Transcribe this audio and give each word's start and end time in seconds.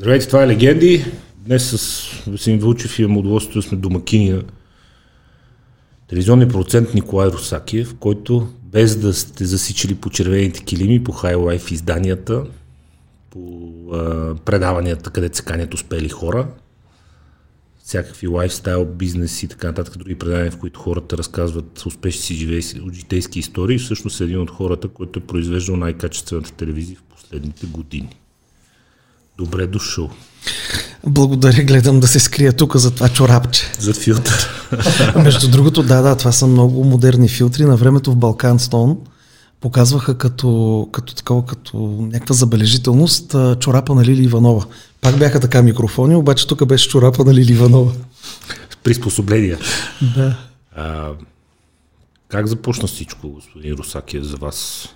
Здравейте, 0.00 0.26
това 0.26 0.42
е 0.42 0.46
Легенди. 0.46 1.04
Днес 1.38 1.70
с 1.70 2.08
Васин 2.26 2.58
Вълчев 2.58 2.98
имам 2.98 3.16
удоволствието 3.16 3.58
да 3.58 3.62
сме 3.62 3.78
домакини 3.78 4.30
на 4.30 4.42
телевизионния 6.08 6.48
продуцент 6.48 6.94
Николай 6.94 7.28
Русакиев, 7.28 7.94
който 7.94 8.48
без 8.64 8.96
да 8.96 9.14
сте 9.14 9.44
засичали 9.44 9.94
по 9.94 10.10
червените 10.10 10.64
килими, 10.64 11.04
по 11.04 11.12
хайлайф 11.12 11.70
изданията, 11.70 12.44
по 13.30 13.72
а, 13.92 14.34
предаванията, 14.34 15.10
където 15.10 15.36
се 15.36 15.44
канят 15.44 15.74
успели 15.74 16.08
хора, 16.08 16.48
всякакви 17.84 18.26
лайфстайл, 18.26 18.84
бизнес 18.84 19.42
и 19.42 19.48
така 19.48 19.66
нататък, 19.66 19.98
други 19.98 20.14
предания, 20.14 20.50
в 20.50 20.58
които 20.58 20.80
хората 20.80 21.18
разказват 21.18 21.86
успешни 21.86 22.22
си 22.22 22.62
житейски 22.92 23.38
истории, 23.38 23.78
всъщност 23.78 24.20
е 24.20 24.24
един 24.24 24.40
от 24.40 24.50
хората, 24.50 24.88
който 24.88 25.18
е 25.18 25.26
произвеждал 25.26 25.76
най-качествената 25.76 26.52
телевизия 26.52 26.96
в 26.98 27.02
последните 27.02 27.66
години. 27.66 28.19
Добре 29.40 29.66
дошъл. 29.66 30.10
Благодаря, 31.06 31.62
гледам 31.62 32.00
да 32.00 32.08
се 32.08 32.20
скрия 32.20 32.52
тук 32.52 32.76
за 32.76 32.90
това 32.90 33.08
чорапче. 33.08 33.72
За 33.78 33.94
филтър. 33.94 34.48
Между 35.24 35.50
другото, 35.50 35.82
да, 35.82 36.02
да, 36.02 36.16
това 36.16 36.32
са 36.32 36.46
много 36.46 36.84
модерни 36.84 37.28
филтри. 37.28 37.64
На 37.64 37.76
времето 37.76 38.12
в 38.12 38.16
Балкан 38.16 38.58
Стон 38.58 38.98
показваха 39.60 40.18
като, 40.18 40.88
като 40.92 41.14
такова, 41.14 41.46
като 41.46 41.76
някаква 42.12 42.34
забележителност 42.34 43.36
чорапа 43.60 43.94
на 43.94 44.04
Лили 44.04 44.24
Иванова. 44.24 44.66
Пак 45.00 45.18
бяха 45.18 45.40
така 45.40 45.62
микрофони, 45.62 46.16
обаче 46.16 46.46
тук 46.46 46.66
беше 46.66 46.88
чорапа 46.88 47.24
на 47.24 47.34
Лили 47.34 47.52
Иванова. 47.52 47.92
Приспособления. 48.82 49.58
Да. 50.16 50.36
А, 50.76 51.10
как 52.28 52.46
започна 52.46 52.88
всичко, 52.88 53.28
господин 53.28 53.74
Русакия, 53.74 54.24
за 54.24 54.36
вас 54.36 54.88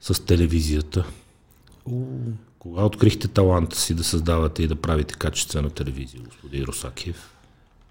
с 0.00 0.24
телевизията? 0.24 1.04
Кога 2.70 2.84
открихте 2.84 3.28
таланта 3.28 3.80
си 3.80 3.94
да 3.94 4.04
създавате 4.04 4.62
и 4.62 4.66
да 4.66 4.76
правите 4.76 5.14
качествена 5.14 5.70
телевизия, 5.70 6.20
господин 6.24 6.64
Русакиев? 6.64 7.16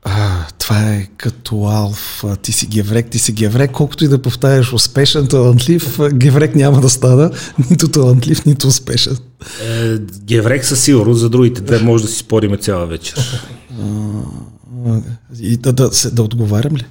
А, 0.04 0.48
това 0.58 0.94
е 0.94 1.08
като 1.18 1.64
Алф. 1.66 2.24
Ти 2.42 2.52
си 2.52 2.68
геврек, 2.68 3.10
ти 3.10 3.20
си 3.20 3.32
геврек. 3.32 3.72
Колкото 3.72 4.06
и 4.06 4.08
да 4.08 4.22
повтаряш 4.22 4.74
успешен, 4.74 5.28
талантлив, 5.28 6.00
геврек 6.14 6.56
няма 6.56 6.82
да 6.82 6.90
стана. 6.90 7.32
Нито 7.70 7.88
талантлив, 7.88 8.46
нито 8.46 8.68
успешен. 8.68 9.18
Е, 9.64 9.98
геврек 10.24 10.66
със 10.66 10.84
сигурност, 10.84 11.20
за 11.20 11.30
другите 11.30 11.62
две 11.62 11.80
може 11.80 12.04
да 12.04 12.10
си 12.10 12.18
спориме 12.18 12.58
цяла 12.58 12.86
вечер. 12.86 13.48
А, 13.82 15.02
и 15.40 15.58
да, 15.58 15.74
да, 15.74 15.90
да 16.12 16.24
отговарям 16.24 16.76
ли? 16.76 16.86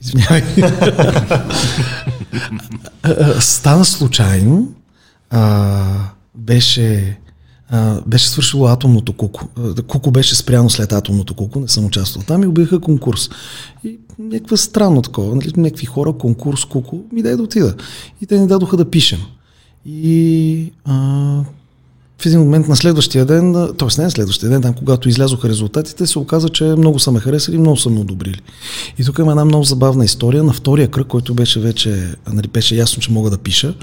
Извинявай. 0.00 0.42
Стана 3.40 3.84
случайно. 3.84 4.72
А, 5.30 6.13
беше 6.36 7.18
а, 7.68 8.00
беше 8.06 8.28
свършило 8.28 8.66
атомното 8.66 9.12
куко. 9.12 9.48
Куко 9.86 10.10
беше 10.10 10.36
спряно 10.36 10.70
след 10.70 10.92
атомното 10.92 11.34
куко, 11.34 11.60
не 11.60 11.68
съм 11.68 11.84
участвал 11.84 12.24
там 12.26 12.42
и 12.42 12.46
обявиха 12.46 12.80
конкурс. 12.80 13.30
И 13.84 13.98
някаква 14.18 14.56
странно 14.56 15.02
такова, 15.02 15.36
нали, 15.36 15.52
някакви 15.56 15.86
хора, 15.86 16.12
конкурс, 16.12 16.64
куко, 16.64 17.00
ми 17.12 17.22
дай 17.22 17.36
да 17.36 17.42
отида. 17.42 17.74
И 18.20 18.26
те 18.26 18.38
ни 18.38 18.46
дадоха 18.46 18.76
да 18.76 18.90
пишем. 18.90 19.20
И 19.86 20.72
а, 20.84 21.40
в 22.18 22.26
един 22.26 22.40
момент 22.40 22.68
на 22.68 22.76
следващия 22.76 23.24
ден, 23.24 23.52
т.е. 23.78 23.88
не 23.98 24.04
на 24.04 24.10
следващия 24.10 24.50
ден, 24.50 24.62
там, 24.62 24.74
когато 24.74 25.08
излязоха 25.08 25.48
резултатите, 25.48 26.06
се 26.06 26.18
оказа, 26.18 26.48
че 26.48 26.64
много 26.64 26.98
са 26.98 27.12
ме 27.12 27.20
харесали, 27.20 27.58
много 27.58 27.76
са 27.76 27.90
ме 27.90 28.00
одобрили. 28.00 28.40
И 28.98 29.04
тук 29.04 29.18
има 29.18 29.30
една 29.32 29.44
много 29.44 29.64
забавна 29.64 30.04
история. 30.04 30.44
На 30.44 30.52
втория 30.52 30.88
кръг, 30.88 31.06
който 31.06 31.34
беше 31.34 31.60
вече, 31.60 32.14
нали, 32.32 32.48
беше 32.48 32.76
ясно, 32.76 33.02
че 33.02 33.12
мога 33.12 33.30
да 33.30 33.38
пиша, 33.38 33.74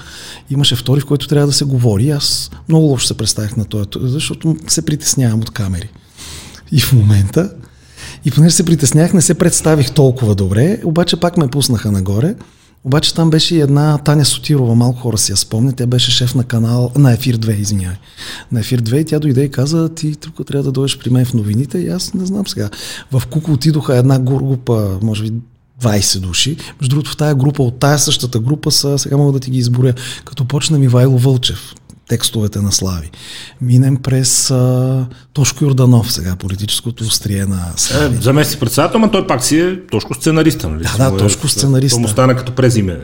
имаше 0.50 0.76
втори, 0.76 1.00
в 1.00 1.06
който 1.06 1.28
трябва 1.28 1.46
да 1.46 1.52
се 1.52 1.64
говори. 1.64 2.10
Аз 2.10 2.50
много 2.68 2.86
лошо 2.86 3.06
се 3.06 3.16
представях 3.16 3.56
на 3.56 3.64
това, 3.64 3.84
защото 4.00 4.56
се 4.68 4.84
притеснявам 4.84 5.40
от 5.40 5.50
камери. 5.50 5.90
И 6.72 6.80
в 6.80 6.92
момента, 6.92 7.50
и 8.24 8.30
понеже 8.30 8.54
се 8.54 8.64
притеснях, 8.64 9.14
не 9.14 9.22
се 9.22 9.34
представих 9.34 9.90
толкова 9.90 10.34
добре, 10.34 10.80
обаче 10.84 11.20
пак 11.20 11.36
ме 11.36 11.48
пуснаха 11.48 11.92
нагоре. 11.92 12.34
Обаче 12.84 13.14
там 13.14 13.30
беше 13.30 13.56
и 13.56 13.60
една 13.60 13.98
Таня 13.98 14.24
Сотирова, 14.24 14.74
малко 14.74 15.00
хора 15.00 15.18
си 15.18 15.32
я 15.32 15.36
спомнят, 15.36 15.76
тя 15.76 15.86
беше 15.86 16.10
шеф 16.10 16.34
на 16.34 16.44
канал, 16.44 16.92
на 16.96 17.12
Ефир 17.12 17.38
2, 17.38 17.58
извинявай. 17.60 17.96
На 18.52 18.60
Ефир 18.60 18.82
2 18.82 18.96
и 18.96 19.04
тя 19.04 19.18
дойде 19.18 19.44
и 19.44 19.50
каза, 19.50 19.88
ти 19.94 20.16
тук 20.16 20.46
трябва 20.46 20.62
да 20.64 20.72
дойдеш 20.72 20.98
при 20.98 21.10
мен 21.10 21.24
в 21.24 21.34
новините 21.34 21.78
и 21.78 21.88
аз 21.88 22.14
не 22.14 22.26
знам 22.26 22.46
сега. 22.46 22.70
В 23.12 23.22
Куко 23.26 23.52
отидоха 23.52 23.96
една 23.96 24.18
група, 24.18 24.98
може 25.02 25.22
би 25.22 25.32
20 25.82 26.20
души. 26.20 26.56
Между 26.80 26.94
другото, 26.94 27.10
в 27.10 27.16
тази 27.16 27.34
група, 27.34 27.62
от 27.62 27.78
тая 27.78 27.98
същата 27.98 28.40
група 28.40 28.70
са, 28.70 28.98
сега 28.98 29.16
мога 29.16 29.32
да 29.32 29.40
ти 29.40 29.50
ги 29.50 29.58
изборя, 29.58 29.94
като 30.24 30.44
почна 30.44 30.78
Мивайло 30.78 31.18
Вълчев, 31.18 31.74
текстовете 32.12 32.60
на 32.60 32.72
Слави. 32.72 33.10
Минем 33.60 33.96
през 33.96 34.50
а, 34.50 35.06
Тошко 35.32 35.64
Йорданов, 35.64 36.12
сега 36.12 36.36
политическото 36.36 37.04
острие 37.04 37.46
на 37.46 37.72
Слави. 37.76 38.16
Е, 38.16 38.20
замести 38.20 38.58
председател, 38.58 39.00
но 39.00 39.10
той 39.10 39.26
пак 39.26 39.44
си 39.44 39.60
е 39.60 39.86
Тошко 39.86 40.14
сценариста. 40.14 40.68
Нали? 40.68 40.84
Да, 40.98 41.10
да, 41.10 41.16
Тошко 41.16 41.48
сценариста. 41.48 41.96
Това 41.96 42.02
му 42.02 42.08
стана 42.08 42.36
като 42.36 42.54
презиме. 42.54 43.00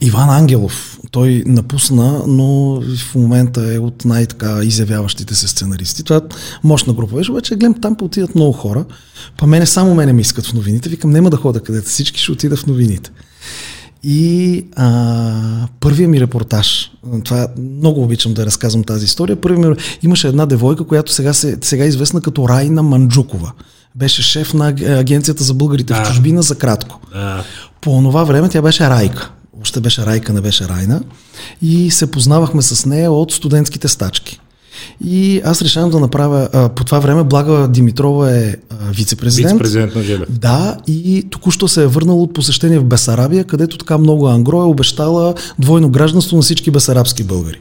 Иван 0.00 0.30
Ангелов. 0.30 0.98
Той 1.10 1.42
напусна, 1.46 2.22
но 2.26 2.80
в 2.96 3.14
момента 3.14 3.74
е 3.74 3.78
от 3.78 4.04
най-така 4.04 4.60
изявяващите 4.62 5.34
се 5.34 5.48
сценаристи. 5.48 6.04
Това 6.04 6.16
е 6.16 6.20
мощна 6.64 6.92
група. 6.92 7.16
Виж, 7.16 7.28
обаче 7.28 7.56
гледам, 7.56 7.80
там 7.80 7.96
отидат 8.00 8.34
много 8.34 8.52
хора. 8.52 8.84
Па 9.38 9.46
мене 9.46 9.66
само 9.66 9.94
мене 9.94 10.12
ми 10.12 10.20
искат 10.20 10.46
в 10.46 10.54
новините. 10.54 10.88
Викам, 10.88 11.10
няма 11.10 11.30
да 11.30 11.36
хода 11.36 11.60
където 11.60 11.88
всички, 11.88 12.20
ще 12.20 12.32
отида 12.32 12.56
в 12.56 12.66
новините. 12.66 13.10
И 14.04 14.64
а, 14.76 15.68
първият 15.80 16.10
ми 16.10 16.20
репортаж, 16.20 16.92
това 17.24 17.48
много 17.58 18.02
обичам 18.02 18.34
да 18.34 18.46
разказвам 18.46 18.84
тази 18.84 19.04
история, 19.04 19.40
първият 19.40 19.78
ми, 19.78 19.84
имаше 20.02 20.28
една 20.28 20.46
девойка, 20.46 20.84
която 20.84 21.12
сега, 21.12 21.32
се, 21.32 21.58
сега 21.60 21.84
е 21.84 21.88
известна 21.88 22.20
като 22.20 22.48
Райна 22.48 22.82
Манджукова. 22.82 23.52
Беше 23.94 24.22
шеф 24.22 24.54
на 24.54 24.66
агенцията 24.98 25.44
за 25.44 25.54
българите 25.54 25.92
а, 25.92 26.04
в 26.04 26.08
чужбина 26.08 26.42
за 26.42 26.54
кратко. 26.54 27.00
А. 27.14 27.42
По 27.80 27.90
това 28.02 28.24
време 28.24 28.48
тя 28.48 28.62
беше 28.62 28.90
Райка. 28.90 29.30
Още 29.60 29.80
беше 29.80 30.06
Райка, 30.06 30.32
не 30.32 30.40
беше 30.40 30.68
Райна. 30.68 31.02
И 31.62 31.90
се 31.90 32.10
познавахме 32.10 32.62
с 32.62 32.86
нея 32.86 33.12
от 33.12 33.32
студентските 33.32 33.88
стачки. 33.88 34.40
И 35.04 35.40
аз 35.44 35.62
решавам 35.62 35.90
да 35.90 36.00
направя, 36.00 36.48
а, 36.52 36.68
по 36.68 36.84
това 36.84 36.98
време 36.98 37.24
Блага 37.24 37.68
Димитрова 37.68 38.36
е 38.36 38.56
вице-президент. 38.90 39.52
Вице-президент 39.52 39.94
на 39.94 40.02
Желев. 40.02 40.28
Да, 40.30 40.76
и 40.86 41.26
току-що 41.30 41.68
се 41.68 41.82
е 41.82 41.86
върнал 41.86 42.22
от 42.22 42.34
посещение 42.34 42.78
в 42.78 42.84
Бесарабия, 42.84 43.44
където 43.44 43.78
така 43.78 43.98
много 43.98 44.28
ангро 44.28 44.62
е 44.62 44.64
обещала 44.64 45.34
двойно 45.58 45.88
гражданство 45.88 46.36
на 46.36 46.42
всички 46.42 46.70
бесарабски 46.70 47.24
българи. 47.24 47.60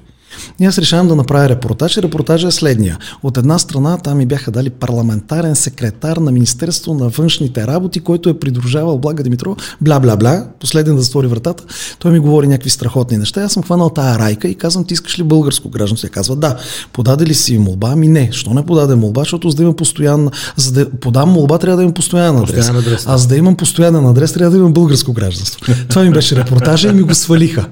И 0.60 0.66
аз 0.66 0.78
решавам 0.78 1.08
да 1.08 1.16
направя 1.16 1.50
репортаж 1.50 1.98
и 1.98 2.02
репортажа 2.02 2.48
е 2.48 2.52
следния. 2.52 2.98
От 3.24 3.38
една 3.38 3.60
страна 3.60 3.98
там 3.98 4.18
ми 4.18 4.26
бяха 4.26 4.52
дали 4.52 4.70
парламентарен 4.70 5.56
секретар 5.56 6.18
на 6.18 6.32
Министерство 6.32 6.94
на 6.94 7.10
външните 7.10 7.68
работи, 7.68 8.00
който 8.00 8.30
е 8.30 8.40
придружавал 8.40 8.98
Блага 8.98 9.24
Димитров, 9.24 9.58
бла-бла-бла, 9.84 10.46
последен 10.60 10.96
да 10.96 11.02
затвори 11.02 11.28
вратата. 11.28 11.64
Той 12.00 12.12
ми 12.12 12.20
говори 12.20 12.48
някакви 12.48 12.70
страхотни 12.70 13.18
неща. 13.18 13.42
Аз 13.42 13.54
съм 13.54 13.64
хванал 13.64 13.90
тая 13.90 14.20
райка 14.20 14.48
и 14.48 14.56
казвам, 14.56 14.86
ти 14.86 14.94
искаш 14.94 15.20
ли 15.20 15.24
българско 15.24 15.70
гражданство? 15.70 16.06
Я 16.06 16.12
казва, 16.12 16.36
да. 16.36 16.58
Подаде 16.94 17.26
ли 17.26 17.34
си 17.34 17.58
молба? 17.58 17.90
Ами 17.92 18.08
не. 18.08 18.30
Що 18.32 18.54
не 18.54 18.66
подаде 18.66 18.96
молба? 18.96 19.22
Защото 19.22 19.50
за 19.50 19.56
да 19.56 19.64
имам 19.64 19.76
постоянна, 19.76 20.32
за 20.56 20.72
да 20.72 20.90
подам 20.90 21.30
молба, 21.30 21.58
трябва 21.58 21.78
да 21.78 21.84
имам 21.84 21.94
постоянен 21.94 22.38
адрес. 22.38 22.56
Постоянен 22.56 22.82
адрес. 22.82 23.08
Аз 23.08 23.28
да 23.28 23.38
имам 23.38 23.56
постоянен 23.56 24.06
адрес, 24.06 24.34
трябва 24.34 24.52
да 24.52 24.58
имам 24.58 24.74
българско 24.74 25.14
гражданство. 25.14 25.60
Това 25.90 26.04
ми 26.04 26.12
беше 26.12 26.36
репортажа 26.36 26.90
и 26.90 26.94
ми 26.94 27.02
го 27.02 27.16
свалиха. 27.16 27.66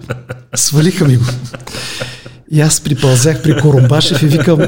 Свалиха 0.56 1.06
ми 1.06 1.18
го. 1.18 1.26
И 2.54 2.62
аз 2.62 2.82
припълзях 2.82 3.44
при 3.44 3.58
Корумбашев 3.58 4.24
и 4.24 4.26
викам, 4.26 4.60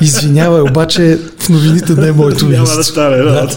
извинявай, 0.00 0.60
обаче 0.60 1.18
в 1.38 1.48
новините 1.48 1.94
не 1.94 2.08
е 2.08 2.12
моето 2.12 2.46
място. 2.46 2.64
Няма 2.64 2.76
да 2.76 2.84
стане, 2.84 3.16
да. 3.16 3.48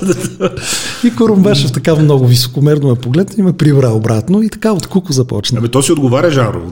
И 1.03 1.15
Корумбашев 1.15 1.71
така 1.71 1.95
много 1.95 2.27
високомерно 2.27 2.89
ме 2.89 2.95
погледна 2.95 3.33
и 3.37 3.41
ме 3.41 3.53
прибра 3.53 3.89
обратно 3.89 4.41
и 4.41 4.49
така 4.49 4.71
от 4.71 4.87
куко 4.87 5.13
започна. 5.13 5.57
Ами 5.59 5.69
то 5.69 5.81
си 5.81 5.91
отговаря 5.91 6.31
жанрово 6.31 6.71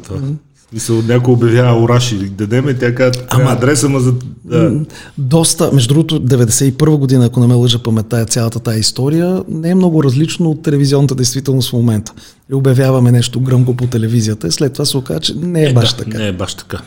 Мисля, 0.73 0.95
някой 1.07 1.33
обявява 1.33 1.83
Ораши, 1.83 2.15
дадем 2.15 2.69
и 2.69 2.79
тя 2.79 2.95
казва, 2.95 3.23
ама 3.29 3.51
адреса 3.51 3.89
ма 3.89 3.99
за... 3.99 4.13
Да. 4.45 4.79
Доста, 5.17 5.71
между 5.73 5.93
другото, 5.93 6.21
91 6.21 6.97
година, 6.97 7.25
ако 7.25 7.39
не 7.39 7.47
ме 7.47 7.53
лъжа 7.53 7.79
паметта, 7.79 8.25
цялата 8.25 8.59
тази 8.59 8.79
история 8.79 9.43
не 9.47 9.69
е 9.69 9.75
много 9.75 10.03
различно 10.03 10.49
от 10.49 10.63
телевизионната 10.63 11.15
действителност 11.15 11.69
в 11.69 11.73
момента. 11.73 12.13
И 12.51 12.53
обявяваме 12.53 13.11
нещо 13.11 13.39
гръмко 13.39 13.75
по 13.75 13.87
телевизията 13.87 14.47
и 14.47 14.51
след 14.51 14.73
това 14.73 14.85
се 14.85 14.97
оказа, 14.97 15.19
че 15.19 15.33
не 15.35 15.63
е, 15.63 15.69
е 15.69 15.73
баш 15.73 15.91
да, 15.91 15.97
така. 15.97 16.17
Не 16.17 16.27
е 16.27 16.33
баш 16.33 16.53
така. 16.53 16.81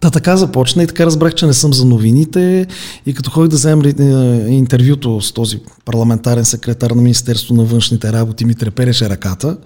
Та 0.00 0.10
така 0.10 0.36
започна 0.36 0.82
и 0.82 0.86
така 0.86 1.06
разбрах, 1.06 1.34
че 1.34 1.46
не 1.46 1.52
съм 1.52 1.74
за 1.74 1.84
новините 1.84 2.66
и 3.06 3.14
като 3.14 3.30
ходих 3.30 3.50
да 3.50 3.56
вземем 3.56 3.84
е, 3.84 4.54
интервюто 4.54 5.20
с 5.20 5.32
този 5.32 5.58
парламентарен 5.84 6.44
секретар 6.44 6.90
на 6.90 7.02
Министерство 7.02 7.54
на 7.54 7.64
външните 7.64 8.12
работи 8.12 8.44
ми 8.44 8.54
трепереше 8.54 9.08
ръката, 9.08 9.56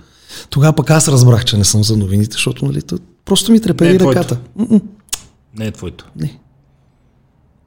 тогава 0.50 0.73
пък 0.73 0.91
аз 0.91 1.09
разбрах, 1.09 1.45
че 1.45 1.56
не 1.56 1.65
съм 1.65 1.85
за 1.85 1.97
новините, 1.97 2.33
защото 2.33 2.65
нали, 2.65 2.83
просто 3.29 3.53
ми 3.53 3.61
трепери 3.61 3.97
е 3.97 4.01
ръката. 4.01 4.41
Твоето. 4.55 4.81
Не 5.59 5.67
е 5.67 5.71
твоето. 5.71 6.07
Не. 6.17 6.39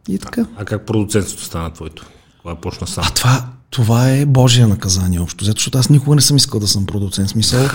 И 0.09 0.19
така. 0.19 0.41
А, 0.41 0.61
а 0.61 0.65
как 0.65 0.85
продуцентството 0.85 1.43
стана 1.43 1.73
твоето? 1.73 2.05
Кога 2.41 2.55
почна 2.55 2.87
сам? 2.87 3.03
А 3.07 3.13
това, 3.13 3.49
това 3.71 4.09
е 4.09 4.25
Божия 4.25 4.67
наказание 4.67 5.19
общо. 5.19 5.45
Защото 5.45 5.77
аз 5.77 5.89
никога 5.89 6.15
не 6.15 6.21
съм 6.21 6.37
искал 6.37 6.59
да 6.59 6.67
съм 6.67 6.85
продуцент. 6.85 7.29
Смисъл, 7.29 7.67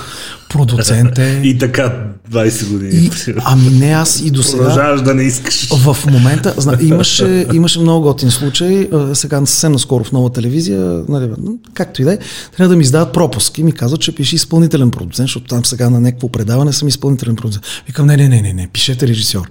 продуцент 0.48 1.19
е... 1.19 1.40
и 1.44 1.58
така 1.58 2.06
20 2.31 2.69
години. 2.72 2.93
И, 2.93 3.10
ами 3.44 3.70
не, 3.70 3.90
аз 3.90 4.20
и 4.20 4.31
до 4.31 4.43
сега... 4.43 4.58
Продължаваш 4.58 5.02
да 5.02 5.14
не 5.14 5.22
искаш. 5.22 5.69
В 5.69 5.96
момента, 6.10 6.54
зна, 6.56 6.78
имаше, 6.82 7.46
имаше 7.52 7.81
много 7.81 8.02
готин 8.02 8.31
случай, 8.31 8.88
сега 9.14 9.38
съвсем 9.46 9.72
наскоро 9.72 10.04
в 10.04 10.12
нова 10.12 10.31
телевизия, 10.31 11.04
нали, 11.08 11.31
както 11.75 12.02
и 12.02 12.04
да 12.04 12.12
е, 12.12 12.19
трябва 12.56 12.69
да 12.69 12.76
ми 12.76 12.82
издават 12.82 13.12
пропуск 13.12 13.58
и 13.58 13.62
ми 13.62 13.72
казват, 13.72 14.00
че 14.00 14.14
пише 14.14 14.37
изпълнителен 14.37 14.90
продуцент, 14.90 15.25
защото 15.25 15.46
там 15.46 15.64
сега 15.64 15.90
на 15.90 16.00
някакво 16.00 16.28
предаване 16.28 16.72
съм 16.72 16.88
изпълнителен 16.88 17.37
продуцент. 17.37 17.64
Викам, 17.87 18.06
не, 18.06 18.16
не, 18.16 18.28
не, 18.28 18.43
не, 18.43 18.52
не, 18.52 18.69
пишете 18.69 19.08
режисьор. 19.08 19.48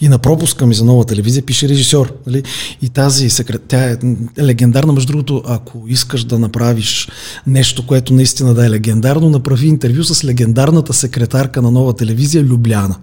И 0.00 0.08
на 0.08 0.18
пропуска 0.18 0.66
ми 0.66 0.74
за 0.74 0.84
нова 0.84 1.04
телевизия 1.04 1.42
пише 1.42 1.68
режисьор. 1.68 2.12
Нали? 2.26 2.42
И 2.82 2.88
тази 2.88 3.30
секрет, 3.30 3.62
тя 3.68 3.90
е 3.90 3.96
легендарна, 4.40 4.92
между 4.92 5.12
другото, 5.12 5.42
ако 5.46 5.87
искаш 5.92 6.24
да 6.24 6.38
направиш 6.38 7.08
нещо, 7.46 7.86
което 7.86 8.14
наистина 8.14 8.54
да 8.54 8.66
е 8.66 8.70
легендарно, 8.70 9.30
направи 9.30 9.66
интервю 9.66 10.04
с 10.04 10.24
легендарната 10.24 10.92
секретарка 10.92 11.62
на 11.62 11.70
нова 11.70 11.96
телевизия 11.96 12.42
Любляна. 12.42 12.96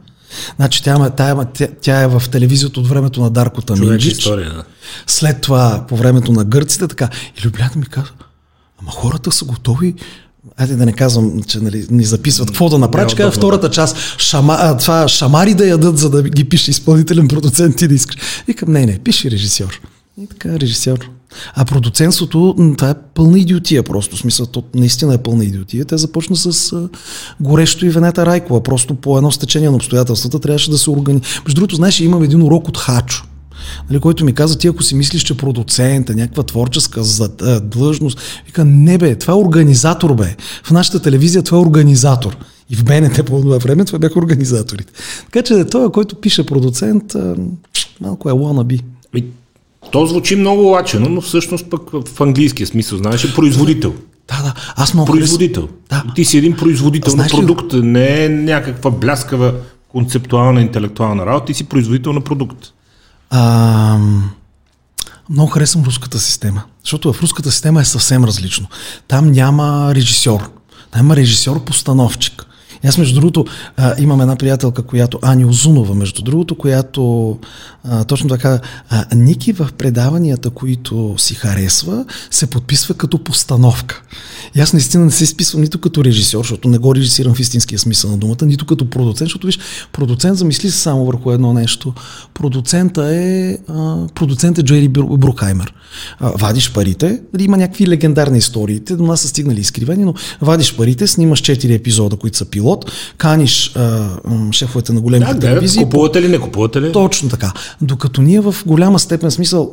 Значи 0.55 0.83
тя, 0.83 1.09
тя, 1.09 1.45
тя, 1.45 1.67
тя 1.81 2.01
е 2.01 2.07
в 2.07 2.23
телевизията 2.31 2.79
от 2.79 2.87
времето 2.87 3.21
на 3.21 3.29
Дарко 3.29 3.61
Таминджич. 3.61 4.13
история, 4.13 4.53
да. 4.53 4.63
След 5.07 5.41
това 5.41 5.85
по 5.87 5.97
времето 5.97 6.31
на 6.31 6.43
гърците, 6.43 6.87
така. 6.87 7.09
И 7.37 7.47
Любляна 7.47 7.71
ми 7.75 7.85
казва, 7.85 8.13
ама 8.81 8.91
хората 8.91 9.31
са 9.31 9.45
готови 9.45 9.95
Айде 10.57 10.75
да 10.75 10.85
не 10.85 10.93
казвам, 10.93 11.43
че 11.43 11.59
нали, 11.59 11.85
ни 11.89 12.03
записват 12.03 12.47
какво 12.47 12.69
да 12.69 12.77
направиш. 12.77 13.13
Казва 13.13 13.31
втората 13.31 13.71
част, 13.71 13.97
шама, 14.17 14.57
а, 14.59 14.77
това 14.77 15.07
шамари 15.07 15.53
да 15.53 15.67
ядат, 15.67 15.97
за 15.97 16.09
да 16.09 16.23
ги 16.23 16.43
пише 16.43 16.71
изпълнителен 16.71 17.27
продуцент 17.27 17.81
и 17.81 17.87
да 17.87 17.95
искаш. 17.95 18.15
Викам, 18.47 18.71
не, 18.71 18.85
не, 18.85 18.99
пиши 18.99 19.31
режисьор. 19.31 19.81
И 20.21 20.27
така, 20.27 20.59
режисьор. 20.59 21.09
А 21.53 21.65
продуцентството, 21.65 22.55
това 22.77 22.89
е 22.89 22.95
пълна 23.13 23.39
идиотия 23.39 23.83
просто. 23.83 24.17
Смисъл, 24.17 24.45
то 24.45 24.63
наистина 24.75 25.13
е 25.13 25.17
пълна 25.17 25.45
идиотия. 25.45 25.85
Те 25.85 25.97
започна 25.97 26.35
с 26.35 26.75
горещо 27.41 27.85
и 27.85 27.89
Венета 27.89 28.25
Райкова. 28.25 28.63
Просто 28.63 28.95
по 28.95 29.17
едно 29.17 29.31
стечение 29.31 29.69
на 29.69 29.75
обстоятелствата 29.75 30.39
трябваше 30.39 30.71
да 30.71 30.77
се 30.77 30.89
организира. 30.89 31.41
Между 31.45 31.55
другото, 31.55 31.75
знаеш, 31.75 31.99
имам 31.99 32.23
един 32.23 32.43
урок 32.43 32.67
от 32.67 32.77
Хачо 32.77 33.23
нали, 33.89 33.99
който 33.99 34.25
ми 34.25 34.33
каза, 34.33 34.57
ти 34.57 34.67
ако 34.67 34.83
си 34.83 34.95
мислиш, 34.95 35.23
че 35.23 35.37
продуцент 35.37 36.09
е 36.09 36.15
някаква 36.15 36.43
творческа 36.43 37.01
длъжност, 37.61 38.19
вика, 38.45 38.65
не 38.65 38.97
бе, 38.97 39.15
това 39.15 39.33
е 39.33 39.37
организатор 39.37 40.15
бе. 40.15 40.35
В 40.63 40.71
нашата 40.71 41.01
телевизия 41.01 41.43
това 41.43 41.57
е 41.57 41.61
организатор. 41.61 42.37
И 42.69 42.75
в 42.75 42.83
БНТ 42.83 43.25
по 43.25 43.41
това 43.41 43.57
време 43.57 43.85
това 43.85 43.99
бяха 43.99 44.19
организаторите. 44.19 44.93
Така 45.25 45.41
че 45.41 45.65
той, 45.65 45.91
който 45.91 46.15
пише 46.15 46.45
продуцент, 46.45 47.15
малко 48.01 48.29
е 48.29 48.33
wannabe. 48.33 48.81
То 49.91 50.05
звучи 50.05 50.35
много 50.35 50.61
лачено, 50.61 51.09
но 51.09 51.21
всъщност 51.21 51.69
пък 51.69 51.81
в 52.07 52.21
английския 52.21 52.67
смисъл, 52.67 52.97
знаеш, 52.97 53.23
е 53.23 53.35
производител. 53.35 53.93
Да, 54.27 54.41
да. 54.43 54.53
Аз 54.75 54.93
много 54.93 55.11
Производител. 55.11 55.69
Да. 55.89 56.03
Ти 56.15 56.25
си 56.25 56.37
един 56.37 56.55
производител 56.55 57.11
Знаеш 57.11 57.31
на 57.31 57.39
продукт, 57.39 57.73
ли... 57.73 57.81
не 57.81 58.25
е 58.25 58.29
някаква 58.29 58.91
бляскава 58.91 59.53
концептуална, 59.87 60.61
интелектуална 60.61 61.25
работа, 61.25 61.45
ти 61.45 61.53
си 61.53 61.63
производител 61.63 62.13
на 62.13 62.21
продукт. 62.21 62.57
А, 63.29 63.99
много 65.29 65.51
харесвам 65.51 65.83
руската 65.83 66.19
система, 66.19 66.63
защото 66.83 67.13
в 67.13 67.21
руската 67.21 67.51
система 67.51 67.81
е 67.81 67.85
съвсем 67.85 68.25
различно. 68.25 68.67
Там 69.07 69.31
няма 69.31 69.95
режисьор, 69.95 70.49
там 70.91 71.05
има 71.05 71.15
режисьор-постановчик. 71.15 72.45
Аз, 72.83 72.97
между 72.97 73.15
другото, 73.15 73.45
имам 73.97 74.21
една 74.21 74.35
приятелка, 74.35 74.83
която, 74.83 75.19
Ани 75.21 75.45
Озунова, 75.45 75.95
между 75.95 76.21
другото, 76.21 76.55
която 76.55 77.37
точно 78.07 78.29
така, 78.29 78.59
а, 78.89 79.05
Ники 79.15 79.53
в 79.53 79.69
предаванията, 79.77 80.49
които 80.49 81.15
си 81.17 81.35
харесва, 81.35 82.05
се 82.31 82.47
подписва 82.47 82.93
като 82.93 83.23
постановка. 83.23 84.01
И 84.55 84.61
аз 84.61 84.73
наистина 84.73 85.05
не 85.05 85.11
се 85.11 85.23
изписвам 85.23 85.61
нито 85.61 85.79
като 85.79 86.03
режисьор, 86.03 86.43
защото 86.43 86.67
не 86.67 86.77
го 86.77 86.95
режисирам 86.95 87.35
в 87.35 87.39
истинския 87.39 87.79
смисъл 87.79 88.11
на 88.11 88.17
думата, 88.17 88.45
нито 88.45 88.65
като 88.65 88.89
продуцент, 88.89 89.27
защото 89.27 89.47
виж, 89.47 89.59
продуцент 89.91 90.37
замисли 90.37 90.71
се 90.71 90.77
само 90.77 91.05
върху 91.05 91.31
едно 91.31 91.53
нещо. 91.53 91.93
Продуцента 92.33 93.15
е, 93.15 93.57
продуцент 94.15 94.57
е 94.57 94.63
Джери 94.63 94.87
Брукхаймер. 94.87 95.73
Вадиш 96.21 96.73
парите, 96.73 97.21
има 97.39 97.57
някакви 97.57 97.87
легендарни 97.87 98.37
истории, 98.37 98.79
до 98.79 99.03
нас 99.03 99.21
са 99.21 99.27
стигнали 99.27 99.59
изкривени, 99.59 100.05
но 100.05 100.13
вадиш 100.41 100.75
парите, 100.75 101.07
снимаш 101.07 101.41
4 101.41 101.75
епизода, 101.75 102.15
които 102.15 102.37
са 102.37 102.45
пилот, 102.65 102.91
каниш 103.17 103.75
а, 103.75 104.09
шефовете 104.51 104.93
на 104.93 105.01
големите 105.01 105.33
да, 105.33 105.39
телевизии. 105.39 105.83
Купувате 105.83 106.21
ли, 106.21 106.27
не 106.27 106.39
купувате 106.39 106.81
ли? 106.81 106.91
Точно 106.91 107.29
така. 107.29 107.51
Докато 107.81 108.21
ние 108.21 108.39
в 108.39 108.55
голяма 108.65 108.99
степен 108.99 109.31
смисъл, 109.31 109.69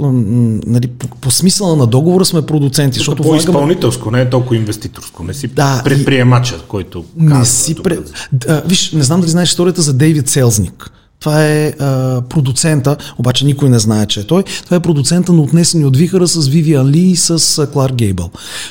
нали, 0.67 0.87
по, 0.87 1.09
по 1.09 1.31
смисъла 1.31 1.77
на 1.77 1.87
договора 1.87 2.25
сме 2.25 2.43
продуценти. 2.43 2.99
Защото 2.99 3.23
по-изпълнителско, 3.23 4.11
не 4.11 4.21
е 4.21 4.31
толкова 4.31 4.57
инвеститорско. 4.57 5.25
Не 5.25 5.35
си 5.35 5.49
да, 5.49 5.81
предприемача, 5.85 6.61
който 6.69 7.05
не 7.17 7.31
казва, 7.31 7.47
си 7.47 7.75
пред... 7.75 8.13
да, 8.33 8.63
Виж, 8.67 8.93
не 8.93 9.03
знам 9.03 9.21
дали 9.21 9.31
знаеш 9.31 9.49
историята 9.49 9.83
за 9.83 9.93
Дейвид 9.93 10.29
Селзник. 10.29 10.91
Това 11.23 11.45
е 11.47 11.75
а, 11.79 12.23
продуцента, 12.29 12.97
обаче 13.19 13.45
никой 13.45 13.71
не 13.71 13.79
знае, 13.79 14.07
че 14.07 14.21
е 14.21 14.25
той. 14.25 14.43
Това 14.65 14.77
е 14.77 14.81
продуцента 14.81 15.33
на 15.33 15.43
Отнесени 15.43 15.85
от 15.85 15.97
вихара 15.97 16.27
с 16.27 16.49
Вивиан 16.49 16.89
Ли 16.89 16.99
и 16.99 17.17
с 17.17 17.59
а, 17.59 17.71
Кларк 17.71 17.95
Гейбъл. 17.95 18.31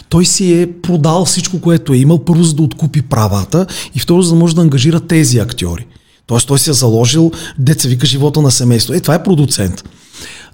Той 0.10 0.26
си 0.26 0.62
е 0.62 0.72
продал 0.82 1.26
всичко, 1.26 1.62
което 1.62 1.94
е 1.94 1.98
имал, 1.98 2.26
първо 2.26 2.44
за 2.44 2.54
да 2.54 2.64
откупи 2.64 3.02
правата 3.02 3.66
и 3.96 4.00
второ 4.00 4.22
за 4.22 4.34
да 4.34 4.40
може 4.40 4.56
да 4.56 4.62
ангажира 4.62 5.00
тези 5.00 5.40
актьори. 5.40 5.86
Тоест 6.28 6.48
той 6.48 6.60
си 6.60 6.70
е 6.70 6.74
заложил, 6.74 7.32
деца 7.60 7.90
вика 7.90 8.08
живота 8.08 8.42
на 8.42 8.52
семейство. 8.52 8.94
Е, 8.94 9.00
това 9.00 9.16
е 9.16 9.24
продуцент. 9.24 9.84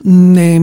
Не, 0.05 0.59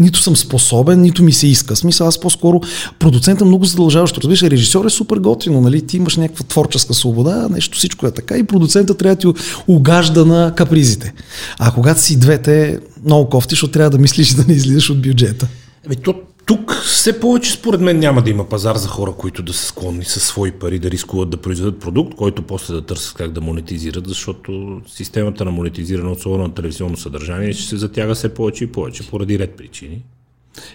нито 0.00 0.22
съм 0.22 0.36
способен, 0.36 1.00
нито 1.00 1.22
ми 1.22 1.32
се 1.32 1.46
иска. 1.46 1.76
Смисъл, 1.76 2.06
аз 2.06 2.20
по-скоро 2.20 2.60
продуцента 2.98 3.44
много 3.44 3.64
задължаващо. 3.64 4.20
Разбираш, 4.20 4.42
режисьор 4.42 4.84
е 4.84 4.90
супер 4.90 5.16
готино, 5.16 5.60
нали? 5.60 5.86
Ти 5.86 5.96
имаш 5.96 6.16
някаква 6.16 6.44
творческа 6.44 6.94
свобода, 6.94 7.48
нещо 7.50 7.78
всичко 7.78 8.06
е 8.06 8.10
така 8.10 8.36
и 8.36 8.46
продуцента 8.46 8.94
трябва 8.94 9.16
да 9.16 9.20
ти 9.20 9.42
угажда 9.68 10.24
на 10.24 10.54
капризите. 10.54 11.12
А 11.58 11.72
когато 11.72 12.00
си 12.00 12.18
двете, 12.18 12.78
много 13.04 13.28
кофти, 13.28 13.52
защото 13.52 13.72
трябва 13.72 13.90
да 13.90 13.98
мислиш 13.98 14.34
да 14.34 14.44
не 14.48 14.54
излизаш 14.54 14.90
от 14.90 15.02
бюджета. 15.02 15.48
Еми, 15.86 15.96
то 15.96 16.14
тук 16.50 16.72
все 16.84 17.20
повече 17.20 17.52
според 17.52 17.80
мен 17.80 17.98
няма 17.98 18.22
да 18.22 18.30
има 18.30 18.48
пазар 18.48 18.76
за 18.76 18.88
хора, 18.88 19.12
които 19.12 19.42
да 19.42 19.52
са 19.52 19.66
склонни 19.66 20.04
със 20.04 20.22
свои 20.22 20.52
пари 20.52 20.78
да 20.78 20.90
рискуват 20.90 21.30
да 21.30 21.36
произведат 21.36 21.80
продукт, 21.80 22.14
който 22.14 22.42
после 22.42 22.74
да 22.74 22.82
търсят 22.82 23.14
как 23.14 23.32
да 23.32 23.40
монетизират, 23.40 24.08
защото 24.08 24.80
системата 24.88 25.44
на 25.44 25.50
монетизиране, 25.50 26.10
особено 26.10 26.42
на 26.42 26.54
телевизионно 26.54 26.96
съдържание, 26.96 27.52
ще 27.52 27.68
се 27.68 27.76
затяга 27.76 28.14
все 28.14 28.34
повече 28.34 28.64
и 28.64 28.66
повече 28.66 29.06
поради 29.10 29.38
ред 29.38 29.56
причини. 29.56 30.02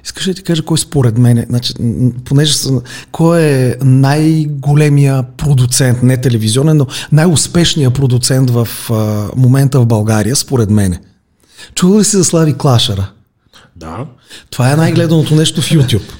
Искаш 0.03 0.27
ли 0.27 0.31
да 0.31 0.35
ти 0.35 0.43
кажа 0.43 0.63
кой 0.63 0.77
според 0.77 1.17
мен, 1.17 1.45
значи, 1.49 1.73
понеже 2.25 2.53
са, 2.53 2.81
кой 3.11 3.41
е 3.41 3.75
най-големия 3.83 5.23
продуцент, 5.37 6.03
не 6.03 6.21
телевизионен, 6.21 6.77
но 6.77 6.87
най-успешният 7.11 7.93
продуцент 7.93 8.49
в 8.49 8.67
а, 8.89 9.29
момента 9.35 9.79
в 9.79 9.85
България, 9.85 10.35
според 10.35 10.69
мен? 10.69 10.97
Чува 11.75 11.99
ли 11.99 12.03
си 12.03 12.17
за 12.17 12.23
Слави 12.23 12.53
Клашара? 12.57 13.11
Да. 13.75 14.05
Това 14.49 14.71
е 14.71 14.75
най-гледаното 14.75 15.35
нещо 15.35 15.61
в 15.61 15.69
YouTube. 15.69 16.11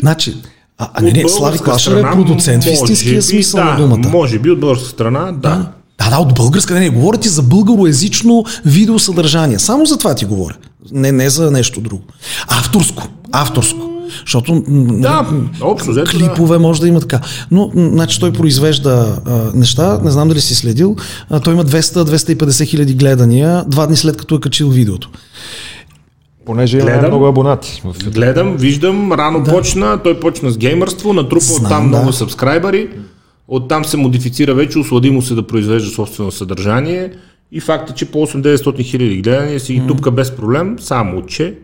Значи, 0.00 0.36
а, 0.78 0.88
а 0.94 1.02
не, 1.02 1.12
не, 1.12 1.28
Слави 1.28 1.58
Клашер 1.58 1.96
е 1.96 2.02
продуцент 2.02 2.64
в 2.64 2.70
истинския 2.72 3.22
смисъл 3.22 3.60
да, 3.60 3.70
на 3.70 3.76
думата. 3.76 4.08
Може 4.08 4.38
би 4.38 4.50
от 4.50 4.60
българска 4.60 4.88
страна, 4.88 5.32
да. 5.32 5.72
Да, 5.98 6.10
да, 6.10 6.18
от 6.18 6.34
българска, 6.34 6.74
не, 6.74 6.80
не, 6.80 6.90
говоря 6.90 7.18
ти 7.18 7.28
за 7.28 7.42
българоязично 7.42 8.44
видеосъдържание. 8.64 9.58
Само 9.58 9.86
за 9.86 9.98
това 9.98 10.14
ти 10.14 10.24
говоря. 10.24 10.54
Не, 10.92 11.12
не 11.12 11.30
за 11.30 11.50
нещо 11.50 11.80
друго. 11.80 12.02
Авторско, 12.48 13.08
авторско. 13.32 13.88
Защото 14.26 14.64
да, 14.68 15.26
общо, 15.60 16.04
клипове 16.10 16.56
да. 16.56 16.60
може 16.60 16.80
да 16.80 16.88
има 16.88 17.00
така. 17.00 17.20
Но, 17.50 17.70
значи, 17.74 18.20
той 18.20 18.32
произвежда 18.32 19.18
а, 19.26 19.50
неща, 19.54 20.00
не 20.04 20.10
знам 20.10 20.28
дали 20.28 20.40
си 20.40 20.54
следил. 20.54 20.96
А, 21.30 21.40
той 21.40 21.54
има 21.54 21.64
200-250 21.64 22.66
хиляди 22.66 22.94
гледания 22.94 23.64
два 23.68 23.86
дни 23.86 23.96
след 23.96 24.16
като 24.16 24.34
е 24.34 24.40
качил 24.40 24.68
видеото. 24.68 25.10
Понеже 26.44 26.78
има 26.78 27.08
много 27.08 27.26
абонати. 27.26 27.82
В 27.84 28.10
гледам, 28.10 28.56
виждам, 28.56 29.12
рано 29.12 29.42
да. 29.42 29.50
почна, 29.50 30.02
той 30.02 30.20
почна 30.20 30.50
с 30.50 30.58
геймърство, 30.58 31.12
натрупа 31.12 31.52
от 31.60 31.68
там 31.68 31.82
да. 31.82 31.88
много 31.88 32.12
сабскрайбъри, 32.12 32.88
оттам 33.48 33.84
се 33.84 33.96
модифицира 33.96 34.54
вече, 34.54 34.78
ослади 34.78 35.10
му 35.10 35.22
се 35.22 35.34
да 35.34 35.46
произвежда 35.46 35.90
собствено 35.90 36.30
съдържание 36.30 37.12
и 37.52 37.60
факта, 37.60 37.94
че 37.94 38.10
по 38.10 38.26
8-900 38.26 38.84
хиляди 38.84 39.22
гледания 39.22 39.60
си 39.60 39.74
ги 39.74 39.86
тупка 39.86 40.10
без 40.10 40.36
проблем, 40.36 40.76
само 40.78 41.26
че 41.26 41.58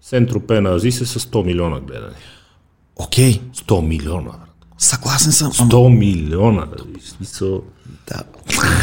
Сентропе 0.00 0.60
на 0.60 0.70
Азис 0.70 1.00
е 1.00 1.06
с 1.06 1.20
100 1.20 1.44
милиона 1.44 1.80
гледания. 1.80 2.16
Окей. 2.96 3.32
Okay. 3.32 3.40
100 3.54 3.86
милиона. 3.86 4.30
Съгласен 4.78 5.32
съм. 5.32 5.52
100 5.52 5.98
милиона. 5.98 6.66
Смисъл... 7.16 7.62
Да. 8.08 8.22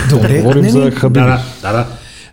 Добре. 0.10 0.42
Говорим 0.42 0.70
за 0.70 0.92
Хабиби. 0.92 1.20
Да, 1.20 1.44
да, 1.62 1.72
да. 1.72 1.88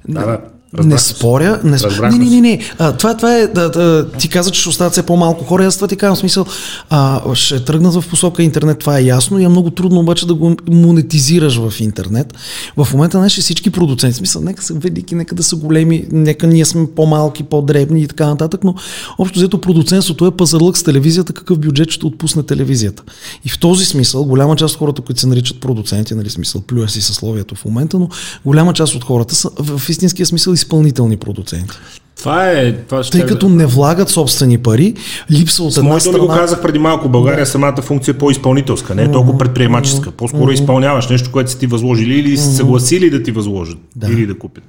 да. 0.09 0.27
да. 0.27 0.41
Разбрах 0.75 0.93
не 0.93 0.99
споря. 0.99 1.61
Не, 1.65 1.79
споря. 1.79 2.11
не, 2.11 2.19
не, 2.19 2.31
не, 2.31 2.41
не. 2.41 2.61
А, 2.79 2.93
това, 2.93 3.17
това 3.17 3.37
е, 3.37 3.47
да, 3.47 3.71
да, 3.71 4.11
ти 4.11 4.29
каза, 4.29 4.51
че 4.51 4.61
ще 4.61 4.69
остават 4.69 4.93
все 4.93 5.03
по-малко 5.03 5.45
хора. 5.45 5.67
Аз 5.67 5.75
това 5.75 5.89
ти 5.89 5.97
казвам 5.97 6.17
смисъл. 6.17 6.47
А, 6.91 7.35
ще 7.35 7.65
тръгнат 7.65 7.95
в 7.95 8.05
посока 8.11 8.43
интернет, 8.43 8.79
това 8.79 8.99
е 8.99 9.05
ясно. 9.05 9.39
И 9.39 9.45
е 9.45 9.49
много 9.49 9.71
трудно 9.71 10.01
обаче 10.01 10.27
да 10.27 10.35
го 10.35 10.57
монетизираш 10.71 11.57
в 11.57 11.81
интернет. 11.81 12.35
В 12.77 12.89
момента 12.93 13.19
знаеш, 13.19 13.39
всички 13.39 13.71
продуценти, 13.71 14.17
смисъл, 14.17 14.43
нека 14.43 14.63
са 14.63 14.75
велики, 14.75 15.15
нека 15.15 15.35
да 15.35 15.43
са 15.43 15.57
големи, 15.57 16.07
нека 16.13 16.47
ние 16.47 16.65
сме 16.65 16.87
по-малки, 16.97 17.43
по-дребни 17.43 18.03
и 18.03 18.09
така 18.09 18.27
нататък, 18.27 18.65
но 18.65 18.75
общо 19.19 19.39
взето 19.39 19.61
продуцентството 19.61 20.27
е 20.27 20.31
пазарлък 20.31 20.79
с 20.79 20.83
телевизията, 20.83 21.33
какъв 21.33 21.59
бюджет 21.59 21.91
ще 21.91 22.07
отпусне 22.07 22.43
телевизията. 22.43 23.03
И 23.45 23.49
в 23.49 23.59
този 23.59 23.85
смисъл, 23.85 24.25
голяма 24.25 24.57
част 24.57 24.75
от 24.75 24.79
хората, 24.79 25.03
които 25.03 25.21
се 25.21 25.27
наричат 25.27 25.61
продуценти, 25.61 26.15
нали 26.15 26.31
смисъл, 26.31 26.61
плюя 26.61 26.89
си 26.89 27.03
съсловието 27.03 27.55
в 27.55 27.65
момента, 27.65 27.99
но 27.99 28.09
голяма 28.45 28.73
част 28.73 28.95
от 28.95 29.05
хората 29.05 29.35
са 29.35 29.51
в 29.59 29.89
истинския 29.89 30.27
смисъл 30.27 30.56
изпълнителни 30.57 31.17
продуценти. 31.17 31.77
Това 32.19 32.51
е. 32.51 32.73
Това 32.73 33.03
ще 33.03 33.19
Тъй 33.19 33.27
като 33.27 33.49
не 33.49 33.67
влагат 33.67 34.09
собствени 34.09 34.59
пари, 34.59 34.95
липса 35.31 35.63
от 35.63 35.77
една 35.77 36.01
страна... 36.01 36.19
го 36.19 36.29
казах 36.29 36.63
преди 36.63 36.79
малко, 36.79 37.09
България 37.09 37.45
да. 37.45 37.51
самата 37.51 37.83
функция 37.83 38.13
е 38.13 38.19
по-изпълнителска, 38.19 38.95
не 38.95 39.03
е 39.03 39.11
толкова 39.11 39.39
предприемаческа. 39.39 40.11
По-скоро 40.11 40.51
изпълняваш 40.51 41.09
нещо, 41.09 41.33
което 41.33 41.51
са 41.51 41.59
ти 41.59 41.67
възложили 41.67 42.19
или 42.19 42.37
са 42.37 42.55
съгласили 42.55 43.11
да 43.11 43.23
ти 43.23 43.31
възложат 43.31 43.79
да. 43.97 44.07
или 44.07 44.27
да 44.27 44.39
купят. 44.39 44.65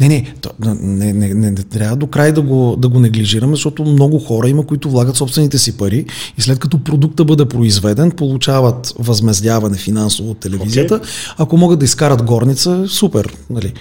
Не, 0.00 0.08
не, 0.08 0.34
то, 0.40 0.50
не, 0.60 1.12
не, 1.12 1.34
не, 1.34 1.50
не 1.50 1.54
трябва 1.54 1.96
до 1.96 2.06
край 2.06 2.32
да 2.32 2.42
го, 2.42 2.76
да 2.78 2.88
го 2.88 3.00
неглижираме, 3.00 3.54
защото 3.54 3.84
много 3.84 4.18
хора 4.18 4.48
има, 4.48 4.66
които 4.66 4.90
влагат 4.90 5.16
собствените 5.16 5.58
си 5.58 5.76
пари 5.76 6.06
и 6.38 6.42
след 6.42 6.58
като 6.58 6.84
продукта 6.84 7.24
бъде 7.24 7.44
произведен, 7.44 8.10
получават 8.10 8.94
възмездяване 8.98 9.76
финансово 9.76 10.30
от 10.30 10.38
телевизията. 10.38 11.00
Okay. 11.00 11.34
Ако 11.38 11.56
могат 11.56 11.78
да 11.78 11.84
изкарат 11.84 12.22
горница, 12.22 12.84
супер. 12.88 13.36
Нали. 13.50 13.72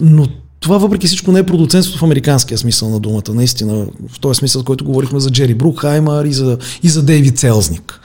Но 0.00 0.26
това 0.60 0.78
въпреки 0.78 1.06
всичко 1.06 1.32
не 1.32 1.38
е 1.38 1.46
продуцентство 1.46 1.98
в 1.98 2.02
американския 2.02 2.58
смисъл 2.58 2.90
на 2.90 3.00
думата, 3.00 3.22
наистина, 3.28 3.86
в 4.08 4.20
този 4.20 4.38
смисъл, 4.38 4.64
който 4.64 4.84
говорихме 4.84 5.20
за 5.20 5.30
Джери 5.30 5.54
Брукхаймър 5.54 6.24
и 6.24 6.32
за, 6.32 6.58
и 6.82 6.88
за 6.88 7.02
Дейвид 7.02 7.38
Целзник. 7.38 8.00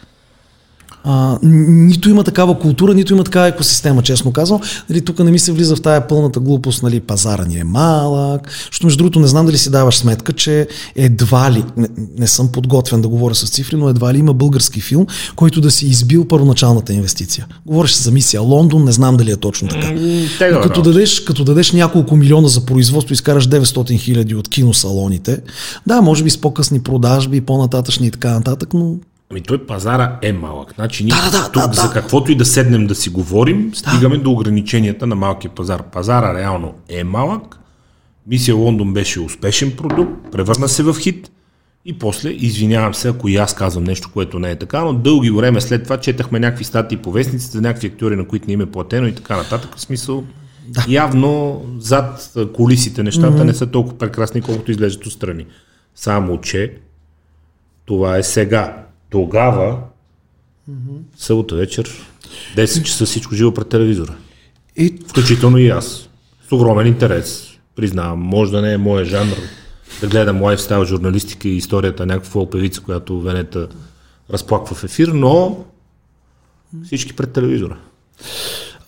А, 1.03 1.39
нито 1.41 2.09
има 2.09 2.23
такава 2.23 2.59
култура, 2.59 2.93
нито 2.93 3.13
има 3.13 3.23
такава 3.23 3.47
екосистема, 3.47 4.01
честно 4.01 4.31
казвам. 4.31 4.61
Нали, 4.89 5.01
тук 5.01 5.19
не 5.19 5.31
ми 5.31 5.39
се 5.39 5.51
влиза 5.51 5.75
в 5.75 5.81
тая 5.81 6.07
пълната 6.07 6.39
глупост, 6.39 6.83
нали, 6.83 6.99
пазара 6.99 7.45
ни 7.45 7.59
е 7.59 7.63
малък. 7.63 8.49
Защото 8.71 8.85
между 8.85 8.97
другото 8.97 9.19
не 9.19 9.27
знам 9.27 9.45
дали 9.45 9.57
си 9.57 9.71
даваш 9.71 9.97
сметка, 9.97 10.33
че 10.33 10.67
едва 10.95 11.51
ли, 11.51 11.63
не, 11.77 11.87
не 12.17 12.27
съм 12.27 12.47
подготвен 12.47 13.01
да 13.01 13.07
говоря 13.07 13.35
с 13.35 13.49
цифри, 13.49 13.75
но 13.75 13.89
едва 13.89 14.13
ли 14.13 14.17
има 14.17 14.33
български 14.33 14.81
филм, 14.81 15.05
който 15.35 15.61
да 15.61 15.71
си 15.71 15.87
избил 15.87 16.25
първоначалната 16.27 16.93
инвестиция. 16.93 17.47
Говориш 17.65 17.95
за 17.95 18.11
мисия 18.11 18.41
Лондон, 18.41 18.83
не 18.83 18.91
знам 18.91 19.17
дали 19.17 19.31
е 19.31 19.37
точно 19.37 19.67
така. 19.67 19.91
Но 20.51 20.61
като, 20.61 20.81
дадеш, 20.81 21.19
като 21.19 21.43
дадеш 21.43 21.71
няколко 21.71 22.15
милиона 22.15 22.47
за 22.47 22.65
производство 22.65 23.13
и 23.13 23.15
изкараш 23.15 23.47
900 23.47 23.99
хиляди 23.99 24.35
от 24.35 24.49
киносалоните, 24.49 25.39
да, 25.87 26.01
може 26.01 26.23
би 26.23 26.29
с 26.29 26.37
по-късни 26.37 26.79
продажби, 26.79 27.41
по-нататъчни 27.41 28.07
и 28.07 28.11
така 28.11 28.33
нататък, 28.33 28.73
но 28.73 28.95
Ами 29.31 29.41
той 29.41 29.65
пазара 29.65 30.19
е 30.21 30.33
малък. 30.33 30.73
Значи 30.75 31.03
ние 31.03 31.13
да, 31.13 31.31
да, 31.31 31.51
тук 31.51 31.67
да, 31.67 31.81
за 31.81 31.93
каквото 31.93 32.31
и 32.31 32.35
да 32.35 32.45
седнем 32.45 32.87
да 32.87 32.95
си 32.95 33.09
говорим, 33.09 33.71
стигаме 33.75 34.17
да. 34.17 34.23
до 34.23 34.31
ограниченията 34.31 35.07
на 35.07 35.15
малкия 35.15 35.51
пазар. 35.51 35.83
Пазара 35.83 36.39
реално 36.39 36.73
е 36.89 37.03
малък. 37.03 37.59
Мисия 38.27 38.55
Лондон 38.55 38.93
беше 38.93 39.19
успешен 39.19 39.71
продукт, 39.71 40.31
превърна 40.31 40.67
се 40.67 40.83
в 40.83 40.95
хит 40.99 41.31
и 41.85 41.99
после, 41.99 42.29
извинявам 42.29 42.93
се, 42.93 43.07
ако 43.07 43.29
и 43.29 43.35
аз 43.35 43.55
казвам 43.55 43.83
нещо, 43.83 44.09
което 44.13 44.39
не 44.39 44.51
е 44.51 44.55
така, 44.55 44.83
но 44.83 44.93
дълги 44.93 45.31
време 45.31 45.61
след 45.61 45.83
това 45.83 45.97
четахме 45.97 46.39
някакви 46.39 46.63
статии 46.63 46.97
по 46.97 47.11
вестниците 47.11 47.51
за 47.51 47.61
някакви 47.61 47.87
актьори, 47.87 48.15
на 48.15 48.27
които 48.27 48.47
не 48.47 48.53
им 48.53 48.61
е 48.61 48.71
платено 48.71 49.07
и 49.07 49.15
така 49.15 49.37
нататък. 49.37 49.75
В 49.75 49.81
смисъл, 49.81 50.23
да. 50.67 50.85
явно 50.89 51.61
зад 51.79 52.33
колисите 52.53 53.03
нещата 53.03 53.37
mm-hmm. 53.37 53.43
не 53.43 53.53
са 53.53 53.67
толкова 53.67 53.97
прекрасни, 53.97 54.41
колкото 54.41 54.71
изглеждат 54.71 55.05
отстрани. 55.05 55.45
Само, 55.95 56.41
че 56.41 56.73
това 57.85 58.17
е 58.17 58.23
сега 58.23 58.85
тогава, 59.11 59.77
mm-hmm. 60.69 60.99
събота 61.17 61.55
вечер, 61.55 61.89
10 62.55 62.83
часа 62.83 63.05
всичко 63.05 63.35
живо 63.35 63.53
пред 63.53 63.69
телевизора. 63.69 64.13
И... 64.77 64.99
Включително 65.07 65.57
и 65.57 65.69
аз. 65.69 66.09
С 66.49 66.51
огромен 66.51 66.87
интерес. 66.87 67.47
Признавам, 67.75 68.19
може 68.19 68.51
да 68.51 68.61
не 68.61 68.73
е 68.73 68.77
моят 68.77 69.07
жанр 69.07 69.35
да 70.01 70.07
гледам 70.07 70.41
лайфстайл 70.41 70.85
журналистика 70.85 71.47
и 71.47 71.57
историята 71.57 72.05
на 72.05 72.13
някаква 72.13 72.49
певица, 72.49 72.81
която 72.81 73.21
Венета 73.21 73.67
разплаква 74.33 74.75
в 74.75 74.83
ефир, 74.83 75.07
но 75.07 75.57
всички 76.83 77.13
пред 77.13 77.33
телевизора. 77.33 77.77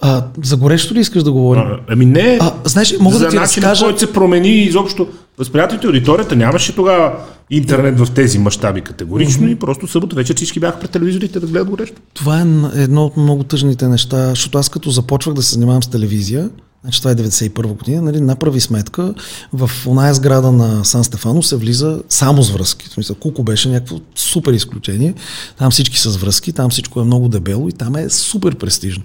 А, 0.01 0.25
за 0.43 0.57
горещо 0.57 0.93
ли 0.93 0.99
искаш 0.99 1.23
да 1.23 1.31
говорим? 1.31 1.63
А, 1.63 1.79
ами 1.89 2.05
не, 2.05 2.37
а, 2.41 2.53
знаеш, 2.63 2.95
мога 2.99 3.17
за 3.17 3.23
да 3.23 3.29
ти 3.29 3.35
начин, 3.35 3.63
разкажа... 3.63 3.85
който 3.85 3.99
се 3.99 4.13
промени 4.13 4.49
изобщо 4.49 5.07
възприятието 5.37 5.87
аудиторията. 5.87 6.35
Нямаше 6.35 6.75
тогава 6.75 7.19
интернет 7.49 7.99
в 7.99 8.11
тези 8.11 8.39
мащаби 8.39 8.81
категорично 8.81 9.47
mm-hmm. 9.47 9.51
и 9.51 9.59
просто 9.59 9.87
събота 9.87 10.15
вечер 10.15 10.35
всички 10.35 10.59
бяха 10.59 10.79
пред 10.79 10.91
телевизорите 10.91 11.39
да 11.39 11.47
гледат 11.47 11.69
горещо. 11.69 12.01
Това 12.13 12.39
е 12.39 12.45
едно 12.81 13.05
от 13.05 13.17
много 13.17 13.43
тъжните 13.43 13.87
неща, 13.87 14.29
защото 14.29 14.57
аз 14.57 14.69
като 14.69 14.89
започвах 14.89 15.35
да 15.35 15.43
се 15.43 15.53
занимавам 15.53 15.83
с 15.83 15.87
телевизия, 15.87 16.49
Значи 16.83 16.99
това 16.99 17.11
е 17.11 17.15
91 17.15 17.77
година, 17.77 18.01
нали, 18.01 18.21
направи 18.21 18.61
сметка, 18.61 19.13
в 19.53 19.71
оная 19.87 20.13
сграда 20.13 20.51
на 20.51 20.85
Сан 20.85 21.03
Стефано 21.03 21.43
се 21.43 21.55
влиза 21.55 22.01
само 22.09 22.43
с 22.43 22.51
връзки. 22.51 22.89
В 22.89 22.93
смисъл, 22.93 23.15
Куко 23.15 23.43
беше 23.43 23.69
някакво 23.69 23.99
супер 24.15 24.53
изключение. 24.53 25.13
Там 25.57 25.71
всички 25.71 25.97
с 25.97 26.17
връзки, 26.17 26.53
там 26.53 26.69
всичко 26.69 27.01
е 27.01 27.03
много 27.03 27.29
дебело 27.29 27.69
и 27.69 27.71
там 27.71 27.95
е 27.95 28.09
супер 28.09 28.55
престижно. 28.55 29.03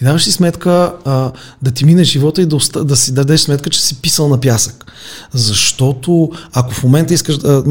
И 0.00 0.04
даваш 0.04 0.24
си 0.24 0.32
сметка 0.32 0.94
а, 1.04 1.32
да 1.62 1.70
ти 1.70 1.84
мине 1.84 2.04
живота 2.04 2.42
и 2.42 2.46
да, 2.46 2.56
оста, 2.56 2.84
да 2.84 2.96
си 2.96 3.14
дадеш 3.14 3.40
сметка, 3.40 3.70
че 3.70 3.82
си 3.82 3.94
писал 4.02 4.28
на 4.28 4.40
пясък. 4.40 4.89
Защото 5.32 6.30
ако 6.52 6.74
в 6.74 6.82
момента 6.82 7.14
искаш, 7.14 7.38
а, 7.44 7.62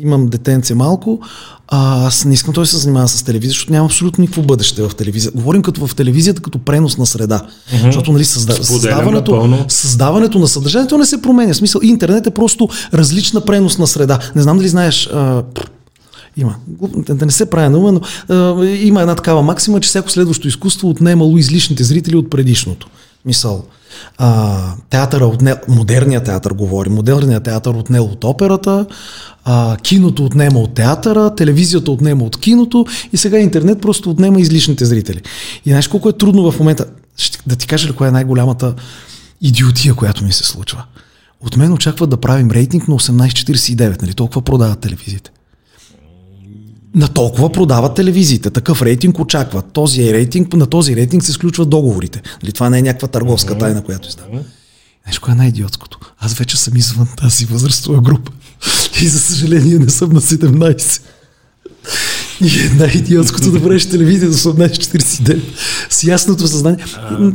имам 0.00 0.26
детенце 0.26 0.74
малко, 0.74 1.20
а, 1.68 2.06
аз 2.06 2.24
не 2.24 2.34
искам 2.34 2.54
той 2.54 2.62
да 2.62 2.68
се 2.68 2.76
занимава 2.76 3.08
с 3.08 3.22
телевизия, 3.22 3.50
защото 3.50 3.72
няма 3.72 3.86
абсолютно 3.86 4.22
никакво 4.22 4.42
бъдеще 4.42 4.82
в 4.82 4.94
телевизията. 4.94 5.38
Говорим 5.38 5.62
като 5.62 5.86
в 5.86 5.94
телевизията 5.94 6.42
като 6.42 6.58
пренос 6.58 6.98
на 6.98 7.06
среда. 7.06 7.42
Mm-hmm. 7.42 7.82
Защото 7.82 8.12
нали, 8.12 8.24
създа... 8.24 8.54
създаването, 8.54 9.64
създаването 9.68 10.38
на 10.38 10.48
съдържанието 10.48 10.98
не 10.98 11.06
се 11.06 11.22
променя. 11.22 11.52
В 11.52 11.56
смисъл, 11.56 11.80
интернет 11.84 12.26
е 12.26 12.30
просто 12.30 12.68
различна 12.94 13.40
пренос 13.40 13.78
на 13.78 13.86
среда. 13.86 14.18
Не 14.34 14.42
знам 14.42 14.56
дали 14.56 14.68
знаеш. 14.68 15.06
А, 15.12 15.42
има. 16.36 16.54
Да 17.08 17.26
не 17.26 17.32
се 17.32 17.50
прави 17.50 17.68
на 17.68 17.92
но 17.92 18.00
а, 18.28 18.64
има 18.64 19.00
една 19.00 19.14
такава 19.14 19.42
максима, 19.42 19.80
че 19.80 19.88
всяко 19.88 20.10
следващо 20.10 20.48
изкуство 20.48 20.88
отнемало 20.88 21.38
излишните 21.38 21.84
зрители 21.84 22.16
от 22.16 22.30
предишното. 22.30 22.88
Мисъл, 23.28 23.64
а, 24.18 24.58
театъра 24.90 25.26
отне, 25.26 25.54
модерният 25.68 26.24
театър 26.24 26.52
говори, 26.52 26.88
модерният 26.88 27.44
театър 27.44 27.74
отнел 27.74 28.04
от 28.04 28.24
операта, 28.24 28.86
а, 29.44 29.76
киното 29.76 30.24
отнема 30.24 30.58
от 30.58 30.74
театъра, 30.74 31.34
телевизията 31.34 31.90
отнема 31.90 32.24
от 32.24 32.40
киното 32.40 32.86
и 33.12 33.16
сега 33.16 33.38
интернет 33.38 33.80
просто 33.80 34.10
отнема 34.10 34.40
излишните 34.40 34.84
зрители. 34.84 35.20
И 35.64 35.70
знаеш 35.70 35.88
колко 35.88 36.08
е 36.08 36.12
трудно 36.12 36.52
в 36.52 36.58
момента, 36.58 36.86
ще, 37.16 37.38
да 37.46 37.56
ти 37.56 37.66
кажа 37.66 37.88
ли 37.88 37.92
коя 37.92 38.08
е 38.08 38.12
най-голямата 38.12 38.74
идиотия, 39.40 39.94
която 39.94 40.24
ми 40.24 40.32
се 40.32 40.44
случва. 40.44 40.84
От 41.40 41.56
мен 41.56 41.72
очакват 41.72 42.10
да 42.10 42.16
правим 42.16 42.50
рейтинг 42.50 42.88
на 42.88 42.94
18.49, 42.94 44.02
нали? 44.02 44.14
Толкова 44.14 44.42
продават 44.42 44.80
телевизиите. 44.80 45.30
На 46.94 47.08
толкова 47.08 47.52
продават 47.52 47.94
телевизиите. 47.94 48.50
Такъв 48.50 48.82
рейтинг 48.82 49.18
очакват. 49.18 49.72
Този 49.72 50.12
рейтинг, 50.12 50.52
на 50.52 50.66
този 50.66 50.96
рейтинг 50.96 51.24
се 51.24 51.32
сключват 51.32 51.70
договорите. 51.70 52.22
Нали? 52.42 52.52
Това 52.52 52.70
не 52.70 52.78
е 52.78 52.82
някаква 52.82 53.08
търговска 53.08 53.58
тайна, 53.58 53.84
която 53.84 54.08
издава. 54.08 54.44
Знаеш, 55.02 55.18
кое 55.18 55.32
е 55.32 55.36
най-идиотското? 55.36 55.98
Аз 56.18 56.34
вече 56.34 56.56
съм 56.56 56.76
извън 56.76 57.08
тази 57.16 57.44
възрастова 57.44 58.00
група. 58.00 58.32
И 59.02 59.08
за 59.08 59.18
съжаление 59.18 59.78
не 59.78 59.90
съм 59.90 60.12
на 60.12 60.20
17. 60.20 61.00
И 62.40 62.46
е 62.46 62.74
най-идиотското 62.78 63.50
да 63.50 63.62
правиш 63.62 63.86
телевизия 63.86 64.30
за 64.30 64.52
18.49 64.52 65.40
с 65.90 66.04
ясното 66.04 66.48
съзнание. 66.48 66.84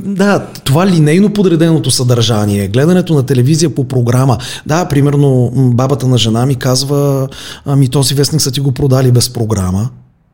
Да, 0.05 0.47
това 0.63 0.87
линейно 0.87 1.33
подреденото 1.33 1.91
съдържание, 1.91 2.67
гледането 2.67 3.13
на 3.13 3.23
телевизия 3.23 3.75
по 3.75 3.87
програма. 3.87 4.37
Да, 4.65 4.85
примерно 4.85 5.51
бабата 5.55 6.07
на 6.07 6.17
жена 6.17 6.45
ми 6.45 6.55
казва, 6.55 7.27
ами 7.65 7.89
този 7.89 8.13
вестник 8.13 8.41
са 8.41 8.51
ти 8.51 8.59
го 8.59 8.71
продали 8.71 9.11
без 9.11 9.29
програма. 9.29 9.89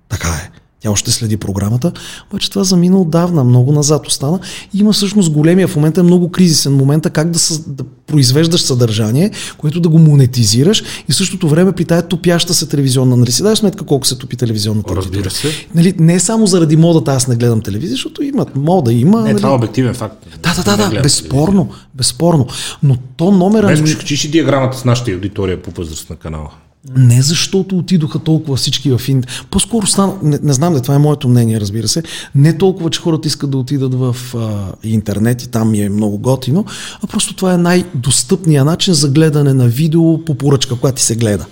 Така 0.09 0.27
е. 0.27 0.58
Тя 0.81 0.91
още 0.91 1.11
следи 1.11 1.37
програмата, 1.37 1.91
обаче 2.31 2.49
това 2.49 2.63
замина 2.63 3.01
отдавна, 3.01 3.43
много 3.43 3.71
назад 3.71 4.07
остана. 4.07 4.39
И 4.73 4.79
има 4.79 4.93
всъщност 4.93 5.31
големия 5.31 5.67
в 5.67 5.75
момента 5.75 5.99
е 5.99 6.03
много 6.03 6.31
кризисен 6.31 6.73
момент, 6.73 7.07
как 7.13 7.31
да, 7.31 7.39
съ, 7.39 7.61
да 7.67 7.83
произвеждаш 8.07 8.61
съдържание, 8.61 9.31
което 9.57 9.79
да 9.79 9.89
го 9.89 9.99
монетизираш 9.99 10.83
и 11.09 11.11
в 11.11 11.15
същото 11.15 11.49
време 11.49 11.71
при 11.71 11.85
тая 11.85 12.01
топяща 12.01 12.53
се 12.53 12.65
телевизионна. 12.65 13.17
Нали 13.17 13.31
си 13.31 13.43
даваш 13.43 13.59
сметка 13.59 13.85
колко 13.85 14.07
се 14.07 14.17
топи 14.17 14.35
телевизионната 14.35 14.95
Разбира 14.95 15.29
се. 15.29 15.47
Нали, 15.75 15.93
не 15.99 16.19
само 16.19 16.47
заради 16.47 16.77
модата 16.77 17.11
аз 17.11 17.27
не 17.27 17.35
гледам 17.35 17.61
телевизия, 17.61 17.95
защото 17.95 18.23
имат 18.23 18.55
мода, 18.55 18.93
има. 18.93 19.21
Не, 19.21 19.27
нали... 19.27 19.37
това 19.37 19.49
е 19.49 19.55
обективен 19.55 19.93
факт. 19.93 20.25
Да, 20.43 20.63
да, 20.63 20.77
да, 20.77 20.89
да 20.89 21.01
безспорно, 21.01 21.69
безспорно. 21.95 22.47
Но 22.83 22.95
то 23.17 23.31
номера. 23.31 23.67
Днес 23.67 23.89
ще 23.89 23.99
качиш 23.99 24.23
и 24.25 24.31
диаграмата 24.31 24.77
с 24.77 24.85
нашата 24.85 25.11
аудитория 25.11 25.61
по 25.61 25.71
възраст 25.71 26.09
на 26.09 26.15
канала. 26.15 26.49
Не 26.95 27.21
защото 27.21 27.77
отидоха 27.77 28.19
толкова 28.19 28.57
всички 28.57 28.97
в 28.97 29.01
Инд. 29.07 29.27
По-скоро 29.51 29.87
стана, 29.87 30.13
не, 30.23 30.39
не 30.43 30.53
знам, 30.53 30.73
да 30.73 30.81
това 30.81 30.95
е 30.95 30.99
моето 30.99 31.29
мнение, 31.29 31.59
разбира 31.59 31.87
се, 31.87 32.03
не 32.35 32.57
толкова, 32.57 32.89
че 32.89 33.01
хората 33.01 33.27
искат 33.27 33.49
да 33.49 33.57
отидат 33.57 33.93
в 33.93 34.15
а, 34.35 34.73
интернет 34.83 35.43
и 35.43 35.47
там 35.47 35.71
ми 35.71 35.81
е 35.81 35.89
много 35.89 36.17
готино, 36.17 36.65
а 37.03 37.07
просто 37.07 37.35
това 37.35 37.53
е 37.53 37.57
най-достъпният 37.57 38.65
начин 38.65 38.93
за 38.93 39.09
гледане 39.09 39.53
на 39.53 39.67
видео 39.67 40.25
по 40.25 40.35
поръчка, 40.35 40.75
която 40.75 40.95
ти 40.95 41.03
се 41.03 41.15
гледа. 41.15 41.45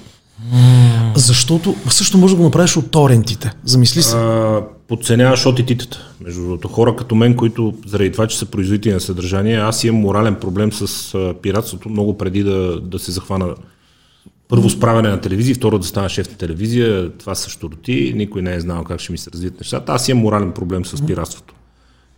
Mm. 0.53 1.17
Защото 1.17 1.75
също 1.89 2.17
може 2.17 2.33
да 2.33 2.37
го 2.37 2.43
направиш 2.43 2.77
от 2.77 2.91
торентите. 2.91 3.51
Замисли 3.65 4.03
се. 4.03 4.15
А, 4.17 4.61
подценяваш 4.87 5.45
от 5.45 5.65
титата. 5.65 5.97
Между 6.21 6.41
другото, 6.41 6.67
хора 6.67 6.95
като 6.95 7.15
мен, 7.15 7.35
които 7.35 7.73
заради 7.87 8.11
това, 8.11 8.27
че 8.27 8.37
са 8.37 8.45
производители 8.45 8.93
на 8.93 8.99
съдържание, 8.99 9.57
аз 9.57 9.83
имам 9.83 10.01
морален 10.01 10.35
проблем 10.35 10.71
с 10.73 11.13
а, 11.15 11.33
пиратството 11.41 11.89
много 11.89 12.17
преди 12.17 12.43
да, 12.43 12.81
да 12.81 12.99
се 12.99 13.11
захвана 13.11 13.55
първо 14.47 14.69
справяне 14.69 15.09
на 15.09 15.21
телевизия, 15.21 15.55
второ 15.55 15.79
да 15.79 15.87
стана 15.87 16.09
шеф 16.09 16.29
на 16.31 16.37
телевизия, 16.37 17.11
това 17.11 17.35
също 17.35 17.69
роти, 17.71 18.13
никой 18.15 18.41
не 18.41 18.55
е 18.55 18.59
знал 18.59 18.83
как 18.83 18.99
ще 18.99 19.11
ми 19.11 19.17
се 19.17 19.31
развият 19.31 19.59
нещата. 19.59 19.91
Аз 19.91 20.09
имам 20.09 20.23
морален 20.23 20.51
проблем 20.51 20.85
с 20.85 21.05
пиратството. 21.05 21.53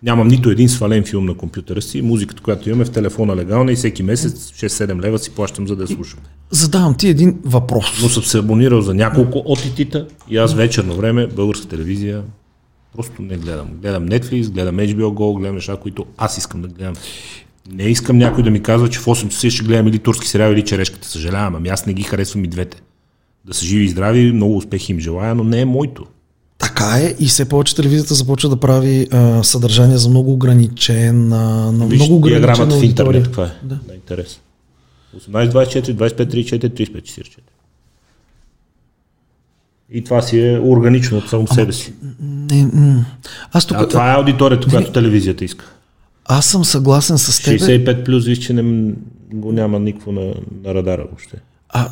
Нямам 0.03 0.27
нито 0.27 0.49
един 0.49 0.69
свален 0.69 1.03
филм 1.03 1.25
на 1.25 1.33
компютъра 1.33 1.81
си, 1.81 2.01
музиката, 2.01 2.43
която 2.43 2.69
имаме 2.69 2.85
в 2.85 2.91
телефона 2.91 3.35
легална 3.35 3.71
и 3.71 3.75
всеки 3.75 4.03
месец 4.03 4.51
6-7 4.51 5.01
лева 5.01 5.19
си 5.19 5.31
плащам 5.31 5.67
за 5.67 5.75
да 5.75 5.83
я 5.83 5.87
слушам. 5.87 6.19
Задавам 6.51 6.95
ти 6.97 7.07
един 7.07 7.39
въпрос. 7.45 7.99
Но 8.01 8.09
съм 8.09 8.23
се 8.23 8.37
абонирал 8.37 8.81
за 8.81 8.93
няколко 8.93 9.43
отитита 9.45 10.07
и 10.29 10.37
аз 10.37 10.53
вечерно 10.53 10.95
време, 10.95 11.27
българска 11.27 11.67
телевизия, 11.67 12.23
просто 12.95 13.21
не 13.21 13.37
гледам. 13.37 13.67
Гледам 13.81 14.07
Netflix, 14.07 14.49
гледам 14.49 14.77
HBO 14.77 15.03
Go, 15.03 15.39
гледам 15.39 15.55
неща, 15.55 15.77
които 15.77 16.05
аз 16.17 16.37
искам 16.37 16.61
да 16.61 16.67
гледам. 16.67 16.93
Не 17.71 17.83
искам 17.83 18.17
някой 18.17 18.43
да 18.43 18.51
ми 18.51 18.63
казва, 18.63 18.89
че 18.89 18.99
в 18.99 19.05
8 19.05 19.29
часа 19.29 19.49
ще 19.49 19.63
гледам 19.63 19.87
или 19.87 19.99
турски 19.99 20.27
сериал, 20.27 20.51
или 20.51 20.65
черешката. 20.65 21.07
Съжалявам, 21.07 21.55
ами 21.55 21.69
аз 21.69 21.85
не 21.85 21.93
ги 21.93 22.03
харесвам 22.03 22.43
и 22.43 22.47
двете. 22.47 22.81
Да 23.45 23.53
са 23.53 23.65
живи 23.65 23.83
и 23.83 23.89
здрави, 23.89 24.31
много 24.31 24.57
успехи 24.57 24.91
им 24.91 24.99
желая, 24.99 25.35
но 25.35 25.43
не 25.43 25.61
е 25.61 25.65
моето. 25.65 26.05
Така 26.57 26.97
е 26.97 27.15
и 27.19 27.25
все 27.25 27.49
повече 27.49 27.75
телевизията 27.75 28.13
започва 28.13 28.49
да 28.49 28.57
прави 28.57 29.07
а, 29.11 29.43
съдържание 29.43 29.97
за 29.97 30.09
много 30.09 30.33
ограничен, 30.33 31.33
а, 31.33 31.71
на 31.71 31.87
Виж, 31.87 31.99
много 31.99 32.15
ограничен 32.15 32.69
в 32.69 32.83
интернет, 32.83 33.23
каква 33.23 33.43
е? 33.43 33.51
Да. 33.63 33.79
да 33.87 33.95
интерес. 33.95 34.39
18, 35.17 35.51
24, 35.51 35.93
25, 35.93 36.33
34, 36.33 36.69
35, 36.69 37.01
44. 37.01 37.37
И 39.91 40.03
това 40.03 40.21
си 40.21 40.39
е 40.39 40.59
органично 40.59 41.17
от 41.17 41.29
само 41.29 41.47
себе 41.47 41.73
си. 41.73 41.93
Не, 42.21 42.69
не, 42.73 43.05
аз 43.51 43.65
тук... 43.65 43.77
А 43.77 43.87
това 43.87 44.11
е 44.11 44.15
аудиторията, 44.15 44.67
която 44.69 44.91
телевизията 44.91 45.45
иска. 45.45 45.65
Аз 46.31 46.45
съм 46.45 46.65
съгласен 46.65 47.17
с 47.17 47.43
теб. 47.43 47.61
65 47.61 48.05
плюс, 48.05 48.25
виж, 48.25 48.37
че 48.37 48.53
не, 48.53 48.93
го 49.33 49.51
няма 49.51 49.79
никакво 49.79 50.11
на, 50.11 50.33
на 50.63 50.73
радара 50.73 51.03
въобще. 51.03 51.37
А, 51.69 51.89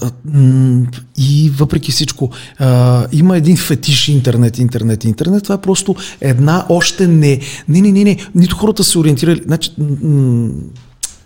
и 1.17 1.51
въпреки 1.57 1.91
всичко, 1.91 2.29
а, 2.59 3.07
има 3.11 3.37
един 3.37 3.57
фетиш 3.57 4.07
интернет, 4.07 4.59
интернет, 4.59 5.03
интернет. 5.03 5.43
Това 5.43 5.55
е 5.55 5.61
просто 5.61 5.95
една 6.21 6.65
още 6.69 7.07
не. 7.07 7.39
Не, 7.67 7.81
не, 7.81 7.91
не, 7.91 8.03
не. 8.03 8.17
Нито 8.35 8.55
хората 8.55 8.83
се 8.83 8.99
ориентирали. 8.99 9.41
Значи, 9.45 9.71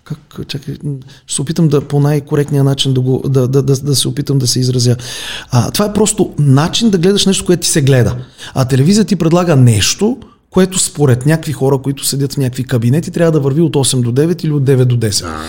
как, 0.03 0.47
чакай, 0.47 0.75
ще 1.25 1.35
се 1.35 1.41
опитам 1.41 1.67
да 1.67 1.81
по 1.81 1.99
най-коректния 1.99 2.63
начин 2.63 2.93
да, 2.93 3.01
го, 3.01 3.23
да, 3.29 3.47
да, 3.47 3.63
да, 3.63 3.75
да 3.75 3.95
се 3.95 4.07
опитам 4.07 4.39
да 4.39 4.47
се 4.47 4.59
изразя. 4.59 4.95
А, 5.51 5.71
това 5.71 5.85
е 5.85 5.93
просто 5.93 6.33
начин 6.39 6.89
да 6.89 6.97
гледаш 6.97 7.25
нещо, 7.25 7.45
което 7.45 7.61
ти 7.61 7.69
се 7.69 7.81
гледа. 7.81 8.15
А 8.53 8.65
телевизия 8.65 9.05
ти 9.05 9.15
предлага 9.15 9.55
нещо, 9.55 10.17
което 10.51 10.79
според 10.79 11.25
някакви 11.25 11.51
хора, 11.51 11.77
които 11.77 12.05
седят 12.05 12.34
в 12.34 12.38
някакви 12.38 12.63
кабинети, 12.63 13.12
трябва 13.12 13.31
да 13.31 13.39
върви 13.39 13.62
от 13.62 13.75
8 13.75 14.01
до 14.01 14.12
9 14.12 14.46
или 14.46 14.51
от 14.51 14.63
9 14.63 14.86
до 14.86 14.98
10. 14.98 15.22
Да. 15.22 15.39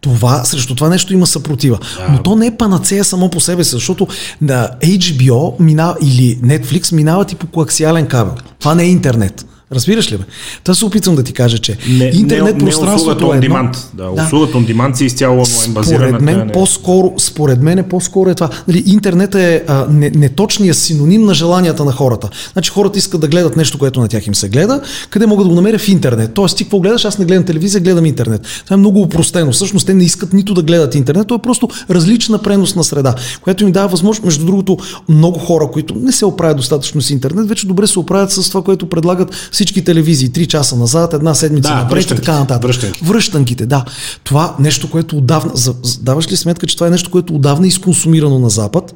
Това, 0.00 0.44
срещу 0.44 0.74
това 0.74 0.88
нещо 0.88 1.12
има 1.12 1.26
съпротива. 1.26 1.78
Да. 1.96 2.08
Но 2.08 2.22
то 2.22 2.36
не 2.36 2.46
е 2.46 2.56
панацея 2.56 3.04
само 3.04 3.30
по 3.30 3.40
себе 3.40 3.64
си, 3.64 3.70
защото 3.70 4.06
на 4.40 4.70
HBO 4.82 5.60
минава, 5.60 5.96
или 6.02 6.38
Netflix 6.38 6.92
минават 6.92 7.32
и 7.32 7.34
по 7.34 7.46
коаксиален 7.46 8.06
кабел. 8.06 8.34
Това 8.58 8.74
не 8.74 8.82
е 8.82 8.88
интернет. 8.88 9.46
Разбираш 9.72 10.12
ли 10.12 10.16
бе? 10.16 10.24
Та 10.64 10.74
се 10.74 10.84
опитвам 10.84 11.16
да 11.16 11.22
ти 11.22 11.32
кажа, 11.32 11.58
че 11.58 11.78
не, 11.88 12.04
интернет 12.14 12.56
не, 12.56 12.64
пространството 12.64 13.26
не 13.28 13.34
е 13.34 13.36
едно. 13.36 13.70
Да, 13.94 14.04
да. 14.04 14.24
Услугата 14.24 14.58
on 14.58 14.74
demand 14.74 14.94
си 14.94 15.04
изцяло 15.04 15.34
онлайн 15.34 15.72
базирана. 15.72 16.08
Според 16.08 16.22
мен, 16.22 16.50
по-скоро, 16.52 17.14
според 17.18 17.62
мен 17.62 17.78
е 17.78 17.88
по-скоро 17.88 18.30
е 18.30 18.34
това. 18.34 18.50
Нали, 18.68 18.82
интернет 18.86 19.34
е 19.34 19.64
а, 19.66 19.86
не, 19.90 20.10
неточният 20.10 20.76
синоним 20.76 21.24
на 21.24 21.34
желанията 21.34 21.84
на 21.84 21.92
хората. 21.92 22.28
Значи 22.52 22.70
хората 22.70 22.98
искат 22.98 23.20
да 23.20 23.28
гледат 23.28 23.56
нещо, 23.56 23.78
което 23.78 24.00
на 24.00 24.08
тях 24.08 24.26
им 24.26 24.34
се 24.34 24.48
гледа, 24.48 24.80
къде 25.10 25.26
могат 25.26 25.44
да 25.44 25.48
го 25.48 25.54
намеря 25.54 25.78
в 25.78 25.88
интернет. 25.88 26.34
Тоест 26.34 26.56
ти 26.56 26.64
какво 26.64 26.80
гледаш, 26.80 27.04
аз 27.04 27.18
не 27.18 27.24
гледам 27.24 27.44
телевизия, 27.44 27.80
гледам 27.80 28.06
интернет. 28.06 28.42
Това 28.64 28.74
е 28.74 28.76
много 28.76 29.00
упростено. 29.00 29.52
Всъщност 29.52 29.86
те 29.86 29.94
не 29.94 30.04
искат 30.04 30.32
нито 30.32 30.54
да 30.54 30.62
гледат 30.62 30.94
интернет, 30.94 31.26
то 31.26 31.34
е 31.34 31.42
просто 31.42 31.68
различна 31.90 32.38
преносна 32.38 32.84
среда, 32.84 33.14
която 33.42 33.64
им 33.64 33.72
дава 33.72 33.88
възможност, 33.88 34.24
между 34.24 34.46
другото, 34.46 34.78
много 35.08 35.38
хора, 35.38 35.68
които 35.72 35.94
не 35.94 36.12
се 36.12 36.24
оправят 36.24 36.56
достатъчно 36.56 37.02
с 37.02 37.10
интернет, 37.10 37.48
вече 37.48 37.66
добре 37.66 37.86
се 37.86 37.98
оправят 37.98 38.32
с 38.32 38.48
това, 38.48 38.62
което 38.62 38.88
предлагат 38.88 39.48
всички 39.54 39.84
телевизии, 39.84 40.28
три 40.28 40.46
часа 40.46 40.76
назад, 40.76 41.14
една 41.14 41.34
седмица 41.34 41.68
да, 41.68 41.74
напред 41.74 42.04
и 42.04 42.08
така 42.08 42.38
нататък. 42.38 42.62
Връщанки. 42.62 43.04
Връщанките, 43.04 43.66
да. 43.66 43.84
Това 44.24 44.56
нещо, 44.58 44.90
което 44.90 45.16
отдавна. 45.16 45.52
Даваш 46.00 46.32
ли 46.32 46.36
сметка, 46.36 46.66
че 46.66 46.76
това 46.76 46.86
е 46.86 46.90
нещо, 46.90 47.10
което 47.10 47.34
отдавна 47.34 47.66
е 47.66 47.68
изконсумирано 47.68 48.38
на 48.38 48.50
Запад? 48.50 48.94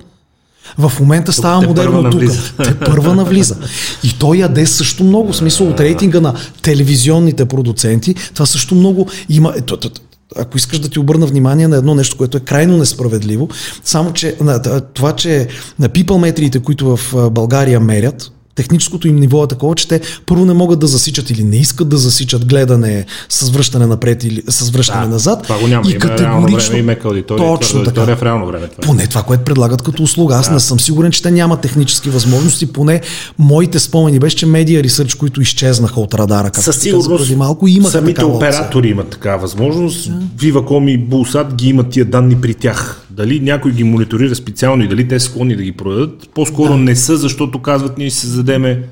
В 0.78 0.92
момента 1.00 1.32
става 1.32 1.60
модерно 1.60 2.10
тук. 2.10 2.22
Те 2.64 2.78
първа 2.78 3.14
навлиза. 3.14 3.56
И 4.04 4.18
той 4.18 4.36
яде 4.36 4.66
също 4.66 5.04
много. 5.04 5.32
В 5.32 5.36
смисъл 5.36 5.68
от 5.68 5.80
рейтинга 5.80 6.20
на 6.20 6.34
телевизионните 6.62 7.44
продуценти. 7.44 8.14
Това 8.34 8.46
също 8.46 8.74
много 8.74 9.08
има. 9.28 9.54
Е, 9.56 9.60
ако 10.36 10.56
искаш 10.56 10.78
да 10.78 10.88
ти 10.88 10.98
обърна 10.98 11.26
внимание 11.26 11.68
на 11.68 11.76
едно 11.76 11.94
нещо, 11.94 12.16
което 12.16 12.36
е 12.36 12.40
крайно 12.40 12.76
несправедливо, 12.76 13.48
само 13.84 14.12
че 14.12 14.36
това, 14.94 15.12
че 15.12 15.48
на 15.78 15.88
пипалметриите, 15.88 16.60
които 16.60 16.96
в 16.96 17.30
България 17.30 17.80
мерят, 17.80 18.32
техническото 18.58 19.08
им 19.08 19.16
ниво 19.16 19.44
е 19.44 19.46
такова, 19.46 19.74
че 19.74 19.88
те 19.88 20.00
първо 20.26 20.44
не 20.44 20.52
могат 20.52 20.78
да 20.78 20.86
засичат 20.86 21.30
или 21.30 21.44
не 21.44 21.56
искат 21.56 21.88
да 21.88 21.96
засичат 21.96 22.46
гледане 22.46 23.04
с 23.28 23.50
връщане 23.50 23.86
напред 23.86 24.24
или 24.24 24.42
с 24.48 24.70
връщане 24.70 25.02
да, 25.02 25.08
назад. 25.08 25.42
Това 25.42 25.58
го 25.58 25.66
няма. 25.66 25.88
И 25.88 25.90
има 25.90 26.00
категорично. 26.00 26.70
Време, 26.70 26.78
има 26.78 26.96
аудитория, 27.04 27.46
точно 27.46 27.84
така. 27.84 28.16
в 28.16 28.22
реално 28.22 28.46
време. 28.46 28.68
Това. 28.68 28.86
Поне 28.86 29.06
това, 29.06 29.22
което 29.22 29.44
предлагат 29.44 29.82
като 29.82 30.02
услуга. 30.02 30.34
Аз 30.34 30.48
да. 30.48 30.54
не 30.54 30.60
съм 30.60 30.80
сигурен, 30.80 31.12
че 31.12 31.22
те 31.22 31.30
нямат 31.30 31.60
технически 31.60 32.10
възможности. 32.10 32.72
Поне 32.72 33.00
моите 33.38 33.78
спомени 33.78 34.18
беше, 34.18 34.36
че 34.36 34.46
медиа 34.46 34.82
ресърч, 34.82 35.14
които 35.14 35.40
изчезнаха 35.40 36.00
от 36.00 36.14
радара, 36.14 36.44
както 36.44 36.62
Със 36.62 36.76
сигурност 36.76 37.24
преди 37.24 37.36
малко, 37.36 37.68
имат 37.68 37.92
самите 37.92 38.24
оператори 38.24 38.78
опция. 38.78 38.90
имат 38.90 39.08
такава 39.08 39.38
възможност. 39.38 40.10
Да. 40.10 40.46
Viva.com 40.46 40.90
и 40.90 40.98
Булсат 40.98 41.54
ги 41.54 41.68
имат 41.68 41.90
тия 41.90 42.04
данни 42.04 42.40
при 42.40 42.54
тях. 42.54 43.07
Дали 43.18 43.40
някой 43.40 43.72
ги 43.72 43.84
мониторира 43.84 44.34
специално 44.34 44.84
и 44.84 44.88
дали 44.88 45.08
те 45.08 45.20
са 45.20 45.26
склонни 45.26 45.56
да 45.56 45.62
ги 45.62 45.72
продадат, 45.72 46.30
по-скоро 46.34 46.72
да. 46.72 46.78
не 46.78 46.96
са, 46.96 47.16
защото 47.16 47.62
казват 47.62 47.98
ние 47.98 48.10
ще 48.10 48.18
се 48.18 48.26
задеме 48.26 48.82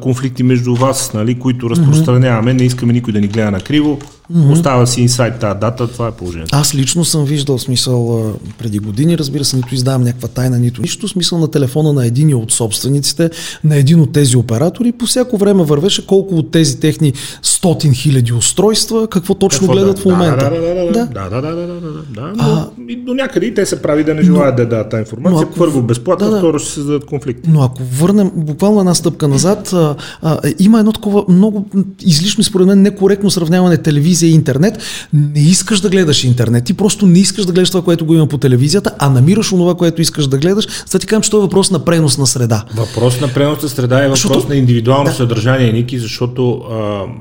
конфликти 0.00 0.42
между 0.42 0.74
вас, 0.74 1.14
нали, 1.14 1.38
които 1.38 1.70
разпространяваме, 1.70 2.54
не 2.54 2.64
искаме 2.64 2.92
никой 2.92 3.12
да 3.12 3.20
ни 3.20 3.28
гледа 3.28 3.50
на 3.50 3.60
криво, 3.60 3.98
mm-hmm. 4.34 4.52
остава 4.52 4.86
си 4.86 5.00
инсайт 5.00 5.38
тази 5.38 5.58
дата, 5.58 5.88
това 5.88 6.08
е 6.08 6.12
положението. 6.12 6.56
Аз 6.56 6.74
лично 6.74 7.04
съм 7.04 7.24
виждал 7.24 7.58
смисъл 7.58 8.34
преди 8.58 8.78
години, 8.78 9.18
разбира 9.18 9.44
се, 9.44 9.56
нито 9.56 9.74
издавам 9.74 10.02
някаква 10.02 10.28
тайна, 10.28 10.58
нито 10.58 10.82
нищо, 10.82 11.08
смисъл 11.08 11.38
на 11.38 11.50
телефона 11.50 11.92
на 11.92 12.06
един 12.06 12.34
от 12.34 12.52
собствениците, 12.52 13.30
на 13.64 13.76
един 13.76 14.00
от 14.00 14.12
тези 14.12 14.36
оператори, 14.36 14.92
по 14.92 15.06
всяко 15.06 15.36
време 15.36 15.64
вървеше 15.64 16.06
колко 16.06 16.34
от 16.34 16.50
тези 16.50 16.80
техни 16.80 17.12
стотин 17.42 17.94
хиляди 17.94 18.32
устройства, 18.32 19.08
какво 19.08 19.34
точно 19.34 19.60
какво 19.60 19.72
гледат 19.72 19.96
да? 19.96 20.02
в 20.02 20.04
момента. 20.04 20.50
Да, 20.50 20.50
да, 20.50 20.60
да, 20.60 20.74
да, 20.74 21.30
да, 21.30 21.30
да, 21.30 21.40
да, 21.42 21.56
да, 21.56 21.66
да, 21.66 21.80
да, 21.80 22.02
да. 22.10 22.32
Но 22.36 22.44
а, 22.44 22.68
и 22.88 22.96
до 22.96 23.14
някъде 23.14 23.46
и 23.46 23.54
те 23.54 23.66
се 23.66 23.82
прави 23.82 24.04
да 24.04 24.14
не 24.14 24.22
желаят 24.22 24.56
да 24.56 24.66
дадат 24.66 24.90
тази 24.90 25.00
информация. 25.00 25.42
Ако, 25.42 25.54
Първо 25.54 25.82
безплатно, 25.82 26.26
да, 26.26 26.32
да, 26.32 26.38
второ 26.38 26.58
ще 26.58 26.70
се 26.70 26.80
зададат 26.80 27.04
конфликти. 27.04 27.50
Но 27.50 27.62
ако 27.62 27.82
върнем 27.92 28.30
буквално 28.36 28.80
една 28.80 28.94
стъпка 28.94 29.28
назад, 29.28 29.72
а, 29.72 29.94
а, 30.22 30.38
има 30.58 30.78
едно 30.78 30.92
такова 30.92 31.24
много 31.28 31.66
излишно 32.00 32.44
според 32.44 32.66
мен 32.66 32.82
некоректно 32.82 33.30
сравняване 33.30 33.76
телевизия 33.76 34.21
и 34.26 34.34
интернет. 34.34 34.78
Не 35.12 35.40
искаш 35.40 35.80
да 35.80 35.88
гледаш 35.88 36.24
интернет, 36.24 36.64
ти 36.64 36.74
просто 36.74 37.06
не 37.06 37.18
искаш 37.18 37.44
да 37.44 37.52
гледаш 37.52 37.70
това, 37.70 37.84
което 37.84 38.06
го 38.06 38.14
има 38.14 38.26
по 38.26 38.38
телевизията, 38.38 38.94
а 38.98 39.10
намираш 39.10 39.52
онова, 39.52 39.74
което 39.74 40.02
искаш 40.02 40.26
да 40.26 40.38
гледаш. 40.38 40.66
За 40.86 40.98
ти 40.98 41.06
казвам, 41.06 41.22
че 41.22 41.30
това 41.30 41.42
е 41.42 41.46
въпрос 41.46 41.70
на 41.70 41.84
пренос 41.84 42.18
на 42.18 42.26
среда. 42.26 42.64
Въпрос 42.74 43.20
на 43.20 43.28
пренос 43.28 43.62
на 43.62 43.68
среда 43.68 43.98
е 43.98 44.02
въпрос 44.02 44.22
защото, 44.22 44.48
на 44.48 44.56
индивидуално 44.56 45.04
да. 45.04 45.12
съдържание, 45.12 45.72
Ники, 45.72 45.98
защото 45.98 46.52
а, 46.52 46.74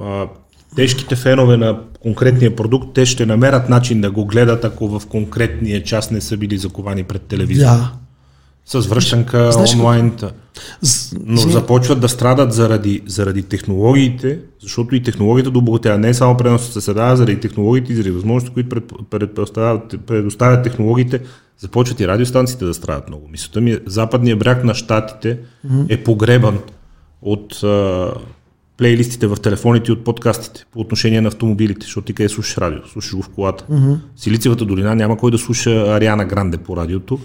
а, 0.05 0.27
тежките 0.75 1.15
фенове 1.15 1.57
на 1.57 1.79
конкретния 2.01 2.55
продукт, 2.55 2.87
те 2.93 3.05
ще 3.05 3.25
намерят 3.25 3.69
начин 3.69 4.01
да 4.01 4.11
го 4.11 4.25
гледат, 4.25 4.65
ако 4.65 4.99
в 4.99 5.05
конкретния 5.05 5.83
час 5.83 6.11
не 6.11 6.21
са 6.21 6.37
били 6.37 6.57
заковани 6.57 7.03
пред 7.03 7.21
телевизора. 7.21 7.69
Да. 7.69 7.91
С 8.65 8.87
връщанка 8.87 9.51
Знаеш, 9.51 9.73
онлайн. 9.73 10.13
Но 11.25 11.41
започват 11.41 12.01
да 12.01 12.09
страдат 12.09 12.53
заради, 12.53 13.01
заради 13.07 13.43
технологиите, 13.43 14.39
защото 14.61 14.95
и 14.95 15.03
технологията 15.03 15.51
добогатява. 15.51 15.97
Не 15.97 16.09
е 16.09 16.13
само 16.13 16.37
преносната 16.37 16.81
седа, 16.81 17.03
а 17.03 17.15
заради 17.15 17.39
технологиите 17.39 17.93
и 17.93 17.95
заради 17.95 18.11
възможности, 18.11 18.53
които 18.53 18.81
предоставят, 19.09 19.95
предоставят 20.07 20.63
технологиите, 20.63 21.21
започват 21.59 21.99
и 21.99 22.07
радиостанциите 22.07 22.65
да 22.65 22.73
страдат 22.73 23.07
много. 23.07 23.27
Мисълта 23.31 23.61
ми 23.61 23.71
е, 23.71 23.79
западният 23.85 24.39
бряг 24.39 24.63
на 24.63 24.73
щатите 24.73 25.39
mm-hmm. 25.67 25.85
е 25.89 26.03
погребан 26.03 26.59
от 27.21 27.63
а, 27.63 28.07
плейлистите 28.77 29.27
в 29.27 29.37
телефоните 29.37 29.91
и 29.91 29.93
от 29.93 30.03
подкастите 30.03 30.65
по 30.71 30.79
отношение 30.79 31.21
на 31.21 31.27
автомобилите, 31.27 31.85
защото 31.85 32.05
ти 32.05 32.13
къде 32.13 32.29
слушаш 32.29 32.57
радио, 32.57 32.79
слушаш 32.91 33.15
го 33.15 33.21
в 33.21 33.29
колата. 33.29 33.65
Mm-hmm. 33.71 33.97
Силициевата 34.15 34.65
долина 34.65 34.95
няма 34.95 35.17
кой 35.17 35.31
да 35.31 35.37
слуша 35.37 35.71
Ариана 35.71 36.25
Гранде 36.25 36.57
по 36.57 36.77
радиото 36.77 37.19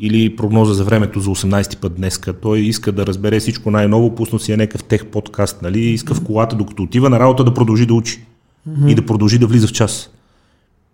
или 0.00 0.36
прогноза 0.36 0.74
за 0.74 0.84
времето 0.84 1.20
за 1.20 1.30
18 1.30 1.70
ти 1.70 1.76
път 1.76 1.94
днеска. 1.94 2.32
Той 2.32 2.60
иска 2.60 2.92
да 2.92 3.06
разбере 3.06 3.40
всичко 3.40 3.70
най-ново, 3.70 4.14
пусна 4.14 4.38
си 4.38 4.52
е 4.52 4.56
някакъв 4.56 4.84
тех 4.84 5.06
подкаст, 5.06 5.62
нали? 5.62 5.80
Иска 5.80 6.14
в 6.14 6.24
колата, 6.24 6.56
докато 6.56 6.82
отива 6.82 7.10
на 7.10 7.20
работа 7.20 7.44
да 7.44 7.54
продължи 7.54 7.86
да 7.86 7.94
учи 7.94 8.20
mm-hmm. 8.68 8.90
и 8.90 8.94
да 8.94 9.06
продължи 9.06 9.38
да 9.38 9.46
влиза 9.46 9.66
в 9.66 9.72
час. 9.72 10.10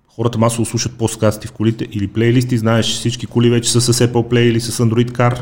Хората 0.08 0.38
масово 0.38 0.64
слушат 0.64 0.98
подкасти 0.98 1.46
в 1.46 1.52
колите 1.52 1.88
или 1.92 2.08
плейлисти, 2.08 2.58
знаеш, 2.58 2.86
всички 2.86 3.26
коли 3.26 3.50
вече 3.50 3.72
са 3.72 3.80
с 3.80 3.92
Apple 3.92 4.30
Play 4.30 4.38
или 4.38 4.60
с 4.60 4.84
Android 4.84 5.10
Car. 5.10 5.40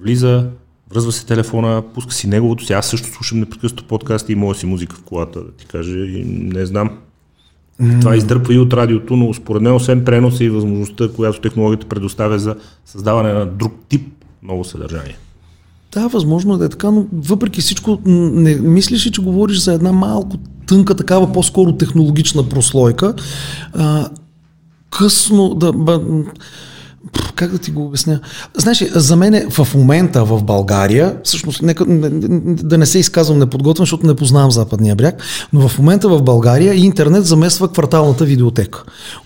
Влиза, 0.00 0.50
връзва 0.90 1.12
се 1.12 1.26
телефона, 1.26 1.82
пуска 1.94 2.14
си 2.14 2.28
неговото 2.28 2.64
си. 2.64 2.72
Аз 2.72 2.86
също 2.86 3.08
слушам 3.08 3.40
непрекъснато 3.40 3.84
подкасти 3.84 4.32
и 4.32 4.36
моя 4.36 4.54
си 4.54 4.66
музика 4.66 4.96
в 4.96 5.02
колата, 5.02 5.40
да 5.40 5.52
ти 5.52 5.66
кажа, 5.66 5.98
и 5.98 6.24
не 6.24 6.66
знам. 6.66 6.98
Това 8.00 8.16
издърпва 8.16 8.54
и 8.54 8.58
от 8.58 8.72
радиото, 8.72 9.16
но 9.16 9.34
според 9.34 9.62
мен, 9.62 9.74
освен 9.74 10.04
преноса 10.04 10.44
и 10.44 10.50
възможността, 10.50 11.08
която 11.16 11.40
технологията 11.40 11.88
предоставя 11.88 12.38
за 12.38 12.56
създаване 12.84 13.32
на 13.32 13.46
друг 13.46 13.72
тип 13.88 14.08
ново 14.42 14.64
съдържание. 14.64 15.16
Да, 15.92 16.08
възможно 16.08 16.54
е 16.54 16.58
да 16.58 16.64
е 16.64 16.68
така, 16.68 16.90
но 16.90 17.06
въпреки 17.12 17.60
всичко, 17.60 17.98
не 18.04 18.54
мислиш 18.54 19.06
ли, 19.06 19.12
че 19.12 19.22
говориш 19.22 19.58
за 19.58 19.72
една 19.72 19.92
малко 19.92 20.36
тънка, 20.66 20.94
такава 20.94 21.32
по-скоро 21.32 21.72
технологична 21.72 22.48
прослойка? 22.48 23.14
А, 23.72 24.08
късно 24.90 25.54
да 25.54 25.72
как 27.34 27.52
да 27.52 27.58
ти 27.58 27.70
го 27.70 27.84
обясня? 27.84 28.20
Знаеш, 28.56 28.84
за 28.94 29.16
мен 29.16 29.50
в 29.50 29.68
момента 29.74 30.24
в 30.24 30.42
България, 30.42 31.16
всъщност, 31.24 31.62
нека, 31.62 31.84
да 32.44 32.78
не 32.78 32.86
се 32.86 32.98
изказвам 32.98 33.38
неподготвен, 33.38 33.82
защото 33.82 34.06
не 34.06 34.14
познавам 34.14 34.50
Западния 34.50 34.96
бряг, 34.96 35.22
но 35.52 35.68
в 35.68 35.78
момента 35.78 36.08
в 36.08 36.22
България 36.22 36.74
интернет 36.74 37.26
замества 37.26 37.72
кварталната 37.72 38.24
видеотека. 38.24 38.82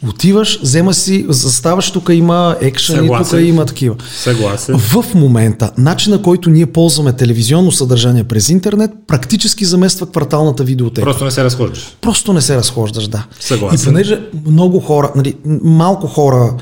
Отиваш, 0.09 0.61
взема 0.63 0.95
си, 0.95 1.27
заставаш, 1.29 1.91
тук 1.91 2.09
има 2.13 2.57
екшен 2.61 3.05
и 3.05 3.09
тук 3.09 3.41
има 3.41 3.67
такива. 3.67 3.97
Съгласен. 4.17 4.79
В 4.79 5.05
момента, 5.15 5.71
начина 5.79 6.23
който 6.23 6.51
ние 6.51 6.67
ползваме 6.67 7.13
телевизионно 7.13 7.73
съдържание 7.73 8.25
през 8.25 8.49
интернет, 8.49 8.91
практически 9.07 9.65
замества 9.65 10.07
кварталната 10.07 10.65
видеотека. 10.65 11.05
Просто 11.05 11.25
не 11.25 11.31
се 11.31 11.45
разхождаш. 11.45 11.97
Просто 12.01 12.33
не 12.33 12.41
се 12.41 12.57
разхождаш, 12.57 13.09
да. 13.09 13.27
Съгласен. 13.41 13.81
И 13.81 13.85
понеже 13.85 14.21
много 14.47 14.81
хора, 14.81 15.13
нали, 15.17 15.35
малко 15.63 16.07
хора 16.07 16.55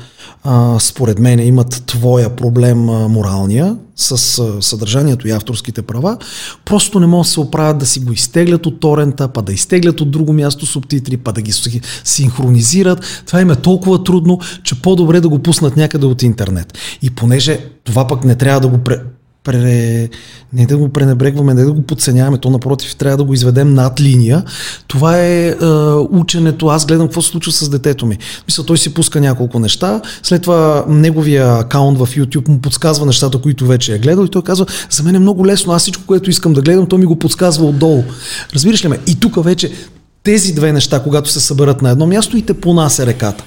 според 0.79 1.19
мен 1.19 1.39
имат 1.39 1.83
твоя 1.85 2.35
проблем 2.35 2.79
моралния 2.85 3.75
с 3.95 4.17
съдържанието 4.61 5.27
и 5.27 5.31
авторските 5.31 5.81
права, 5.81 6.17
просто 6.65 6.99
не 6.99 7.07
могат 7.07 7.25
да 7.25 7.29
се 7.29 7.39
оправят 7.39 7.77
да 7.77 7.85
си 7.85 7.99
го 7.99 8.11
изтеглят 8.11 8.65
от 8.65 8.79
торента, 8.79 9.27
па 9.27 9.41
да 9.41 9.53
изтеглят 9.53 10.01
от 10.01 10.11
друго 10.11 10.33
място 10.33 10.65
субтитри, 10.65 11.17
па 11.17 11.33
да 11.33 11.41
ги 11.41 11.51
синхронизират. 12.03 13.23
Това 13.25 13.41
им 13.41 13.51
е 13.51 13.55
толкова 13.55 14.03
трудно, 14.03 14.39
че 14.63 14.81
по-добре 14.81 15.21
да 15.21 15.29
го 15.29 15.39
пуснат 15.39 15.77
някъде 15.77 16.05
от 16.05 16.23
интернет. 16.23 16.73
И 17.01 17.09
понеже 17.09 17.59
това 17.83 18.07
пък 18.07 18.25
не 18.25 18.35
трябва 18.35 18.59
да 18.59 18.67
го 18.67 18.77
пре, 19.47 20.09
не 20.53 20.65
да 20.65 20.77
го 20.77 20.89
пренебрегваме, 20.89 21.53
не 21.53 21.63
да 21.63 21.71
го 21.71 21.81
подценяваме, 21.81 22.37
то 22.37 22.49
напротив 22.49 22.95
трябва 22.95 23.17
да 23.17 23.23
го 23.23 23.33
изведем 23.33 23.73
над 23.73 24.01
линия. 24.01 24.43
Това 24.87 25.19
е, 25.19 25.47
е 25.47 25.55
ученето, 26.11 26.67
аз 26.67 26.85
гледам 26.85 27.07
какво 27.07 27.21
се 27.21 27.29
случва 27.29 27.51
с 27.51 27.69
детето 27.69 28.05
ми. 28.05 28.17
Мисля, 28.47 28.63
той 28.63 28.77
си 28.77 28.93
пуска 28.93 29.21
няколко 29.21 29.59
неща, 29.59 30.01
след 30.23 30.41
това 30.41 30.85
неговия 30.87 31.59
акаунт 31.59 31.97
в 31.97 32.07
YouTube 32.07 32.47
му 32.47 32.59
подсказва 32.59 33.05
нещата, 33.05 33.37
които 33.37 33.67
вече 33.67 33.95
е 33.95 33.99
гледал 33.99 34.25
и 34.25 34.29
той 34.29 34.41
казва, 34.41 34.65
за 34.89 35.03
мен 35.03 35.15
е 35.15 35.19
много 35.19 35.45
лесно, 35.45 35.73
аз 35.73 35.81
всичко, 35.81 36.03
което 36.07 36.29
искам 36.29 36.53
да 36.53 36.61
гледам, 36.61 36.87
той 36.87 36.99
ми 36.99 37.05
го 37.05 37.19
подсказва 37.19 37.65
отдолу. 37.65 38.03
Разбираш 38.53 38.85
ли 38.85 38.87
ме? 38.87 38.99
И 39.07 39.19
тук 39.19 39.43
вече 39.43 39.71
тези 40.27 40.53
две 40.53 40.73
неща, 40.73 41.03
когато 41.03 41.29
се 41.29 41.39
съберат 41.39 41.81
на 41.81 41.89
едно 41.89 42.07
място 42.07 42.37
и 42.37 42.41
те 42.41 42.53
понася 42.53 43.05
реката. 43.05 43.43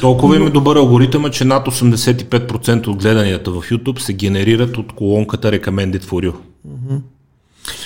Толкова 0.00 0.36
им 0.36 0.46
е 0.46 0.50
добър 0.50 0.76
алгоритъм, 0.76 1.30
че 1.30 1.44
над 1.44 1.66
85% 1.66 2.86
от 2.86 2.96
гледанията 2.96 3.50
в 3.50 3.54
YouTube 3.54 3.98
се 3.98 4.12
генерират 4.12 4.76
от 4.76 4.92
колонката 4.92 5.52
Recommended 5.52 6.04
for 6.04 6.30
You. 6.30 6.32
Mm-hmm. 6.32 7.00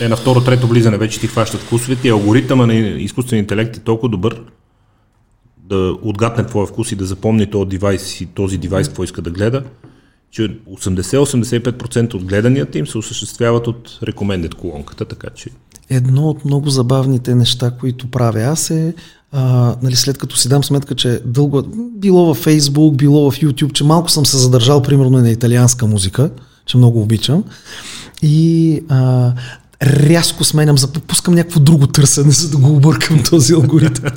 Е, 0.00 0.08
на 0.08 0.16
второ, 0.16 0.40
трето 0.40 0.66
влизане 0.66 0.98
вече 0.98 1.20
ти 1.20 1.26
хващат 1.26 1.60
вкусовете 1.60 2.08
и 2.08 2.10
алгоритъма 2.10 2.66
на 2.66 2.74
изкуствен 2.74 3.38
интелект 3.38 3.76
е 3.76 3.80
толкова 3.80 4.08
добър 4.08 4.42
да 5.56 5.96
отгадне 6.02 6.46
твоя 6.46 6.66
вкус 6.66 6.92
и 6.92 6.96
да 6.96 7.04
запомни 7.04 7.50
този 7.50 7.68
девайс 7.68 8.20
и 8.20 8.26
този 8.26 8.58
девайс 8.58 8.88
какво 8.88 9.04
иска 9.04 9.22
да 9.22 9.30
гледа, 9.30 9.62
че 10.30 10.42
80-85% 10.42 12.14
от 12.14 12.24
гледанията 12.24 12.78
им 12.78 12.86
се 12.86 12.98
осъществяват 12.98 13.66
от 13.66 13.98
Recommended 14.02 14.54
колонката, 14.54 15.04
така 15.04 15.28
че 15.34 15.50
едно 15.90 16.28
от 16.28 16.44
много 16.44 16.70
забавните 16.70 17.34
неща, 17.34 17.70
които 17.70 18.10
правя 18.10 18.40
аз 18.40 18.70
е, 18.70 18.94
а, 19.32 19.76
нали, 19.82 19.96
след 19.96 20.18
като 20.18 20.36
си 20.36 20.48
дам 20.48 20.64
сметка, 20.64 20.94
че 20.94 21.20
дълго, 21.24 21.62
било 21.96 22.26
във 22.26 22.44
Facebook, 22.44 22.96
било 22.96 23.30
в 23.30 23.36
YouTube, 23.36 23.72
че 23.72 23.84
малко 23.84 24.10
съм 24.10 24.26
се 24.26 24.36
задържал 24.36 24.82
примерно 24.82 25.18
на 25.18 25.30
италианска 25.30 25.86
музика, 25.86 26.30
че 26.66 26.76
много 26.76 27.02
обичам. 27.02 27.44
И 28.22 28.80
а, 28.88 29.32
рязко 29.82 30.44
сменям, 30.44 30.78
запускам 30.78 31.34
някакво 31.34 31.60
друго 31.60 31.86
търсене, 31.86 32.30
за 32.30 32.48
да 32.48 32.56
го 32.56 32.76
объркам 32.76 33.22
този 33.22 33.52
алгоритъм. 33.52 34.10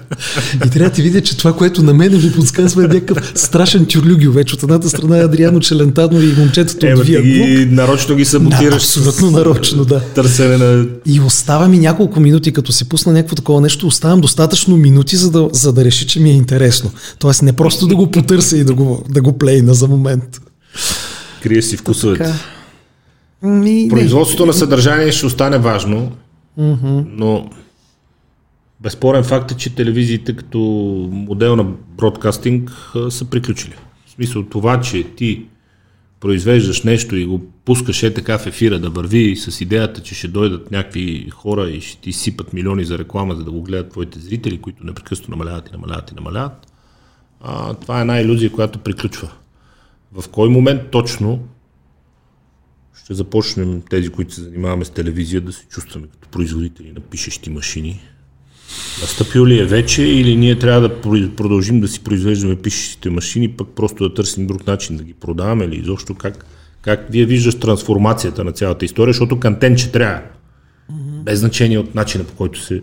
И 0.65 0.69
трябва 0.69 0.89
да 0.89 0.89
ти 0.89 1.01
видя, 1.01 1.21
че 1.21 1.37
това, 1.37 1.53
което 1.53 1.83
на 1.83 1.93
мен 1.93 2.11
ми 2.11 2.31
подсказва 2.31 2.83
е 2.83 2.87
някакъв 2.87 3.31
страшен 3.35 3.85
тюрлюгио. 3.85 4.31
Вече 4.31 4.55
от 4.55 4.63
едната 4.63 4.89
страна 4.89 5.17
е 5.17 5.23
Адриано 5.23 5.59
Челентано 5.59 6.21
и 6.21 6.33
момчетото 6.37 6.85
от 6.85 7.05
Вия 7.05 7.21
ги, 7.21 7.67
нарочно 7.71 8.15
ги 8.15 8.25
саботираш. 8.25 8.69
Да, 8.69 8.75
абсолютно 8.75 9.31
нарочно, 9.31 9.85
да. 9.85 9.99
Търсене 9.99 10.57
на... 10.57 10.85
И 11.05 11.19
остава 11.19 11.67
ми 11.67 11.79
няколко 11.79 12.19
минути, 12.19 12.53
като 12.53 12.71
се 12.71 12.89
пусна 12.89 13.13
някакво 13.13 13.35
такова 13.35 13.61
нещо, 13.61 13.87
оставам 13.87 14.21
достатъчно 14.21 14.77
минути, 14.77 15.15
за 15.15 15.31
да, 15.31 15.49
за 15.51 15.73
да 15.73 15.85
реши, 15.85 16.07
че 16.07 16.19
ми 16.19 16.29
е 16.29 16.33
интересно. 16.33 16.91
Тоест 17.19 17.41
не 17.41 17.53
просто 17.53 17.87
да 17.87 17.95
го 17.95 18.11
потърся 18.11 18.57
и 18.57 18.63
да 18.63 18.73
го, 18.73 19.05
да 19.09 19.21
го 19.21 19.37
плейна 19.37 19.73
за 19.73 19.87
момент. 19.87 20.41
Крие 21.43 21.61
си 21.61 21.77
вкусовете. 21.77 22.33
Ми, 23.43 23.87
Производството 23.89 24.43
не. 24.43 24.47
на 24.47 24.53
съдържание 24.53 25.11
ще 25.11 25.25
остане 25.25 25.57
важно, 25.57 26.11
mm-hmm. 26.59 27.05
но 27.07 27.49
безспорен 28.79 29.23
факт 29.23 29.51
е, 29.51 29.57
че 29.57 29.75
телевизиите 29.75 30.35
като 30.35 30.59
модел 31.11 31.55
на 31.55 31.63
бродкастинг 31.97 32.71
са 33.09 33.25
приключили. 33.25 33.75
В 34.05 34.11
смисъл 34.11 34.43
това, 34.43 34.81
че 34.81 35.03
ти 35.03 35.45
произвеждаш 36.19 36.83
нещо 36.83 37.15
и 37.15 37.25
го 37.25 37.41
пускаш 37.65 38.03
е 38.03 38.13
така 38.13 38.37
в 38.37 38.47
ефира 38.47 38.79
да 38.79 38.89
върви 38.89 39.35
с 39.35 39.61
идеята, 39.61 40.01
че 40.01 40.15
ще 40.15 40.27
дойдат 40.27 40.71
някакви 40.71 41.29
хора 41.29 41.69
и 41.69 41.81
ще 41.81 42.01
ти 42.01 42.13
сипат 42.13 42.53
милиони 42.53 42.85
за 42.85 42.97
реклама, 42.97 43.35
за 43.35 43.43
да 43.43 43.51
го 43.51 43.61
гледат 43.61 43.91
твоите 43.91 44.19
зрители, 44.19 44.61
които 44.61 44.85
непрекъснато 44.85 45.31
намаляват 45.31 45.69
и 45.69 45.71
намаляват 45.71 46.11
и 46.11 46.15
намаляват. 46.15 46.67
А, 47.41 47.73
това 47.73 47.97
е 47.97 48.01
една 48.01 48.19
иллюзия, 48.19 48.51
която 48.51 48.79
приключва. 48.79 49.31
В 50.13 50.29
кой 50.29 50.49
момент 50.49 50.81
точно 50.91 51.39
ще 53.03 53.13
започнем 53.13 53.81
тези, 53.89 54.09
които 54.09 54.33
се 54.33 54.41
занимаваме 54.41 54.85
с 54.85 54.89
телевизия, 54.89 55.41
да 55.41 55.53
се 55.53 55.65
чувстваме 55.65 56.07
като 56.07 56.29
производители 56.29 56.91
на 56.91 57.01
пишещи 57.01 57.49
машини. 57.49 58.01
Настъпил 59.01 59.45
ли 59.45 59.59
е 59.59 59.65
вече 59.65 60.03
или 60.03 60.35
ние 60.35 60.59
трябва 60.59 60.81
да 60.81 61.01
продължим 61.35 61.79
да 61.79 61.87
си 61.87 61.99
произвеждаме 61.99 62.55
пишещите 62.55 63.09
машини, 63.09 63.51
пък 63.51 63.67
просто 63.75 64.09
да 64.09 64.13
търсим 64.13 64.47
друг 64.47 64.67
начин 64.67 64.97
да 64.97 65.03
ги 65.03 65.13
продаваме 65.13 65.65
или 65.65 65.79
изобщо 65.79 66.15
как, 66.15 66.45
как 66.81 67.07
вие 67.09 67.25
виждаш 67.25 67.55
трансформацията 67.55 68.43
на 68.43 68.51
цялата 68.51 68.85
история, 68.85 69.13
защото 69.13 69.39
кантен, 69.39 69.75
че 69.75 69.91
трябва. 69.91 70.21
Mm-hmm. 70.21 71.23
Без 71.23 71.39
значение 71.39 71.77
от 71.77 71.95
начина 71.95 72.23
по 72.23 72.33
който 72.33 72.61
се 72.61 72.81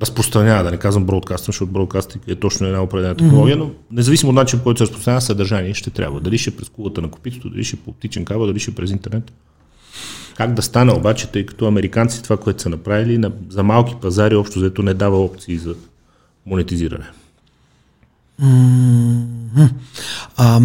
разпространява, 0.00 0.64
да 0.64 0.70
не 0.70 0.76
казвам 0.76 1.04
бродкаст, 1.04 1.44
защото 1.44 1.72
бродкаст 1.72 2.18
е 2.26 2.34
точно 2.34 2.66
една 2.66 2.82
определена 2.82 3.14
технология, 3.14 3.56
mm-hmm. 3.56 3.60
но 3.60 3.70
независимо 3.90 4.30
от 4.30 4.36
начин, 4.36 4.58
по 4.58 4.62
който 4.62 4.78
се 4.78 4.84
разпространява 4.84 5.20
съдържание, 5.20 5.74
ще 5.74 5.90
трябва. 5.90 6.20
Дали 6.20 6.38
ще 6.38 6.50
е 6.50 6.56
през 6.56 6.68
кулата 6.68 7.00
на 7.00 7.10
копитото, 7.10 7.50
дали 7.50 7.64
ще 7.64 7.76
е 7.76 7.80
по 7.84 7.90
оптичен 7.90 8.24
кабел, 8.24 8.46
дали 8.46 8.58
ще 8.58 8.70
е 8.70 8.74
през 8.74 8.90
интернет. 8.90 9.32
Как 10.36 10.54
да 10.54 10.62
стане 10.62 10.92
обаче, 10.92 11.26
тъй 11.26 11.46
като 11.46 11.66
американци 11.66 12.22
това, 12.22 12.36
което 12.36 12.62
са 12.62 12.68
направили, 12.68 13.18
на, 13.18 13.32
за 13.48 13.62
малки 13.62 13.94
пазари 14.00 14.34
общо 14.34 14.58
взето 14.58 14.82
не 14.82 14.94
дава 14.94 15.24
опции 15.24 15.58
за 15.58 15.74
монетизиране. 16.46 17.06
Mm-hmm. 18.42 19.70
А, 20.36 20.60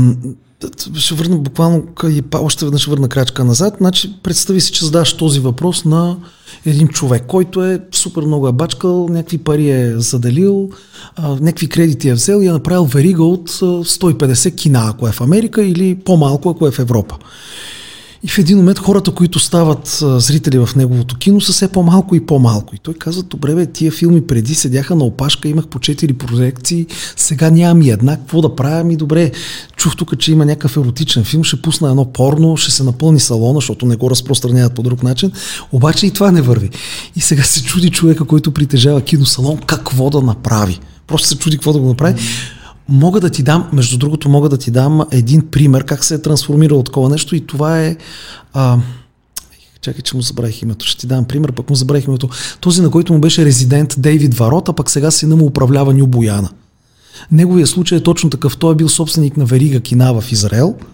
ще 0.96 1.16
върна 1.16 1.38
буквално 1.38 1.84
и 2.04 2.24
още 2.34 2.66
веднъж 2.66 2.86
върна 2.86 3.10
крачка 3.10 3.44
назад. 3.44 3.74
Значи, 3.78 4.14
представи 4.24 4.62
си, 4.62 4.72
че 4.72 4.86
задаш 4.86 5.14
този 5.14 5.40
въпрос 5.40 5.86
на 5.86 6.18
един 6.66 6.88
човек, 6.88 7.24
който 7.28 7.64
е 7.64 7.80
супер 7.92 8.22
много 8.22 8.48
е 8.48 8.52
бачкал, 8.52 9.08
някакви 9.10 9.38
пари 9.38 9.70
е 9.70 10.00
заделил, 10.00 10.70
а, 11.16 11.30
някакви 11.30 11.70
кредити 11.70 12.10
е 12.10 12.14
взел 12.14 12.42
и 12.42 12.48
е 12.48 12.52
направил 12.52 12.86
верига 12.86 13.24
от 13.24 13.50
150 13.50 14.56
кина, 14.56 14.86
ако 14.90 15.08
е 15.08 15.12
в 15.12 15.22
Америка 15.22 15.64
или 15.64 15.96
по-малко, 15.96 16.50
ако 16.50 16.68
е 16.68 16.72
в 16.72 16.80
Европа. 16.80 17.18
И 18.26 18.30
в 18.30 18.38
един 18.38 18.58
момент 18.58 18.80
хората, 18.80 19.12
които 19.12 19.40
стават 19.40 20.04
зрители 20.18 20.58
в 20.58 20.70
неговото 20.76 21.18
кино, 21.18 21.42
са 21.42 21.54
все 21.54 21.68
по-малко 21.68 22.16
и 22.16 22.26
по-малко. 22.26 22.76
И 22.76 22.78
той 22.78 22.94
казва, 22.94 23.24
добре 23.24 23.56
бе, 23.56 23.66
тия 23.66 23.92
филми 23.92 24.28
преди 24.28 24.56
седяха 24.56 24.96
на 24.96 25.04
опашка, 25.04 25.48
имах 25.48 25.68
по 25.68 25.80
4 25.80 26.14
проекции, 26.14 26.86
сега 27.16 27.50
нямам 27.50 27.82
и 27.82 27.90
една, 27.90 28.18
какво 28.18 28.42
да 28.42 28.56
правя? 28.56 28.84
Ми 28.84 28.96
добре, 28.96 29.32
чух 29.76 29.96
тук, 29.96 30.20
че 30.20 30.32
има 30.32 30.46
някакъв 30.46 30.78
еротичен 30.78 31.24
филм, 31.24 31.44
ще 31.44 31.62
пусна 31.62 31.90
едно 31.90 32.06
порно, 32.06 32.58
ще 32.58 32.72
се 32.72 32.84
напълни 32.84 33.20
салона, 33.20 33.58
защото 33.58 33.86
не 33.86 33.96
го 33.96 34.10
разпространяват 34.10 34.74
по 34.74 34.84
друг 34.84 35.04
начин. 35.04 35.32
Обаче 35.72 36.08
и 36.08 36.12
това 36.12 36.32
не 36.32 36.42
върви. 36.42 36.70
И 37.16 37.22
сега 37.22 37.44
се 37.44 37.64
чуди 37.64 37.90
човека, 37.90 38.26
който 38.26 38.52
притежава 38.52 39.02
киносалон, 39.02 39.58
какво 39.58 40.10
да 40.10 40.22
направи. 40.22 40.80
Просто 41.08 41.28
се 41.28 41.38
чуди 41.38 41.58
какво 41.58 41.74
да 41.74 41.80
го 41.80 41.88
направи. 41.88 42.22
Мога 42.90 43.20
да 43.20 43.30
ти 43.30 43.44
дам, 43.44 43.70
между 43.74 43.98
другото, 43.98 44.30
мога 44.30 44.50
да 44.50 44.58
ти 44.58 44.72
дам 44.72 45.02
един 45.12 45.48
пример 45.52 45.84
как 45.84 46.04
се 46.04 46.16
е 46.16 46.22
трансформирало 46.22 46.84
такова 46.84 47.10
нещо 47.10 47.36
и 47.36 47.48
това 47.48 47.82
е... 47.82 47.98
А, 48.54 48.78
чакай, 49.82 50.02
че 50.02 50.16
му 50.16 50.22
забравих 50.22 50.62
името. 50.62 50.86
Ще 50.86 51.02
ти 51.02 51.08
дам 51.08 51.26
пример, 51.26 51.52
пък 51.52 51.70
му 51.70 51.76
забравих 51.76 52.08
името. 52.08 52.30
Този, 52.60 52.82
на 52.82 52.90
който 52.90 53.14
му 53.14 53.20
беше 53.20 53.46
резидент 53.46 53.96
Дейвид 53.98 54.34
Варот, 54.34 54.70
а 54.70 54.74
пък 54.74 54.90
сега 54.90 55.12
сина 55.12 55.36
му 55.36 55.46
управлява 55.46 55.94
Ню 55.94 56.08
Бояна. 56.08 56.50
Неговия 57.32 57.68
случай 57.68 57.98
е 57.98 58.04
точно 58.04 58.30
такъв. 58.30 58.58
Той 58.58 58.72
е 58.72 58.76
бил 58.76 58.90
собственик 58.90 59.38
на 59.38 59.46
верига 59.46 59.80
кина 59.80 60.22
в 60.22 60.32
Израел– 60.32 60.76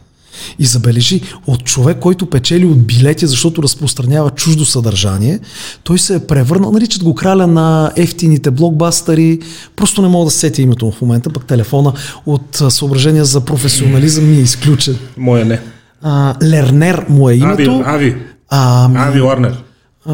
и 0.60 0.66
забележи, 0.66 1.22
от 1.48 1.64
човек, 1.64 1.98
който 2.00 2.26
печели 2.26 2.66
от 2.66 2.88
билети, 2.88 3.28
защото 3.28 3.64
разпространява 3.64 4.30
чуждо 4.30 4.66
съдържание, 4.66 5.40
той 5.84 6.00
се 6.00 6.16
е 6.16 6.28
превърнал, 6.28 6.72
наричат 6.72 7.04
го 7.04 7.16
краля 7.16 7.48
на 7.48 7.92
ефтините 7.96 8.52
блокбастери, 8.52 9.40
просто 9.76 10.02
не 10.02 10.08
мога 10.08 10.26
да 10.26 10.32
сетя 10.32 10.62
името 10.62 10.86
му 10.86 10.92
в 10.92 11.02
момента, 11.02 11.30
пък 11.30 11.46
телефона 11.46 11.94
от 12.26 12.62
съображения 12.70 13.26
за 13.26 13.42
професионализъм 13.42 14.30
ми 14.30 14.38
е 14.38 14.42
изключен. 14.42 14.98
Моя 15.18 15.46
не. 15.46 15.60
А, 16.02 16.36
Лернер 16.44 17.06
му 17.10 17.30
е 17.30 17.34
името. 17.34 17.84
Ави, 17.86 18.06
Ави. 18.06 18.16
А, 18.50 19.08
Ави 19.08 19.22
Ларнер. 19.22 19.64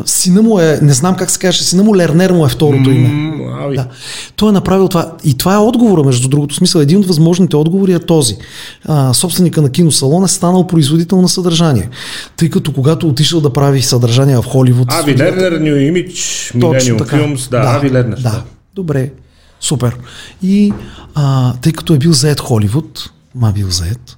Сина 0.06 0.41
му 0.41 0.60
е, 0.60 0.80
не 0.82 0.93
знам 0.93 1.15
как 1.15 1.32
се 1.32 1.39
каже, 1.39 1.63
сина 1.63 1.84
му 1.84 1.95
Лернер 1.95 2.32
му 2.32 2.45
е 2.45 2.50
второто 2.50 2.91
име. 2.91 3.36
Да. 3.76 3.88
Той 4.36 4.50
е 4.50 4.52
направил 4.52 4.88
това. 4.88 5.12
И 5.24 5.38
това 5.38 5.54
е 5.54 5.58
отговора, 5.58 6.04
между 6.04 6.28
другото. 6.30 6.56
Смисъл, 6.56 6.80
един 6.80 7.00
от 7.00 7.06
възможните 7.06 7.56
отговори 7.56 7.93
е 7.93 8.00
този. 8.00 8.38
А, 8.86 9.13
собственика 9.13 9.62
на 9.62 9.71
киносалон 9.71 10.24
е 10.24 10.28
станал 10.28 10.67
производител 10.67 11.21
на 11.21 11.30
съдържание. 11.30 11.89
Тъй 12.38 12.50
като 12.50 12.74
когато 12.74 13.08
отишъл 13.08 13.41
да 13.41 13.54
прави 13.54 13.82
съдържание 13.82 14.38
в 14.38 14.43
Холивуд. 14.43 14.88
Ави 14.91 15.12
студията... 15.12 15.41
Лернер, 15.41 15.62
New 15.62 15.91
Image, 15.91 16.12
Millennium 16.56 17.00
Films, 17.00 17.50
да, 17.50 17.60
да, 17.60 17.67
Ави 17.67 17.91
Лернер. 17.91 18.17
Да, 18.17 18.30
да, 18.30 18.43
добре. 18.76 19.12
Супер. 19.60 19.98
И 20.43 20.74
а, 21.15 21.54
тъй 21.62 21.71
като 21.71 21.93
е 21.93 21.98
бил 21.98 22.13
заед 22.13 22.39
Холивуд, 22.39 23.10
ма 23.36 23.52
бил 23.52 23.69
заед, 23.69 24.17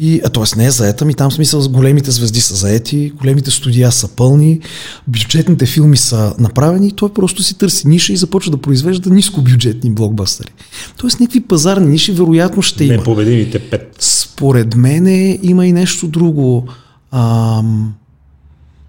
и, 0.00 0.20
а, 0.24 0.28
т.е. 0.28 0.58
не 0.58 0.66
е 0.66 0.70
заета, 0.70 1.04
ми 1.04 1.14
там 1.14 1.32
смисъл 1.32 1.68
големите 1.68 2.10
звезди 2.10 2.40
са 2.40 2.54
заети, 2.54 3.10
големите 3.10 3.50
студия 3.50 3.92
са 3.92 4.08
пълни, 4.08 4.60
бюджетните 5.06 5.66
филми 5.66 5.96
са 5.96 6.34
направени 6.38 6.88
и 6.88 6.92
той 6.92 7.12
просто 7.12 7.42
си 7.42 7.58
търси 7.58 7.88
ниша 7.88 8.12
и 8.12 8.16
започва 8.16 8.50
да 8.50 8.56
произвежда 8.56 9.10
нискобюджетни 9.10 9.90
блокбастери. 9.90 10.50
Тоест 10.96 11.20
някакви 11.20 11.40
пазарни 11.40 11.86
ниши 11.86 12.12
вероятно 12.12 12.62
ще 12.62 12.84
има. 12.84 12.96
Непобедимите 12.96 13.58
пет. 13.58 13.96
Според 14.00 14.76
мен 14.76 15.38
има 15.42 15.66
и 15.66 15.72
нещо 15.72 16.08
друго. 16.08 16.68
Ам, 17.12 17.94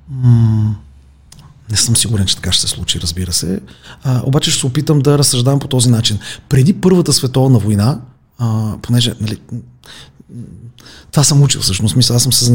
м- 0.10 0.76
не 1.72 1.78
съм 1.78 1.96
сигурен, 1.96 2.26
че 2.26 2.36
така 2.36 2.52
ще 2.52 2.62
се 2.62 2.68
случи, 2.68 3.00
разбира 3.02 3.34
се. 3.34 3.60
А, 4.04 4.22
обаче 4.26 4.52
ще 4.52 4.60
се 4.60 4.68
опитам 4.68 5.00
да 5.00 5.18
разсъждавам 5.18 5.60
по 5.60 5.68
този 5.68 5.90
начин. 5.90 6.20
Преди 6.50 6.74
Първата 6.74 7.14
световна 7.14 7.60
война, 7.60 8.00
а, 8.38 8.74
понеже 8.82 9.14
нали, 9.22 9.38
това 11.12 11.24
съм 11.24 11.42
учил 11.42 11.62
всъщност, 11.62 11.96
мисля, 11.96 12.16
аз 12.16 12.24
съм 12.24 12.34
с 12.34 12.52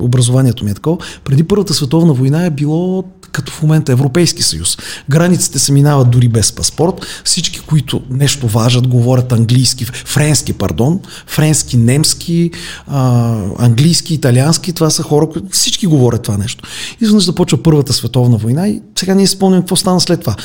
образованието 0.00 0.64
ми 0.64 0.70
е 0.70 0.74
такова. 0.74 0.96
Преди 1.24 1.44
Първата 1.44 1.74
световна 1.74 2.12
война 2.12 2.44
е 2.44 2.50
било 2.50 3.04
като 3.34 3.52
в 3.52 3.62
момента 3.62 3.92
Европейски 3.92 4.42
съюз. 4.42 4.78
Границите 5.10 5.58
се 5.58 5.72
минават 5.72 6.10
дори 6.10 6.28
без 6.28 6.52
паспорт. 6.52 7.06
Всички, 7.24 7.60
които 7.60 8.02
нещо 8.10 8.48
важат, 8.48 8.88
говорят 8.88 9.32
английски, 9.32 9.84
френски, 9.84 10.52
пардон, 10.52 11.00
френски, 11.26 11.76
немски, 11.76 12.50
а, 12.86 13.34
английски, 13.58 14.14
италиански, 14.14 14.72
това 14.72 14.90
са 14.90 15.02
хора, 15.02 15.28
които 15.28 15.48
всички 15.50 15.86
говорят 15.86 16.22
това 16.22 16.36
нещо. 16.36 16.64
Изведнъж 17.00 17.24
започва 17.24 17.62
Първата 17.62 17.92
световна 17.92 18.36
война 18.36 18.68
и 18.68 18.82
сега 18.98 19.14
ние 19.14 19.26
спомням 19.26 19.62
какво 19.62 19.76
стана 19.76 20.00
след 20.00 20.20
това. 20.20 20.36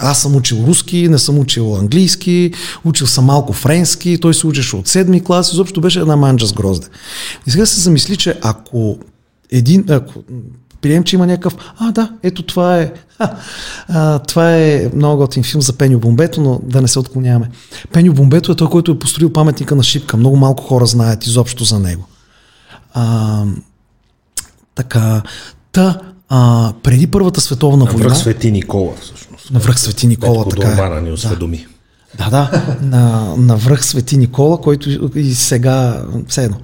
Аз 0.00 0.22
съм 0.22 0.36
учил 0.36 0.64
руски, 0.66 1.08
не 1.08 1.18
съм 1.18 1.38
учил 1.38 1.76
английски, 1.76 2.52
учил 2.84 3.06
съм 3.06 3.24
малко 3.24 3.52
френски, 3.52 4.18
той 4.20 4.34
се 4.34 4.46
учеше 4.46 4.76
от 4.76 4.88
седми 4.88 5.24
клас, 5.24 5.52
изобщо 5.52 5.80
беше 5.80 6.00
една 6.00 6.16
манджа 6.16 6.46
с 6.46 6.52
грозде. 6.52 6.86
И 7.46 7.50
сега 7.50 7.66
се 7.66 7.80
замисли, 7.80 8.16
че 8.16 8.38
ако 8.42 8.98
един, 9.50 9.84
ако 9.88 10.22
прием, 10.84 11.04
че 11.04 11.16
има 11.16 11.26
някакъв, 11.26 11.56
а 11.78 11.92
да, 11.92 12.12
ето 12.22 12.42
това 12.42 12.78
е, 12.78 12.92
а, 13.18 13.30
а, 13.88 14.18
това 14.18 14.56
е 14.56 14.90
много 14.94 15.16
готин 15.16 15.42
филм 15.42 15.62
за 15.62 15.72
Пеню 15.72 15.98
Бомбето, 15.98 16.40
но 16.40 16.60
да 16.62 16.82
не 16.82 16.88
се 16.88 16.98
отклоняваме. 16.98 17.50
Пеню 17.92 18.12
Бомбето 18.12 18.52
е 18.52 18.56
той, 18.56 18.68
който 18.68 18.92
е 18.92 18.98
построил 18.98 19.32
паметника 19.32 19.76
на 19.76 19.82
Шипка. 19.82 20.16
Много 20.16 20.36
малко 20.36 20.64
хора 20.64 20.86
знаят 20.86 21.26
изобщо 21.26 21.64
за 21.64 21.78
него. 21.78 22.04
А, 22.94 23.44
така, 24.74 25.22
та, 25.72 26.00
а, 26.28 26.72
преди 26.82 27.06
Първата 27.06 27.40
световна 27.40 27.84
война... 27.84 27.98
На 27.98 28.08
връх 28.08 28.18
Свети 28.18 28.52
Никола, 28.52 28.92
всъщност. 29.00 29.50
На 29.50 29.60
връх 29.60 29.80
Свети 29.80 30.06
Никола, 30.06 30.44
Петко 30.44 30.60
така 30.60 30.96
е. 30.96 31.00
ни 31.00 31.12
осведоми. 31.12 31.66
Да, 32.18 32.30
да, 32.30 32.62
на, 32.82 33.34
на 33.36 33.56
връх 33.56 33.86
Свети 33.86 34.16
Никола, 34.16 34.60
който 34.60 34.90
и 35.18 35.34
сега, 35.34 36.04
все 36.28 36.44
едно. 36.44 36.56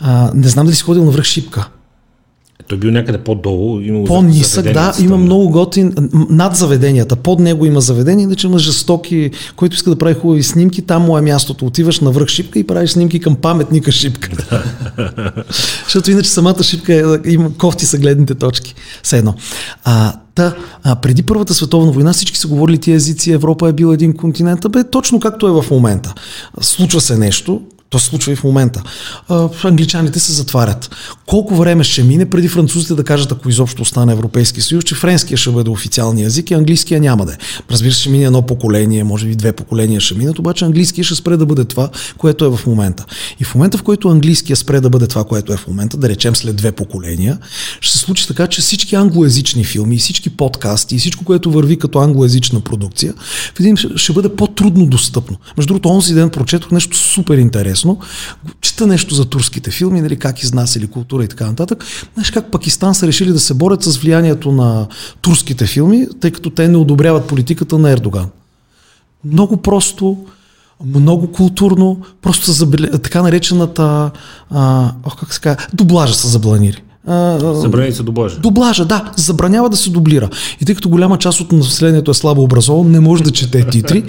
А, 0.00 0.30
не 0.34 0.48
знам 0.48 0.66
дали 0.66 0.76
си 0.76 0.82
ходил 0.82 1.04
на 1.04 1.10
връх 1.10 1.24
Шипка. 1.24 1.68
Той 2.68 2.78
бил 2.78 2.90
някъде 2.90 3.18
по-долу. 3.18 3.80
По-нисък, 4.06 4.72
да, 4.72 4.94
има 5.00 5.16
много 5.16 5.50
готин. 5.50 5.94
Над 6.30 6.56
заведенията, 6.56 7.16
под 7.16 7.40
него 7.40 7.66
има 7.66 7.80
заведение, 7.80 8.22
иначе 8.22 8.46
има 8.46 8.58
жестоки, 8.58 9.30
който 9.56 9.74
иска 9.74 9.90
да 9.90 9.98
прави 9.98 10.14
хубави 10.14 10.42
снимки, 10.42 10.82
там 10.82 11.02
му 11.02 11.18
е 11.18 11.20
мястото. 11.20 11.66
Отиваш 11.66 12.00
на 12.00 12.10
връх 12.10 12.28
Шипка 12.28 12.58
и 12.58 12.66
правиш 12.66 12.90
снимки 12.90 13.20
към 13.20 13.36
паметника 13.36 13.92
Шипка. 13.92 14.30
Защото 15.84 16.10
иначе 16.10 16.30
самата 16.30 16.62
Шипка 16.62 16.94
е, 16.94 17.32
има 17.32 17.54
кофти 17.54 17.86
са 17.86 17.98
гледните 17.98 18.34
точки. 18.34 18.74
Все 19.02 19.18
едно. 19.18 19.34
А, 19.84 20.12
Та, 20.34 20.54
а, 20.82 20.96
преди 20.96 21.22
Първата 21.22 21.54
световна 21.54 21.92
война 21.92 22.12
всички 22.12 22.38
са 22.38 22.48
говорили 22.48 22.78
тия 22.78 22.94
езици, 22.94 23.32
Европа 23.32 23.68
е 23.68 23.72
бил 23.72 23.92
един 23.92 24.12
континент, 24.16 24.60
бе, 24.70 24.84
точно 24.84 25.20
както 25.20 25.48
е 25.48 25.62
в 25.62 25.64
момента. 25.70 26.14
Случва 26.60 27.00
се 27.00 27.18
нещо, 27.18 27.60
то 27.90 27.98
се 27.98 28.06
случва 28.06 28.32
и 28.32 28.36
в 28.36 28.44
момента. 28.44 28.82
Англичаните 29.64 30.20
се 30.20 30.32
затварят. 30.32 30.90
Колко 31.26 31.56
време 31.56 31.84
ще 31.84 32.02
мине 32.02 32.30
преди 32.30 32.48
французите 32.48 32.94
да 32.94 33.04
кажат, 33.04 33.32
ако 33.32 33.48
изобщо 33.48 33.82
остане 33.82 34.12
Европейски 34.12 34.60
съюз, 34.60 34.84
че 34.84 34.94
френския 34.94 35.36
ще 35.36 35.50
бъде 35.50 35.70
официалния 35.70 36.26
език 36.26 36.50
и 36.50 36.54
английския 36.54 37.00
няма 37.00 37.26
да 37.26 37.32
е. 37.32 37.36
Разбира 37.70 37.92
се, 37.92 38.00
ще 38.00 38.10
мине 38.10 38.24
едно 38.24 38.42
поколение, 38.42 39.04
може 39.04 39.26
би 39.26 39.36
две 39.36 39.52
поколения 39.52 40.00
ще 40.00 40.14
минат, 40.14 40.38
обаче 40.38 40.64
английския 40.64 41.04
ще 41.04 41.14
спре 41.14 41.36
да 41.36 41.46
бъде 41.46 41.64
това, 41.64 41.88
което 42.18 42.44
е 42.44 42.56
в 42.56 42.66
момента. 42.66 43.04
И 43.40 43.44
в 43.44 43.54
момента, 43.54 43.78
в 43.78 43.82
който 43.82 44.08
английския 44.08 44.56
спре 44.56 44.80
да 44.80 44.90
бъде 44.90 45.06
това, 45.06 45.24
което 45.24 45.52
е 45.52 45.56
в 45.56 45.66
момента, 45.66 45.96
да 45.96 46.08
речем 46.08 46.36
след 46.36 46.56
две 46.56 46.72
поколения, 46.72 47.38
ще 47.80 47.98
се 47.98 48.04
случи 48.04 48.28
така, 48.28 48.46
че 48.46 48.60
всички 48.60 48.94
англоязични 48.94 49.64
филми 49.64 49.94
и 49.94 49.98
всички 49.98 50.30
подкасти 50.30 50.94
и 50.94 50.98
всичко, 50.98 51.24
което 51.24 51.50
върви 51.50 51.78
като 51.78 51.98
англоязична 51.98 52.60
продукция, 52.60 53.14
ще 53.96 54.12
бъде 54.12 54.28
по-трудно 54.28 54.86
достъпно. 54.86 55.36
Между 55.56 55.68
другото, 55.68 55.88
онзи 55.88 56.14
ден 56.14 56.30
прочетох 56.30 56.70
нещо 56.70 56.96
супер 56.96 57.38
интересно 57.38 57.85
интересно. 57.90 57.98
Чета 58.60 58.86
нещо 58.86 59.14
за 59.14 59.24
турските 59.24 59.70
филми, 59.70 60.00
нали, 60.00 60.16
как 60.16 60.42
изнасяли 60.42 60.86
култура 60.86 61.24
и 61.24 61.28
така 61.28 61.46
нататък. 61.46 61.84
Знаеш 62.14 62.30
как 62.30 62.50
Пакистан 62.50 62.94
са 62.94 63.06
решили 63.06 63.32
да 63.32 63.40
се 63.40 63.54
борят 63.54 63.82
с 63.82 63.96
влиянието 63.96 64.52
на 64.52 64.86
турските 65.20 65.66
филми, 65.66 66.06
тъй 66.20 66.30
като 66.30 66.50
те 66.50 66.68
не 66.68 66.76
одобряват 66.76 67.26
политиката 67.26 67.78
на 67.78 67.90
Ердоган. 67.90 68.28
Много 69.24 69.56
просто, 69.56 70.16
много 70.84 71.32
културно, 71.32 72.00
просто 72.22 72.44
са 72.44 72.52
забили, 72.52 72.90
така 73.02 73.22
наречената, 73.22 74.10
а, 74.50 74.92
ох, 75.04 75.20
как 75.20 75.34
се 75.34 75.40
казва, 75.40 75.66
дублажа 75.74 76.14
са 76.14 76.28
забланили. 76.28 76.82
Забрани 77.54 77.92
се 77.92 78.02
дублажа. 78.02 78.36
Дублажа, 78.38 78.84
да. 78.84 79.04
Забранява 79.16 79.70
да 79.70 79.76
се 79.76 79.90
дублира. 79.90 80.28
И 80.60 80.64
тъй 80.64 80.74
като 80.74 80.88
голяма 80.88 81.18
част 81.18 81.40
от 81.40 81.52
населението 81.52 82.10
е 82.10 82.14
слабо 82.14 82.42
образовано, 82.42 82.88
не 82.90 83.00
може 83.00 83.22
да 83.22 83.30
чете 83.30 83.64
титри. 83.64 84.04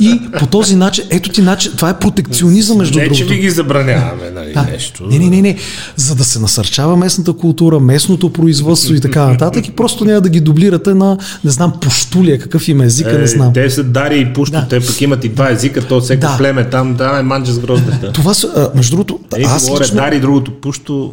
И 0.00 0.20
по 0.38 0.46
този 0.46 0.76
начин, 0.76 1.04
ето 1.10 1.30
ти 1.30 1.42
начин, 1.42 1.72
това 1.76 1.90
е 1.90 1.98
протекционизъм 1.98 2.78
между 2.78 2.98
не, 2.98 3.04
другото. 3.04 3.22
Не, 3.22 3.28
че 3.28 3.34
ви 3.34 3.40
ги 3.40 3.50
забраняваме, 3.50 4.30
нали, 4.34 4.52
да. 4.52 4.62
нещо. 4.62 5.06
Не, 5.06 5.18
не, 5.18 5.30
не, 5.30 5.42
не. 5.42 5.56
За 5.96 6.14
да 6.14 6.24
се 6.24 6.38
насърчава 6.38 6.96
местната 6.96 7.32
култура, 7.32 7.80
местното 7.80 8.32
производство 8.32 8.94
и 8.94 9.00
така 9.00 9.26
нататък 9.26 9.68
и 9.68 9.70
просто 9.70 10.04
няма 10.04 10.20
да 10.20 10.28
ги 10.28 10.40
дублирате 10.40 10.94
на, 10.94 11.18
не 11.44 11.50
знам, 11.50 11.72
пуштулия, 11.80 12.38
какъв 12.38 12.68
им 12.68 12.80
е 12.80 12.84
езика, 12.84 13.14
е, 13.14 13.18
не 13.18 13.26
знам. 13.26 13.52
Те 13.52 13.70
са 13.70 13.84
дари 13.84 14.20
и 14.20 14.32
пушто, 14.32 14.52
да. 14.52 14.66
те 14.68 14.80
пък 14.80 15.00
имат 15.00 15.24
и 15.24 15.28
два 15.28 15.50
езика, 15.50 15.86
то 15.86 16.00
всеки 16.00 16.20
да. 16.20 16.34
племе 16.38 16.64
там, 16.64 16.94
да, 16.94 17.18
е 17.18 17.22
манджа 17.22 17.52
с 17.52 17.58
гроздета. 17.58 18.12
Това 18.12 18.34
са, 18.34 18.70
между 18.74 18.96
другото, 18.96 19.20
аз 19.46 19.66
говоря 19.66 19.84
лично... 19.84 19.96
дари, 19.96 20.20
другото 20.20 20.52
пушто. 20.60 21.12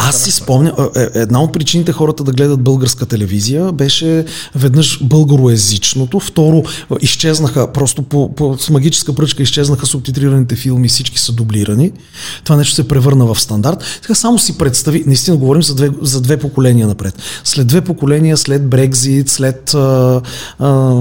Аз 0.00 0.22
си 0.22 0.30
спомня, 0.30 0.74
е, 0.96 1.00
е, 1.00 1.08
една 1.14 1.42
от 1.42 1.52
причините 1.52 1.92
хората 1.92 2.24
да 2.24 2.32
гледат 2.32 2.62
българска 2.62 3.06
телевизия 3.06 3.72
беше 3.72 4.24
веднъж 4.54 5.02
българоязичното, 5.02 6.20
второ 6.20 6.62
изчезнаха, 7.00 7.72
просто 7.72 8.02
по, 8.02 8.34
по 8.34 8.58
с 8.58 8.70
магическа 8.70 9.14
пръчка 9.14 9.42
изчезнаха 9.42 9.86
субтитрираните 9.86 10.56
филми, 10.56 10.88
всички 10.88 11.18
са 11.18 11.32
дублирани. 11.32 11.92
Това 12.44 12.56
нещо 12.56 12.74
се 12.74 12.88
превърна 12.88 13.34
в 13.34 13.40
стандарт. 13.40 13.84
Така 14.02 14.14
само 14.14 14.38
си 14.38 14.58
представи, 14.58 15.04
наистина 15.06 15.36
говорим 15.36 15.62
за 15.62 15.74
две, 15.74 15.90
за 16.02 16.20
две 16.20 16.36
поколения 16.36 16.86
напред. 16.86 17.22
След 17.44 17.66
две 17.66 17.80
поколения, 17.80 18.36
след 18.36 18.68
Брекзит, 18.68 19.28
след 19.28 19.74
а, 19.74 20.20
а, 20.58 20.94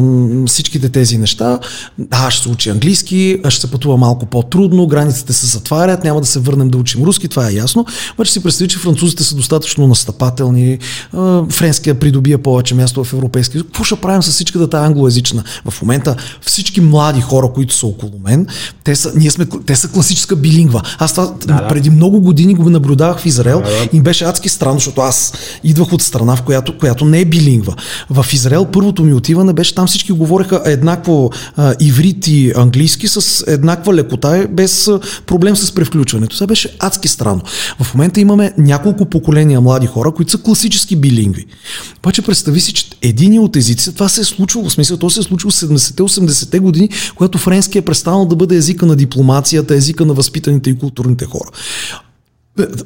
всичките 0.48 0.90
тези 0.90 1.18
неща, 1.18 1.60
да, 1.98 2.32
ще 2.32 2.44
се 2.44 2.50
учи 2.50 2.70
английски, 2.70 3.40
ще 3.50 3.62
се 3.62 3.72
пътува 3.72 3.98
малко 3.98 4.26
по-трудно, 4.26 4.88
границите 4.88 5.34
се 5.34 5.46
затварят, 5.46 6.04
няма 6.04 6.22
да 6.22 6.28
се 6.28 6.40
върнем 6.40 6.70
да 6.70 6.78
учим 6.78 7.04
руски, 7.04 7.28
това 7.28 7.50
е 7.50 7.54
ясно. 7.54 7.86
Обаче 8.14 8.32
си 8.32 8.44
представи, 8.44 8.70
че 8.70 8.87
французите 8.88 9.24
са 9.24 9.36
достатъчно 9.36 9.88
настъпателни, 9.88 10.78
френския 11.50 12.00
придобия 12.00 12.38
повече 12.38 12.76
място 12.76 13.04
в 13.04 13.14
Европейския 13.14 13.64
Какво 13.64 13.84
ще 13.84 13.96
правим 13.96 14.24
с 14.24 14.32
всичката 14.32 14.70
тази 14.70 14.86
англоязична? 14.86 15.44
В 15.70 15.82
момента 15.82 16.16
всички 16.42 16.82
млади 16.82 17.22
хора, 17.22 17.48
които 17.54 17.74
са 17.74 17.88
около 17.88 18.12
мен, 18.24 18.48
те 18.84 18.96
са, 18.96 19.12
ние 19.16 19.32
сме, 19.32 19.46
те 19.66 19.76
са 19.76 19.88
класическа 19.88 20.36
билингва. 20.36 20.82
Аз 21.00 21.12
това 21.12 21.26
да, 21.26 21.54
да. 21.54 21.68
преди 21.68 21.90
много 21.90 22.22
години 22.22 22.54
го 22.54 22.70
наблюдавах 22.70 23.20
в 23.20 23.26
Израел 23.26 23.62
да, 23.62 23.70
да. 23.70 23.90
и 23.94 24.02
беше 24.02 24.26
адски 24.26 24.50
странно, 24.50 24.80
защото 24.80 25.02
аз 25.02 25.34
идвах 25.64 25.94
от 25.94 26.02
страна, 26.02 26.36
в 26.36 26.42
която, 26.42 26.78
която 26.78 27.06
не 27.06 27.20
е 27.20 27.26
билингва. 27.26 27.76
В 28.10 28.26
Израел 28.34 28.66
първото 28.66 29.04
ми 29.04 29.14
отиване 29.14 29.54
беше 29.54 29.76
там 29.76 29.88
всички 29.88 30.12
говореха 30.12 30.62
еднакво 30.66 31.30
а, 31.56 31.76
иврит 31.80 32.28
и 32.28 32.54
английски 32.56 33.08
с 33.08 33.44
еднаква 33.48 33.94
лекота, 33.94 34.48
без 34.50 34.90
проблем 35.26 35.56
с 35.56 35.72
превключването. 35.72 36.36
Това 36.36 36.48
беше 36.48 36.76
адски 36.80 37.08
странно. 37.08 37.42
В 37.82 37.94
момента 37.94 38.20
имаме 38.20 38.54
няколко 38.68 39.06
поколения 39.06 39.62
млади 39.62 39.88
хора, 39.88 40.12
които 40.12 40.32
са 40.32 40.38
класически 40.38 40.96
билингви. 40.96 41.46
Обаче 42.00 42.22
представи 42.22 42.62
си, 42.62 42.74
че 42.74 42.90
един 43.02 43.40
от 43.40 43.56
езиците, 43.56 43.92
това 43.92 44.10
се 44.10 44.22
е 44.22 44.24
случило, 44.24 44.70
в 44.70 44.72
смисъл, 44.72 44.98
то 44.98 45.10
се 45.10 45.20
е 45.20 45.24
случило 45.24 45.52
в 45.52 45.54
70-80-те 45.54 46.60
години, 46.60 46.90
когато 47.16 47.38
френски 47.38 47.78
е 47.78 47.82
престанал 47.82 48.26
да 48.26 48.36
бъде 48.36 48.56
езика 48.56 48.86
на 48.86 48.96
дипломацията, 48.96 49.76
езика 49.76 50.06
на 50.06 50.14
възпитаните 50.14 50.70
и 50.70 50.78
културните 50.78 51.26
хора 51.26 51.50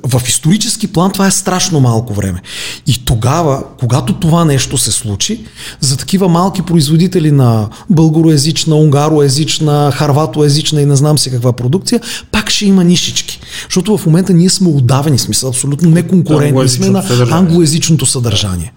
в 0.04 0.22
исторически 0.28 0.88
план 0.88 1.12
това 1.12 1.28
е 1.28 1.32
страшно 1.32 1.80
малко 1.80 2.14
време. 2.14 2.42
И 2.88 3.06
тогава, 3.06 3.64
когато 3.80 4.14
това 4.14 4.46
нещо 4.46 4.78
се 4.78 4.92
случи, 4.92 5.46
за 5.80 5.98
такива 5.98 6.28
малки 6.28 6.62
производители 6.62 7.32
на 7.32 7.70
българоязична, 7.90 8.76
унгароязична, 8.76 9.92
харватоязична 9.96 10.82
и 10.82 10.86
не 10.86 10.96
знам 10.96 11.18
се 11.18 11.32
каква 11.32 11.54
продукция, 11.54 12.02
пак 12.32 12.50
ще 12.50 12.66
има 12.66 12.84
нишички. 12.84 13.40
Защото 13.64 13.98
в 13.98 14.06
момента 14.06 14.34
ние 14.34 14.50
сме 14.50 14.68
удавени, 14.68 15.20
смисъл 15.20 15.50
абсолютно 15.50 15.90
неконкурентни 15.90 16.70
сме 16.70 16.90
на 16.90 17.04
англоязичното 17.32 18.06
съдържание. 18.06 18.74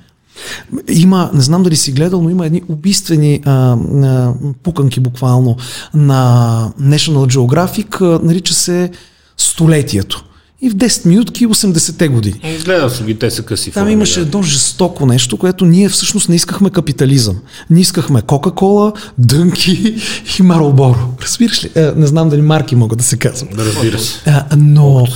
Има, 0.89 1.31
не 1.35 1.41
знам 1.41 1.63
дали 1.63 1.77
си 1.77 1.93
гледал, 1.93 2.23
но 2.23 2.31
има 2.31 2.47
едни 2.47 2.63
убийствени 2.69 3.41
а, 3.45 3.53
а, 3.53 4.33
пуканки 4.63 5.01
буквално 5.01 5.57
на 5.95 6.71
National 6.81 7.37
Geographic, 7.37 8.01
а, 8.01 8.27
нарича 8.27 8.55
се 8.55 8.91
Столетието 9.37 10.25
и 10.65 10.71
в 10.71 10.75
10 10.75 11.07
минутки 11.07 11.47
80-те 11.47 12.09
години. 12.09 12.41
Гледал 12.65 12.91
съм 12.91 13.07
ги, 13.07 13.19
те 13.19 13.31
са 13.31 13.43
къси. 13.43 13.71
Там 13.71 13.89
имаше 13.89 14.21
едно 14.21 14.43
жестоко 14.43 15.07
нещо, 15.07 15.37
което 15.37 15.65
ние 15.65 15.89
всъщност 15.89 16.29
не 16.29 16.35
искахме 16.35 16.71
капитализъм. 16.71 17.37
Ние 17.71 17.81
искахме 17.81 18.23
Кока-Кола, 18.23 18.93
Дънки 19.19 19.95
и 20.39 20.43
Марлборо. 20.43 21.15
Разбираш 21.23 21.65
ли? 21.65 21.71
Е, 21.75 21.93
не 21.97 22.07
знам 22.07 22.29
дали 22.29 22.43
марки 22.43 22.77
могат 22.77 22.99
да 22.99 23.05
се 23.05 23.17
казват. 23.17 23.57
Да, 23.57 23.65
разбира 23.65 23.99
се. 23.99 24.21
Е, 24.27 24.57
но 24.57 25.07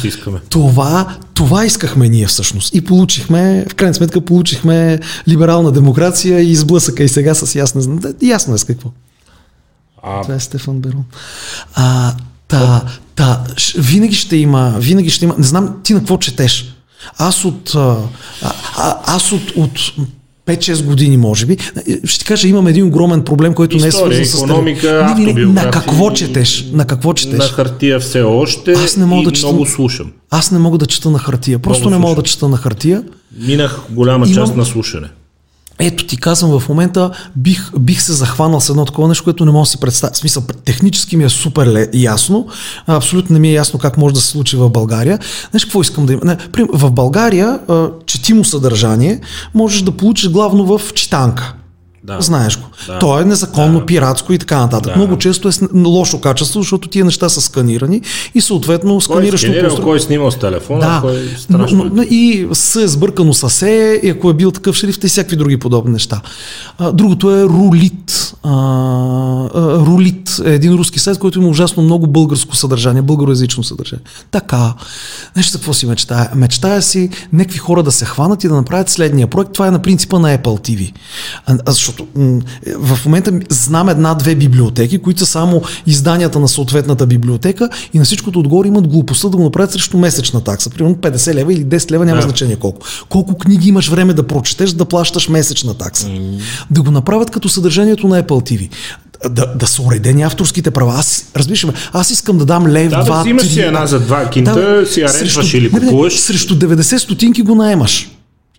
това, 0.51 1.17
това 1.35 1.65
искахме 1.65 2.09
ние 2.09 2.27
всъщност. 2.27 2.75
И 2.75 2.81
получихме, 2.81 3.67
в 3.71 3.75
крайна 3.75 3.95
сметка 3.95 4.21
получихме 4.21 5.01
либерална 5.29 5.73
демокрация 5.73 6.41
и 6.41 6.51
изблъсъка 6.51 7.05
и 7.05 7.09
сега 7.09 7.35
с 7.35 7.55
ясна... 7.55 8.13
Ясно 8.23 8.55
е 8.55 8.59
с 8.59 8.65
какво. 8.65 8.91
А... 10.03 10.23
Това 10.23 10.35
е 10.35 10.41
Стефан 10.41 10.81
Берон. 10.81 11.05
А, 11.75 12.15
Та, 12.49 12.83
та, 13.15 13.45
винаги 13.77 14.15
ще 14.15 14.37
има, 14.37 14.75
винаги 14.79 15.11
ще 15.11 15.25
има, 15.25 15.35
не 15.39 15.47
знам 15.47 15.77
ти 15.83 15.95
на 15.95 15.99
какво 15.99 16.19
четеш. 16.19 16.75
Аз 17.19 17.45
от, 17.45 17.75
а, 17.75 17.97
а, 18.77 18.97
аз 19.05 19.33
от, 19.33 19.51
от 19.57 19.79
5-6 20.49 20.85
години, 20.85 21.17
може 21.17 21.47
би. 21.47 21.57
Ще 22.05 22.19
ти 22.19 22.25
кажа, 22.25 22.49
имам 22.49 22.67
един 22.67 22.87
огромен 22.87 23.25
проблем, 23.25 23.55
който 23.55 23.77
История, 23.77 24.09
не 24.09 24.23
е 24.23 24.25
свързан 24.25 24.41
с 24.41 24.43
економика, 24.43 25.15
не, 25.19 25.25
не, 25.25 25.33
не, 25.33 25.47
На 25.47 25.71
какво 25.71 26.11
четеш? 26.11 26.67
На 26.73 26.87
какво 26.87 27.15
четеш? 27.15 27.39
На 27.39 27.45
хартия 27.45 28.01
все 28.01 28.23
още 28.23 28.73
Аз 28.73 28.97
не 28.97 29.07
мога 29.07 29.23
да 29.23 29.33
чета, 29.33 29.47
много 29.47 29.67
слушам. 29.67 30.13
Аз 30.31 30.51
не 30.51 30.59
мога 30.59 30.79
да 30.79 30.87
чета 30.87 31.11
на 31.11 31.19
хартия. 31.19 31.59
Просто 31.59 31.81
много 31.81 31.95
не 31.95 31.99
мога 31.99 32.11
слушам. 32.11 32.23
да 32.23 32.29
чета 32.29 32.49
на 32.49 32.57
хартия. 32.57 33.03
Минах 33.41 33.81
голяма 33.91 34.27
Имам... 34.27 34.35
част 34.35 34.57
на 34.57 34.65
слушане. 34.65 35.09
Ето 35.79 36.07
ти 36.07 36.17
казвам 36.17 36.61
в 36.61 36.69
момента, 36.69 37.11
бих, 37.37 37.71
бих 37.79 38.03
се 38.03 38.12
захванал 38.12 38.61
с 38.61 38.69
едно 38.69 38.85
такова 38.85 39.09
нещо, 39.09 39.25
което 39.25 39.45
не 39.45 39.51
мога 39.51 39.62
да 39.62 39.71
си 39.71 39.81
представя. 39.81 40.12
В 40.12 40.17
смисъл, 40.17 40.43
технически 40.64 41.17
ми 41.17 41.25
е 41.25 41.29
супер 41.29 41.88
ясно, 41.95 42.47
абсолютно 42.87 43.35
не 43.35 43.41
ми 43.41 43.49
е 43.49 43.53
ясно 43.53 43.79
как 43.79 43.99
може 43.99 44.14
да 44.14 44.21
се 44.21 44.27
случи 44.27 44.57
в 44.57 44.71
България. 44.71 45.19
Знаеш 45.51 45.64
какво 45.64 45.81
искам 45.81 46.07
да 46.07 46.12
има? 46.12 46.23
Не, 46.25 46.37
в 46.73 46.91
България 46.91 47.59
четимо 48.07 48.45
съдържание 48.45 49.21
можеш 49.55 49.83
да 49.83 49.91
получиш 49.93 50.31
главно 50.31 50.79
в 50.79 50.93
читанка. 50.95 51.55
Да. 52.09 52.21
Знаеш 52.21 52.59
го. 52.59 52.66
Да. 52.87 52.99
То 52.99 53.21
е 53.21 53.25
незаконно, 53.25 53.81
да. 53.81 53.87
пиратско 53.87 54.33
и 54.33 54.38
така 54.38 54.59
нататък. 54.59 54.92
Да. 54.92 54.99
Много 54.99 55.18
често 55.18 55.49
е 55.49 55.53
с 55.53 55.68
лошо 55.75 56.21
качество, 56.21 56.61
защото 56.61 56.88
тия 56.88 57.05
неща 57.05 57.29
са 57.29 57.40
сканирани 57.40 58.03
и 58.35 58.40
съответно 58.40 59.01
сканираш. 59.01 59.40
Кой, 59.40 59.57
е 59.57 59.83
кой 59.83 59.97
е 59.97 60.01
снимал 60.01 60.31
с 60.31 60.38
телефона, 60.38 60.81
да. 60.81 60.99
кой 61.03 61.16
е 61.16 61.37
страшно. 61.38 61.85
Но, 61.85 61.90
но, 61.94 62.03
и 62.03 62.49
с 62.53 62.77
е 62.77 62.88
сбъркано 62.88 63.35
с 63.35 63.51
се, 63.51 64.01
и 64.03 64.09
ако 64.09 64.31
е 64.31 64.35
бил 64.35 64.51
такъв 64.51 64.77
шрифт 64.77 65.05
и 65.05 65.09
всякакви 65.09 65.37
други 65.37 65.57
подобни 65.57 65.92
неща. 65.92 66.21
А, 66.79 66.92
другото 66.92 67.31
е 67.31 67.44
Рулит. 67.44 68.35
А, 68.42 68.51
а, 68.53 69.79
Рулит 69.79 70.40
е 70.44 70.55
един 70.55 70.75
руски 70.75 70.99
сайт, 70.99 71.18
който 71.18 71.38
има 71.38 71.49
ужасно 71.49 71.83
много 71.83 72.07
българско 72.07 72.57
съдържание, 72.57 73.03
българоязично 73.03 73.64
съдържание. 73.64 74.05
Така. 74.31 74.75
Нещо 75.37 75.59
какво 75.59 75.73
си 75.73 75.87
мечтая? 75.87 76.31
Мечтая 76.35 76.83
си 76.83 77.11
някакви 77.33 77.59
хора 77.59 77.83
да 77.83 77.92
се 77.92 78.05
хванат 78.05 78.44
и 78.44 78.49
да 78.49 78.55
направят 78.55 78.88
следния 78.88 79.27
проект. 79.27 79.53
Това 79.53 79.66
е 79.66 79.71
на 79.71 79.83
принципа 79.83 80.18
на 80.18 80.38
Apple 80.38 80.42
TV. 80.42 80.92
А, 81.47 81.73
защото 81.73 81.98
защото 81.99 82.39
в 82.79 83.05
момента 83.05 83.33
знам 83.51 83.89
една-две 83.89 84.35
библиотеки, 84.35 84.99
които 84.99 85.21
са 85.21 85.27
само 85.27 85.63
изданията 85.87 86.39
на 86.39 86.49
съответната 86.49 87.07
библиотека 87.07 87.69
и 87.95 87.99
на 87.99 88.05
всичкото 88.05 88.39
отгоре 88.39 88.69
имат 88.69 88.89
глупостта 88.89 89.29
да 89.29 89.37
го 89.37 89.43
направят 89.43 89.73
срещу 89.73 89.99
месечна 89.99 90.41
такса. 90.41 90.71
Примерно 90.71 90.97
50 90.97 91.35
лева 91.35 91.53
или 91.53 91.65
10 91.65 91.91
лева, 91.91 92.05
няма 92.05 92.17
да. 92.17 92.23
значение 92.23 92.57
колко. 92.57 92.87
Колко 93.09 93.39
книги 93.39 93.69
имаш 93.69 93.89
време 93.89 94.15
да 94.15 94.23
прочетеш, 94.23 94.71
да 94.71 94.85
плащаш 94.85 95.29
месечна 95.29 95.75
такса. 95.75 96.07
Mm. 96.07 96.41
Да 96.71 96.83
го 96.83 96.91
направят 96.91 97.31
като 97.31 97.49
съдържанието 97.49 98.09
на 98.09 98.23
Apple 98.23 98.53
TV 98.53 98.69
да, 99.29 99.47
да 99.47 99.67
са 99.67 99.83
уредени 99.83 100.23
авторските 100.23 100.71
права. 100.71 100.95
Аз, 100.99 101.31
разбираш 101.37 101.65
ме, 101.65 101.73
аз 101.93 102.11
искам 102.11 102.39
да 102.39 102.45
дам 102.45 102.67
лев, 102.67 102.91
да, 102.91 103.05
два, 103.05 103.17
да 103.17 103.21
взимаш 103.21 103.47
си 103.47 103.61
една 103.61 103.87
за 103.87 104.01
два 104.01 104.31
кинта, 104.31 104.55
да, 104.55 104.87
си 104.87 105.03
арендваш 105.03 105.55
или 105.55 105.71
купуваш. 105.71 106.13
Не, 106.13 106.17
не, 106.17 106.21
срещу 106.21 106.59
90 106.59 106.97
стотинки 106.97 107.43
го 107.43 107.55
наемаш 107.55 108.11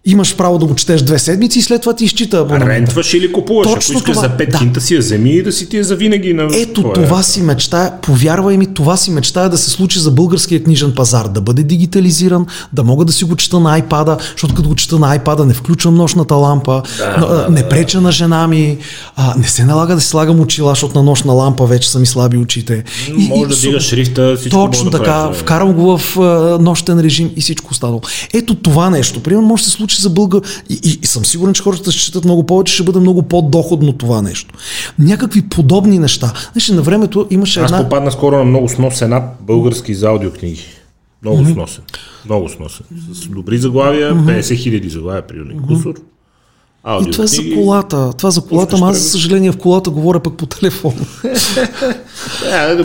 имаш 0.06 0.36
право 0.36 0.58
да 0.58 0.66
го 0.66 0.76
четеш 0.76 1.02
две 1.02 1.20
седмици 1.20 1.60
и 1.60 1.62
след 1.62 1.82
това 1.82 1.94
ти 1.94 2.06
изчита 2.06 2.38
абонамента. 2.38 2.70
Рентваш 2.70 3.14
или 3.14 3.32
купуваш. 3.32 3.68
Точно 3.68 3.94
Ако 3.94 4.00
искаш 4.00 4.16
това. 4.16 4.28
за 4.28 4.38
пет 4.38 4.50
да. 4.50 4.58
кинта 4.58 4.82
си 4.82 4.94
я 4.94 5.00
вземи 5.00 5.30
и 5.30 5.44
да 5.44 5.52
си 5.52 5.70
ти 5.70 5.78
я 5.78 5.84
завинаги 5.84 6.34
на... 6.34 6.48
Ето 6.54 6.82
това, 6.82 6.94
това 6.94 7.24
си 7.24 7.42
мечта, 7.42 7.94
повярвай 8.02 8.58
ми, 8.58 8.74
това 8.74 8.98
си 8.98 9.12
мечта 9.12 9.50
да 9.50 9.58
се 9.58 9.70
случи 9.70 10.00
за 10.00 10.12
българския 10.12 10.64
книжен 10.64 10.94
пазар, 10.96 11.28
да 11.28 11.42
бъде 11.42 11.64
дигитализиран, 11.64 12.46
да 12.74 12.84
мога 12.84 13.06
да 13.06 13.14
си 13.14 13.24
го 13.24 13.36
чета 13.36 13.60
на 13.60 13.82
iPad, 13.82 14.22
защото 14.32 14.56
като 14.56 14.70
го 14.70 14.76
чета 14.76 15.00
на 15.00 15.20
iPad 15.20 15.44
не 15.44 15.54
включвам 15.54 15.96
нощната 15.96 16.36
лампа, 16.36 16.82
да, 16.98 17.28
да, 17.28 17.48
не 17.50 17.70
преча 17.70 18.02
на 18.02 18.12
жена 18.12 18.48
ми, 18.48 18.78
а, 19.16 19.36
не 19.38 19.48
се 19.48 19.66
налага 19.66 19.96
да 19.96 20.02
си 20.02 20.08
слагам 20.08 20.40
очила, 20.40 20.72
защото 20.72 20.98
на 20.98 21.04
нощна 21.04 21.34
лампа 21.34 21.66
вече 21.66 21.90
са 21.90 22.00
ми 22.00 22.06
слаби 22.06 22.38
очите. 22.38 22.84
И, 23.08 23.28
може 23.28 23.42
и, 23.42 23.48
да 23.48 23.56
дигаш 23.56 23.84
шрифта, 23.84 24.36
всичко 24.38 24.66
Точно 24.66 24.92
така, 24.92 25.14
да 25.14 25.34
вкарам 25.34 25.74
го 25.74 25.98
в 25.98 26.20
а, 26.20 26.58
нощен 26.62 27.00
режим 27.00 27.32
и 27.36 27.42
всичко 27.42 27.72
останало. 27.72 28.02
Ето 28.34 28.56
това 28.56 28.90
нещо, 28.90 29.24
примерно 29.24 29.48
може 29.48 29.64
да 29.64 29.70
се 29.70 29.76
случи 29.76 29.99
за 30.02 30.10
българ. 30.10 30.42
И, 30.70 30.80
и, 30.84 31.00
и 31.02 31.08
съм 31.08 31.26
сигурен, 31.26 31.54
че 31.54 31.64
хората 31.64 31.92
ще 31.92 32.02
четат 32.02 32.26
много 32.26 32.46
повече, 32.46 32.74
ще 32.74 32.84
бъде 32.84 33.00
много 33.00 33.24
по-доходно 33.24 33.94
това 33.94 34.22
нещо. 34.22 34.56
Някакви 35.00 35.42
подобни 35.42 36.00
неща. 36.00 36.34
Значи 36.52 36.74
на 36.74 36.82
времето 36.82 37.28
имаше 37.30 37.60
една... 37.60 37.78
Аз 37.78 37.84
попадна 37.84 38.12
скоро 38.12 38.38
на 38.38 38.44
много 38.44 38.70
сносен 38.70 39.14
ап 39.14 39.24
български 39.42 39.96
за 39.96 40.08
аудиокниги. 40.08 40.62
Много 41.24 41.38
mm-hmm. 41.38 41.54
сносен. 41.54 41.84
Много 42.26 42.50
сносен. 42.50 42.86
С 43.12 43.28
добри 43.28 43.58
заглавия, 43.58 44.14
mm-hmm. 44.14 44.40
50 44.40 44.56
хиляди 44.56 44.90
заглавия, 44.90 45.28
примерно. 45.28 45.62
Mm-hmm. 45.62 45.68
Кусор. 45.68 45.94
Аудио, 46.84 47.10
и 47.10 47.12
това 47.12 47.24
е 47.24 47.28
за 47.28 47.42
колата. 47.54 48.14
Това 48.18 48.32
за 48.32 48.42
колата, 48.42 48.76
ама 48.76 48.90
аз, 48.90 48.98
за 48.98 49.10
съжаление, 49.10 49.52
в 49.52 49.58
колата 49.58 49.90
говоря 49.90 50.20
пък 50.20 50.34
по 50.34 50.46
телефон. 50.46 50.94
да, 52.44 52.76
да, 52.76 52.84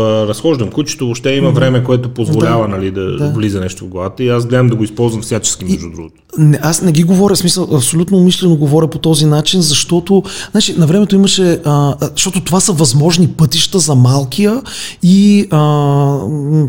а, 0.00 0.26
разхождам 0.28 0.70
кучето, 0.70 1.04
въобще 1.04 1.30
има 1.30 1.50
време, 1.50 1.84
което 1.84 2.08
позволява 2.08 2.62
да, 2.62 2.68
нали, 2.68 2.90
да, 2.90 3.16
да, 3.16 3.30
влиза 3.30 3.60
нещо 3.60 3.84
в 3.84 3.88
главата. 3.88 4.24
И 4.24 4.28
аз 4.28 4.46
гледам 4.46 4.68
да 4.68 4.76
го 4.76 4.84
използвам 4.84 5.22
всячески, 5.22 5.64
между 5.64 5.90
другото. 5.90 6.14
Не, 6.38 6.58
аз 6.62 6.82
не 6.82 6.92
ги 6.92 7.02
говоря, 7.02 7.36
смисъл, 7.36 7.68
абсолютно 7.74 8.18
умишлено 8.18 8.56
говоря 8.56 8.86
по 8.86 8.98
този 8.98 9.26
начин, 9.26 9.62
защото 9.62 10.22
значи, 10.50 10.74
на 10.78 10.86
времето 10.86 11.14
имаше, 11.14 11.60
а, 11.64 11.96
защото 12.14 12.40
това 12.40 12.60
са 12.60 12.72
възможни 12.72 13.28
пътища 13.28 13.78
за 13.78 13.94
малкия 13.94 14.62
и 15.02 15.46
а, 15.50 16.18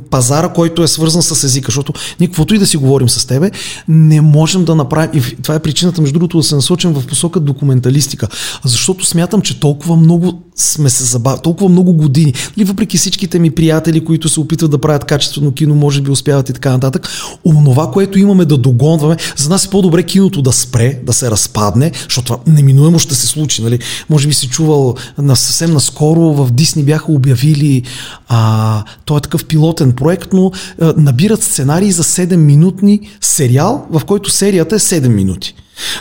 пазара, 0.09 0.49
който 0.49 0.83
е 0.83 0.87
свързан 0.87 1.21
с 1.21 1.43
езика, 1.43 1.65
защото 1.65 1.93
ние 2.19 2.27
каквото 2.27 2.55
и 2.55 2.59
да 2.59 2.67
си 2.67 2.77
говорим 2.77 3.09
с 3.09 3.25
тебе, 3.25 3.51
не 3.87 4.21
можем 4.21 4.65
да 4.65 4.75
направим, 4.75 5.09
и 5.13 5.21
това 5.41 5.54
това 5.55 5.59
е 5.59 5.63
причината, 5.63 6.01
между 6.01 6.19
другото, 6.19 6.37
да 6.37 6.43
се 6.43 6.55
насочим 6.55 6.93
в 6.93 7.07
посока 7.07 7.39
документалистика. 7.39 8.27
Защото 8.63 9.05
смятам, 9.05 9.41
че 9.41 9.59
толкова 9.59 9.95
много 9.95 10.41
сме 10.55 10.89
се 10.89 11.03
забавили, 11.03 11.41
толкова 11.41 11.69
много 11.69 11.93
години, 11.93 12.33
или 12.57 12.65
въпреки 12.65 12.97
всичките 12.97 13.39
ми 13.39 13.51
приятели, 13.51 14.05
които 14.05 14.29
се 14.29 14.39
опитват 14.39 14.71
да 14.71 14.77
правят 14.77 15.05
качествено 15.05 15.51
кино, 15.51 15.75
може 15.75 16.01
би 16.01 16.11
успяват 16.11 16.49
и 16.49 16.53
така 16.53 16.71
нататък, 16.71 17.07
онова, 17.45 17.91
което 17.91 18.19
имаме 18.19 18.45
да 18.45 18.57
догонваме, 18.57 19.17
за 19.37 19.49
нас 19.49 19.65
е 19.65 19.69
по-добре 19.69 20.03
киното 20.03 20.41
да 20.41 20.51
спре, 20.51 20.99
да 21.03 21.13
се 21.13 21.31
разпадне, 21.31 21.91
защото 22.03 22.25
това 22.25 22.53
неминуемо 22.53 22.99
ще 22.99 23.15
се 23.15 23.27
случи. 23.27 23.63
Нали? 23.63 23.79
Може 24.09 24.27
би 24.27 24.33
си 24.33 24.47
чувал 24.47 24.95
на 25.17 25.35
съвсем 25.35 25.73
наскоро 25.73 26.33
в 26.33 26.51
Дисни 26.51 26.83
бяха 26.83 27.11
обявили 27.11 27.83
а, 28.27 28.83
той 29.05 29.17
е 29.17 29.21
такъв 29.21 29.45
пилотен 29.45 29.91
проект, 29.91 30.33
но 30.33 30.51
а, 30.81 30.93
набират 30.97 31.43
сценарии 31.43 31.91
за 31.91 32.03
7-минутни 32.03 32.99
сериал, 33.21 33.87
в 33.91 34.05
който 34.05 34.29
серията 34.29 34.75
е 34.75 34.79
7 34.79 35.07
минути. 35.07 35.44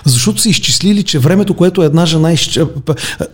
Защото 0.04 0.40
са 0.40 0.48
изчислили, 0.48 1.02
че 1.02 1.18
времето, 1.18 1.54
което 1.54 1.82
една 1.82 2.06
жена 2.06 2.32
изч... 2.32 2.60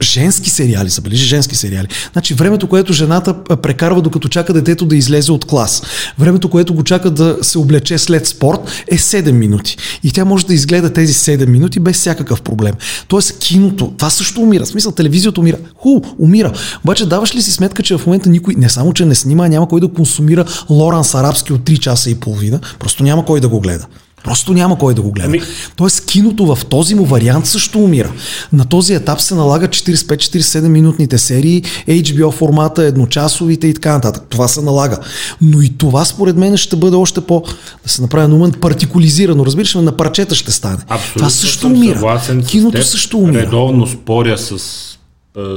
женски 0.02 0.50
сериали, 0.50 0.88
забележи 0.88 1.24
женски 1.24 1.56
сериали. 1.56 1.88
Значи 2.12 2.34
времето, 2.34 2.66
което 2.66 2.92
жената 2.92 3.44
прекарва 3.44 4.02
докато 4.02 4.28
чака 4.28 4.52
детето 4.52 4.86
да 4.86 4.96
излезе 4.96 5.32
от 5.32 5.44
клас, 5.44 5.82
времето, 6.18 6.48
което 6.48 6.74
го 6.74 6.84
чака 6.84 7.10
да 7.10 7.38
се 7.42 7.58
облече 7.58 7.98
след 7.98 8.26
спорт 8.26 8.60
е 8.88 8.98
7 8.98 9.30
минути. 9.30 9.76
И 10.04 10.12
тя 10.12 10.24
може 10.24 10.46
да 10.46 10.54
изгледа 10.54 10.92
тези 10.92 11.14
7 11.14 11.46
минути 11.46 11.80
без 11.80 11.96
всякакъв 11.96 12.42
проблем. 12.42 12.74
Тоест 13.08 13.38
киното, 13.38 13.92
това 13.96 14.10
също 14.10 14.40
умира. 14.40 14.64
В 14.64 14.68
смисъл, 14.68 14.92
телевизията 14.92 15.40
умира. 15.40 15.56
Ху, 15.76 16.00
умира. 16.18 16.52
Обаче 16.84 17.06
даваш 17.06 17.34
ли 17.34 17.42
си 17.42 17.52
сметка, 17.52 17.82
че 17.82 17.98
в 17.98 18.06
момента 18.06 18.28
никой, 18.28 18.54
не 18.54 18.68
само, 18.68 18.92
че 18.92 19.04
не 19.04 19.14
снима, 19.14 19.48
няма 19.48 19.68
кой 19.68 19.80
да 19.80 19.88
консумира 19.88 20.44
Лоран 20.70 21.04
Сарабски 21.04 21.52
от 21.52 21.60
3 21.60 21.78
часа 21.78 22.10
и 22.10 22.14
половина, 22.14 22.60
просто 22.78 23.02
няма 23.02 23.24
кой 23.24 23.40
да 23.40 23.48
го 23.48 23.60
гледа. 23.60 23.86
Просто 24.24 24.52
няма 24.52 24.78
кой 24.78 24.94
да 24.94 25.02
го 25.02 25.12
гледа. 25.12 25.26
Ами... 25.26 25.40
Тоест 25.76 26.06
киното 26.06 26.54
в 26.54 26.64
този 26.64 26.94
му 26.94 27.04
вариант 27.04 27.46
също 27.46 27.78
умира. 27.78 28.12
На 28.52 28.64
този 28.64 28.94
етап 28.94 29.20
се 29.20 29.34
налага 29.34 29.68
45-47 29.68 30.68
минутните 30.68 31.18
серии, 31.18 31.62
HBO 31.88 32.30
формата, 32.30 32.84
едночасовите 32.84 33.66
и 33.66 33.74
така 33.74 33.92
нататък. 33.92 34.22
Това 34.28 34.48
се 34.48 34.62
налага. 34.62 34.98
Но 35.40 35.62
и 35.62 35.68
това 35.68 36.04
според 36.04 36.36
мен 36.36 36.56
ще 36.56 36.76
бъде 36.76 36.96
още 36.96 37.20
по, 37.20 37.42
да 37.82 37.88
се 37.88 38.02
направи 38.02 38.28
на 38.28 38.34
момент, 38.34 38.60
партикулизирано. 38.60 39.46
Разбираш, 39.46 39.74
на 39.74 39.96
парчета 39.96 40.34
ще 40.34 40.52
стане. 40.52 40.78
Абсолютно 40.88 41.18
това 41.18 41.30
също 41.30 41.66
умира. 41.66 42.22
Киното 42.48 42.82
също 42.82 43.18
умира. 43.18 43.42
Редовно 43.42 43.86
споря 43.86 44.38
с 44.38 44.58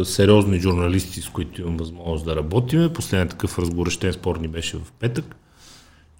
сериозни 0.05 0.59
журналисти, 0.59 1.22
с 1.22 1.30
които 1.30 1.61
имам 1.61 1.78
възможност 1.78 2.26
да 2.26 2.36
работиме. 2.36 2.93
Последният 2.93 3.30
такъв 3.30 3.59
разгорещен 3.59 4.14
спор 4.14 4.38
ни 4.41 4.47
беше 4.47 4.78
в 4.78 4.82
петък 4.99 5.36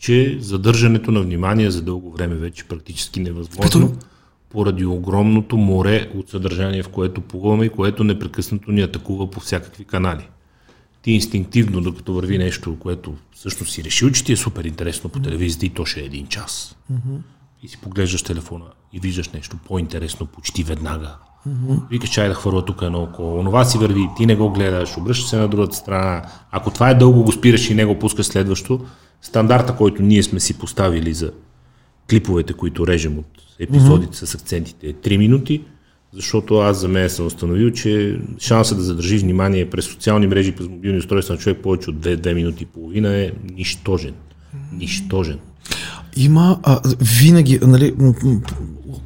че 0.04 0.38
задържането 0.40 1.12
на 1.12 1.22
внимание 1.22 1.72
за 1.72 1.82
дълго 1.82 2.12
време 2.12 2.36
вече 2.36 2.64
практически 2.64 3.20
невъзможно, 3.20 3.98
поради 4.50 4.86
огромното 4.86 5.58
море 5.58 6.10
от 6.16 6.30
съдържание, 6.30 6.84
в 6.84 6.90
което 6.90 7.22
плуваме 7.22 7.66
и 7.66 7.70
което 7.70 8.04
непрекъснато 8.04 8.72
ни 8.72 8.82
атакува 8.82 9.32
по 9.32 9.40
всякакви 9.40 9.86
канали. 9.86 10.28
Ти 11.02 11.12
инстинктивно, 11.12 11.82
докато 11.82 12.14
върви 12.14 12.38
нещо, 12.38 12.78
което 12.80 13.16
също 13.36 13.66
си 13.66 13.84
решил, 13.84 14.12
че 14.12 14.24
ти 14.24 14.34
е 14.34 14.38
супер 14.38 14.64
интересно 14.64 15.10
по 15.10 15.20
телевизията 15.20 15.66
и 15.66 15.70
то 15.70 15.86
ще 15.86 16.00
е 16.00 16.06
един 16.06 16.28
час. 16.28 16.76
Mm-hmm. 16.94 17.18
И 17.64 17.68
си 17.68 17.78
поглеждаш 17.78 18.24
телефона 18.24 18.66
и 18.94 19.00
виждаш 19.00 19.30
нещо 19.30 19.58
по-интересно 19.68 20.26
почти 20.26 20.64
веднага. 20.64 21.16
Mm-hmm. 21.50 21.90
Викаш, 21.90 22.10
чай 22.10 22.28
да 22.28 22.34
хвърля 22.34 22.66
тук 22.66 22.82
едно 22.82 23.02
около. 23.02 23.40
Онова 23.40 23.66
си 23.66 23.78
върви, 23.78 24.10
ти 24.18 24.26
не 24.26 24.36
го 24.36 24.50
гледаш, 24.50 24.98
обръщаш 24.98 25.30
се 25.30 25.38
на 25.38 25.48
другата 25.48 25.76
страна. 25.76 26.22
Ако 26.52 26.72
това 26.72 26.90
е 26.90 26.96
дълго, 26.96 27.24
го 27.24 27.32
спираш 27.32 27.70
и 27.70 27.76
не 27.76 27.86
го 27.86 28.00
пускаш 28.00 28.26
следващо, 28.26 28.86
стандарта, 29.22 29.76
който 29.76 30.02
ние 30.02 30.24
сме 30.24 30.40
си 30.40 30.60
поставили 30.60 31.14
за 31.14 31.32
клиповете, 32.10 32.54
които 32.54 32.88
режем 32.88 33.20
от 33.20 33.26
епизодите 33.60 34.18
mm-hmm. 34.18 34.26
с 34.26 34.36
акцентите 34.36 34.88
е 34.88 34.94
3 34.94 35.18
минути, 35.18 35.62
защото 36.14 36.58
аз 36.58 36.78
за 36.78 36.88
мен 36.88 37.10
съм 37.10 37.26
установил, 37.26 37.72
че 37.72 38.20
шансът 38.40 38.78
да 38.78 38.84
задържи 38.84 39.18
внимание 39.18 39.70
през 39.70 39.86
социални 39.86 40.28
мрежи, 40.28 40.52
през 40.52 40.68
мобилни 40.68 41.00
устройства 41.00 41.36
на 41.36 41.40
човек 41.40 41.60
повече 41.64 41.90
от 41.90 41.96
2, 41.96 42.18
2 42.18 42.34
минути 42.34 42.64
и 42.64 42.66
половина 42.66 43.16
е 43.16 43.32
нищожен. 43.54 44.14
Нищожен. 44.74 45.40
Има 46.16 46.60
а, 46.64 46.82
винаги, 47.20 47.60
нали, 47.62 47.94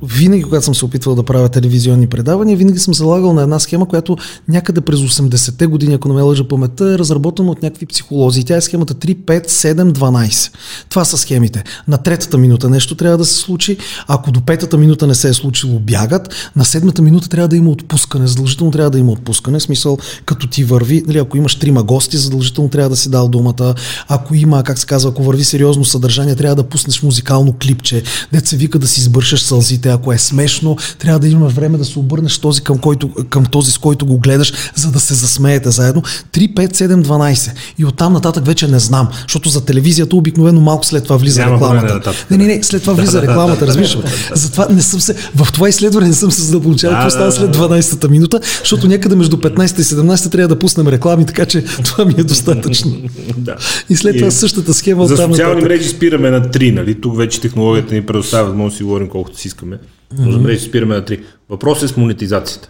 винаги, 0.04 0.44
когато 0.44 0.66
съм 0.66 0.76
се 0.76 0.86
опитвал 0.86 1.16
да 1.16 1.24
правя 1.24 1.50
телевизионни 1.50 2.08
предавания, 2.08 2.58
винаги 2.58 2.80
съм 2.80 2.94
залагал 2.94 3.34
на 3.34 3.42
една 3.42 3.60
схема, 3.60 3.88
която 3.88 4.18
някъде 4.48 4.82
през 4.82 5.00
80-те 5.00 5.66
години, 5.66 5.94
ако 5.94 6.08
не 6.08 6.14
ме 6.14 6.22
лъжа 6.22 6.48
паметта, 6.48 6.94
е 6.94 6.98
разработена 6.98 7.52
от 7.52 7.64
някакви 7.64 7.86
психолози. 7.86 8.44
Тя 8.44 8.56
е 8.56 8.62
схемата 8.62 8.94
3, 8.94 9.16
5, 9.16 9.48
7, 9.48 9.92
12. 9.92 10.52
Това 10.90 11.06
са 11.06 11.18
схемите. 11.18 11.64
На 11.88 11.98
третата 11.98 12.38
минута 12.38 12.70
нещо 12.70 12.96
трябва 12.96 13.18
да 13.18 13.26
се 13.26 13.34
случи. 13.34 13.78
Ако 14.08 14.32
до 14.32 14.42
петата 14.42 14.78
минута 14.78 15.08
не 15.08 15.16
се 15.16 15.30
е 15.30 15.34
случило, 15.34 15.80
бягат. 15.80 16.52
На 16.56 16.66
седмата 16.66 17.02
минута 17.02 17.30
трябва 17.30 17.48
да 17.48 17.58
има 17.58 17.70
отпускане. 17.70 18.28
Задължително 18.28 18.72
трябва 18.72 18.90
да 18.90 19.00
има 19.00 19.12
отпускане. 19.12 19.60
В 19.60 19.64
смисъл, 19.64 19.98
като 20.26 20.48
ти 20.48 20.64
върви, 20.64 21.04
нали, 21.08 21.18
ако 21.18 21.38
имаш 21.38 21.56
трима 21.56 21.84
гости, 21.84 22.18
задължително 22.18 22.70
трябва 22.70 22.90
да 22.90 22.96
си 22.96 23.10
дал 23.10 23.28
думата. 23.28 23.76
Ако 24.08 24.36
има, 24.36 24.64
как 24.64 24.80
се 24.80 24.86
казва, 24.86 25.10
ако 25.10 25.24
върви 25.24 25.44
сериозно 25.44 25.86
съдържание, 25.86 26.36
трябва 26.36 26.56
да 26.56 26.64
пуснеш 26.64 27.04
музикално 27.04 27.56
клипче, 27.62 28.04
се 28.48 28.58
вика 28.58 28.80
да 28.80 28.88
си 28.88 29.00
избършеш 29.00 29.42
сълзите 29.42 29.77
емоциите, 29.78 29.90
ако 29.90 30.14
е 30.14 30.18
смешно, 30.18 30.78
трябва 31.00 31.20
да 31.20 31.28
имаш 31.28 31.54
време 31.54 31.78
да 31.78 31.86
се 31.86 32.00
обърнеш 32.00 32.38
този 32.38 32.62
към, 32.62 32.78
който, 32.78 33.10
към 33.30 33.46
този, 33.46 33.72
с 33.72 33.78
който 33.78 34.06
го 34.06 34.18
гледаш, 34.18 34.54
за 34.76 34.92
да 34.92 35.00
се 35.00 35.14
засмеете 35.14 35.70
заедно. 35.70 36.02
3, 36.02 36.54
5, 36.54 36.74
7, 36.74 37.04
12. 37.04 37.52
И 37.80 37.86
оттам 37.86 38.14
нататък 38.14 38.46
вече 38.46 38.68
не 38.68 38.80
знам, 38.80 39.08
защото 39.28 39.50
за 39.50 39.66
телевизията 39.66 40.16
обикновено 40.16 40.62
малко 40.62 40.86
след 40.86 41.04
това 41.04 41.18
влиза 41.18 41.42
Няма 41.42 41.56
рекламата. 41.56 42.14
Не, 42.32 42.38
не, 42.38 42.46
не, 42.46 42.64
след 42.64 42.82
това 42.82 42.94
влиза 42.94 43.22
рекламата, 43.28 43.68
разбираш. 43.68 43.98
Затова 44.34 44.68
не 44.70 44.82
съм 44.82 45.00
се, 45.00 45.16
в 45.36 45.48
това 45.54 45.70
изследване 45.70 46.08
не 46.08 46.14
съм 46.14 46.32
се 46.32 46.42
задълбочавал, 46.42 46.98
какво 46.98 47.10
става 47.10 47.32
след 47.32 47.58
12-та 47.58 48.08
минута, 48.08 48.40
защото 48.60 48.88
някъде 48.88 49.16
между 49.16 49.38
15 49.38 49.80
и 49.80 49.84
17 49.84 50.32
трябва 50.32 50.48
да 50.48 50.60
пуснем 50.60 50.88
реклами, 50.88 51.26
така 51.26 51.46
че 51.46 51.64
това 51.84 52.06
ми 52.06 52.16
е 52.18 52.24
достатъчно. 52.24 52.92
да. 53.38 53.56
И 53.90 53.96
след 53.96 54.18
това 54.18 54.32
същата 54.32 54.74
схема. 54.74 55.08
За 55.08 55.18
социални 55.18 55.62
мрежи 55.62 55.90
спираме 55.90 56.30
на 56.30 56.42
3, 56.42 56.74
нали? 56.74 57.02
Тук 57.02 57.18
вече 57.18 57.42
технологията 57.42 57.94
ни 57.94 58.06
предоставя, 58.06 58.54
може 58.54 58.72
да 58.72 58.78
си 58.78 58.84
говорим 58.84 59.08
колкото 59.08 59.40
си 59.40 59.48
искаме 59.48 59.67
спираме. 59.68 59.80
Mm-hmm. 60.16 60.54
да 60.54 60.60
спираме 60.60 60.96
на 60.96 61.06
три. 61.06 61.24
Въпрос 61.50 61.84
е 61.84 61.88
с 61.88 61.98
монетизацията. 61.98 62.70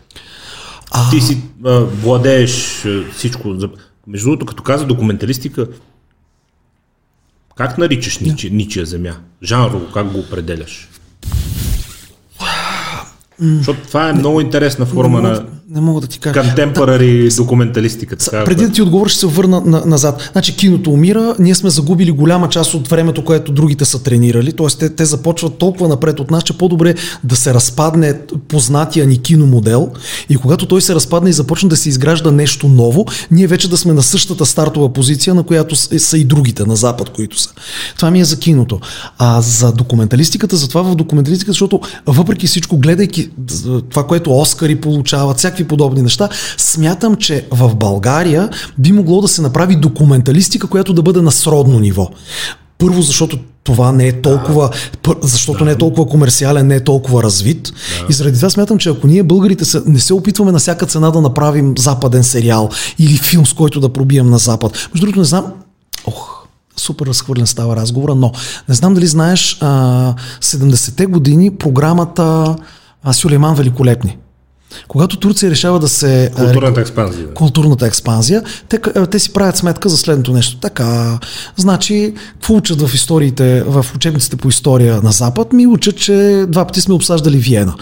А... 0.91 1.09
Ти 1.09 1.21
си 1.21 1.37
а, 1.65 1.79
владееш 1.79 2.85
всичко. 3.13 3.55
Между 4.07 4.29
другото, 4.29 4.45
като 4.45 4.63
каза 4.63 4.85
документалистика, 4.85 5.67
как 7.55 7.77
наричаш 7.77 8.19
ничия, 8.19 8.53
ничия 8.53 8.85
земя? 8.85 9.15
Жанрово, 9.43 9.91
как 9.93 10.11
го 10.11 10.19
определяш? 10.19 10.89
Защото 13.39 13.79
това 13.87 14.09
е 14.09 14.13
много 14.13 14.41
интересна 14.41 14.85
форма 14.85 15.21
на 15.21 15.45
не 15.69 15.81
мога 15.81 16.01
да 16.01 16.07
ти 16.07 16.19
кажа. 16.19 16.41
Контемпорари 16.41 17.29
да, 17.29 17.35
документалистика. 17.35 18.15
Така, 18.15 18.43
преди 18.43 18.65
да 18.65 18.71
ти 18.71 18.81
отговориш, 18.81 19.11
ще 19.11 19.19
се 19.19 19.27
върна 19.27 19.61
на, 19.65 19.85
назад. 19.85 20.29
Значи 20.31 20.55
киното 20.55 20.91
умира, 20.91 21.35
ние 21.39 21.55
сме 21.55 21.69
загубили 21.69 22.11
голяма 22.11 22.49
част 22.49 22.73
от 22.73 22.87
времето, 22.87 23.23
което 23.25 23.51
другите 23.51 23.85
са 23.85 24.03
тренирали, 24.03 24.53
т.е. 24.53 24.67
Те, 24.67 24.89
те 24.89 25.05
започват 25.05 25.57
толкова 25.57 25.87
напред 25.87 26.19
от 26.19 26.31
нас, 26.31 26.43
че 26.43 26.57
по-добре 26.57 26.95
да 27.23 27.35
се 27.35 27.53
разпадне 27.53 28.19
познатия 28.47 29.07
ни 29.07 29.21
киномодел 29.21 29.91
и 30.29 30.37
когато 30.37 30.65
той 30.65 30.81
се 30.81 30.95
разпадне 30.95 31.29
и 31.29 31.33
започне 31.33 31.69
да 31.69 31.77
се 31.77 31.89
изгражда 31.89 32.31
нещо 32.31 32.67
ново, 32.67 33.05
ние 33.31 33.47
вече 33.47 33.69
да 33.69 33.77
сме 33.77 33.93
на 33.93 34.03
същата 34.03 34.45
стартова 34.45 34.93
позиция, 34.93 35.35
на 35.35 35.43
която 35.43 35.75
са, 35.75 35.99
са 35.99 36.17
и 36.17 36.23
другите 36.23 36.65
на 36.65 36.75
Запад, 36.75 37.09
които 37.09 37.39
са. 37.39 37.49
Това 37.95 38.11
ми 38.11 38.19
е 38.19 38.25
за 38.25 38.39
киното. 38.39 38.79
А 39.17 39.41
за 39.41 39.71
документалистиката, 39.71 40.55
затова 40.55 40.81
в 40.81 40.95
документалистиката, 40.95 41.51
защото 41.51 41.81
въпреки 42.05 42.47
всичко, 42.47 42.77
гледайки 42.77 43.26
това, 43.89 44.07
което 44.07 44.39
Оскари 44.39 44.75
получават, 44.75 45.37
всякакви 45.37 45.67
подобни 45.67 46.01
неща. 46.01 46.29
Смятам, 46.57 47.15
че 47.15 47.47
в 47.51 47.75
България 47.75 48.49
би 48.77 48.91
могло 48.91 49.21
да 49.21 49.27
се 49.27 49.41
направи 49.41 49.75
документалистика, 49.75 50.67
която 50.67 50.93
да 50.93 51.01
бъде 51.01 51.21
на 51.21 51.31
сродно 51.31 51.79
ниво. 51.79 52.09
Първо, 52.77 53.01
защото 53.01 53.39
това 53.63 53.91
не 53.91 54.07
е 54.07 54.21
толкова, 54.21 54.69
да. 55.03 55.15
защото 55.21 55.59
да. 55.59 55.65
не 55.65 55.71
е 55.71 55.75
толкова 55.75 56.07
комерциален, 56.07 56.67
не 56.67 56.75
е 56.75 56.83
толкова 56.83 57.23
развит. 57.23 57.63
Да. 57.63 58.05
И 58.09 58.13
заради 58.13 58.37
това 58.37 58.49
смятам, 58.49 58.77
че 58.77 58.89
ако 58.89 59.07
ние 59.07 59.23
българите 59.23 59.65
се, 59.65 59.81
не 59.85 59.99
се 59.99 60.13
опитваме 60.13 60.51
на 60.51 60.59
всяка 60.59 60.85
цена 60.85 61.11
да 61.11 61.21
направим 61.21 61.73
западен 61.77 62.23
сериал 62.23 62.69
или 62.99 63.17
филм, 63.17 63.45
с 63.45 63.53
който 63.53 63.79
да 63.79 63.93
пробием 63.93 64.29
на 64.29 64.37
запад. 64.37 64.71
Между 64.93 65.05
другото, 65.05 65.19
не 65.19 65.25
знам, 65.25 65.45
ох, 66.05 66.47
супер 66.77 67.05
разхвърлен 67.05 67.47
става 67.47 67.75
разговора, 67.75 68.15
но 68.15 68.31
не 68.69 68.75
знам 68.75 68.93
дали 68.93 69.07
знаеш, 69.07 69.57
а, 69.61 70.13
70-те 70.41 71.05
години 71.05 71.51
програмата 71.51 72.55
а, 73.07 73.13
Сюлейман 73.13 73.55
Великолепни. 73.55 74.19
Когато 74.87 75.17
Турция 75.17 75.51
решава 75.51 75.79
да 75.79 75.87
се... 75.87 76.31
Културната 76.35 76.81
експанзия. 76.81 77.33
Културната 77.33 77.85
експанзия, 77.85 78.43
те, 78.69 78.79
те 79.11 79.19
си 79.19 79.33
правят 79.33 79.57
сметка 79.57 79.89
за 79.89 79.97
следното 79.97 80.33
нещо. 80.33 80.57
Така, 80.57 81.19
значи, 81.55 82.13
какво 82.33 82.55
учат 82.55 82.81
в 82.81 82.93
историите, 82.93 83.63
в 83.67 83.85
учебниците 83.95 84.35
по 84.35 84.49
история 84.49 85.01
на 85.03 85.11
Запад? 85.11 85.53
Ми 85.53 85.67
учат, 85.67 85.97
че 85.97 86.45
два 86.47 86.65
пъти 86.65 86.81
сме 86.81 86.93
обсаждали 86.93 87.37
Виена. 87.37 87.73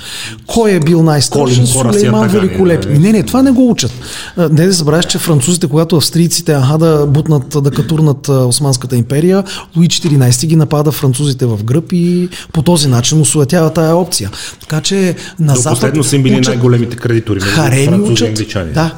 Кой 0.48 0.72
е 0.72 0.80
бил 0.80 1.04
най-страшен? 1.04 1.68
Сулейман 1.68 2.28
Великолепни. 2.28 3.00
Не, 3.00 3.12
не, 3.12 3.24
това 3.24 3.42
не 3.42 3.52
го 3.52 3.70
учат. 3.70 3.92
Не 4.38 4.66
да 4.66 4.72
забравяш, 4.72 5.06
че 5.06 5.18
французите, 5.18 5.68
когато 5.68 5.96
австрийците 5.96 6.54
аха 6.54 6.78
да 6.78 7.06
бутнат, 7.08 7.64
да 7.64 7.72
катурнат 7.72 8.28
Османската 8.28 8.96
империя, 8.96 9.44
Луи 9.78 9.88
14 9.88 10.46
ги 10.46 10.56
напада 10.56 10.92
французите 10.92 11.46
в 11.46 11.64
гръб 11.64 11.92
и 11.92 12.30
по 12.54 12.62
този 12.62 12.88
начин 12.88 13.22
осуетява 13.22 13.70
тая 13.70 13.96
опция. 13.96 14.32
Така 14.62 14.82
че 14.82 15.16
на 15.40 15.54
До 15.54 15.60
Запад. 15.60 15.78
Последно 15.78 16.04
са 16.04 16.20
били 16.20 16.42
най-големите 16.86 16.98
кредитори. 16.98 17.40
Хареми 17.40 18.10
учат. 18.10 18.74
Да. 18.74 18.96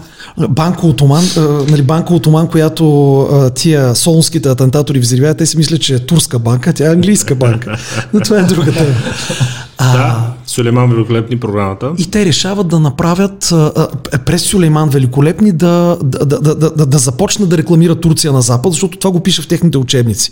Банко 0.49 0.87
Отоман, 0.87 1.23
нали, 1.69 1.81
Банко 1.81 2.15
Отоман, 2.15 2.47
която 2.47 3.19
а, 3.21 3.49
тия 3.49 3.95
солунските 3.95 4.49
атентатори 4.49 4.99
взривява, 4.99 5.33
те 5.33 5.45
си 5.45 5.57
мислят, 5.57 5.81
че 5.81 5.95
е 5.95 5.99
турска 5.99 6.39
банка, 6.39 6.73
тя 6.73 6.85
е 6.85 6.93
английска 6.93 7.35
банка. 7.35 7.77
Но 8.13 8.19
това 8.19 8.39
е 8.39 8.43
друга 8.43 8.71
тема. 8.71 8.95
Да, 9.79 10.33
Сулейман 10.45 10.89
Великолепни 10.89 11.39
програмата. 11.39 11.91
И 11.97 12.11
те 12.11 12.25
решават 12.25 12.67
да 12.67 12.79
направят 12.79 13.51
а, 13.51 13.87
през 14.25 14.41
Сулейман 14.41 14.89
Великолепни 14.89 15.51
да, 15.51 15.97
да, 16.03 16.25
да, 16.25 16.39
да, 16.39 16.55
да, 16.55 16.85
да 16.85 16.97
започнат 16.97 17.49
да 17.49 17.57
рекламира 17.57 17.95
Турция 17.95 18.33
на 18.33 18.41
Запад, 18.41 18.73
защото 18.73 18.97
това 18.97 19.11
го 19.11 19.19
пише 19.19 19.41
в 19.41 19.47
техните 19.47 19.77
учебници. 19.77 20.31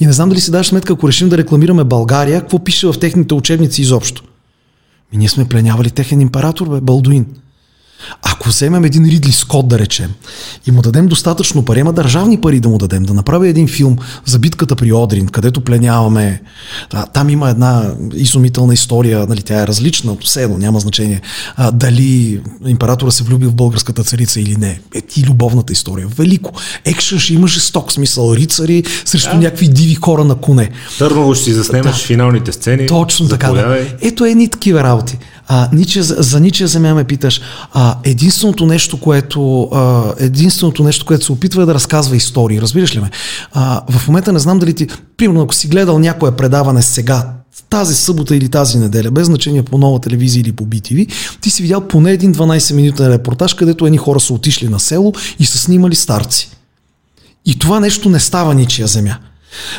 И 0.00 0.06
не 0.06 0.12
знам 0.12 0.28
дали 0.28 0.40
си 0.40 0.50
даш 0.50 0.66
сметка, 0.66 0.92
ако 0.92 1.08
решим 1.08 1.28
да 1.28 1.38
рекламираме 1.38 1.84
България, 1.84 2.40
какво 2.40 2.58
пише 2.58 2.86
в 2.86 2.94
техните 3.00 3.34
учебници 3.34 3.82
изобщо. 3.82 4.22
И 5.14 5.16
ние 5.16 5.28
сме 5.28 5.44
пленявали 5.44 5.90
техен 5.90 6.20
император, 6.20 6.68
бе, 6.68 6.80
Балдуин. 6.80 7.26
Ако 8.22 8.48
вземем 8.48 8.84
един 8.84 9.04
Ридли 9.04 9.32
Скот, 9.32 9.68
да 9.68 9.78
речем, 9.78 10.10
и 10.66 10.70
му 10.70 10.82
дадем 10.82 11.06
достатъчно 11.06 11.64
пари, 11.64 11.80
ама 11.80 11.92
държавни 11.92 12.40
пари 12.40 12.60
да 12.60 12.68
му 12.68 12.78
дадем, 12.78 13.02
да 13.02 13.14
направи 13.14 13.48
един 13.48 13.68
филм 13.68 13.96
за 14.24 14.38
битката 14.38 14.76
при 14.76 14.92
Одрин, 14.92 15.26
където 15.26 15.60
пленяваме, 15.60 16.42
а, 16.92 17.06
там 17.06 17.30
има 17.30 17.50
една 17.50 17.94
изумителна 18.14 18.74
история, 18.74 19.26
нали, 19.26 19.42
тя 19.42 19.62
е 19.62 19.66
различна, 19.66 20.16
все 20.24 20.42
едно, 20.42 20.58
няма 20.58 20.80
значение, 20.80 21.20
а, 21.56 21.70
дали 21.70 22.40
императора 22.66 23.10
се 23.10 23.24
влюби 23.24 23.46
в 23.46 23.54
българската 23.54 24.04
царица 24.04 24.40
или 24.40 24.56
не. 24.56 24.80
Е, 24.94 25.02
и 25.16 25.24
любовната 25.26 25.72
история. 25.72 26.06
Велико. 26.06 26.52
Екшен 26.84 27.18
ще 27.18 27.34
има 27.34 27.48
жесток 27.48 27.92
смисъл. 27.92 28.34
Рицари 28.34 28.84
срещу 29.04 29.30
да. 29.30 29.36
някакви 29.36 29.68
диви 29.68 29.94
хора 29.94 30.24
на 30.24 30.34
коне. 30.34 30.70
Търново 30.98 31.34
ще 31.34 31.44
си 31.44 31.52
заснемаш 31.52 31.96
да. 31.96 32.06
финалните 32.06 32.52
сцени. 32.52 32.86
Точно 32.86 33.28
така. 33.28 33.50
Да. 33.50 33.78
Ето 34.00 34.24
е 34.24 34.34
ни 34.34 34.48
такива 34.48 34.82
работи. 34.82 35.18
А, 35.48 35.68
Ниче, 35.72 36.02
за 36.02 36.40
Ниче 36.40 36.66
земя 36.66 36.94
ме 36.94 37.04
питаш. 37.04 37.40
А, 37.72 37.96
единственото 38.04 38.66
нещо, 38.66 39.00
което, 39.00 39.62
а, 39.62 40.14
единственото 40.18 40.84
нещо, 40.84 41.06
което 41.06 41.24
се 41.24 41.32
опитва 41.32 41.62
е 41.62 41.66
да 41.66 41.74
разказва 41.74 42.16
истории. 42.16 42.60
Разбираш 42.60 42.96
ли 42.96 43.00
ме? 43.00 43.10
А, 43.52 43.82
в 43.90 44.08
момента 44.08 44.32
не 44.32 44.38
знам 44.38 44.58
дали 44.58 44.74
ти, 44.74 44.86
примерно, 45.16 45.42
ако 45.42 45.54
си 45.54 45.68
гледал 45.68 45.98
някое 45.98 46.36
предаване 46.36 46.82
сега, 46.82 47.32
тази 47.70 47.94
събота 47.94 48.36
или 48.36 48.48
тази 48.48 48.78
неделя, 48.78 49.10
без 49.10 49.26
значение 49.26 49.62
по 49.62 49.78
нова 49.78 49.98
телевизия 49.98 50.40
или 50.40 50.52
по 50.52 50.64
BTV, 50.64 51.12
ти 51.40 51.50
си 51.50 51.62
видял 51.62 51.80
поне 51.80 52.12
един 52.12 52.34
12-минутен 52.34 53.08
репортаж, 53.08 53.54
където 53.54 53.86
едни 53.86 53.98
хора 53.98 54.20
са 54.20 54.34
отишли 54.34 54.68
на 54.68 54.80
село 54.80 55.12
и 55.38 55.46
са 55.46 55.58
снимали 55.58 55.94
старци. 55.94 56.50
И 57.46 57.58
това 57.58 57.80
нещо 57.80 58.10
не 58.10 58.20
става 58.20 58.54
ничия 58.54 58.86
земя. 58.86 59.16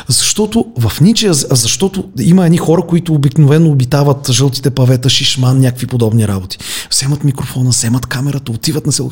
Защото 0.08 0.64
в 0.78 1.00
Ниче, 1.00 1.32
защото 1.32 2.04
има 2.20 2.46
едни 2.46 2.58
хора, 2.58 2.82
които 2.82 3.14
обикновено 3.14 3.70
обитават 3.70 4.30
жълтите 4.30 4.70
павета, 4.70 5.10
шишман, 5.10 5.58
някакви 5.58 5.86
подобни 5.86 6.28
работи. 6.28 6.58
Вземат 6.92 7.24
микрофона, 7.24 7.70
вземат 7.70 8.06
камерата, 8.06 8.52
отиват 8.52 8.86
на 8.86 8.92
село. 8.92 9.10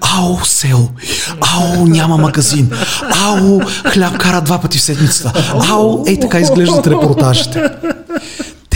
Ау, 0.00 0.38
село! 0.44 0.88
Ау, 1.40 1.86
няма 1.86 2.16
магазин! 2.16 2.70
Ау, 3.10 3.60
хляб 3.92 4.18
кара 4.18 4.40
два 4.40 4.58
пъти 4.58 4.78
в 4.78 4.82
седмицата! 4.82 5.52
Ау, 5.70 6.04
ей 6.06 6.20
така 6.20 6.40
изглеждат 6.40 6.86
репортажите 6.86 7.62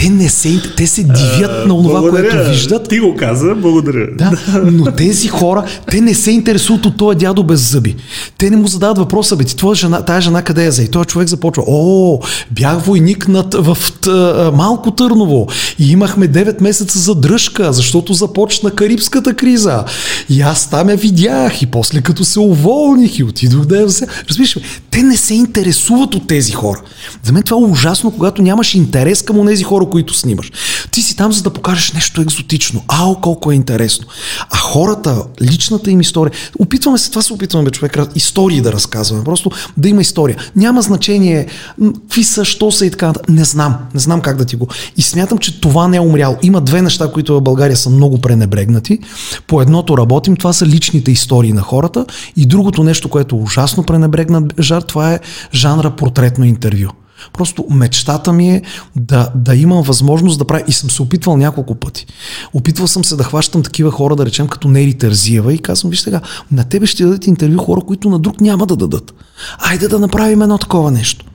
те 0.03 0.09
не 0.09 0.29
се, 0.29 0.61
те 0.77 0.87
се 0.87 1.03
дивят 1.03 1.67
на 1.67 1.83
това, 1.83 2.09
което 2.09 2.49
виждат. 2.49 2.89
Ти 2.89 2.99
го 2.99 3.15
каза, 3.15 3.55
благодаря. 3.55 4.07
Да, 4.17 4.31
но 4.71 4.91
тези 4.91 5.27
хора, 5.27 5.63
те 5.91 6.01
не 6.01 6.13
се 6.13 6.31
интересуват 6.31 6.85
от 6.85 6.97
този 6.97 7.17
дядо 7.17 7.43
без 7.43 7.71
зъби. 7.71 7.95
Те 8.37 8.49
не 8.49 8.57
му 8.57 8.67
задават 8.67 8.97
въпроса, 8.97 9.35
бе, 9.35 9.43
ти 9.43 9.55
твоя 9.55 9.75
жена, 9.75 10.01
тая 10.01 10.21
жена 10.21 10.41
къде 10.41 10.65
е 10.65 10.71
за? 10.71 10.83
И 10.83 10.87
този 10.87 11.05
човек 11.05 11.27
започва, 11.27 11.63
о, 11.67 12.19
бях 12.51 12.85
войник 12.85 13.27
над, 13.27 13.53
в 13.53 13.77
т, 14.01 14.51
Малко 14.55 14.91
Търново 14.91 15.47
и 15.79 15.91
имахме 15.91 16.27
9 16.27 16.61
месеца 16.61 16.99
за 16.99 17.15
дръжка, 17.15 17.73
защото 17.73 18.13
започна 18.13 18.71
Карибската 18.71 19.33
криза. 19.33 19.83
И 20.29 20.41
аз 20.41 20.69
там 20.69 20.89
я 20.89 20.95
видях 20.95 21.61
и 21.61 21.65
после 21.65 22.01
като 22.01 22.25
се 22.25 22.39
уволних 22.39 23.19
и 23.19 23.23
отидох 23.23 23.65
да 23.65 23.77
я 23.77 23.85
взема. 23.85 24.11
Разбираш, 24.29 24.57
те 24.91 25.03
не 25.03 25.17
се 25.17 25.33
интересуват 25.33 26.15
от 26.15 26.27
тези 26.27 26.51
хора. 26.51 26.81
За 27.23 27.31
мен 27.33 27.43
това 27.43 27.57
е 27.57 27.71
ужасно, 27.71 28.11
когато 28.11 28.41
нямаш 28.41 28.75
интерес 28.75 29.21
към 29.21 29.45
тези 29.47 29.63
хора, 29.63 29.85
които 29.93 30.13
снимаш. 30.13 30.51
Ти 30.91 31.01
си 31.01 31.15
там, 31.15 31.31
за 31.33 31.43
да 31.43 31.49
покажеш 31.49 31.91
нещо 31.91 32.21
екзотично. 32.21 32.83
Ао, 32.87 33.15
колко 33.15 33.51
е 33.51 33.55
интересно. 33.55 34.07
А 34.49 34.57
хората, 34.57 35.23
личната 35.41 35.91
им 35.91 36.01
история, 36.01 36.33
опитваме 36.59 36.97
се, 36.97 37.09
това 37.09 37.21
се 37.21 37.33
опитваме, 37.33 37.69
човек, 37.69 37.97
истории 38.15 38.61
да 38.61 38.73
разказваме. 38.73 39.23
Просто 39.23 39.51
да 39.77 39.89
има 39.89 40.01
история. 40.01 40.37
Няма 40.55 40.81
значение 40.81 41.47
какви 41.79 42.23
са, 42.23 42.45
що 42.45 42.71
са 42.71 42.85
и 42.85 42.91
така. 42.91 43.13
Не 43.29 43.43
знам. 43.43 43.77
Не 43.93 43.99
знам 43.99 44.21
как 44.21 44.37
да 44.37 44.45
ти 44.45 44.55
го. 44.55 44.67
И 44.97 45.01
смятам, 45.01 45.37
че 45.37 45.61
това 45.61 45.87
не 45.87 45.97
е 45.97 45.99
умряло. 45.99 46.37
Има 46.41 46.61
две 46.61 46.81
неща, 46.81 47.11
които 47.11 47.35
в 47.35 47.41
България 47.41 47.77
са 47.77 47.89
много 47.89 48.21
пренебрегнати. 48.21 48.99
По 49.47 49.61
едното 49.61 49.97
работим, 49.97 50.35
това 50.35 50.53
са 50.53 50.65
личните 50.65 51.11
истории 51.11 51.53
на 51.53 51.61
хората. 51.61 52.05
И 52.37 52.45
другото 52.45 52.83
нещо, 52.83 53.09
което 53.09 53.35
е 53.35 53.39
ужасно 53.39 53.83
пренебрегнат 53.83 54.53
жар, 54.59 54.81
това 54.81 55.13
е 55.13 55.19
жанра 55.53 55.91
портретно 55.91 56.45
интервю. 56.45 57.02
Просто 57.33 57.65
мечтата 57.69 58.33
ми 58.33 58.49
е 58.49 58.61
да, 58.95 59.29
да 59.35 59.55
имам 59.55 59.83
възможност 59.83 60.39
да 60.39 60.45
правя. 60.45 60.63
И 60.67 60.73
съм 60.73 60.89
се 60.89 61.01
опитвал 61.01 61.37
няколко 61.37 61.75
пъти. 61.75 62.05
Опитвал 62.53 62.87
съм 62.87 63.05
се 63.05 63.15
да 63.15 63.23
хващам 63.23 63.63
такива 63.63 63.91
хора, 63.91 64.15
да 64.15 64.25
речем, 64.25 64.47
като 64.47 64.67
Нери 64.67 64.93
Тързиева 64.93 65.53
и 65.53 65.57
казвам, 65.57 65.89
виж 65.89 65.99
сега, 65.99 66.21
на 66.51 66.63
тебе 66.63 66.85
ще 66.85 67.03
дадат 67.03 67.27
интервю 67.27 67.57
хора, 67.57 67.81
които 67.81 68.09
на 68.09 68.19
друг 68.19 68.41
няма 68.41 68.65
да 68.65 68.75
дадат. 68.75 69.13
Айде 69.57 69.87
да 69.87 69.99
направим 69.99 70.41
едно 70.41 70.57
такова 70.57 70.91
нещо. 70.91 71.25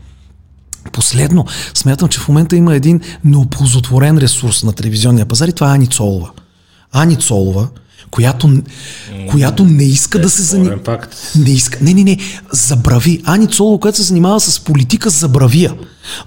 Последно, 0.92 1.44
смятам, 1.74 2.08
че 2.08 2.20
в 2.20 2.28
момента 2.28 2.56
има 2.56 2.74
един 2.74 3.00
неоползотворен 3.24 4.18
ресурс 4.18 4.64
на 4.64 4.72
телевизионния 4.72 5.26
пазар 5.26 5.48
и 5.48 5.52
това 5.52 5.70
е 5.70 5.74
Ани 5.74 5.86
Цолова. 5.86 6.30
Ани 6.92 7.16
Цолова, 7.16 7.68
която, 8.10 8.62
която 9.30 9.64
не 9.64 9.84
иска 9.84 10.18
е, 10.18 10.20
да 10.20 10.30
се 10.30 10.42
занимава. 10.42 10.98
Не 11.36 11.50
иска. 11.50 11.78
Не, 11.80 11.94
не, 11.94 12.04
не. 12.04 12.18
Забрави. 12.52 13.22
Ани 13.24 13.46
Цолова, 13.46 13.80
която 13.80 13.98
се 13.98 14.04
занимава 14.04 14.40
с 14.40 14.60
политика, 14.60 15.10
забравия. 15.10 15.74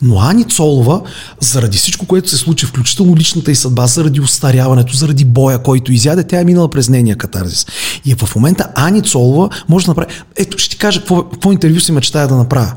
Но 0.02 0.20
Ани 0.20 0.44
Цолова, 0.44 1.02
заради 1.40 1.78
всичко, 1.78 2.06
което 2.06 2.30
се 2.30 2.38
случи, 2.38 2.66
включително 2.66 3.16
личната 3.16 3.52
и 3.52 3.56
съдба, 3.56 3.88
заради 3.88 4.22
устаряването, 4.22 4.96
заради 4.96 5.26
боя, 5.26 5.64
който 5.64 5.92
изяде, 5.92 6.24
тя 6.24 6.40
е 6.40 6.46
минала 6.46 6.70
през 6.70 6.90
нейния 6.90 7.16
катарзис. 7.16 7.66
И 8.06 8.16
в 8.16 8.36
момента 8.36 8.68
Ани 8.76 9.02
Цолова 9.02 9.50
може 9.70 9.86
да 9.86 9.92
направи. 9.92 10.14
Ето, 10.36 10.58
ще 10.58 10.70
ти 10.70 10.78
кажа 10.78 11.00
какво, 11.00 11.30
какво 11.30 11.52
интервю 11.52 11.80
си 11.80 11.92
мечтая 11.92 12.28
да 12.28 12.36
направя. 12.36 12.74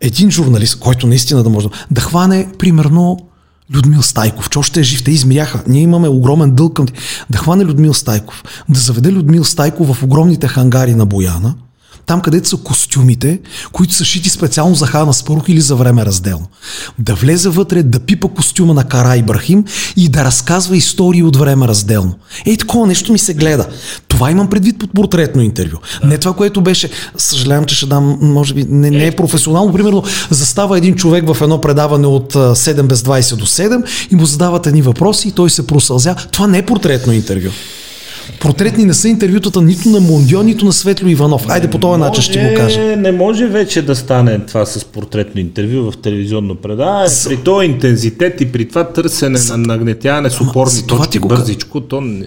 Един 0.00 0.30
журналист, 0.30 0.78
който 0.78 1.06
наистина 1.06 1.42
да 1.42 1.50
може 1.50 1.68
да 1.90 2.00
хване, 2.00 2.48
примерно, 2.58 3.18
Людмил 3.74 4.02
Стайков, 4.02 4.50
че 4.50 4.58
още 4.58 4.80
е 4.80 4.82
жив, 4.82 5.04
те 5.04 5.10
измряха. 5.10 5.62
Ние 5.66 5.82
имаме 5.82 6.08
огромен 6.08 6.54
дълг 6.54 6.76
към 6.76 6.86
да 7.30 7.38
хване 7.38 7.64
Людмил 7.64 7.94
Стайков, 7.94 8.44
да 8.68 8.80
заведе 8.80 9.12
Людмил 9.12 9.44
Стайков 9.44 9.96
в 9.96 10.02
огромните 10.02 10.48
хангари 10.48 10.94
на 10.94 11.06
Бояна, 11.06 11.54
там 12.06 12.20
където 12.20 12.48
са 12.48 12.56
костюмите, 12.56 13.40
които 13.72 13.94
са 13.94 14.04
шити 14.04 14.30
специално 14.30 14.74
за 14.74 14.86
Хана 14.86 15.14
Спарух 15.14 15.44
или 15.48 15.60
за 15.60 15.76
време 15.76 16.06
разделно. 16.06 16.46
Да 16.98 17.14
влезе 17.14 17.48
вътре, 17.48 17.82
да 17.82 18.00
пипа 18.00 18.28
костюма 18.28 18.74
на 18.74 18.84
Кара 18.84 19.16
Ибрахим 19.16 19.64
и 19.96 20.08
да 20.08 20.24
разказва 20.24 20.76
истории 20.76 21.22
от 21.22 21.36
време 21.36 21.68
разделно. 21.68 22.14
Ей, 22.46 22.56
такова 22.56 22.86
нещо 22.86 23.12
ми 23.12 23.18
се 23.18 23.34
гледа. 23.34 23.66
Това 24.08 24.30
имам 24.30 24.50
предвид 24.50 24.78
под 24.78 24.94
портретно 24.94 25.42
интервю. 25.42 25.78
Да. 26.00 26.08
Не 26.08 26.18
това, 26.18 26.32
което 26.32 26.60
беше, 26.60 26.90
съжалявам, 27.16 27.64
че 27.64 27.74
ще 27.74 27.86
дам, 27.86 28.18
може 28.20 28.54
би, 28.54 28.66
не, 28.68 28.90
не 28.90 29.06
е 29.06 29.16
професионално. 29.16 29.72
Примерно, 29.72 30.02
застава 30.30 30.78
един 30.78 30.94
човек 30.94 31.34
в 31.34 31.42
едно 31.42 31.60
предаване 31.60 32.06
от 32.06 32.34
7 32.34 32.82
без 32.82 33.02
20 33.02 33.36
до 33.36 33.46
7 33.46 33.84
и 34.10 34.16
му 34.16 34.26
задават 34.26 34.66
едни 34.66 34.82
въпроси 34.82 35.28
и 35.28 35.32
той 35.32 35.50
се 35.50 35.66
просълзя. 35.66 36.14
Това 36.32 36.46
не 36.46 36.58
е 36.58 36.66
портретно 36.66 37.12
интервю. 37.12 37.50
Портретни 38.40 38.84
не 38.84 38.94
са 38.94 39.08
интервютата 39.08 39.62
нито 39.62 39.88
на 39.88 40.00
Мондио, 40.00 40.42
нито 40.42 40.64
на 40.64 40.72
Светло 40.72 41.08
Иванов. 41.08 41.48
Айде 41.48 41.70
по 41.70 41.78
този 41.78 42.00
начин 42.00 42.22
ще 42.22 42.48
го 42.48 42.54
кажа. 42.56 42.96
Не 42.96 43.12
може 43.12 43.46
вече 43.46 43.82
да 43.82 43.96
стане 43.96 44.38
това 44.38 44.66
с 44.66 44.84
портретно 44.84 45.40
интервю 45.40 45.90
в 45.90 45.96
телевизионно 45.96 46.54
предаване. 46.54 47.08
С... 47.08 47.28
При 47.28 47.36
този 47.36 47.66
интензитет 47.66 48.40
и 48.40 48.52
при 48.52 48.68
това 48.68 48.84
търсене 48.84 49.38
с... 49.38 49.50
на 49.50 49.56
нагнетяване 49.56 50.30
с 50.30 50.40
опорни 50.40 50.82
точки 50.86 51.18
бързичко, 51.18 51.80
то 51.80 52.00
не... 52.00 52.26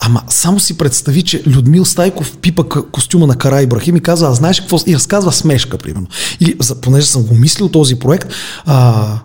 Ама 0.00 0.22
само 0.28 0.60
си 0.60 0.78
представи, 0.78 1.22
че 1.22 1.42
Людмил 1.46 1.84
Стайков 1.84 2.36
пипа 2.36 2.62
костюма 2.92 3.26
на 3.26 3.36
Кара 3.36 3.62
Ибрахим 3.62 3.96
и 3.96 4.00
казва, 4.00 4.28
а 4.28 4.34
знаеш 4.34 4.60
какво? 4.60 4.78
И 4.86 4.94
разказва 4.94 5.32
смешка, 5.32 5.78
примерно. 5.78 6.06
Или, 6.40 6.58
понеже 6.80 7.06
съм 7.06 7.22
го 7.22 7.34
мислил 7.34 7.68
този 7.68 7.94
проект, 7.98 8.28
а, 8.66 9.18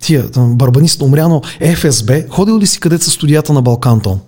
тия, 0.00 0.24
барбаниста 0.36 1.04
умряно 1.04 1.42
ФСБ, 1.74 2.22
ходил 2.28 2.58
ли 2.58 2.66
си 2.66 2.80
където 2.80 3.04
са 3.04 3.10
студията 3.10 3.52
на 3.52 3.62
Балкантон? 3.62 4.20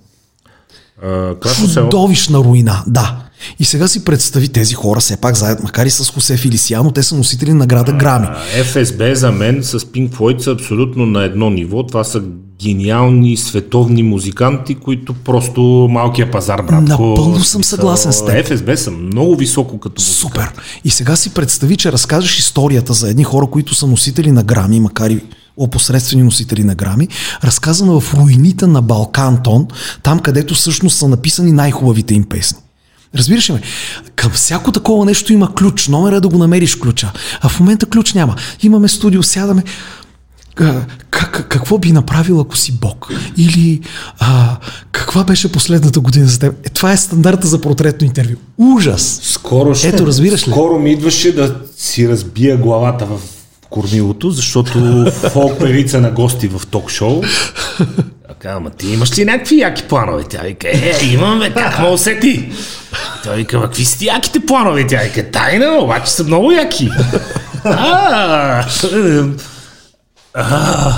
Чудовищна 1.75 2.39
руина, 2.39 2.85
да. 2.87 3.17
И 3.59 3.65
сега 3.65 3.89
си 3.89 4.05
представи 4.05 4.49
тези 4.49 4.75
хора, 4.75 5.01
все 5.01 5.17
пак 5.17 5.37
заедно, 5.37 5.65
макар 5.65 5.87
и 5.87 5.91
с 5.91 6.11
Хосе 6.11 6.37
Филисиано, 6.37 6.91
те 6.91 7.03
са 7.03 7.17
носители 7.17 7.53
награда 7.53 7.93
Грами. 7.93 8.27
ФСБ 8.65 9.15
за 9.15 9.33
мен 9.33 9.63
с 9.63 9.81
Pink 9.81 10.11
Floyd 10.11 10.39
са 10.39 10.51
абсолютно 10.51 11.07
на 11.07 11.25
едно 11.25 11.51
ниво. 11.51 11.87
Това 11.87 12.05
са 12.05 12.23
гениални 12.63 13.37
световни 13.37 14.03
музиканти, 14.03 14.75
които 14.75 15.15
просто 15.15 15.61
малкия 15.91 16.31
пазар, 16.31 16.63
брат. 16.63 16.83
Напълно 16.83 17.41
съм 17.41 17.65
съгласен 17.65 18.13
с 18.13 18.27
теб. 18.27 18.47
ФСБ 18.47 18.77
са 18.77 18.91
много 18.91 19.37
високо 19.37 19.81
като 19.81 20.03
музикант. 20.03 20.17
Супер. 20.17 20.53
И 20.85 20.91
сега 20.91 21.17
си 21.17 21.31
представи, 21.31 21.77
че 21.77 21.93
разкажеш 21.93 22.39
историята 22.39 22.93
за 22.93 23.11
едни 23.11 23.25
хора, 23.25 23.47
които 23.47 23.75
са 23.75 23.87
носители 23.87 24.33
на 24.33 24.43
грами, 24.43 24.81
макар 24.81 25.11
и 25.11 25.21
опосредствени 25.57 26.23
носители 26.23 26.65
на 26.65 26.75
грами, 26.75 27.09
разказана 27.45 28.01
в 28.01 28.15
руините 28.15 28.67
на 28.67 28.83
Балкантон, 28.83 29.67
там 30.03 30.21
където 30.21 30.55
всъщност 30.55 30.99
са 30.99 31.09
написани 31.09 31.53
най-хубавите 31.53 32.15
им 32.15 32.25
песни. 32.25 32.59
Разбираш 33.15 33.51
ли 33.51 33.53
ме? 33.53 33.61
Към 34.17 34.33
всяко 34.33 34.73
такова 34.73 35.05
нещо 35.05 35.33
има 35.33 35.55
ключ. 35.55 35.89
Номер 35.89 36.13
е 36.13 36.21
да 36.21 36.29
го 36.29 36.39
намериш 36.39 36.75
ключа. 36.75 37.13
А 37.41 37.49
в 37.49 37.61
момента 37.61 37.87
ключ 37.87 38.15
няма. 38.15 38.37
Имаме 38.63 38.89
студио, 38.89 39.23
сядаме. 39.23 39.63
Как, 41.11 41.47
какво 41.49 41.79
би 41.79 41.93
направил, 41.93 42.41
ако 42.41 42.57
си 42.57 42.73
Бог? 42.73 43.09
Или 43.37 43.81
а, 44.19 44.57
каква 44.93 45.25
беше 45.25 45.53
последната 45.53 46.01
година 46.01 46.27
за 46.27 46.39
теб? 46.39 46.67
Е, 46.67 46.69
това 46.69 46.93
е 46.93 46.97
стандарта 46.97 47.47
за 47.47 47.61
портретно 47.61 48.07
интервю. 48.07 48.37
Ужас! 48.59 49.21
Скоро 49.23 49.75
ще, 49.75 49.89
Ето, 49.89 50.07
разбираш 50.07 50.49
ли? 50.49 50.51
Скоро 50.51 50.79
ми 50.79 50.93
идваше 50.93 51.35
да 51.35 51.57
си 51.77 52.09
разбия 52.09 52.57
главата 52.57 53.07
в 53.07 53.21
кормилото, 53.73 54.31
защото 54.31 55.07
фолк 55.11 55.59
певица 55.59 56.01
на 56.01 56.11
гости 56.11 56.49
в 56.49 56.66
ток-шоу. 56.66 57.23
Така, 58.29 58.51
ама 58.57 58.70
ти 58.70 58.89
имаш 58.89 59.18
ли 59.18 59.25
някакви 59.25 59.59
яки 59.59 59.83
планове? 59.83 60.25
Тя 60.29 60.39
вика, 60.39 60.68
е, 60.68 60.99
имаме, 61.12 61.51
как 61.51 61.81
ме 61.81 61.89
усети? 61.89 62.53
Той 63.25 63.37
вика, 63.37 63.61
какви 63.62 63.85
са 63.85 63.99
ти 63.99 64.07
яките 64.07 64.41
планове? 64.41 64.87
Тя 64.87 64.99
вика, 64.99 65.31
тайна, 65.31 65.79
обаче 65.83 66.12
са 66.12 66.25
много 66.25 66.53
яки. 66.53 66.91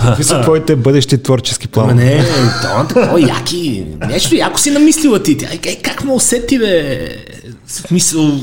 Какви 0.06 0.24
са 0.24 0.40
твоите 0.42 0.76
бъдещи 0.76 1.22
творчески 1.22 1.68
планове? 1.68 1.94
Не, 1.94 2.24
това 2.62 2.80
е 2.80 2.88
такова 2.88 3.20
яки. 3.20 3.86
Нещо 4.08 4.34
яко 4.34 4.58
си 4.58 4.70
намислила 4.70 5.22
ти. 5.22 5.38
Тя 5.38 5.46
вика, 5.46 5.70
как 5.82 6.04
ме 6.04 6.12
усети, 6.12 6.58
бе? 6.58 7.08
Смисъл... 7.66 8.40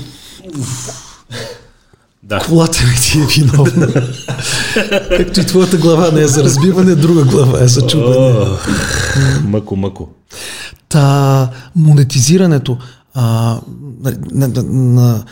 Да. 2.32 2.40
Колата 2.40 2.84
ми 2.84 2.96
ти 3.02 3.20
е 3.20 3.26
виновна. 3.26 3.88
Както 5.18 5.40
и 5.40 5.46
твоята 5.46 5.78
глава 5.78 6.12
не 6.12 6.22
е 6.22 6.28
за 6.28 6.44
разбиване, 6.44 6.96
друга 6.96 7.24
глава 7.24 7.64
е 7.64 7.68
за 7.68 7.88
чупане. 7.88 8.48
мъко, 9.44 9.76
мъко. 9.76 10.08
Та, 10.90 11.50
монетизирането 11.76 12.78
а, 13.14 13.58
на, 14.32 14.48
на, 14.48 14.64
на 14.64 15.24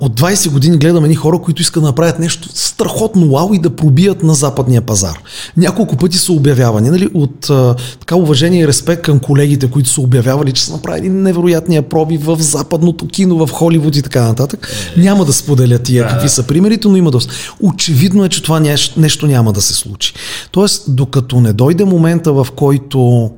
от 0.00 0.20
20 0.20 0.50
години 0.50 0.78
гледаме 0.78 1.08
ни 1.08 1.14
хора, 1.14 1.38
които 1.38 1.62
искат 1.62 1.82
да 1.82 1.86
направят 1.86 2.18
нещо 2.18 2.48
страхотно 2.54 3.30
вау 3.30 3.54
и 3.54 3.58
да 3.58 3.76
пробият 3.76 4.22
на 4.22 4.34
западния 4.34 4.82
пазар. 4.82 5.18
Няколко 5.56 5.96
пъти 5.96 6.18
са 6.18 6.32
обявявани, 6.32 6.90
нали, 6.90 7.08
от 7.14 7.50
а, 7.50 7.74
така 8.00 8.16
уважение 8.16 8.60
и 8.60 8.68
респект 8.68 9.02
към 9.02 9.18
колегите, 9.18 9.70
които 9.70 9.88
са 9.88 10.00
обявявали, 10.00 10.52
че 10.52 10.64
са 10.64 10.72
направили 10.72 11.08
невероятния 11.08 11.82
проби 11.82 12.16
в 12.16 12.36
западното 12.40 13.08
кино, 13.08 13.46
в 13.46 13.52
Холивуд 13.52 13.96
и 13.96 14.02
така 14.02 14.22
нататък. 14.22 14.68
Няма 14.96 15.24
да 15.24 15.32
споделя 15.32 15.78
тия 15.78 16.04
да. 16.04 16.10
какви 16.10 16.28
са 16.28 16.42
примерите, 16.42 16.88
но 16.88 16.96
има 16.96 17.10
доста. 17.10 17.34
Очевидно 17.60 18.24
е, 18.24 18.28
че 18.28 18.42
това 18.42 18.60
нещо, 18.60 19.00
нещо 19.00 19.26
няма 19.26 19.52
да 19.52 19.62
се 19.62 19.74
случи. 19.74 20.14
Тоест, 20.50 20.84
докато 20.88 21.40
не 21.40 21.52
дойде 21.52 21.84
момента, 21.84 22.32
в 22.32 22.46
който 22.56 23.30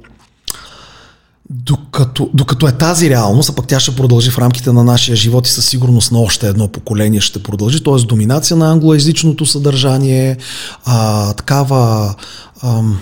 докато, 1.51 2.31
докато 2.35 2.69
е 2.69 2.73
тази 2.73 3.11
реалност, 3.11 3.51
а 3.51 3.53
пък 3.53 3.67
тя 3.67 3.81
ще 3.81 3.97
продължи 3.97 4.31
в 4.31 4.39
рамките 4.39 4.73
на 4.73 4.85
нашия 4.85 5.17
живот 5.17 5.47
и 5.47 5.51
със 5.51 5.67
сигурност 5.67 6.13
на 6.13 6.19
още 6.19 6.49
едно 6.49 6.69
поколение 6.69 7.21
ще 7.21 7.43
продължи, 7.43 7.85
т.е. 7.85 8.07
доминация 8.07 8.57
на 8.57 8.71
англоязичното 8.71 9.47
съдържание, 9.47 10.37
а, 10.85 11.33
такава 11.33 12.15
ам, 12.63 12.99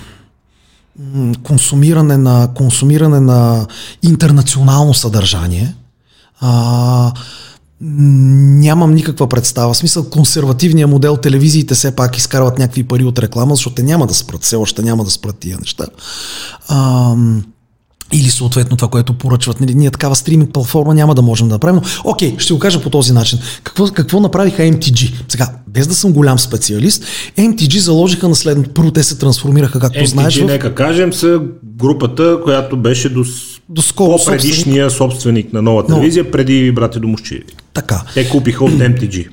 консумиране 1.43 2.17
на, 2.17 2.49
консумиране 2.55 3.21
на 3.21 3.67
интернационално 4.03 4.95
съдържание, 4.95 5.75
а, 6.41 7.13
нямам 7.81 8.95
никаква 8.95 9.29
представа. 9.29 9.75
В 9.75 9.77
смисъл, 9.77 10.11
консервативния 10.11 10.87
модел, 10.87 11.17
телевизиите 11.17 11.75
все 11.75 11.97
пак 11.97 12.19
изкарват 12.19 12.59
някакви 12.59 12.85
пари 12.85 13.05
от 13.05 13.19
реклама, 13.19 13.55
защото 13.55 13.75
те 13.75 13.83
няма 13.83 14.07
да 14.07 14.15
спрат, 14.15 14.45
все 14.45 14.57
още 14.57 14.83
няма 14.83 15.05
да 15.05 15.11
спрат 15.11 15.39
тия 15.39 15.59
неща. 15.59 15.87
Ам, 16.69 17.45
или 18.13 18.31
съответно 18.31 18.77
това, 18.77 18.89
което 18.89 19.13
поръчват. 19.13 19.61
Нали, 19.61 19.75
ние 19.75 19.91
такава 19.91 20.17
стриминг 20.17 20.53
платформа 20.53 20.95
няма 20.95 21.15
да 21.15 21.23
можем 21.23 21.49
да 21.49 21.55
направим. 21.55 21.77
Но, 21.77 22.11
окей, 22.11 22.35
ще 22.39 22.53
го 22.53 22.59
кажа 22.59 22.83
по 22.83 22.91
този 22.91 23.13
начин. 23.13 23.39
Какво, 23.63 23.87
какво 23.87 24.21
направиха 24.21 24.63
MTG? 24.63 25.13
Сега, 25.29 25.49
без 25.69 25.87
да 25.87 25.95
съм 25.95 26.13
голям 26.13 26.39
специалист, 26.39 27.05
MTG 27.39 27.79
заложиха 27.79 28.29
на 28.29 28.35
следното. 28.35 28.71
Първо 28.71 28.91
те 28.91 29.03
се 29.03 29.19
трансформираха, 29.19 29.81
както 29.81 29.99
MTG, 29.99 30.05
знаеш. 30.05 30.41
В... 30.41 30.45
нека 30.45 30.75
кажем, 30.75 31.13
са 31.13 31.41
групата, 31.77 32.39
която 32.45 32.77
беше 32.77 33.09
до, 33.09 33.25
до 33.69 33.83
скоро 33.83 34.19
предишния 34.27 34.91
собственик. 34.91 35.13
собственик 35.13 35.53
на 35.53 35.63
нова 35.63 35.87
телевизия, 35.87 36.25
Но... 36.25 36.31
преди 36.31 36.73
брате 36.73 36.99
Домощиеви. 36.99 37.45
Така. 37.75 38.03
Те 38.15 38.29
купиха 38.29 38.65
от 38.65 38.73
MTG. 38.73 39.29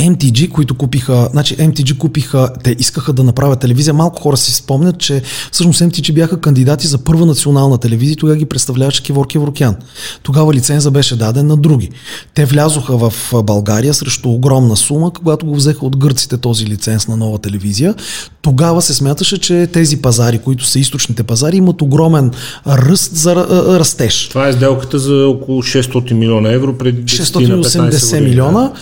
MTG, 0.00 0.50
които 0.50 0.74
купиха, 0.74 1.28
значи 1.32 1.56
MTG 1.56 1.98
купиха, 1.98 2.48
те 2.64 2.76
искаха 2.78 3.12
да 3.12 3.24
направят 3.24 3.60
телевизия. 3.60 3.94
Малко 3.94 4.22
хора 4.22 4.36
си 4.36 4.54
спомнят, 4.54 4.98
че 4.98 5.22
всъщност 5.52 5.80
MTG 5.80 6.12
бяха 6.12 6.40
кандидати 6.40 6.86
за 6.86 6.98
първа 6.98 7.26
национална 7.26 7.78
телевизия, 7.78 8.16
тогава 8.16 8.36
ги 8.36 8.44
представляваше 8.44 9.02
Кивор 9.02 9.26
Кеворкян. 9.26 9.76
Тогава 10.22 10.54
лиценза 10.54 10.90
беше 10.90 11.16
даден 11.16 11.46
на 11.46 11.56
други. 11.56 11.90
Те 12.34 12.44
влязоха 12.44 12.96
в 12.96 13.12
България 13.44 13.94
срещу 13.94 14.28
огромна 14.28 14.76
сума, 14.76 15.10
когато 15.10 15.46
го 15.46 15.54
взеха 15.54 15.86
от 15.86 15.96
гърците 15.96 16.36
този 16.36 16.66
лиценз 16.66 17.08
на 17.08 17.16
нова 17.16 17.38
телевизия. 17.38 17.94
Тогава 18.42 18.82
се 18.82 18.94
смяташе, 18.94 19.38
че 19.38 19.68
тези 19.72 19.96
пазари, 19.96 20.38
които 20.38 20.64
са 20.64 20.78
източните 20.78 21.22
пазари, 21.22 21.56
имат 21.56 21.82
огромен 21.82 22.30
ръст 22.66 23.16
за 23.16 23.36
растеж. 23.78 24.28
Това 24.28 24.48
е 24.48 24.52
сделката 24.52 24.98
за 24.98 25.26
около 25.28 25.62
600 25.62 26.12
милиона 26.12 26.52
евро 26.52 26.78
преди 26.78 27.02
680 27.02 28.20
милиона 28.20 28.72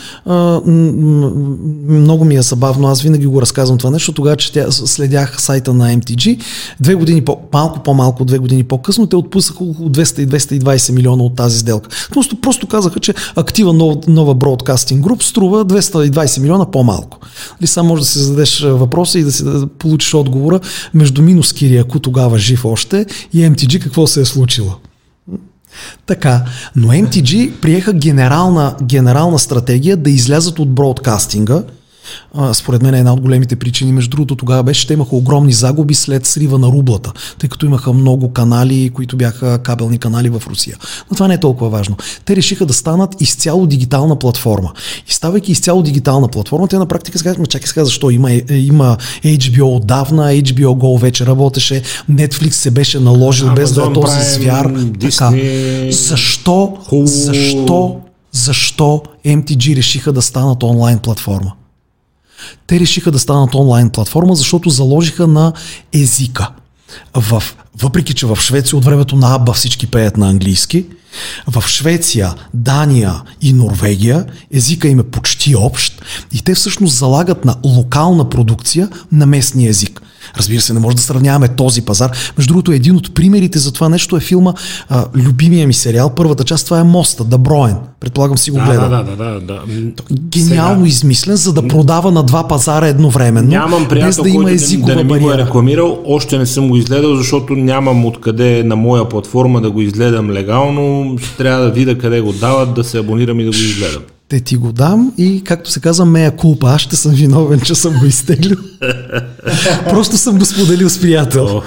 много 1.01 2.25
ми 2.25 2.37
е 2.37 2.43
забавно, 2.43 2.89
аз 2.89 3.03
винаги 3.03 3.27
го 3.27 3.43
разказвам 3.43 3.79
това 3.79 3.91
нещо, 3.91 4.13
тогава 4.13 4.37
че 4.37 4.53
тя, 4.53 4.71
следях 4.71 5.43
сайта 5.43 5.75
на 5.75 5.97
MTG, 5.97 6.41
две 6.81 6.95
години 6.95 7.25
по, 7.25 7.39
малко 7.53 7.83
по-малко, 7.83 8.25
две 8.25 8.39
години 8.39 8.65
по-късно, 8.65 9.07
те 9.07 9.17
отпуснаха 9.17 9.65
около 9.65 9.89
200 9.89 10.27
220 10.27 10.93
милиона 10.93 11.23
от 11.23 11.35
тази 11.35 11.59
сделка. 11.59 11.89
Просто, 12.11 12.41
просто 12.41 12.67
казаха, 12.67 13.01
че 13.01 13.15
актива 13.37 13.73
нова, 13.73 13.97
нова 14.09 14.35
бродкастинг 14.35 15.03
груп 15.05 15.23
струва 15.23 15.65
220 15.65 16.41
милиона 16.41 16.71
по-малко. 16.71 17.19
Ли 17.63 17.67
сам 17.67 17.87
може 17.87 18.03
да 18.03 18.09
си 18.09 18.19
зададеш 18.19 18.61
въпроса 18.61 19.19
и 19.19 19.25
да 19.25 19.33
си 19.33 19.45
да 19.45 19.67
получиш 19.67 20.15
отговора 20.15 20.61
между 20.95 21.23
минус 21.23 21.53
Кириако, 21.53 22.01
тогава 22.01 22.39
жив 22.39 22.65
още, 22.65 23.07
и 23.33 23.39
MTG 23.39 23.83
какво 23.83 24.07
се 24.07 24.21
е 24.21 24.25
случило. 24.25 24.90
Така, 26.07 26.45
но 26.77 26.89
MTG 26.89 27.53
приеха 27.61 27.93
генерална, 27.93 28.77
генерална 28.83 29.39
стратегия 29.39 29.97
да 29.97 30.11
излязат 30.11 30.59
от 30.59 30.71
бродкастинга, 30.71 31.63
според 32.53 32.83
мен 32.83 32.95
е 32.95 32.99
една 32.99 33.13
от 33.13 33.21
големите 33.21 33.57
причини. 33.57 33.93
Между 33.93 34.11
другото, 34.11 34.37
тогава 34.37 34.63
беше, 34.63 34.87
че 34.87 34.93
имаха 34.93 35.17
огромни 35.17 35.53
загуби 35.53 35.95
след 35.95 36.27
срива 36.27 36.59
на 36.59 36.67
рублата, 36.67 37.13
тъй 37.39 37.49
като 37.49 37.67
имаха 37.67 37.93
много 37.93 38.33
канали, 38.33 38.91
които 38.95 39.17
бяха 39.17 39.59
кабелни 39.59 39.99
канали 39.99 40.29
в 40.29 40.43
Русия. 40.51 40.77
Но 41.11 41.15
това 41.15 41.29
не 41.29 41.35
е 41.35 41.41
толкова 41.41 41.71
важно. 41.71 41.97
Те 42.25 42.37
решиха 42.37 42.67
да 42.67 42.73
станат 42.73 43.21
изцяло 43.21 43.67
дигитална 43.67 44.19
платформа. 44.19 44.73
И 45.09 45.13
ставайки 45.13 45.53
изцяло 45.53 45.83
дигитална 45.83 46.29
платформа, 46.29 46.69
те 46.69 46.79
на 46.79 46.87
практика 46.87 47.35
ма 47.39 47.47
чакай 47.47 47.67
сега, 47.67 47.85
защо 47.85 48.11
има, 48.11 48.33
е, 48.33 48.45
има 48.51 48.97
HBO 49.25 49.77
отдавна, 49.77 50.33
HBO 50.33 50.67
Go 50.67 51.01
вече 51.01 51.27
работеше, 51.27 51.83
Netflix 52.11 52.51
се 52.51 52.71
беше 52.71 53.01
наложил 53.01 53.49
Amazon 53.49 53.55
без 53.55 53.73
да 53.73 53.83
е 53.83 53.93
този 53.93 54.21
звяр. 54.35 54.67
Така. 55.01 55.33
Защо, 55.91 56.77
защо, 56.93 57.97
защо 58.33 59.03
MTG 59.27 59.77
решиха 59.77 60.13
да 60.13 60.23
станат 60.23 60.63
онлайн 60.63 60.99
платформа? 60.99 61.53
Те 62.67 62.81
решиха 62.81 63.11
да 63.11 63.19
станат 63.19 63.55
онлайн 63.55 63.91
платформа, 63.91 64.35
защото 64.35 64.71
заложиха 64.71 65.27
на 65.27 65.53
езика. 65.93 66.49
В, 67.15 67.43
въпреки, 67.79 68.15
че 68.15 68.27
в 68.27 68.39
Швеция 68.41 68.77
от 68.77 68.85
времето 68.85 69.17
на 69.17 69.35
Абба 69.35 69.53
всички 69.53 69.87
пеят 69.87 70.17
на 70.17 70.29
английски, 70.29 70.87
в 71.47 71.65
Швеция, 71.67 72.35
Дания 72.55 73.23
и 73.43 73.53
Норвегия 73.53 74.27
езика 74.53 74.89
им 74.89 75.01
е 75.01 75.03
почти 75.03 75.57
общ 75.57 76.03
и 76.33 76.43
те 76.43 76.55
всъщност 76.55 76.97
залагат 76.97 77.45
на 77.45 77.57
локална 77.65 78.29
продукция 78.29 78.89
на 79.13 79.27
местния 79.27 79.71
език. 79.71 80.03
Разбира 80.37 80.61
се, 80.61 80.75
не 80.75 80.81
може 80.81 80.97
да 80.97 81.03
сравняваме 81.03 81.49
този 81.49 81.83
пазар. 81.83 82.11
Между 82.39 82.53
другото, 82.53 82.73
един 82.73 82.97
от 82.97 83.15
примерите 83.15 83.59
за 83.59 83.73
това 83.73 83.89
нещо 83.89 84.17
е 84.17 84.21
филма 84.21 84.53
а, 84.89 85.05
Любимия 85.15 85.67
ми 85.67 85.75
сериал. 85.75 86.11
Първата 86.11 86.45
част 86.45 86.65
това 86.65 86.81
е 86.81 86.85
Моста, 86.85 87.25
да 87.25 87.39
Броен. 87.39 87.77
Предполагам 88.01 88.39
си 88.39 88.51
го 88.51 88.57
Да, 88.57 88.65
гледа. 88.65 88.89
да, 88.89 89.05
да, 89.05 89.17
да, 89.17 89.41
да. 89.41 89.61
Гениално 90.13 90.81
Сега, 90.81 90.89
измислен, 90.89 91.37
за 91.37 91.53
да 91.53 91.69
продава 91.69 92.11
на 92.11 92.23
два 92.23 92.49
пазара 92.49 92.87
едновременно. 92.87 93.49
Нямам 93.49 93.81
без 93.83 93.89
приятел, 93.89 94.23
да 94.23 94.29
има 94.29 94.43
който 94.43 94.55
езикова 94.55 94.95
да 94.95 94.97
не 94.97 95.05
ми 95.05 95.19
го 95.19 95.33
е 95.33 95.39
рекламирал. 95.39 95.99
Още 96.07 96.39
не 96.39 96.47
съм 96.47 96.69
го 96.69 96.77
изгледал, 96.77 97.17
защото 97.17 97.53
нямам 97.57 98.05
откъде 98.05 98.63
на 98.65 98.77
моя 98.77 99.09
платформа 99.09 99.61
да 99.61 99.71
го 99.71 99.81
изгледам 99.81 100.31
легално. 100.31 101.17
Ще 101.19 101.37
трябва 101.37 101.65
да 101.65 101.71
видя 101.71 101.99
къде 101.99 102.21
го 102.21 102.33
дават, 102.33 102.75
да 102.75 102.85
се 102.85 102.99
абонирам 102.99 103.41
и 103.41 103.45
да 103.45 103.51
го 103.51 103.57
изгледам. 103.57 104.03
Те 104.31 104.41
ти 104.41 104.57
го 104.57 104.73
дам 104.73 105.13
и, 105.19 105.45
както 105.45 105.71
се 105.71 105.81
казва, 105.81 106.05
мея 106.05 106.37
кулпа. 106.37 106.71
Аз 106.71 106.81
ще 106.81 106.97
съм 106.97 107.13
виновен, 107.13 107.61
че 107.61 107.75
съм 107.75 107.99
го 107.99 108.07
изтеглил. 108.07 108.57
Просто 109.91 110.17
съм 110.17 110.39
го 110.39 110.45
споделил 110.45 110.91
с 110.91 111.01
приятел. 111.01 111.47
О, 111.47 111.63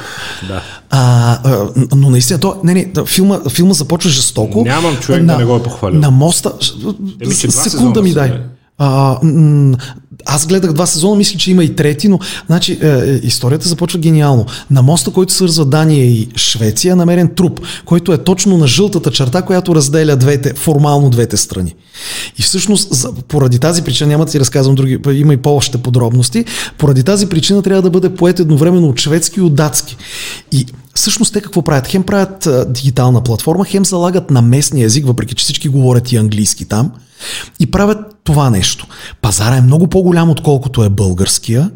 да. 0.48 0.62
А, 0.90 1.40
а, 1.44 1.68
но 1.96 2.10
наистина, 2.10 2.40
то, 2.40 2.56
не, 2.64 2.74
не, 2.74 3.06
филма, 3.06 3.40
филма 3.50 3.74
започва 3.74 4.10
жестоко. 4.10 4.64
Нямам 4.64 4.98
човек 4.98 5.26
да 5.26 5.38
не 5.38 5.46
го 5.46 5.56
е 5.56 5.64
похвалил. 5.64 6.00
На 6.00 6.12
моста. 6.12 6.54
Еми, 7.22 7.34
секунда 7.34 8.02
ми 8.02 8.14
дай. 8.14 8.42
А, 8.78 9.20
аз 10.26 10.48
гледах 10.48 10.74
два 10.74 10.86
сезона, 10.86 11.16
мисля, 11.16 11.40
че 11.40 11.52
има 11.52 11.64
и 11.64 11.76
трети, 11.76 12.08
но 12.08 12.20
значи, 12.46 12.80
е, 12.82 12.88
е, 12.88 13.20
историята 13.24 13.70
започва 13.70 14.00
гениално. 14.00 14.46
На 14.72 14.82
моста, 14.82 15.12
който 15.12 15.34
свързва 15.34 15.66
Дания 15.66 16.06
и 16.06 16.28
Швеция, 16.36 16.92
е 16.92 16.96
намерен 16.96 17.28
труп, 17.36 17.60
който 17.86 18.14
е 18.14 18.18
точно 18.18 18.58
на 18.58 18.68
жълтата 18.68 19.12
черта, 19.12 19.42
която 19.42 19.76
разделя 19.76 20.16
двете, 20.16 20.54
формално 20.54 21.10
двете 21.10 21.38
страни. 21.38 21.76
И 22.40 22.42
всъщност, 22.42 23.08
поради 23.28 23.60
тази 23.60 23.82
причина, 23.82 24.08
няма 24.08 24.26
да 24.26 24.32
ти 24.32 24.40
разказвам 24.40 24.76
други, 24.76 25.00
има 25.14 25.34
и 25.34 25.38
по-още 25.38 25.78
подробности, 25.78 26.46
поради 26.78 27.04
тази 27.04 27.30
причина 27.30 27.62
трябва 27.62 27.82
да 27.82 27.90
бъде 27.90 28.16
поет 28.16 28.40
едновременно 28.40 28.88
от 28.88 29.00
шведски 29.00 29.40
и 29.40 29.44
от 29.44 29.56
датски. 29.56 29.98
И 30.52 30.66
Всъщност 30.96 31.34
те 31.34 31.42
какво 31.42 31.62
правят? 31.62 31.88
Хем 31.88 32.04
правят 32.04 32.48
а, 32.48 32.66
дигитална 32.66 33.22
платформа, 33.22 33.66
хем 33.66 33.86
залагат 33.86 34.32
на 34.32 34.42
местния 34.42 34.86
език, 34.86 35.06
въпреки 35.06 35.36
че 35.36 35.44
всички 35.44 35.70
говорят 35.70 36.12
и 36.12 36.18
английски 36.18 36.66
там, 36.66 36.92
и 37.60 37.72
правят 37.72 37.98
това 38.24 38.50
нещо. 38.50 38.88
Пазара 39.22 39.56
е 39.56 39.62
много 39.62 39.88
по-голям, 39.88 40.30
отколкото 40.30 40.84
е 40.84 40.90
българския, 40.90 41.72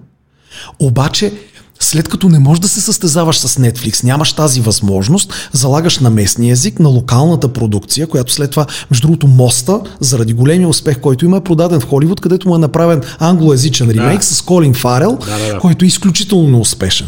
обаче 0.80 1.34
след 1.80 2.10
като 2.10 2.30
не 2.30 2.39
можеш 2.39 2.60
да 2.60 2.68
се 2.68 2.82
състезаваш 2.82 3.39
с 3.39 3.56
Netflix, 3.56 4.04
нямаш 4.04 4.34
тази 4.34 4.62
възможност, 4.62 5.34
залагаш 5.52 6.00
на 6.00 6.10
местния 6.10 6.52
език, 6.52 6.80
на 6.80 6.89
локалната 6.89 7.54
продукция, 7.54 8.08
която 8.08 8.34
след 8.34 8.52
това, 8.52 8.66
между 8.91 9.08
другото, 9.08 9.28
Моста, 9.28 9.80
заради 10.00 10.34
големия 10.34 10.70
успех, 10.70 11.00
който 11.00 11.26
има, 11.26 11.38
е 11.38 11.43
продаден 11.43 11.80
в 11.80 11.88
Холивуд, 11.88 12.22
където 12.22 12.48
му 12.48 12.56
е 12.56 12.60
направен 12.60 13.02
англоязичен 13.20 13.89
ремейк 13.89 14.24
с 14.24 14.41
Колин 14.41 14.74
Фарел, 14.74 15.18
Да, 15.26 15.39
да, 15.39 15.54
да. 15.54 15.60
който 15.60 15.86
е 15.86 15.88
изключително 15.88 16.50
неуспешен. 16.50 17.08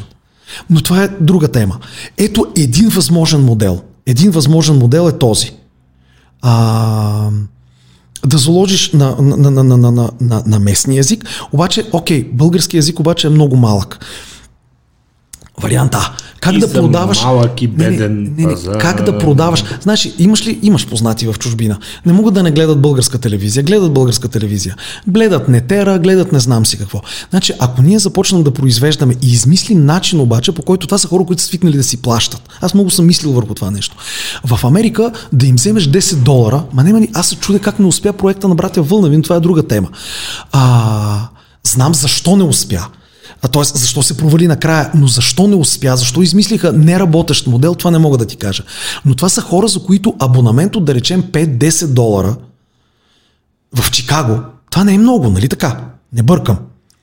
Но 0.70 0.82
това 0.82 1.04
е 1.04 1.10
друга 1.22 1.48
тема. 1.48 1.78
Ето 2.18 2.48
един 2.56 2.90
възможен 2.90 3.42
модел. 3.42 3.82
Един 4.06 4.32
възможен 4.32 4.78
модел 4.78 5.10
е 5.10 5.18
този. 5.18 5.52
А, 6.42 7.30
да 8.26 8.38
заложиш 8.38 8.92
на, 8.92 9.16
на, 9.20 9.52
на, 9.52 9.64
на, 9.64 9.78
на, 9.78 10.12
на, 10.22 10.44
на, 10.46 10.60
местния 10.60 11.00
език, 11.00 11.26
обаче, 11.52 11.86
окей, 11.92 12.30
български 12.34 12.78
език 12.78 13.00
обаче 13.00 13.28
е 13.28 13.30
много 13.30 13.56
малък. 13.56 14.00
Вариант 15.60 15.96
А. 15.96 16.12
Как 16.42 16.56
И 16.56 16.60
да 16.60 16.74
продаваш. 16.74 17.24
малък 17.24 17.62
и 17.62 17.68
Не, 17.68 17.74
не, 17.74 17.90
беден 17.90 18.24
не, 18.24 18.46
не, 18.46 18.54
пазар. 18.54 18.78
Как 18.78 19.04
да 19.04 19.18
продаваш. 19.18 19.64
Знаеш, 19.82 20.10
имаш 20.20 20.48
ли, 20.48 20.60
имаш 20.62 20.88
познати 20.88 21.28
в 21.28 21.36
чужбина. 21.40 21.78
Не 22.06 22.14
могат 22.14 22.34
да 22.34 22.44
не 22.44 22.52
гледат 22.52 22.82
българска 22.82 23.18
телевизия. 23.18 23.64
Гледат 23.64 23.94
българска 23.94 24.28
телевизия. 24.28 24.76
Гледат 25.08 25.50
нетера, 25.50 26.00
гледат 26.00 26.32
не 26.32 26.40
знам 26.40 26.66
си 26.66 26.78
какво. 26.78 27.02
Значи, 27.30 27.54
ако 27.60 27.82
ние 27.82 28.00
започнем 28.00 28.44
да 28.44 28.52
произвеждаме 28.52 29.16
и 29.22 29.32
измислим 29.32 29.86
начин 29.86 30.20
обаче, 30.20 30.52
по 30.52 30.62
който 30.62 30.88
това 30.88 30.98
са 30.98 31.08
хора, 31.08 31.26
които 31.26 31.42
са 31.42 31.48
свикнали 31.48 31.78
да 31.78 31.84
си 31.84 32.02
плащат. 32.02 32.42
Аз 32.62 32.74
много 32.74 32.90
съм 32.90 33.06
мислил 33.06 33.32
върху 33.32 33.54
това 33.54 33.72
нещо. 33.72 33.96
В 34.46 34.64
Америка 34.64 35.12
да 35.34 35.46
им 35.46 35.56
вземеш 35.56 35.90
10 35.90 36.16
долара, 36.16 36.64
ма 36.74 36.84
не, 36.84 37.10
аз 37.14 37.28
се 37.28 37.36
чудя 37.36 37.60
как 37.60 37.80
не 37.80 37.86
успя 37.86 38.14
проекта 38.14 38.48
на 38.48 38.56
братя 38.56 38.82
Вълнавин, 38.82 39.22
това 39.22 39.36
е 39.36 39.40
друга 39.40 39.64
тема. 39.64 39.88
А, 40.52 41.28
знам 41.64 41.96
защо 41.96 42.36
не 42.36 42.44
успя. 42.44 42.88
А 43.42 43.48
т.е. 43.48 43.64
защо 43.64 44.04
се 44.04 44.18
провали 44.18 44.48
накрая, 44.48 44.92
но 44.96 45.08
защо 45.08 45.48
не 45.48 45.56
успя, 45.56 45.98
защо 45.98 46.22
измислиха 46.22 46.74
неработещ 46.74 47.48
модел, 47.48 47.76
това 47.76 47.92
не 47.92 48.00
мога 48.00 48.18
да 48.18 48.26
ти 48.26 48.36
кажа. 48.36 48.64
Но 49.06 49.16
това 49.16 49.30
са 49.30 49.42
хора, 49.42 49.68
за 49.68 49.84
които 49.84 50.16
абонамент 50.20 50.76
от 50.76 50.86
да 50.86 50.96
речем 50.96 51.24
5-10 51.24 51.88
долара 51.88 52.36
в 53.76 53.92
Чикаго, 53.92 54.40
това 54.72 54.84
не 54.84 54.94
е 54.94 54.98
много, 54.98 55.30
нали 55.30 55.50
така? 55.50 55.82
Не 56.14 56.24
бъркам. 56.24 56.58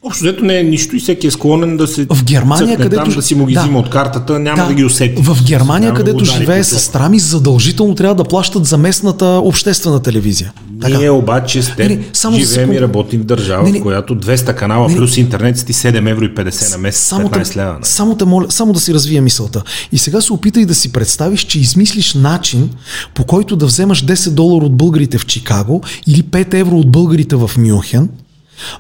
Общо 0.07 0.24
взето 0.24 0.44
не 0.44 0.59
е 0.59 0.62
нищо 0.62 0.96
и 0.96 1.00
всеки 1.00 1.26
е 1.26 1.30
склонен 1.30 1.76
да 1.76 1.86
се 1.86 2.07
В 2.11 2.24
Германия, 2.24 2.66
цъкне 2.66 2.76
където... 2.76 3.04
там, 3.04 3.14
да 3.14 3.22
си 3.22 3.34
му 3.34 3.46
ги 3.46 3.54
да. 3.54 3.61
взима 3.61 3.78
от 3.78 3.90
картата, 3.90 4.38
няма 4.38 4.66
да, 4.66 4.74
ги 4.74 4.84
усети. 4.84 5.22
В 5.22 5.44
Германия, 5.44 5.86
Няма 5.86 5.94
да 5.94 6.04
където 6.04 6.24
живее 6.24 6.46
по 6.46 6.52
джоба. 6.52 6.64
сестра 6.64 7.09
ми, 7.09 7.18
задължително 7.18 7.94
трябва 7.94 8.14
да 8.14 8.24
плащат 8.24 8.66
за 8.66 8.78
местната 8.78 9.26
обществена 9.26 10.02
телевизия. 10.02 10.52
Ние 10.88 11.11
обаче 11.11 11.62
с 11.62 11.66
теб 11.66 11.78
Не, 11.78 11.96
не, 11.96 12.04
само 12.12 12.36
живеем 12.36 12.48
секунда. 12.50 12.74
и 12.74 12.80
работим 12.80 13.20
в 13.20 13.24
държава, 13.24 13.62
Не, 13.62 13.70
не. 13.70 13.78
в 13.78 13.82
която 13.82 14.16
200 14.16 14.54
канала 14.54 14.86
Не, 14.86 14.94
не. 14.94 14.98
плюс 14.98 15.16
интернет 15.16 15.59
сти 15.59 15.72
7 15.72 16.11
евро 16.11 16.24
и 16.24 16.30
50 16.30 16.70
на 16.70 16.78
месец, 16.78 17.02
Само 17.02 17.28
15 17.28 17.52
те, 17.52 17.59
лева. 17.59 17.72
не? 17.72 17.78
само 17.82 18.16
те 18.16 18.24
моля, 18.24 18.46
само 18.48 18.72
да 18.72 18.80
си 18.80 18.94
развия 18.94 19.22
мисълта. 19.22 19.62
И 19.92 19.98
сега 19.98 20.20
се 20.20 20.32
опитай 20.32 20.64
да 20.64 20.74
си 20.74 20.92
представиш, 20.92 21.40
че 21.40 21.61
измислиш 21.61 22.14
начин, 22.14 22.70
по 23.14 23.24
който 23.24 23.57
да 23.57 23.66
вземаш 23.66 24.04
10 24.04 24.30
долара 24.30 24.64
от 24.64 24.76
българите 24.76 25.18
в 25.18 25.26
Чикаго 25.26 25.80
или 26.07 26.22
5 26.22 26.54
евро 26.54 26.76
от 26.76 26.90
българите 26.90 27.36
в 27.36 27.50
Мюнхен, 27.59 28.09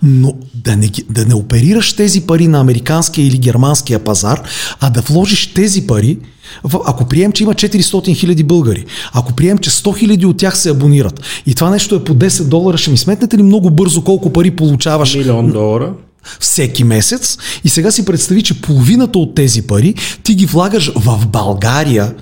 но 0.02 0.34
да 0.54 0.76
не, 0.76 0.90
да 1.10 1.26
не 1.26 1.34
оперираш 1.34 1.92
тези 1.92 2.20
пари 2.20 2.48
на 2.48 2.60
американския 2.60 3.26
или 3.26 3.38
германския 3.38 3.98
пазар, 3.98 4.42
а 4.80 4.90
да 4.90 5.00
вложиш 5.00 5.46
тези 5.54 5.86
пари, 5.86 6.18
в, 6.64 6.80
ако 6.86 7.04
прием, 7.04 7.32
че 7.32 7.42
има 7.42 7.54
400 7.54 8.16
хиляди 8.16 8.44
българи, 8.44 8.84
ако 9.12 9.32
прием, 9.32 9.58
че 9.58 9.70
100 9.70 9.98
хиляди 9.98 10.26
от 10.26 10.36
тях 10.36 10.58
се 10.58 10.70
абонират 10.70 11.20
и 11.46 11.54
това 11.54 11.70
нещо 11.70 11.94
е 11.94 12.04
по 12.04 12.14
10 12.14 12.44
долара, 12.44 12.78
ще 12.78 12.90
ми 12.90 12.96
сметнете 12.96 13.38
ли 13.38 13.42
много 13.42 13.70
бързо 13.70 14.04
колко 14.04 14.32
пари 14.32 14.50
получаваш 14.50 15.14
Милион 15.14 15.52
долара. 15.52 15.92
всеки 16.40 16.84
месец 16.84 17.38
и 17.64 17.68
сега 17.68 17.90
си 17.90 18.04
представи, 18.04 18.42
че 18.42 18.60
половината 18.60 19.18
от 19.18 19.34
тези 19.34 19.62
пари 19.62 19.94
ти 20.22 20.34
ги 20.34 20.46
влагаш 20.46 20.92
в 20.96 21.26
България 21.26 22.14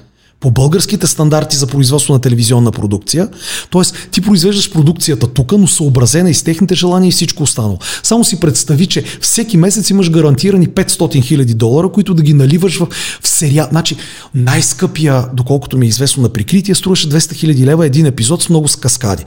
по 0.45 0.51
българските 0.51 1.07
стандарти 1.07 1.57
за 1.57 1.66
производство 1.66 2.14
на 2.14 2.20
телевизионна 2.20 2.72
продукция. 2.72 3.28
Тоест, 3.70 4.09
ти 4.11 4.20
произвеждаш 4.20 4.72
продукцията 4.72 5.26
тук, 5.26 5.53
но 5.53 5.66
съобразена 5.66 6.30
и 6.30 6.34
с 6.34 6.42
техните 6.42 6.74
желания 6.74 7.09
и 7.09 7.12
всичко 7.12 7.42
останало. 7.42 7.78
Само 8.03 8.24
си 8.24 8.40
представи, 8.40 8.86
че 8.86 9.05
всеки 9.20 9.57
месец 9.57 9.90
имаш 9.90 10.11
гарантирани 10.11 10.68
500 10.68 11.22
хиляди 11.22 11.55
долара, 11.55 11.88
които 11.88 12.14
да 12.14 12.22
ги 12.22 12.34
наливаш 12.34 12.78
в, 12.78 12.88
в 13.22 13.28
сериал. 13.28 13.66
Значи, 13.70 13.97
най-скъпия, 14.34 15.26
доколкото 15.34 15.78
ми 15.78 15.86
е 15.86 15.88
известно 15.88 16.22
на 16.22 16.28
прикритие, 16.28 16.74
струваше 16.74 17.09
200 17.09 17.34
хиляди 17.34 17.66
лева 17.66 17.86
един 17.86 18.07
епизод 18.07 18.42
с 18.42 18.49
много 18.49 18.68
с 18.68 18.76
каскади. 18.76 19.24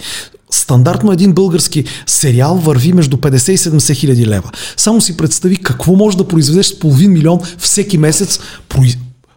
Стандартно 0.52 1.12
един 1.12 1.34
български 1.34 1.86
сериал 2.06 2.56
върви 2.56 2.94
между 2.94 3.18
50 3.18 3.52
и 3.52 3.58
70 3.58 3.94
хиляди 3.96 4.28
лева. 4.28 4.52
Само 4.78 5.02
си 5.02 5.18
представи 5.18 5.58
какво 5.58 5.96
може 5.96 6.18
да 6.18 6.28
произведеш 6.28 6.66
с 6.66 6.80
половин 6.80 7.12
милион 7.12 7.40
всеки 7.58 7.98
месец, 7.98 8.40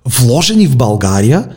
вложени 0.04 0.66
в 0.66 0.76
България, 0.76 1.48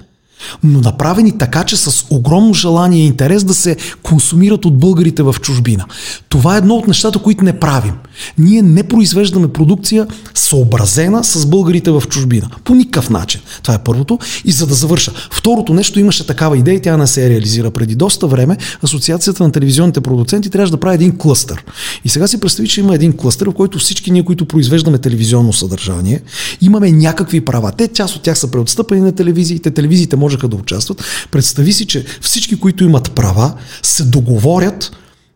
но 0.63 0.81
направени 0.81 1.37
така, 1.37 1.63
че 1.63 1.77
с 1.77 2.05
огромно 2.09 2.53
желание 2.53 3.03
и 3.03 3.07
интерес 3.07 3.43
да 3.43 3.53
се 3.53 3.77
консумират 4.03 4.65
от 4.65 4.77
българите 4.77 5.23
в 5.23 5.35
чужбина. 5.41 5.85
Това 6.29 6.55
е 6.55 6.57
едно 6.57 6.75
от 6.75 6.87
нещата, 6.87 7.19
които 7.19 7.43
не 7.43 7.59
правим. 7.59 7.93
Ние 8.37 8.61
не 8.61 8.83
произвеждаме 8.83 9.47
продукция 9.47 10.07
съобразена 10.33 11.23
с 11.23 11.45
българите 11.45 11.91
в 11.91 12.03
чужбина. 12.09 12.49
По 12.63 12.75
никакъв 12.75 13.09
начин. 13.09 13.41
Това 13.63 13.73
е 13.73 13.83
първото. 13.83 14.19
И 14.45 14.51
за 14.51 14.67
да 14.67 14.73
завърша. 14.73 15.11
Второто 15.31 15.73
нещо 15.73 15.99
имаше 15.99 16.27
такава 16.27 16.57
идея 16.57 16.81
тя 16.81 16.97
не 16.97 17.07
се 17.07 17.29
реализира. 17.29 17.71
Преди 17.71 17.95
доста 17.95 18.27
време 18.27 18.57
Асоциацията 18.83 19.43
на 19.43 19.51
телевизионните 19.51 20.01
продуценти 20.01 20.49
трябваше 20.49 20.71
да 20.71 20.79
прави 20.79 20.95
един 20.95 21.17
клъстър. 21.17 21.63
И 22.05 22.09
сега 22.09 22.27
си 22.27 22.39
представи, 22.39 22.67
че 22.67 22.81
има 22.81 22.95
един 22.95 23.13
клъстър, 23.13 23.49
в 23.49 23.53
който 23.53 23.79
всички 23.79 24.11
ние, 24.11 24.25
които 24.25 24.45
произвеждаме 24.45 24.97
телевизионно 24.97 25.53
съдържание, 25.53 26.21
имаме 26.61 26.91
някакви 26.91 27.41
права. 27.41 27.71
Те, 27.71 27.87
част 27.87 28.15
от 28.15 28.21
тях 28.21 28.37
са 28.37 28.51
преотстъпени 28.51 29.01
на 29.01 29.11
телевизиите, 29.11 29.71
телевизиите 29.71 30.15
можеха 30.33 30.47
да 30.47 30.55
участват. 30.55 31.03
Представи 31.31 31.73
си, 31.73 31.85
че 31.85 32.05
всички, 32.21 32.59
които 32.59 32.83
имат 32.83 33.11
права, 33.11 33.53
се 33.83 34.03
договорят 34.03 34.91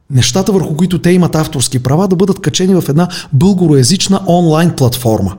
нещата, 0.10 0.52
върху 0.52 0.78
които 0.78 1.02
те 1.02 1.12
имат 1.12 1.36
авторски 1.36 1.80
права, 1.80 2.08
да 2.08 2.16
бъдат 2.16 2.40
качени 2.40 2.82
в 2.82 2.90
една 2.90 3.08
българоязична 3.34 4.22
онлайн 4.28 4.76
платформа. 4.76 5.38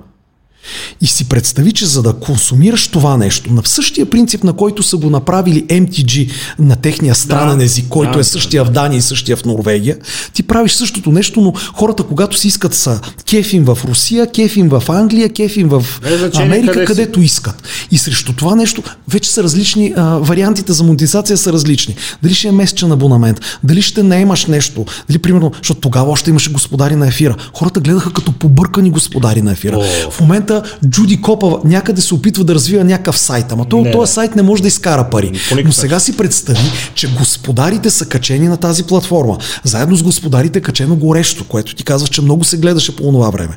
И 1.00 1.06
си 1.06 1.28
представи, 1.28 1.72
че 1.72 1.86
за 1.86 2.02
да 2.02 2.12
консумираш 2.12 2.88
това 2.88 3.16
нещо, 3.16 3.52
на 3.52 3.62
същия 3.64 4.10
принцип, 4.10 4.44
на 4.44 4.52
който 4.52 4.82
са 4.82 4.96
го 4.96 5.10
направили 5.10 5.64
MTG 5.64 6.32
на 6.58 6.76
техния 6.76 7.14
странен 7.14 7.58
Да, 7.58 7.64
език, 7.64 7.88
който 7.88 8.12
да, 8.12 8.20
е 8.20 8.24
същия 8.24 8.64
в 8.64 8.70
Дания 8.70 8.98
и 8.98 9.02
същия 9.02 9.36
в 9.36 9.44
Норвегия, 9.44 9.96
ти 10.32 10.42
правиш 10.42 10.72
същото 10.72 11.12
нещо, 11.12 11.40
но 11.40 11.52
хората, 11.74 12.02
когато 12.02 12.36
си 12.36 12.48
искат 12.48 12.74
са 12.74 13.00
кефим 13.30 13.64
в 13.64 13.78
Русия, 13.88 14.30
кефим 14.30 14.68
в 14.68 14.82
Англия, 14.88 15.32
кефим 15.32 15.68
в 15.68 15.84
Без 16.02 16.18
значение 16.18 16.46
Америка, 16.46 16.72
къде 16.72 16.86
си. 16.86 16.86
където 16.86 17.20
искат. 17.20 17.62
И 17.90 17.98
срещу 17.98 18.32
това 18.32 18.54
нещо 18.54 18.82
вече 19.08 19.30
са 19.30 19.42
различни, 19.42 19.92
а, 19.96 20.02
вариантите 20.02 20.72
за 20.72 20.84
монетизация 20.84 21.36
са 21.36 21.52
различни. 21.52 21.96
Дали 22.22 22.34
ще 22.34 22.48
е 22.48 22.52
месечен 22.52 22.92
абонамент, 22.92 23.40
дали 23.64 23.82
ще 23.82 24.02
наемаш 24.02 24.46
нещо, 24.46 24.84
дали 25.08 25.18
примерно, 25.18 25.52
защото 25.58 25.80
тогава 25.80 26.10
още 26.10 26.30
имаше 26.30 26.52
господари 26.52 26.96
на 26.96 27.08
ефира. 27.08 27.36
Хората 27.54 27.80
гледаха 27.80 28.12
като 28.12 28.32
побъркани 28.32 28.90
господари 28.90 29.42
на 29.42 29.52
ефира. 29.52 29.78
О. 29.78 30.10
В 30.10 30.20
момента 30.20 30.47
момента 30.50 30.76
Джуди 30.88 31.20
Копа 31.20 31.58
някъде 31.64 32.00
се 32.00 32.14
опитва 32.14 32.44
да 32.44 32.54
развива 32.54 32.84
някакъв 32.84 33.18
сайт, 33.18 33.52
ама 33.52 33.64
той 33.64 33.82
Не, 33.82 33.90
този 33.90 34.12
сайт 34.12 34.36
не 34.36 34.42
може 34.42 34.62
да 34.62 34.68
изкара 34.68 35.10
пари. 35.10 35.32
Но 35.64 35.72
сега 35.72 36.00
си 36.00 36.16
представи, 36.16 36.72
че 36.94 37.14
господарите 37.14 37.90
са 37.90 38.06
качени 38.06 38.48
на 38.48 38.56
тази 38.56 38.84
платформа. 38.84 39.38
Заедно 39.64 39.96
с 39.96 40.02
господарите 40.02 40.58
е 40.58 40.62
качено 40.62 40.96
горещо, 40.96 41.44
което 41.44 41.74
ти 41.74 41.84
казваш, 41.84 42.10
че 42.10 42.22
много 42.22 42.44
се 42.44 42.56
гледаше 42.56 42.96
по 42.96 43.02
това 43.02 43.30
време. 43.30 43.56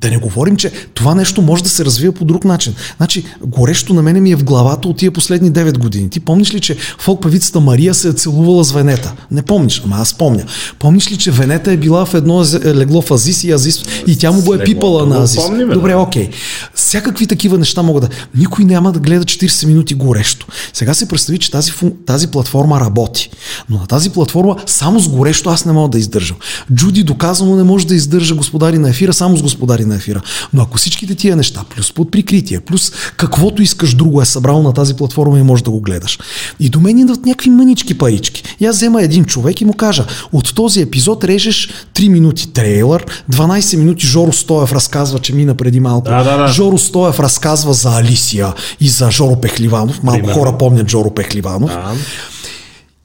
Да 0.00 0.10
не 0.10 0.16
говорим, 0.16 0.56
че 0.56 0.72
това 0.94 1.14
нещо 1.14 1.42
може 1.42 1.62
да 1.62 1.68
се 1.68 1.84
развие 1.84 2.12
по 2.12 2.24
друг 2.24 2.44
начин. 2.44 2.74
Значи, 2.96 3.24
горещо 3.46 3.94
на 3.94 4.02
мене 4.02 4.20
ми 4.20 4.30
е 4.30 4.36
в 4.36 4.44
главата 4.44 4.88
от 4.88 4.96
тия 4.96 5.10
последни 5.10 5.52
9 5.52 5.78
години. 5.78 6.10
Ти 6.10 6.20
помниш 6.20 6.54
ли, 6.54 6.60
че 6.60 6.76
фолк 6.98 7.22
певицата 7.22 7.60
Мария 7.60 7.94
се 7.94 8.08
е 8.08 8.12
целувала 8.12 8.64
с 8.64 8.72
Венета? 8.72 9.12
Не 9.30 9.42
помниш, 9.42 9.82
ама 9.84 9.96
аз 9.96 10.14
помня. 10.14 10.44
Помниш 10.78 11.10
ли, 11.10 11.16
че 11.16 11.30
Венета 11.30 11.72
е 11.72 11.76
била 11.76 12.06
в 12.06 12.14
едно 12.14 12.42
е, 12.42 12.74
легло 12.74 13.02
в 13.02 13.10
Азис 13.10 13.44
и 13.44 13.52
Азис 13.52 13.84
и 14.06 14.18
тя 14.18 14.32
му 14.32 14.42
го 14.42 14.54
е 14.54 14.64
пипала 14.64 15.06
на 15.06 15.22
Азис? 15.22 15.46
помним, 15.46 15.68
Добре, 15.68 15.94
окей. 15.94 16.30
Всякакви 16.74 17.26
такива 17.26 17.58
неща 17.58 17.82
могат 17.82 18.02
да... 18.02 18.08
Никой 18.36 18.64
няма 18.64 18.92
да 18.92 18.98
гледа 18.98 19.24
40 19.24 19.66
минути 19.66 19.94
горещо. 19.94 20.46
Сега 20.72 20.94
се 20.94 21.08
представи, 21.08 21.38
че 21.38 21.50
тази, 21.50 21.70
фун... 21.70 21.92
тази 22.06 22.26
платформа 22.26 22.80
работи. 22.80 23.30
Но 23.70 23.78
на 23.78 23.86
тази 23.86 24.10
платформа 24.10 24.56
само 24.66 25.00
с 25.00 25.08
горещо 25.08 25.50
аз 25.50 25.64
не 25.64 25.72
мога 25.72 25.88
да 25.88 25.98
издържам. 25.98 26.36
Джуди 26.74 27.02
доказано 27.02 27.56
не 27.56 27.62
може 27.62 27.86
да 27.86 27.94
издържа 27.94 28.34
господари 28.34 28.78
на 28.78 28.90
ефира, 28.90 29.12
само 29.12 29.36
с 29.36 29.42
господари 29.42 29.81
на 29.86 29.94
ефира. 29.94 30.20
Но 30.52 30.62
ако 30.62 30.78
всичките 30.78 31.14
тия 31.14 31.36
неща, 31.36 31.64
плюс 31.74 31.92
под 31.92 32.10
прикритие, 32.10 32.60
плюс 32.60 32.92
каквото 33.16 33.62
искаш 33.62 33.94
друго 33.94 34.22
е 34.22 34.24
събрал 34.24 34.62
на 34.62 34.72
тази 34.72 34.94
платформа 34.94 35.38
и 35.38 35.42
можеш 35.42 35.62
да 35.62 35.70
го 35.70 35.80
гледаш. 35.80 36.18
И 36.60 36.68
до 36.68 36.80
мен 36.80 36.98
идват 36.98 37.26
някакви 37.26 37.50
мънички 37.50 37.98
парички. 37.98 38.42
И 38.60 38.66
аз 38.66 38.76
взема 38.76 39.02
един 39.02 39.24
човек 39.24 39.60
и 39.60 39.64
му 39.64 39.72
кажа, 39.72 40.06
от 40.32 40.54
този 40.54 40.80
епизод 40.80 41.24
режеш 41.24 41.70
3 41.94 42.08
минути 42.08 42.52
трейлър, 42.52 43.06
12 43.32 43.76
минути 43.76 44.06
Жоро 44.06 44.32
Стоев 44.32 44.72
разказва, 44.72 45.18
че 45.18 45.34
мина 45.34 45.54
преди 45.54 45.80
малко. 45.80 46.08
Да, 46.08 46.22
да, 46.22 46.36
да. 46.36 46.46
Жоро 46.48 46.78
Стоев 46.78 47.20
разказва 47.20 47.74
за 47.74 47.96
Алисия 47.96 48.54
и 48.80 48.88
за 48.88 49.10
Жоро 49.10 49.40
Пехливанов. 49.40 50.02
Малко 50.02 50.20
Примерно. 50.20 50.40
хора 50.40 50.58
помнят 50.58 50.90
Жоро 50.90 51.14
Пехливанов. 51.14 51.70
Да. 51.70 51.92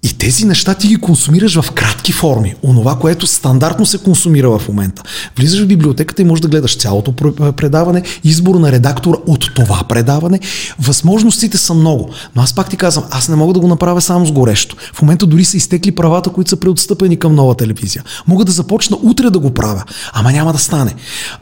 И 0.04 0.14
тези 0.14 0.46
неща 0.46 0.74
ти 0.74 0.88
ги 0.88 0.96
консумираш 0.96 1.62
в 1.62 1.72
кратки 1.72 2.12
форми. 2.12 2.56
Онова, 2.64 2.96
което 3.00 3.28
стандартно 3.28 3.86
се 3.86 3.98
консумира 3.98 4.60
в 4.60 4.68
момента. 4.68 5.04
Влизаш 5.38 5.64
в 5.64 5.68
библиотеката 5.68 6.22
и 6.22 6.26
можеш 6.26 6.42
да 6.42 6.48
гледаш 6.48 6.78
цялото 6.78 7.12
пр- 7.12 7.52
предаване, 7.52 8.04
избор 8.24 8.56
на 8.56 8.72
редактор 8.72 9.24
от 9.28 9.54
това 9.56 9.84
предаване. 9.90 10.40
Възможностите 10.80 11.58
са 11.58 11.74
много. 11.74 12.10
Но 12.36 12.42
аз 12.42 12.54
пак 12.54 12.70
ти 12.70 12.78
казвам, 12.78 13.06
аз 13.12 13.30
не 13.30 13.36
мога 13.36 13.54
да 13.54 13.60
го 13.60 13.68
направя 13.68 14.02
само 14.02 14.26
с 14.26 14.32
горещо. 14.32 14.76
В 14.94 15.02
момента 15.02 15.26
дори 15.26 15.46
са 15.46 15.58
изтекли 15.58 15.92
правата, 15.92 16.30
които 16.30 16.50
са 16.50 16.58
преотстъпени 16.58 17.20
към 17.20 17.36
нова 17.36 17.56
телевизия. 17.56 18.04
Мога 18.28 18.46
да 18.46 18.52
започна 18.52 18.98
утре 19.04 19.30
да 19.30 19.40
го 19.40 19.54
правя, 19.54 19.84
ама 20.14 20.32
няма 20.32 20.54
да 20.54 20.60
стане. 20.60 20.96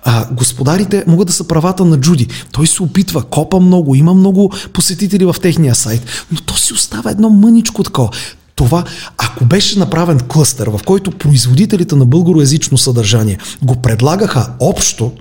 А, 0.04 0.28
господарите 0.32 1.04
могат 1.08 1.28
да 1.28 1.34
са 1.34 1.44
правата 1.44 1.86
на 1.86 2.00
Джуди. 2.00 2.28
Той 2.52 2.68
се 2.68 2.84
опитва, 2.84 3.24
копа 3.24 3.60
много, 3.60 3.96
има 3.96 4.14
много 4.14 4.52
посетители 4.74 5.26
в 5.26 5.36
техния 5.42 5.76
сайт, 5.76 6.06
но 6.32 6.42
то 6.42 6.58
си 6.58 6.74
остава 6.74 7.12
едно 7.12 7.30
мъничко 7.30 7.84
такова. 7.84 8.10
Това, 8.56 8.84
ако 9.18 9.46
беше 9.46 9.80
направен 9.80 10.20
клъстър, 10.20 10.70
в 10.70 10.80
който 10.86 11.12
производителите 11.12 11.96
на 11.96 12.06
българоязично 12.06 12.78
съдържание 12.78 13.38
го 13.64 13.76
предлагаха 13.76 14.54
общо, 14.60 15.12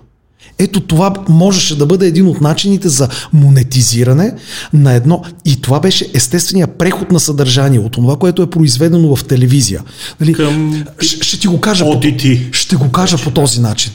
ето 0.59 0.81
това 0.81 1.15
можеше 1.29 1.79
да 1.79 1.87
бъде 1.87 2.07
един 2.07 2.27
от 2.27 2.41
начините 2.41 2.89
за 2.89 3.09
монетизиране 3.33 4.35
на 4.73 4.93
едно. 4.93 5.23
И 5.45 5.61
това 5.61 5.81
беше 5.81 6.11
естествения 6.15 6.67
преход 6.67 7.13
на 7.13 7.21
съдържание 7.21 7.79
от 7.79 7.93
това, 7.93 8.17
което 8.17 8.43
е 8.43 8.51
произведено 8.51 9.17
в 9.17 9.25
телевизия. 9.25 9.83
Нали? 10.21 10.33
Към 10.33 10.85
Ще, 11.01 11.25
ще 11.25 11.41
ти 11.41 11.47
го 11.47 11.61
кажа. 11.61 11.85
По, 11.85 12.01
ще 12.53 12.77
го 12.77 12.93
кажа 12.93 13.19
по 13.25 13.31
този 13.31 13.61
начин. 13.61 13.93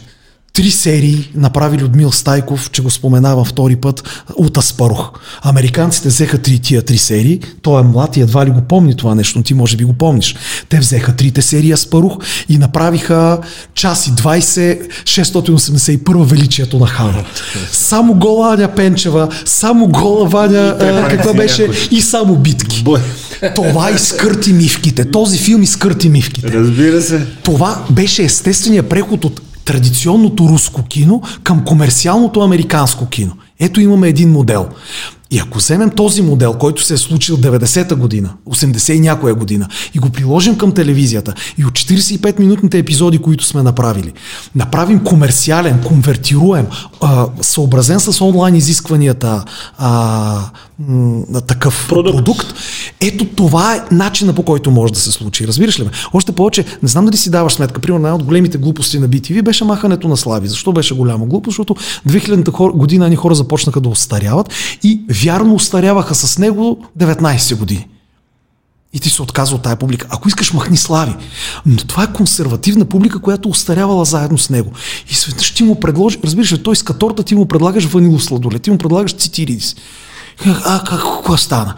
Три 0.54 0.72
серии 0.72 1.32
направи 1.36 1.78
Людмил 1.78 2.12
Стайков, 2.12 2.72
че 2.72 2.82
го 2.82 2.90
споменавам 2.90 3.46
втори 3.46 3.76
път, 3.76 4.24
от 4.36 4.58
Аспарух. 4.58 5.12
Американците 5.42 6.08
взеха 6.08 6.38
три 6.38 6.60
тия 6.60 6.82
три 6.82 6.98
серии. 6.98 7.40
Той 7.62 7.82
е 7.82 7.84
млад 7.84 8.18
и 8.18 8.22
едва 8.22 8.46
ли 8.46 8.50
го 8.50 8.62
помни 8.62 8.96
това 8.96 9.16
нещо, 9.16 9.44
ти 9.44 9.54
може 9.54 9.78
би 9.78 9.84
го 9.84 9.94
помниш. 9.94 10.36
Те 10.70 10.80
взеха 10.80 11.16
трите 11.16 11.42
серии 11.42 11.72
Аспарух 11.72 12.18
и 12.50 12.58
направиха 12.58 13.40
час 13.74 14.08
и 14.08 14.12
20, 14.12 14.88
681 15.04 16.24
величието 16.24 16.80
на 16.80 16.88
Хана. 16.88 17.24
Само 17.72 18.14
гола 18.14 18.54
Аня 18.54 18.76
Пенчева, 18.76 19.30
само 19.46 19.88
гола 19.88 20.28
Ваня, 20.28 20.78
а, 20.80 21.08
каква 21.08 21.34
беше, 21.34 21.70
и 21.92 22.02
само 22.02 22.36
битки. 22.36 22.86
Това 23.56 23.92
изкърти 23.92 24.54
мивките. 24.54 25.12
Този 25.12 25.38
филм 25.38 25.64
изкърти 25.64 26.10
мивките. 26.10 26.48
Разбира 26.48 27.02
се. 27.02 27.26
Това 27.44 27.86
беше 27.90 28.24
естествения 28.24 28.90
преход 28.90 29.26
от 29.26 29.42
традиционното 29.70 30.50
руско 30.50 30.84
кино 30.84 31.22
към 31.44 31.66
комерциалното 31.66 32.42
американско 32.42 33.06
кино. 33.06 33.34
Ето 33.60 33.82
имаме 33.82 34.08
един 34.08 34.32
модел. 34.32 34.68
И 35.32 35.40
ако 35.40 35.58
вземем 35.58 35.90
този 35.90 36.22
модел, 36.22 36.54
който 36.54 36.84
се 36.84 36.94
е 36.94 36.98
случил 36.98 37.38
90-та 37.38 37.96
година, 37.96 38.34
80 38.50 38.94
и 38.94 39.00
някоя 39.00 39.36
година, 39.36 39.68
и 39.94 40.00
го 40.00 40.10
приложим 40.10 40.58
към 40.58 40.72
телевизията, 40.72 41.34
и 41.58 41.66
от 41.66 41.74
45-минутните 41.74 42.74
епизоди, 42.74 43.18
които 43.18 43.44
сме 43.44 43.64
направили, 43.64 44.14
направим 44.56 45.04
комерциален, 45.04 45.84
конвертируем, 45.84 46.68
а, 47.02 47.26
съобразен 47.42 48.00
с 48.00 48.22
онлайн 48.22 48.56
изискванията 48.56 49.44
а, 49.78 50.40
м, 50.88 51.24
такъв 51.48 51.86
Продукт. 51.90 52.16
продукт, 52.16 52.54
ето 53.02 53.26
това 53.26 53.76
е 53.76 53.82
начина 53.92 54.34
по 54.34 54.44
който 54.44 54.72
може 54.72 54.94
да 54.94 55.00
се 55.00 55.12
случи. 55.12 55.48
Разбираш 55.48 55.80
ли 55.80 55.84
ме? 55.84 55.90
Още 56.14 56.32
повече, 56.32 56.66
не 56.84 56.90
знам 56.90 57.06
дали 57.06 57.18
си 57.18 57.32
даваш 57.32 57.54
сметка, 57.54 57.82
примерно 57.82 58.06
една 58.08 58.16
от 58.16 58.24
големите 58.24 58.58
глупости 58.58 59.00
на 59.00 59.10
BTV 59.10 59.42
беше 59.42 59.64
махането 59.64 60.08
на 60.08 60.18
слави. 60.18 60.48
Защо 60.48 60.72
беше 60.72 60.96
голяма 60.96 61.26
глупост? 61.26 61.52
Защото 61.54 61.76
2000-та 62.08 62.52
хор- 62.52 62.72
година 62.72 63.10
ни 63.10 63.16
хора 63.16 63.36
започнаха 63.36 63.82
да 63.82 63.90
остаряват 63.90 64.54
и 64.84 65.02
вярно 65.24 65.56
остаряваха 65.56 66.16
с 66.16 66.38
него 66.38 66.86
19 67.00 67.56
години. 67.56 67.88
И 68.94 69.00
ти 69.00 69.10
се 69.10 69.22
отказва 69.22 69.56
от 69.56 69.62
тая 69.64 69.76
публика. 69.76 70.08
Ако 70.10 70.28
искаш, 70.28 70.54
махни 70.54 70.78
слави. 70.78 71.16
Но 71.66 71.78
това 71.78 72.04
е 72.04 72.14
консервативна 72.14 72.86
публика, 72.86 73.20
която 73.20 73.50
остарявала 73.50 74.06
заедно 74.06 74.38
с 74.38 74.50
него. 74.50 74.72
И 75.12 75.16
светаш 75.16 75.52
ти 75.52 75.64
му 75.64 75.80
предложи, 75.80 76.20
разбираш 76.24 76.54
ли, 76.54 76.64
той 76.64 76.76
с 76.76 76.84
каторта 76.84 77.24
ти 77.24 77.36
му 77.36 77.46
предлагаш 77.46 77.86
ванило 77.86 78.20
сладолет, 78.20 78.62
ти 78.62 78.72
му 78.72 78.78
предлагаш 78.78 79.14
цитиридис. 79.14 79.76
А, 80.46 80.84
как, 80.84 81.00
какво 81.02 81.38
стана? 81.38 81.74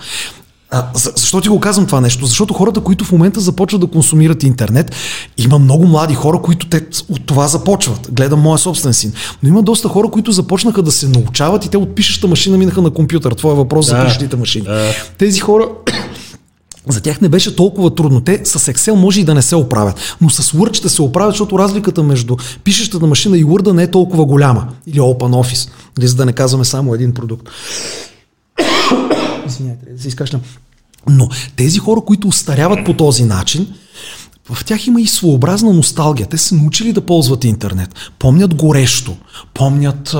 А, 0.73 0.85
за, 0.93 1.11
защо 1.15 1.41
ти 1.41 1.49
го 1.49 1.59
казвам 1.59 1.85
това 1.85 2.01
нещо? 2.01 2.25
Защото 2.25 2.53
хората, 2.53 2.79
които 2.81 3.05
в 3.05 3.11
момента 3.11 3.39
започват 3.39 3.81
да 3.81 3.87
консумират 3.87 4.43
интернет, 4.43 4.95
има 5.37 5.59
много 5.59 5.87
млади 5.87 6.13
хора, 6.13 6.41
които 6.41 6.67
те 6.67 6.85
от 7.09 7.25
това 7.25 7.47
започват. 7.47 8.09
Гледам 8.11 8.39
моя 8.39 8.57
собствен 8.57 8.93
син. 8.93 9.13
Но 9.43 9.49
има 9.49 9.63
доста 9.63 9.89
хора, 9.89 10.07
които 10.07 10.31
започнаха 10.31 10.81
да 10.81 10.91
се 10.91 11.07
научават 11.07 11.65
и 11.65 11.69
те 11.69 11.77
от 11.77 11.95
пишеща 11.95 12.27
машина 12.27 12.57
минаха 12.57 12.81
на 12.81 12.91
компютър. 12.91 13.31
Това 13.31 13.51
е 13.51 13.55
въпрос 13.55 13.85
за 13.87 13.95
Да. 13.95 14.05
пишещите 14.05 14.35
машини. 14.35 14.65
Да. 14.65 14.93
Тези 15.17 15.39
хора 15.39 15.65
за 16.87 17.01
тях 17.01 17.21
не 17.21 17.29
беше 17.29 17.55
толкова 17.55 17.95
трудно. 17.95 18.21
Те 18.21 18.41
с 18.43 18.59
Excel 18.73 18.91
може 18.93 19.21
и 19.21 19.23
да 19.23 19.33
не 19.33 19.41
се 19.41 19.55
оправят, 19.55 20.17
но 20.21 20.29
с 20.29 20.57
Word 20.57 20.73
ще 20.73 20.89
се 20.89 21.01
оправят, 21.01 21.33
защото 21.33 21.59
разликата 21.59 22.03
между 22.03 22.37
пишещата 22.63 23.05
машина 23.07 23.37
и 23.37 23.45
Word 23.45 23.71
не 23.71 23.83
е 23.83 23.91
толкова 23.91 24.25
голяма. 24.25 24.67
Или 24.87 24.99
OpenOffice, 24.99 25.69
или 25.99 26.07
за 26.07 26.15
да 26.15 26.25
не 26.25 26.33
казваме 26.33 26.65
само 26.65 26.95
един 26.95 27.13
продукт. 27.13 27.49
Трябва 29.57 29.75
да 29.95 30.01
се 30.01 30.07
изкашлям. 30.07 30.41
Но 31.09 31.29
тези 31.55 31.79
хора, 31.79 32.01
които 32.01 32.27
устаряват 32.27 32.85
по 32.85 32.93
този 32.93 33.23
начин, 33.23 33.67
в 34.51 34.65
тях 34.65 34.87
има 34.87 35.01
и 35.01 35.07
своеобразна 35.07 35.73
носталгия. 35.73 36.27
Те 36.27 36.37
са 36.37 36.55
научили 36.55 36.93
да 36.93 37.01
ползват 37.01 37.43
интернет. 37.43 37.95
Помнят 38.19 38.55
горещо. 38.55 39.15
Помнят... 39.53 40.15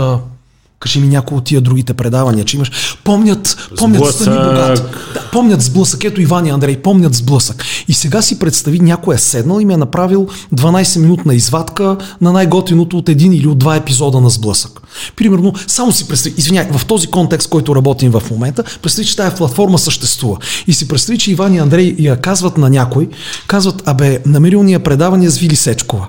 Кажи 0.79 0.99
ми 0.99 1.07
някои 1.07 1.37
от 1.37 1.43
тия 1.43 1.61
другите 1.61 1.93
предавания, 1.93 2.45
че 2.45 2.57
имаш. 2.57 2.97
Помнят, 3.03 3.69
помнят 3.77 3.77
Стани 3.77 3.97
Сблъсък. 3.97 4.27
Богат. 4.27 4.91
Да, 5.13 5.29
помнят 5.31 5.61
сблъсък. 5.61 6.03
Ето 6.03 6.21
Иван 6.21 6.45
и 6.45 6.49
Андрей, 6.49 6.77
помнят 6.77 7.15
сблъсък. 7.15 7.65
И 7.87 7.93
сега 7.93 8.21
си 8.21 8.39
представи, 8.39 8.79
някой 8.79 9.15
е 9.15 9.17
седнал 9.17 9.59
и 9.59 9.65
ми 9.65 9.73
е 9.73 9.77
направил 9.77 10.27
12-минутна 10.55 11.31
извадка 11.31 11.97
на 12.21 12.31
най-готиното 12.31 12.97
от 12.97 13.09
един 13.09 13.33
или 13.33 13.47
от 13.47 13.57
два 13.57 13.75
епизода 13.75 14.21
на 14.21 14.29
сблъсък. 14.29 14.81
Примерно, 15.15 15.53
само 15.67 15.91
си 15.91 16.07
представи, 16.07 16.35
извиняй, 16.37 16.67
в 16.71 16.85
този 16.85 17.07
контекст, 17.07 17.49
който 17.49 17.75
работим 17.75 18.11
в 18.11 18.23
момента, 18.31 18.63
представи, 18.81 19.07
че 19.07 19.15
тая 19.15 19.35
платформа 19.35 19.79
съществува. 19.79 20.37
И 20.67 20.73
си 20.73 20.87
представи, 20.87 21.17
че 21.17 21.31
Иван 21.31 21.53
и 21.53 21.57
Андрей 21.57 21.95
я 21.99 22.17
казват 22.17 22.57
на 22.57 22.69
някой, 22.69 23.09
казват, 23.47 23.83
абе, 23.85 24.19
намерил 24.25 24.63
ни 24.63 24.73
я 24.73 24.79
предаване 24.79 25.29
с 25.29 25.37
Вили 25.37 25.55
Сечкова. 25.55 26.07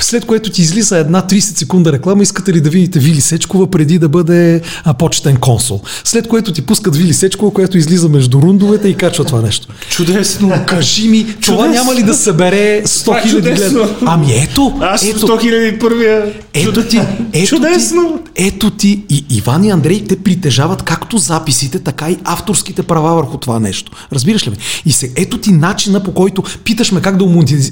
След 0.00 0.24
което 0.24 0.50
ти 0.50 0.62
излиза 0.62 0.98
една 0.98 1.22
30 1.22 1.38
секунда 1.40 1.92
реклама, 1.92 2.22
искате 2.22 2.52
ли 2.52 2.60
да 2.60 2.70
видите 2.70 2.98
Вили 2.98 3.20
Сечкова 3.20 3.70
преди 3.70 3.98
да 3.98 4.08
бъде 4.08 4.60
а, 4.84 4.94
почетен 4.94 5.36
консул. 5.36 5.80
След 6.04 6.28
което 6.28 6.52
ти 6.52 6.62
пускат 6.62 6.96
Вили 6.96 7.14
Сечкова, 7.14 7.52
която 7.52 7.78
излиза 7.78 8.08
между 8.08 8.42
рундовете 8.42 8.88
и 8.88 8.94
качва 8.94 9.24
това 9.24 9.40
нещо. 9.40 9.68
Чудесно. 9.90 10.52
Кажи 10.66 11.08
ми, 11.08 11.26
това 11.40 11.56
Чудесно. 11.56 11.72
няма 11.72 11.94
ли 11.94 12.02
да 12.02 12.14
събере 12.14 12.82
100 12.84 13.04
Това 13.04 13.18
е 13.18 13.22
хиляди 13.22 13.50
гледа? 13.50 13.96
Ами 14.06 14.32
ето, 14.32 14.78
Аз 14.80 15.04
ето, 15.04 15.26
100 15.26 15.40
хиляди 15.40 15.78
първия. 15.78 16.32
ето 16.54 16.82
ти, 16.88 17.00
ето 17.32 17.48
Чудесно. 17.48 18.01
Ето 18.34 18.70
ти 18.70 19.04
и 19.08 19.24
Иван 19.30 19.64
и 19.64 19.70
Андрей, 19.70 20.04
те 20.04 20.22
притежават 20.22 20.82
както 20.82 21.18
записите, 21.18 21.78
така 21.78 22.10
и 22.10 22.18
авторските 22.24 22.82
права 22.82 23.14
върху 23.14 23.38
това 23.38 23.60
нещо. 23.60 23.92
Разбираш 24.12 24.46
ли 24.46 24.50
ме? 24.50 24.56
И 24.86 24.92
се, 24.92 25.12
ето 25.16 25.38
ти 25.38 25.52
начина 25.52 26.02
по 26.02 26.14
който 26.14 26.42
питаш 26.64 26.92
ме 26.92 27.00
как 27.00 27.16
да 27.16 27.26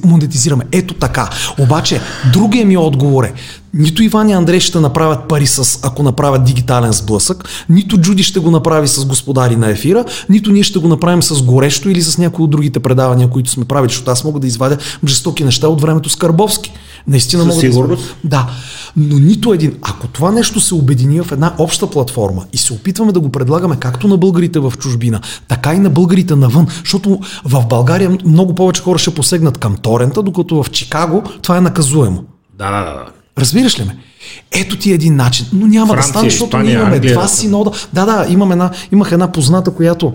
монетизираме. 0.04 0.64
Ето 0.72 0.94
така. 0.94 1.28
Обаче, 1.58 2.00
другия 2.32 2.66
ми 2.66 2.76
отговор 2.76 3.24
е, 3.24 3.32
нито 3.74 4.02
Иван 4.02 4.28
и 4.28 4.32
Андрей 4.32 4.60
ще 4.60 4.80
направят 4.80 5.28
пари 5.28 5.46
с, 5.46 5.78
ако 5.82 6.02
направят 6.02 6.44
дигитален 6.44 6.92
сблъсък, 6.92 7.48
нито 7.68 7.98
Джуди 7.98 8.22
ще 8.22 8.40
го 8.40 8.50
направи 8.50 8.88
с 8.88 9.04
господари 9.04 9.56
на 9.56 9.70
ефира, 9.70 10.04
нито 10.28 10.52
ние 10.52 10.62
ще 10.62 10.78
го 10.78 10.88
направим 10.88 11.22
с 11.22 11.42
горещо 11.42 11.90
или 11.90 12.02
с 12.02 12.18
някои 12.18 12.44
от 12.44 12.50
другите 12.50 12.80
предавания, 12.80 13.30
които 13.30 13.50
сме 13.50 13.64
правили, 13.64 13.90
защото 13.90 14.10
аз 14.10 14.24
мога 14.24 14.40
да 14.40 14.46
извадя 14.46 14.76
жестоки 15.06 15.44
неща 15.44 15.68
от 15.68 15.80
времето 15.80 16.08
с 16.08 16.16
Карбовски. 16.16 16.72
Наистина 17.06 17.44
мога 17.44 17.60
сигурност. 17.60 18.16
да 18.24 18.28
Да. 18.28 18.50
Но 18.96 19.18
нито 19.18 19.52
един. 19.52 19.76
Ако 19.82 20.06
това 20.06 20.32
нещо 20.32 20.60
се 20.60 20.74
обедини 20.74 21.20
в 21.20 21.32
една 21.32 21.54
обща 21.58 21.90
платформа 21.90 22.44
и 22.52 22.58
се 22.58 22.72
опитваме 22.72 23.12
да 23.12 23.20
го 23.20 23.28
предлагаме 23.28 23.76
както 23.76 24.08
на 24.08 24.16
българите 24.16 24.58
в 24.58 24.72
чужбина, 24.78 25.20
така 25.48 25.74
и 25.74 25.78
на 25.78 25.90
българите 25.90 26.36
навън, 26.36 26.66
защото 26.80 27.20
в 27.44 27.66
България 27.66 28.18
много 28.24 28.54
повече 28.54 28.82
хора 28.82 28.98
ще 28.98 29.14
посегнат 29.14 29.58
към 29.58 29.76
торента, 29.76 30.22
докато 30.22 30.62
в 30.62 30.70
Чикаго 30.70 31.22
това 31.42 31.56
е 31.56 31.60
наказуемо. 31.60 32.24
Да, 32.58 32.70
да, 32.70 32.84
да. 32.84 33.19
Разбираш 33.40 33.78
ли 33.78 33.84
ме? 33.84 33.96
Ето 34.52 34.76
ти 34.76 34.92
един 34.92 35.16
начин. 35.16 35.46
Но 35.52 35.66
няма 35.66 35.92
Франция, 35.92 36.12
да 36.12 36.18
стане, 36.18 36.30
защото 36.30 36.48
Испания, 36.48 36.64
ние 36.64 36.74
имаме 36.74 36.96
Англия. 36.96 37.14
два 37.14 37.28
синода. 37.28 37.70
Да, 37.92 38.06
да, 38.06 38.26
имам 38.28 38.52
една, 38.52 38.70
имах 38.92 39.12
една 39.12 39.32
позната, 39.32 39.70
която 39.70 40.12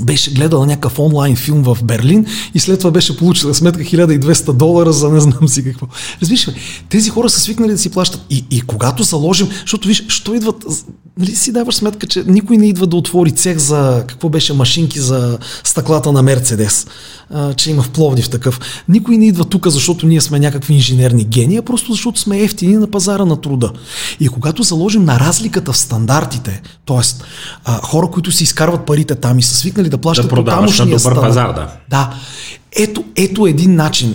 беше 0.00 0.30
гледала 0.30 0.66
някакъв 0.66 0.98
онлайн 0.98 1.36
филм 1.36 1.62
в 1.62 1.78
Берлин 1.84 2.26
и 2.54 2.58
след 2.58 2.78
това 2.78 2.90
беше 2.90 3.16
получила 3.16 3.54
сметка 3.54 3.82
1200 3.82 4.52
долара 4.52 4.92
за 4.92 5.08
не 5.08 5.20
знам 5.20 5.48
си 5.48 5.64
какво. 5.64 5.86
Разбираш 6.22 6.48
ли, 6.48 6.54
тези 6.88 7.10
хора 7.10 7.30
са 7.30 7.40
свикнали 7.40 7.72
да 7.72 7.78
си 7.78 7.90
плащат. 7.90 8.20
И, 8.30 8.44
и 8.50 8.60
когато 8.60 9.02
заложим, 9.02 9.48
защото 9.60 9.88
виж, 9.88 10.04
що 10.08 10.34
идват, 10.34 10.64
нали 11.18 11.36
си 11.36 11.52
даваш 11.52 11.74
сметка, 11.74 12.06
че 12.06 12.24
никой 12.26 12.56
не 12.56 12.66
идва 12.66 12.86
да 12.86 12.96
отвори 12.96 13.32
цех 13.32 13.58
за, 13.58 14.04
какво 14.06 14.28
беше, 14.28 14.52
машинки 14.52 15.00
за 15.00 15.38
стъклата 15.64 16.12
на 16.12 16.22
Мерцедес, 16.22 16.86
а, 17.30 17.54
че 17.54 17.70
има 17.70 17.82
в 17.82 17.90
Пловдив 17.90 18.30
такъв. 18.30 18.60
Никой 18.88 19.16
не 19.16 19.26
идва 19.26 19.44
тук, 19.44 19.66
защото 19.68 20.06
ние 20.06 20.20
сме 20.20 20.38
някакви 20.38 20.74
инженерни 20.74 21.24
гении, 21.24 21.56
а 21.56 21.62
просто 21.62 21.92
защото 21.92 22.20
сме 22.20 22.40
ефтини 22.40 22.76
на 22.76 22.90
пазара 22.90 23.24
на 23.24 23.40
труда. 23.40 23.72
И 24.20 24.28
когато 24.28 24.62
заложим 24.62 25.04
на 25.04 25.20
разликата 25.20 25.72
в 25.72 25.76
стандартите, 25.76 26.62
т.е. 26.86 27.00
хора, 27.82 28.06
които 28.06 28.32
си 28.32 28.44
изкарват 28.44 28.86
парите 28.86 29.14
там 29.14 29.38
и 29.38 29.42
са 29.42 29.54
свикнали 29.54 29.87
да 29.88 29.98
плащат 29.98 30.28
Да 30.28 30.34
продаваш 30.34 30.78
на 30.78 30.84
добър 30.84 30.98
стандарт. 30.98 31.24
пазар, 31.24 31.52
да. 31.52 31.72
Да. 31.88 32.14
Ето, 32.76 33.04
ето 33.16 33.46
един 33.46 33.74
начин. 33.74 34.14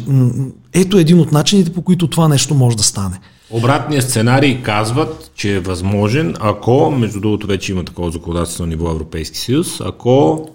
Ето 0.73 0.97
един 0.97 1.19
от 1.19 1.31
начините, 1.31 1.73
по 1.73 1.81
които 1.81 2.07
това 2.07 2.27
нещо 2.27 2.55
може 2.55 2.77
да 2.77 2.83
стане. 2.83 3.19
Обратният 3.51 4.09
сценарий 4.09 4.61
казват, 4.61 5.31
че 5.35 5.55
е 5.55 5.59
възможен, 5.59 6.35
ако, 6.39 6.91
между 6.91 7.19
другото 7.19 7.47
вече 7.47 7.71
има 7.71 7.83
такова 7.83 8.11
законодателство 8.11 8.63
на 8.63 8.69
ниво 8.69 8.91
Европейски 8.91 9.37
съюз, 9.37 9.81
ако 9.81 10.45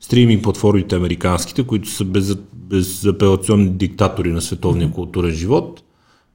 стриминг 0.00 0.42
платформите 0.42 0.96
американските, 0.96 1.62
които 1.62 1.90
са 1.90 2.04
без, 2.04 2.34
безапелационни 2.54 3.70
диктатори 3.70 4.32
на 4.32 4.40
световния 4.40 4.90
културен 4.90 5.30
живот, 5.30 5.82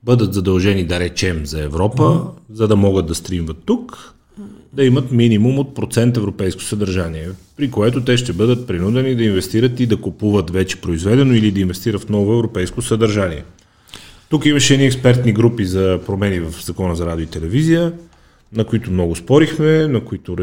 бъдат 0.03 0.33
задължени 0.33 0.83
да 0.83 0.99
речем 0.99 1.45
за 1.45 1.63
Европа, 1.63 2.21
за 2.53 2.67
да 2.67 2.75
могат 2.75 3.07
да 3.07 3.15
стримват 3.15 3.57
тук, 3.65 4.13
да 4.73 4.83
имат 4.83 5.11
минимум 5.11 5.59
от 5.59 5.75
процент 5.75 6.17
европейско 6.17 6.61
съдържание, 6.61 7.29
при 7.57 7.71
което 7.71 8.03
те 8.03 8.17
ще 8.17 8.33
бъдат 8.33 8.67
принудени 8.67 9.15
да 9.15 9.23
инвестират 9.23 9.79
и 9.79 9.85
да 9.85 9.97
купуват 9.97 10.49
вече 10.49 10.81
произведено 10.81 11.33
или 11.33 11.51
да 11.51 11.59
инвестират 11.59 12.01
в 12.03 12.09
ново 12.09 12.33
европейско 12.33 12.81
съдържание. 12.81 13.43
Тук 14.29 14.45
имаше 14.45 14.73
едни 14.73 14.85
експертни 14.85 15.33
групи 15.33 15.65
за 15.65 15.99
промени 16.05 16.39
в 16.39 16.65
закона 16.65 16.95
за 16.95 17.05
радио 17.05 17.23
и 17.23 17.27
телевизия, 17.27 17.93
на 18.53 18.65
които 18.65 18.91
много 18.91 19.15
спорихме, 19.15 19.87
на 19.87 20.05
които 20.05 20.35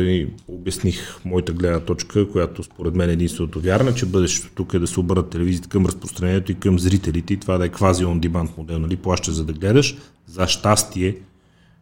обясних 0.49 1.19
моята 1.25 1.53
гледна 1.53 1.81
точка, 1.81 2.31
която 2.31 2.63
според 2.63 2.95
мен 2.95 3.11
е 3.11 3.13
единственото 3.13 3.61
вярна, 3.61 3.95
че 3.95 4.07
бъдещето 4.07 4.55
тук 4.55 4.75
е 4.75 4.79
да 4.79 4.87
се 4.87 5.01
обърнат 5.01 5.31
телевизията 5.31 5.69
към 5.69 5.87
разпространението 5.87 6.53
и 6.53 6.55
към 6.55 6.79
зрителите 6.79 7.35
и 7.35 7.37
това 7.37 7.59
да 7.59 7.67
е 7.67 7.69
квази 7.69 8.05
demand 8.05 8.59
модел, 8.59 8.79
нали, 8.79 8.97
плащаш 8.97 9.35
за 9.35 9.45
да 9.45 9.53
гледаш. 9.53 9.97
За 10.27 10.47
щастие 10.47 11.17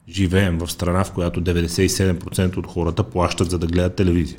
живеем 0.08 0.58
в 0.58 0.72
страна, 0.72 1.04
в 1.04 1.12
която 1.12 1.42
97% 1.42 2.56
от 2.56 2.66
хората 2.66 3.02
плащат 3.02 3.50
за 3.50 3.58
да 3.58 3.66
гледат 3.66 3.96
телевизия. 3.96 4.38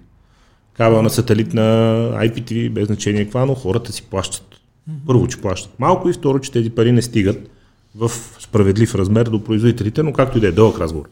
Кабелна 0.74 1.10
сателит 1.10 1.54
на 1.54 1.64
IPTV, 2.14 2.70
без 2.70 2.86
значение 2.86 3.24
каква, 3.24 3.46
но 3.46 3.56
хората 3.56 3.92
си 3.92 4.04
плащат. 4.04 4.56
Първо, 5.08 5.28
че 5.28 5.42
плащат 5.42 5.80
малко 5.80 6.10
и 6.10 6.14
второ, 6.14 6.40
че 6.40 6.52
тези 6.52 6.70
пари 6.70 6.92
не 6.92 7.02
стигат 7.02 7.50
в 7.96 8.12
справедлив 8.40 8.96
размер 8.96 9.26
до 9.26 9.44
производителите, 9.44 10.04
но 10.04 10.14
както 10.14 10.38
и 10.38 10.42
да 10.42 10.48
е 10.48 10.52
дълъг 10.52 10.80
разговор. 10.80 11.10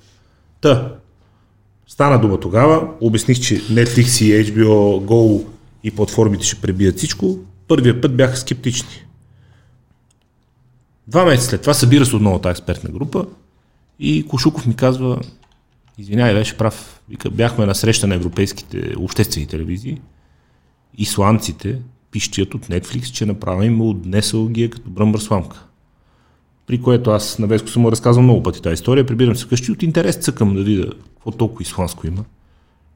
Та, 0.61 0.95
стана 1.87 2.21
дума 2.21 2.39
тогава, 2.39 2.89
обясних, 3.01 3.39
че 3.39 3.61
Netflix 3.61 4.25
и 4.25 4.53
HBO 4.53 5.05
Go 5.05 5.45
и 5.83 5.91
платформите 5.91 6.45
ще 6.45 6.61
пребият 6.61 6.97
всичко. 6.97 7.37
Първия 7.67 8.01
път 8.01 8.15
бяха 8.17 8.37
скептични. 8.37 9.05
Два 11.07 11.25
месеца 11.25 11.49
след 11.49 11.61
това 11.61 11.73
събира 11.73 12.05
се 12.05 12.15
отново 12.15 12.39
тази 12.39 12.51
експертна 12.51 12.89
група 12.89 13.25
и 14.01 14.27
Кошуков 14.27 14.67
ми 14.67 14.75
казва, 14.75 15.21
извинявай, 15.97 16.33
беше 16.33 16.57
прав. 16.57 17.01
Вика, 17.09 17.29
бяхме 17.29 17.65
на 17.65 17.75
среща 17.75 18.07
на 18.07 18.15
европейските 18.15 18.93
обществени 18.97 19.47
телевизии. 19.47 20.01
Исландците 20.97 21.81
пищят 22.11 22.53
от 22.53 22.67
Netflix, 22.67 23.03
че 23.03 23.25
направим 23.25 23.81
от 23.81 24.01
днесъл 24.01 24.47
ги 24.47 24.63
е 24.63 24.69
като 24.69 24.89
бръмбър 24.89 25.19
сламка. 25.19 25.65
При 26.67 26.81
което 26.81 27.11
аз 27.11 27.39
на 27.39 27.47
Веско 27.47 27.67
съм 27.67 27.81
му 27.81 27.91
разказвал 27.91 28.23
много 28.23 28.43
пъти 28.43 28.61
тази 28.61 28.73
история. 28.73 29.05
Прибирам 29.05 29.35
се 29.35 29.47
къщи 29.47 29.71
от 29.71 29.83
интерес 29.83 30.15
цъкам 30.15 30.55
да 30.55 30.63
видя 30.63 30.89
какво 30.89 31.31
толкова 31.31 31.61
исландско 31.61 32.07
има. 32.07 32.23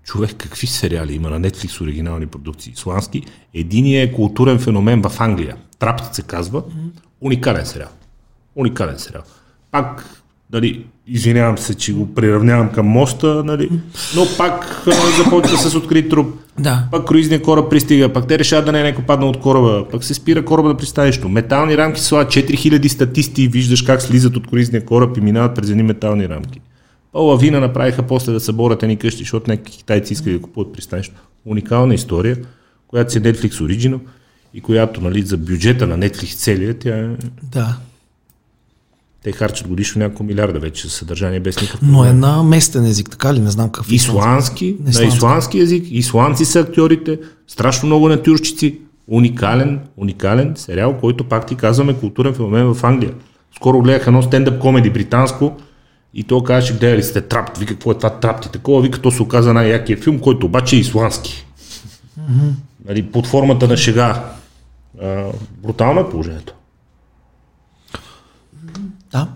Човек, 0.03 0.35
какви 0.37 0.67
сериали 0.67 1.13
има 1.13 1.29
на 1.29 1.41
Netflix 1.41 1.81
оригинални 1.81 2.27
продукции 2.27 2.73
исландски. 2.73 3.23
Единият 3.53 4.09
е 4.09 4.13
културен 4.13 4.59
феномен 4.59 5.01
в 5.01 5.19
Англия. 5.19 5.57
Трапт 5.79 6.15
се 6.15 6.21
казва. 6.21 6.63
Уникален 7.21 7.65
сериал. 7.65 7.89
Уникален 8.55 8.99
сериал. 8.99 9.23
Пак, 9.71 10.24
нали, 10.53 10.85
извинявам 11.07 11.57
се, 11.57 11.75
че 11.75 11.93
го 11.93 12.13
приравнявам 12.13 12.69
към 12.69 12.85
моста, 12.85 13.43
нали, 13.45 13.69
но 14.15 14.25
пак 14.37 14.83
а, 14.87 15.23
започва 15.23 15.57
с 15.57 15.75
открит 15.75 16.09
труп. 16.09 16.35
Да. 16.59 16.87
Пак 16.91 17.05
круизният 17.05 17.43
кораб 17.43 17.69
пристига, 17.69 18.13
пак 18.13 18.27
те 18.27 18.39
решават 18.39 18.65
да 18.65 18.71
не 18.71 18.79
е 18.79 18.83
някой 18.83 19.05
паднал 19.05 19.29
от 19.29 19.39
кораба, 19.39 19.85
пак 19.91 20.03
се 20.03 20.13
спира 20.13 20.45
кораба 20.45 20.69
на 20.69 20.77
пристанището. 20.77 21.29
Метални 21.29 21.77
рамки 21.77 22.01
слагат 22.01 22.31
4000 22.31 22.87
статисти 22.87 23.47
виждаш 23.47 23.81
как 23.81 24.01
слизат 24.01 24.35
от 24.35 24.47
круизния 24.47 24.85
кораб 24.85 25.17
и 25.17 25.21
минават 25.21 25.55
през 25.55 25.69
едни 25.69 25.83
метални 25.83 26.29
рамки. 26.29 26.61
Лавина 27.13 27.59
направиха 27.59 28.03
после 28.03 28.31
да 28.31 28.39
съборят 28.39 28.83
едни 28.83 28.97
къщи, 28.97 29.23
защото 29.23 29.51
някакви 29.51 29.71
китайци 29.71 30.13
искали 30.13 30.33
да 30.33 30.41
купуват 30.41 30.73
пристанището. 30.73 31.21
Уникална 31.45 31.93
история, 31.93 32.37
която 32.87 33.11
си 33.11 33.17
е 33.17 33.21
Netflix 33.21 33.51
Original 33.51 33.99
и 34.53 34.61
която 34.61 35.01
нали, 35.01 35.21
за 35.21 35.37
бюджета 35.37 35.87
на 35.87 35.99
Netflix 35.99 36.37
целия, 36.37 36.79
тя 36.79 36.97
е... 36.97 37.07
Да. 37.43 37.77
Те 39.25 39.31
харчат 39.31 39.67
годишно 39.67 39.99
няколко 39.99 40.23
милиарда 40.23 40.59
вече 40.59 40.89
съдържание 40.89 41.39
без 41.39 41.61
никакъв 41.61 41.79
Но 41.81 42.05
е 42.05 42.13
на 42.13 42.43
местен 42.43 42.85
език, 42.85 43.09
така 43.09 43.33
ли? 43.33 43.39
Не 43.39 43.49
знам 43.49 43.69
какъв 43.69 43.91
е. 43.91 43.95
Исландски, 43.95 44.75
на 44.79 45.05
исландски. 45.07 45.59
език, 45.59 45.85
исландци 45.91 46.45
са 46.45 46.59
актьорите, 46.59 47.19
страшно 47.47 47.85
много 47.87 48.09
натюрщици, 48.09 48.79
уникален, 49.07 49.79
уникален 49.97 50.53
сериал, 50.55 50.97
който 50.97 51.23
пак 51.23 51.45
ти 51.47 51.55
казваме 51.55 51.93
културен 51.93 52.33
феномен 52.33 52.73
в 52.73 52.83
Англия. 52.83 53.13
Скоро 53.55 53.81
гледах 53.81 54.07
едно 54.07 54.21
стендъп 54.21 54.59
комеди 54.59 54.89
британско 54.89 55.57
и 56.13 56.23
то 56.23 56.43
казваше, 56.43 56.77
гледали 56.77 57.03
сте 57.03 57.21
трапт, 57.21 57.57
вика, 57.57 57.73
какво 57.73 57.91
е 57.91 57.95
това 57.95 58.09
трапт 58.09 58.45
и 58.45 58.51
такова, 58.51 58.81
вика, 58.81 59.01
то 59.01 59.11
се 59.11 59.23
оказа 59.23 59.53
най-якия 59.53 59.97
филм, 59.97 60.19
който 60.19 60.45
обаче 60.45 60.75
е 60.75 60.79
исландски. 60.79 61.45
Нали, 62.87 63.03
под 63.03 63.27
формата 63.27 63.67
на 63.67 63.77
шега. 63.77 64.23
А, 65.01 65.25
брутално 65.63 65.99
е 66.01 66.09
положението. 66.09 66.53
Да. 69.15 69.27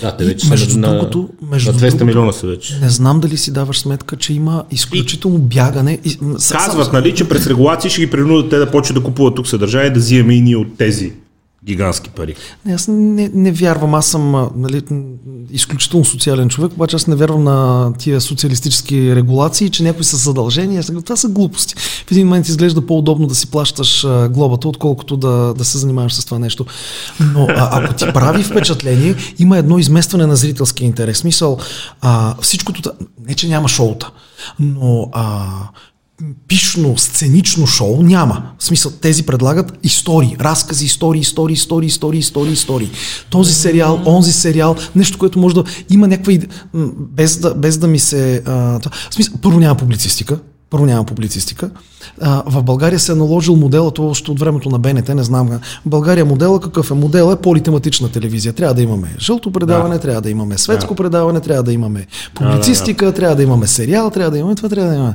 Да, 0.00 0.16
те 0.16 0.24
И 0.24 0.26
вече 0.26 0.48
между 0.48 0.70
са 0.70 0.78
на, 0.78 0.88
другото- 0.90 1.28
между 1.42 1.72
на 1.72 1.78
200 1.78 1.80
другото- 1.80 2.04
милиона 2.06 2.32
са 2.32 2.46
вече. 2.46 2.78
Не 2.78 2.88
знам 2.88 3.20
дали 3.20 3.36
си 3.36 3.52
даваш 3.52 3.78
сметка, 3.78 4.16
че 4.16 4.32
има 4.32 4.64
изключително 4.70 5.38
бягане. 5.38 5.98
И, 6.04 6.18
м, 6.20 6.34
с- 6.38 6.52
Казват, 6.52 6.92
нали, 6.92 7.14
че 7.14 7.28
през 7.28 7.46
регулации 7.46 7.90
ще 7.90 8.00
ги 8.00 8.10
принудят 8.10 8.50
те 8.50 8.58
да 8.58 8.70
почват 8.70 8.94
да 8.94 9.02
купуват 9.02 9.34
тук 9.34 9.48
съдържание, 9.48 9.90
да 9.90 10.00
взимаме 10.00 10.34
и 10.34 10.40
ние 10.40 10.56
от 10.56 10.76
тези 10.78 11.12
гигантски 11.66 12.10
пари. 12.10 12.34
Не, 12.66 12.74
аз 12.74 12.88
не, 12.88 13.30
не 13.34 13.52
вярвам. 13.52 13.94
Аз 13.94 14.06
съм 14.06 14.50
нали, 14.56 14.82
изключително 15.50 16.04
социален 16.04 16.48
човек, 16.48 16.72
обаче 16.72 16.96
аз 16.96 17.06
не 17.06 17.16
вярвам 17.16 17.44
на 17.44 17.92
тия 17.98 18.20
социалистически 18.20 19.14
регулации, 19.14 19.70
че 19.70 19.82
някои 19.82 20.04
са 20.04 20.16
задължения. 20.16 20.82
Това 21.04 21.16
са 21.16 21.28
глупости. 21.28 21.74
В 22.06 22.10
един 22.10 22.26
момент 22.26 22.48
изглежда 22.48 22.86
по-удобно 22.86 23.26
да 23.26 23.34
си 23.34 23.46
плащаш 23.46 24.06
глобата, 24.30 24.68
отколкото 24.68 25.16
да, 25.16 25.54
да 25.54 25.64
се 25.64 25.78
занимаваш 25.78 26.14
с 26.14 26.24
това 26.24 26.38
нещо. 26.38 26.66
Но 27.20 27.46
а, 27.50 27.82
ако 27.82 27.94
ти 27.94 28.04
прави 28.14 28.42
впечатление, 28.42 29.14
има 29.38 29.58
едно 29.58 29.78
изместване 29.78 30.26
на 30.26 30.36
зрителски 30.36 30.84
интерес. 30.84 31.18
Смисъл, 31.18 31.58
а, 32.00 32.34
всичкото, 32.40 32.92
не 33.26 33.34
че 33.34 33.48
няма 33.48 33.68
шоута, 33.68 34.10
но 34.58 35.08
а, 35.12 35.46
пишно, 36.48 36.98
сценично 36.98 37.66
шоу 37.66 38.02
няма. 38.02 38.42
В 38.58 38.64
смисъл, 38.64 38.92
тези 38.92 39.26
предлагат 39.26 39.78
истории, 39.82 40.36
разкази, 40.40 40.84
истории, 40.84 41.20
истории, 41.20 41.54
истории, 41.54 41.86
истории, 41.86 42.18
истории, 42.18 42.52
истории. 42.52 42.90
Този 43.30 43.54
сериал, 43.54 44.02
онзи 44.06 44.32
сериал, 44.32 44.76
нещо, 44.96 45.18
което 45.18 45.38
може 45.38 45.54
да 45.54 45.64
има 45.90 46.08
някаква... 46.08 46.32
Без 46.98 47.38
да, 47.38 47.54
без 47.54 47.78
да 47.78 47.86
ми 47.86 47.98
се... 47.98 48.42
А, 48.46 48.52
в 49.10 49.14
смисъл, 49.14 49.34
първо 49.42 49.60
няма 49.60 49.74
публицистика, 49.74 50.38
първо 50.70 50.86
няма 50.86 51.04
публицистика. 51.04 51.70
В 52.46 52.62
България 52.62 52.98
се 52.98 53.12
е 53.12 53.14
наложил 53.14 53.56
модела, 53.56 53.90
това 53.90 54.08
още 54.08 54.30
от 54.30 54.40
времето 54.40 54.68
на 54.68 54.78
БНТ, 54.78 55.08
не 55.08 55.24
знам. 55.24 55.48
В 55.48 55.60
България 55.86 56.24
модела 56.24 56.60
какъв 56.60 56.90
е? 56.90 56.94
Модел 56.94 57.32
е 57.32 57.36
политематична 57.36 58.08
телевизия. 58.08 58.52
Трябва 58.52 58.74
да 58.74 58.82
имаме 58.82 59.08
жълто 59.20 59.50
предаване, 59.50 59.94
да. 59.94 60.00
трябва 60.00 60.20
да 60.20 60.30
имаме 60.30 60.58
светско 60.58 60.94
да. 60.94 61.02
предаване, 61.02 61.40
трябва 61.40 61.62
да 61.62 61.72
имаме 61.72 62.06
публицистика, 62.34 63.04
да, 63.04 63.10
да, 63.10 63.12
да. 63.12 63.16
трябва 63.16 63.36
да 63.36 63.42
имаме 63.42 63.66
сериал, 63.66 64.10
трябва 64.10 64.30
да 64.30 64.38
имаме 64.38 64.54
това, 64.54 64.68
трябва 64.68 64.90
да 64.90 64.96
имаме. 64.96 65.14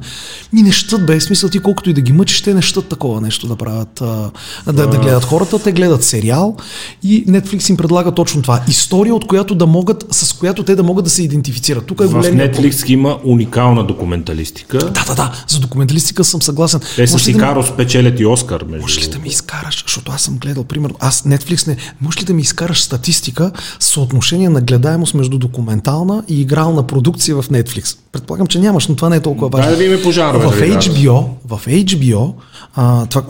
И 0.58 0.64
не 0.64 0.72
щат, 0.72 1.06
бе, 1.06 1.20
смисъл 1.20 1.50
ти 1.50 1.60
колкото 1.60 1.90
и 1.90 1.94
да 1.94 2.02
ги 2.02 2.14
мъчиш, 2.14 2.42
те 2.42 2.54
не 2.54 2.62
щат 2.62 2.88
такова 2.88 3.22
нещо 3.22 3.48
да 3.48 3.56
правят, 3.56 4.02
а, 4.02 4.32
да, 4.66 4.88
да 4.88 4.98
гледат 4.98 5.26
хората, 5.26 5.60
те 5.60 5.72
гледат 5.72 6.04
сериал 6.04 6.56
и 7.04 7.26
Netflix 7.26 7.70
им 7.70 7.78
предлага 7.78 8.12
точно 8.12 8.42
това. 8.42 8.62
История, 8.68 9.16
от 9.16 9.28
която 9.28 9.56
да 9.56 9.68
могат, 9.68 10.06
с 10.12 10.34
която 10.34 10.64
те 10.64 10.76
да 10.76 10.84
могат 10.84 11.06
да 11.06 11.12
се 11.12 11.24
идентифицират. 11.24 11.86
Тук 11.86 12.00
е 12.02 12.06
в 12.06 12.24
Netflix 12.24 12.90
има 12.90 13.18
уникална 13.24 13.84
документалистика. 13.84 14.78
Да, 14.78 15.06
да, 15.08 15.16
да. 15.16 15.32
За 15.48 15.60
документалистика 15.60 16.24
съм 16.24 16.42
съгласен. 16.42 16.79
Те 16.96 17.08
с 17.08 17.28
Икаро 17.28 17.62
да... 17.62 17.68
спечелят 17.68 18.20
и 18.20 18.26
Оскар. 18.26 18.64
Между... 18.64 18.82
Може 18.82 19.02
ли 19.02 19.08
да 19.08 19.20
ми 19.20 19.28
изкараш, 19.28 19.84
защото 19.88 20.12
аз 20.12 20.22
съм 20.22 20.38
гледал, 20.38 20.64
примерно, 20.64 20.96
аз 21.00 21.22
Netflix 21.22 21.68
не, 21.68 21.78
може 22.02 22.20
ли 22.20 22.24
да 22.24 22.34
ми 22.34 22.42
изкараш 22.42 22.82
статистика 22.82 23.52
съотношение 23.80 24.50
на 24.50 24.62
гледаемост 24.62 25.14
между 25.14 25.38
документална 25.38 26.24
и 26.28 26.42
игрална 26.42 26.88
продукция 26.88 27.42
в 27.42 27.50
Netflix? 27.50 27.98
Предполагам, 28.12 28.48
че 28.48 28.60
нямаш, 28.60 28.88
но 28.88 28.96
това 28.96 29.10
не 29.10 29.16
е 29.16 29.20
толкова 29.20 29.50
важно. 29.50 29.72
Да, 29.72 29.84
да 29.84 29.90
ме 29.90 30.02
пожарваме. 30.02 30.46
В 30.46 30.62
HBO, 30.62 31.26
в 31.48 31.66
HBO 31.66 32.34
а, 32.76 33.06
това, 33.06 33.24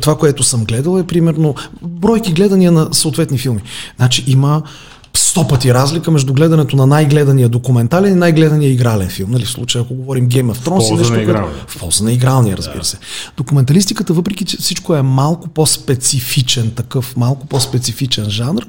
това, 0.00 0.18
което 0.18 0.42
съм 0.42 0.64
гледал 0.64 0.98
е 0.98 1.06
примерно 1.06 1.54
бройки 1.82 2.32
гледания 2.32 2.72
на 2.72 2.88
съответни 2.92 3.38
филми. 3.38 3.62
Значи 3.96 4.24
има 4.26 4.62
сто 5.16 5.48
пъти 5.48 5.74
разлика 5.74 6.10
между 6.10 6.32
гледането 6.32 6.76
на 6.76 6.86
най-гледания 6.86 7.48
документален 7.48 8.12
и 8.12 8.16
най-гледания 8.16 8.72
игрален 8.72 9.08
филм. 9.08 9.30
Нали, 9.30 9.44
в 9.44 9.50
случая, 9.50 9.82
ако 9.82 9.94
говорим 9.94 10.28
Game 10.28 10.52
of 10.52 10.56
Thrones 10.56 10.94
в 10.94 10.98
нещо, 10.98 11.12
на 11.12 11.24
което, 11.24 11.48
в 11.68 11.78
полза 11.78 12.04
на 12.04 12.12
игралния, 12.12 12.56
разбира 12.56 12.78
да. 12.78 12.84
се. 12.84 12.98
Документалистиката, 13.36 14.12
въпреки 14.12 14.44
че 14.44 14.56
всичко 14.56 14.94
е 14.94 15.02
малко 15.02 15.48
по-специфичен 15.48 16.70
такъв, 16.70 17.16
малко 17.16 17.46
по-специфичен 17.46 18.30
жанр 18.30 18.66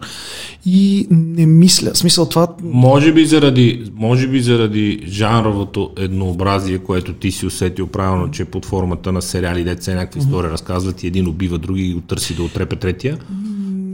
и 0.66 1.08
не 1.10 1.46
мисля, 1.46 1.92
в 1.94 1.98
смисъл 1.98 2.26
това... 2.26 2.48
Може 2.64 3.14
би 3.14 3.26
заради, 3.26 3.92
може 3.96 4.28
би 4.28 4.42
заради 4.42 5.04
жанровото 5.08 5.92
еднообразие, 5.98 6.78
което 6.78 7.14
ти 7.14 7.32
си 7.32 7.46
усетил 7.46 7.88
правилно, 7.88 8.32
че 8.32 8.46
под 8.46 8.66
формата 8.66 9.12
на 9.12 9.22
сериали, 9.22 9.64
деца 9.64 9.94
някаква 9.94 10.22
история 10.22 10.50
mm-hmm. 10.50 10.54
разказват 10.54 11.04
и 11.04 11.08
един 11.08 11.28
убива 11.28 11.58
други 11.58 11.82
и 11.82 12.02
търси 12.02 12.36
да 12.36 12.44
отрепе 12.44 12.76
третия. 12.76 13.18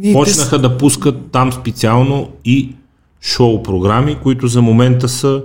Ние 0.02 0.14
почнаха 0.14 0.60
да 0.60 0.78
пускат 0.78 1.16
там 1.32 1.54
специално 1.54 2.30
и 2.46 2.76
шоу 3.22 3.64
програми, 3.64 4.18
които 4.24 4.48
за 4.48 4.62
момента 4.62 5.10
са 5.10 5.44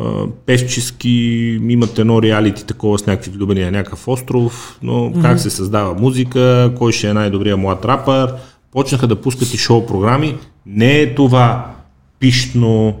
а, 0.00 0.04
певчески, 0.46 1.10
имат 1.68 1.98
едно 1.98 2.22
реалити 2.22 2.66
такова 2.66 2.98
с 2.98 3.06
някакви 3.06 3.30
влюбения, 3.30 3.72
някакъв 3.72 4.08
остров, 4.08 4.78
но 4.82 4.92
mm-hmm. 4.92 5.22
как 5.22 5.40
се 5.40 5.50
създава 5.50 5.94
музика, 5.94 6.72
кой 6.78 6.92
ще 6.92 7.08
е 7.08 7.14
най-добрия 7.14 7.56
млад 7.56 7.84
рапър, 7.84 8.34
почнаха 8.72 9.06
да 9.06 9.20
пускат 9.20 9.54
и 9.54 9.58
шоу 9.58 9.86
програми. 9.86 10.36
Не 10.66 11.00
е 11.00 11.14
това 11.14 11.74
пищно, 12.18 12.94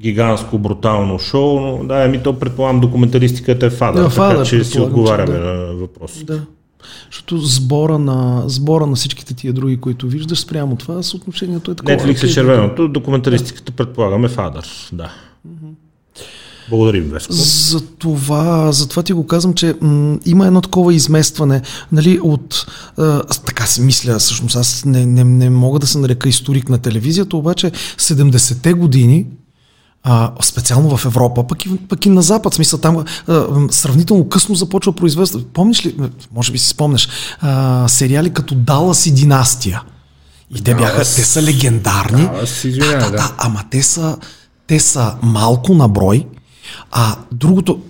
гигантско, 0.00 0.58
брутално 0.58 1.18
шоу, 1.18 1.60
но 1.60 1.84
да, 1.84 2.08
ми 2.08 2.22
то 2.22 2.38
предполагам 2.38 2.80
документаристиката 2.80 3.66
е 3.66 3.70
фада, 3.70 4.02
да, 4.02 4.08
така 4.08 4.14
фада, 4.14 4.44
че 4.44 4.64
си 4.64 4.80
отговаряме 4.80 5.38
да. 5.38 5.44
на 5.44 5.74
въпросите. 5.74 6.32
Да. 6.32 6.46
Защото 7.10 7.38
сбора 7.38 7.98
на, 7.98 8.42
сбора 8.46 8.86
на 8.86 8.96
всичките 8.96 9.34
тия 9.34 9.52
други, 9.52 9.76
които 9.76 10.06
виждаш, 10.06 10.38
спрямо 10.38 10.76
това, 10.76 11.02
съотношението 11.02 11.70
е 11.70 11.74
такова. 11.74 11.98
Netflix 11.98 12.24
е 12.24 12.32
червеното, 12.32 12.88
документаристиката 12.88 13.72
предполагаме 13.72 14.28
Фадър, 14.28 14.88
да. 14.92 15.12
Благодарим, 16.70 17.04
Веско. 17.04 17.32
За 17.32 17.86
това, 17.86 18.72
за 18.72 18.88
това 18.88 19.02
ти 19.02 19.12
го 19.12 19.26
казвам, 19.26 19.54
че 19.54 19.74
м- 19.80 20.18
има 20.26 20.46
едно 20.46 20.60
такова 20.60 20.94
изместване, 20.94 21.62
нали, 21.92 22.20
от, 22.22 22.66
а, 22.96 23.22
така 23.22 23.66
си 23.66 23.80
мисля, 23.80 24.18
всъщност 24.18 24.56
аз 24.56 24.84
не, 24.84 25.06
не, 25.06 25.24
не 25.24 25.50
мога 25.50 25.78
да 25.78 25.86
се 25.86 25.98
нарека 25.98 26.28
историк 26.28 26.68
на 26.68 26.78
телевизията, 26.78 27.36
обаче 27.36 27.70
70-те 27.98 28.72
години 28.72 29.26
а, 30.02 30.32
специално 30.42 30.96
в 30.96 31.04
Европа, 31.04 31.46
пък 31.46 31.66
и, 31.66 31.76
пък 31.76 32.06
и 32.06 32.08
на 32.08 32.22
Запад, 32.22 32.54
смисъл 32.54 32.78
там 32.78 33.04
а, 33.26 33.46
сравнително 33.70 34.28
късно 34.28 34.54
започва 34.54 34.92
производство. 34.92 35.40
Помниш 35.44 35.86
ли, 35.86 35.96
може 36.34 36.52
би 36.52 36.58
си 36.58 36.68
спомнеш, 36.68 37.08
а, 37.40 37.88
сериали 37.88 38.30
като 38.30 38.54
Далас 38.54 39.06
и 39.06 39.12
Династия. 39.12 39.82
И 40.54 40.62
те 40.62 40.74
бяха, 40.74 40.98
те 40.98 41.24
са 41.24 41.42
легендарни. 41.42 42.28
да, 42.64 42.98
да, 42.98 43.10
да, 43.10 43.34
ама 43.38 43.64
те 43.70 43.82
са, 43.82 44.16
те 44.66 44.80
са 44.80 45.14
малко 45.22 45.74
на 45.74 45.88
брой, 45.88 46.26
а 46.90 47.16
другото, 47.32 47.80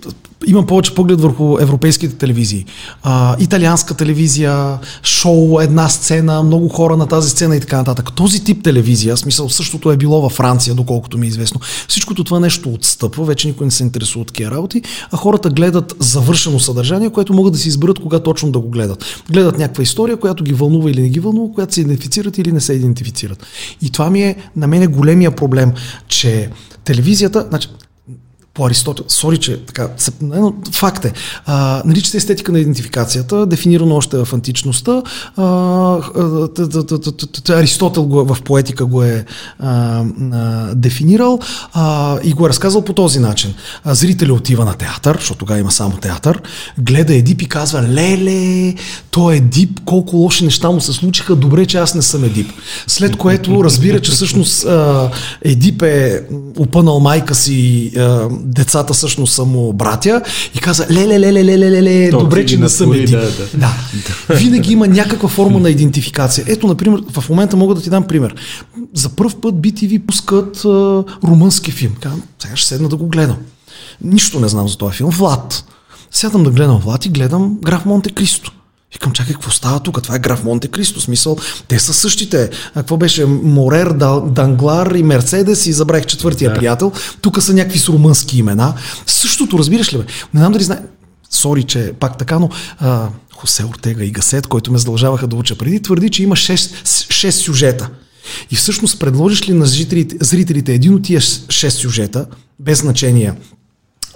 имам 0.47 0.67
повече 0.67 0.95
поглед 0.95 1.21
върху 1.21 1.57
европейските 1.59 2.15
телевизии. 2.15 2.65
А, 3.03 3.35
италианска 3.39 3.93
телевизия, 3.93 4.79
шоу, 5.03 5.59
една 5.59 5.89
сцена, 5.89 6.43
много 6.43 6.69
хора 6.69 6.97
на 6.97 7.07
тази 7.07 7.29
сцена 7.29 7.55
и 7.55 7.59
така 7.59 7.77
нататък. 7.77 8.13
Този 8.15 8.43
тип 8.43 8.63
телевизия, 8.63 9.17
смисъл 9.17 9.49
същото 9.49 9.91
е 9.91 9.97
било 9.97 10.21
във 10.21 10.31
Франция, 10.31 10.75
доколкото 10.75 11.17
ми 11.17 11.25
е 11.25 11.29
известно. 11.29 11.61
Всичкото 11.87 12.23
това 12.23 12.39
нещо 12.39 12.73
отстъпва, 12.73 13.25
вече 13.25 13.47
никой 13.47 13.65
не 13.65 13.71
се 13.71 13.83
интересува 13.83 14.21
от 14.21 14.27
такива 14.27 14.51
работи, 14.51 14.81
а 15.11 15.17
хората 15.17 15.49
гледат 15.49 15.95
завършено 15.99 16.59
съдържание, 16.59 17.09
което 17.09 17.33
могат 17.33 17.53
да 17.53 17.59
си 17.59 17.67
изберат 17.67 17.99
кога 17.99 18.19
точно 18.19 18.51
да 18.51 18.59
го 18.59 18.69
гледат. 18.69 19.05
Гледат 19.31 19.57
някаква 19.57 19.83
история, 19.83 20.17
която 20.17 20.43
ги 20.43 20.53
вълнува 20.53 20.91
или 20.91 21.01
не 21.01 21.09
ги 21.09 21.19
вълнува, 21.19 21.53
която 21.53 21.73
се 21.73 21.81
идентифицират 21.81 22.37
или 22.37 22.51
не 22.51 22.61
се 22.61 22.73
идентифицират. 22.73 23.45
И 23.81 23.89
това 23.89 24.09
ми 24.09 24.23
е 24.23 24.35
на 24.55 24.67
мен 24.67 24.81
е 24.81 24.87
големия 24.87 25.31
проблем, 25.31 25.73
че 26.07 26.49
телевизията, 26.83 27.45
значи, 27.49 27.67
по 28.53 28.65
Аристотел. 28.65 29.05
Сори, 29.07 29.37
че 29.37 29.65
така, 29.65 29.89
но 30.21 30.53
факт 30.71 31.05
е. 31.05 31.13
А, 31.45 31.81
нарича 31.85 32.17
естетика 32.17 32.51
на 32.51 32.59
идентификацията, 32.59 33.45
дефинирано 33.45 33.95
още 33.95 34.17
в 34.17 34.33
античността. 34.33 35.01
Аристотел 37.49 38.03
го, 38.03 38.25
в 38.25 38.41
поетика 38.41 38.85
го 38.85 39.03
е 39.03 39.25
а, 39.59 40.03
а, 40.31 40.75
дефинирал 40.75 41.39
а, 41.73 42.17
и 42.23 42.33
го 42.33 42.45
е 42.45 42.49
разказал 42.49 42.81
по 42.81 42.93
този 42.93 43.19
начин. 43.19 43.53
А, 43.83 43.95
зрителя 43.95 44.33
отива 44.33 44.65
на 44.65 44.73
театър, 44.73 45.17
защото 45.19 45.39
тогава 45.39 45.59
има 45.59 45.71
само 45.71 45.97
театър, 45.97 46.41
гледа 46.77 47.15
Едип 47.15 47.41
и 47.41 47.45
казва, 47.45 47.83
леле, 47.83 48.75
той 49.11 49.35
Едип, 49.35 49.79
колко 49.85 50.15
лоши 50.15 50.43
неща 50.43 50.71
му 50.71 50.81
се 50.81 50.93
случиха, 50.93 51.35
добре, 51.35 51.65
че 51.65 51.77
аз 51.77 51.95
не 51.95 52.01
съм 52.01 52.23
Едип. 52.23 52.51
След 52.87 53.15
което 53.15 53.63
разбира, 53.63 54.01
че 54.01 54.11
всъщност 54.11 54.65
а, 54.65 55.11
Едип 55.41 55.81
е 55.81 56.23
опънал 56.57 56.99
майка 56.99 57.35
си 57.35 57.91
а, 57.97 58.29
децата 58.43 58.93
всъщност 58.93 59.33
са 59.33 59.45
му 59.45 59.73
братя 59.73 60.21
и 60.55 60.59
каза, 60.59 60.87
леле, 60.91 61.19
леле, 61.19 61.45
леле, 61.45 61.71
леле, 61.71 62.09
добре, 62.09 62.45
че 62.45 62.57
не 62.57 62.69
съм 62.69 62.93
един. 62.93 63.05
Да, 63.05 63.21
да. 63.53 63.71
да. 64.27 64.35
Винаги 64.35 64.73
има 64.73 64.87
някаква 64.87 65.29
форма 65.29 65.59
на 65.59 65.69
идентификация. 65.69 66.45
Ето, 66.47 66.67
например, 66.67 67.03
в 67.11 67.29
момента 67.29 67.57
мога 67.57 67.75
да 67.75 67.81
ти 67.81 67.89
дам 67.89 68.03
пример. 68.03 68.35
За 68.93 69.09
първ 69.09 69.35
път 69.41 69.55
BTV 69.55 70.05
пускат 70.05 70.65
а, 70.65 71.03
румънски 71.23 71.71
филм. 71.71 71.93
Казвам, 71.99 72.21
сега 72.39 72.55
ще 72.55 72.67
седна 72.67 72.89
да 72.89 72.95
го 72.95 73.07
гледам. 73.07 73.37
Нищо 74.03 74.39
не 74.39 74.47
знам 74.47 74.67
за 74.67 74.77
този 74.77 74.97
филм. 74.97 75.09
Влад. 75.09 75.63
Сядам 76.11 76.43
да 76.43 76.51
гледам 76.51 76.79
Влад 76.79 77.05
и 77.05 77.09
гледам 77.09 77.57
Граф 77.61 77.85
Монте 77.85 78.09
Кристо. 78.09 78.51
Викам, 78.93 79.11
чакай, 79.11 79.33
какво 79.33 79.51
става 79.51 79.79
тук? 79.79 80.03
Това 80.03 80.15
е 80.15 80.19
граф 80.19 80.43
Монте 80.43 80.67
Кристо. 80.67 81.01
Смисъл, 81.01 81.37
те 81.67 81.79
са 81.79 81.93
същите. 81.93 82.49
А 82.69 82.73
какво 82.73 82.97
беше? 82.97 83.25
Морер, 83.25 83.93
Данглар 84.25 84.91
и 84.95 85.03
Мерцедес 85.03 85.65
и 85.65 85.73
забравих 85.73 86.05
четвъртия 86.05 86.49
да. 86.49 86.59
приятел. 86.59 86.91
Тук 87.21 87.41
са 87.41 87.53
някакви 87.53 87.79
с 87.79 87.89
румънски 87.89 88.37
имена. 88.37 88.73
Същото, 89.05 89.59
разбираш 89.59 89.93
ли 89.93 89.97
бе? 89.97 90.03
Не 90.33 90.39
знам 90.39 90.53
дали 90.53 90.63
знае. 90.63 90.79
Сори, 91.29 91.63
че 91.63 91.93
пак 91.99 92.17
така, 92.17 92.39
но 92.39 92.49
а, 92.79 93.09
Хосе 93.35 93.65
Ортега 93.65 94.03
и 94.03 94.11
Гасет, 94.11 94.47
който 94.47 94.71
ме 94.71 94.77
задължаваха 94.77 95.27
да 95.27 95.35
уча 95.35 95.57
преди, 95.57 95.81
твърди, 95.81 96.09
че 96.09 96.23
има 96.23 96.35
6, 96.35 96.55
6 96.55 97.29
сюжета. 97.29 97.89
И 98.51 98.55
всъщност 98.55 98.99
предложиш 98.99 99.49
ли 99.49 99.53
на 99.53 99.65
зрителите, 99.65 100.15
зрителите 100.21 100.73
един 100.73 100.93
от 100.93 101.03
тия 101.03 101.21
6 101.21 101.69
сюжета, 101.69 102.25
без 102.59 102.79
значение 102.79 103.33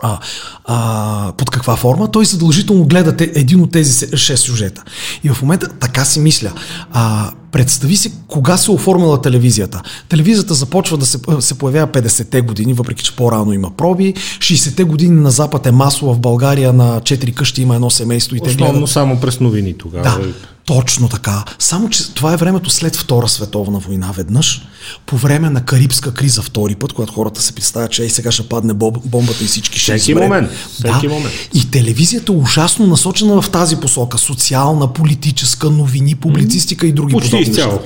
а, 0.04 0.20
а, 0.66 1.32
под 1.38 1.50
каква 1.50 1.76
форма, 1.76 2.12
той 2.12 2.26
задължително 2.26 2.86
гледа 2.86 3.16
един 3.20 3.62
от 3.62 3.72
тези 3.72 4.06
6 4.06 4.36
сюжета. 4.36 4.84
И 5.24 5.30
в 5.30 5.41
момента 5.41 5.68
така 5.68 6.06
си 6.06 6.20
мисля. 6.20 6.52
А, 6.93 7.32
Представи 7.56 7.97
си 7.97 8.12
кога 8.28 8.58
се 8.58 8.72
оформила 8.72 9.22
телевизията. 9.22 9.82
Телевизията 10.10 10.53
започва 10.53 10.97
да 10.97 11.06
се, 11.06 11.20
се 11.39 11.58
появява 11.58 11.88
50-те 11.88 12.41
години, 12.41 12.74
въпреки 12.74 13.03
че 13.03 13.16
по-рано 13.16 13.53
има 13.53 13.72
проби. 13.78 14.14
60-те 14.39 14.84
години 14.84 15.22
на 15.22 15.32
Запад 15.32 15.66
е 15.66 15.72
масово 15.72 16.14
в 16.14 16.20
България 16.20 16.74
на 16.74 17.01
4 17.01 17.34
къщи 17.34 17.62
има 17.62 17.76
едно 17.76 17.89
семейство 17.89 18.36
и 18.36 18.39
те 18.39 18.49
Основно 18.49 18.74
гледат. 18.74 18.89
само 18.89 19.20
през 19.20 19.39
новини 19.39 19.78
тогава. 19.78 20.03
Да, 20.03 20.20
точно 20.66 21.10
така. 21.10 21.43
Само, 21.60 21.89
че 21.89 22.14
това 22.14 22.34
е 22.34 22.38
времето 22.38 22.70
след 22.70 22.95
Втора 22.95 23.28
световна 23.28 23.80
война 23.80 24.12
веднъж, 24.12 24.62
по 25.06 25.18
време 25.18 25.49
на 25.49 25.66
Карибска 25.66 26.14
криза 26.14 26.41
втори 26.41 26.76
път, 26.76 26.93
когато 26.93 27.14
хората 27.14 27.41
се 27.41 27.53
представят, 27.53 27.91
че 27.91 28.03
ей 28.03 28.10
сега 28.10 28.32
ще 28.32 28.43
падне 28.43 28.74
бомбата 28.74 29.43
и 29.43 29.47
всички 29.47 29.80
ще 29.80 29.97
Всеки 29.97 30.14
момент, 30.14 30.49
всеки 30.74 31.08
да. 31.08 31.14
момент. 31.14 31.34
И 31.53 31.72
телевизията 31.72 32.32
е 32.32 32.36
ужасно 32.36 32.88
насочена 32.88 33.41
в 33.41 33.49
тази 33.49 33.76
посока. 33.76 34.18
Социална, 34.18 34.93
политическа, 34.93 35.70
новини, 35.70 36.16
публицистика 36.16 36.88
и 36.88 36.91
други 36.91 37.14
Почти 37.14 37.45
изцяло. 37.50 37.82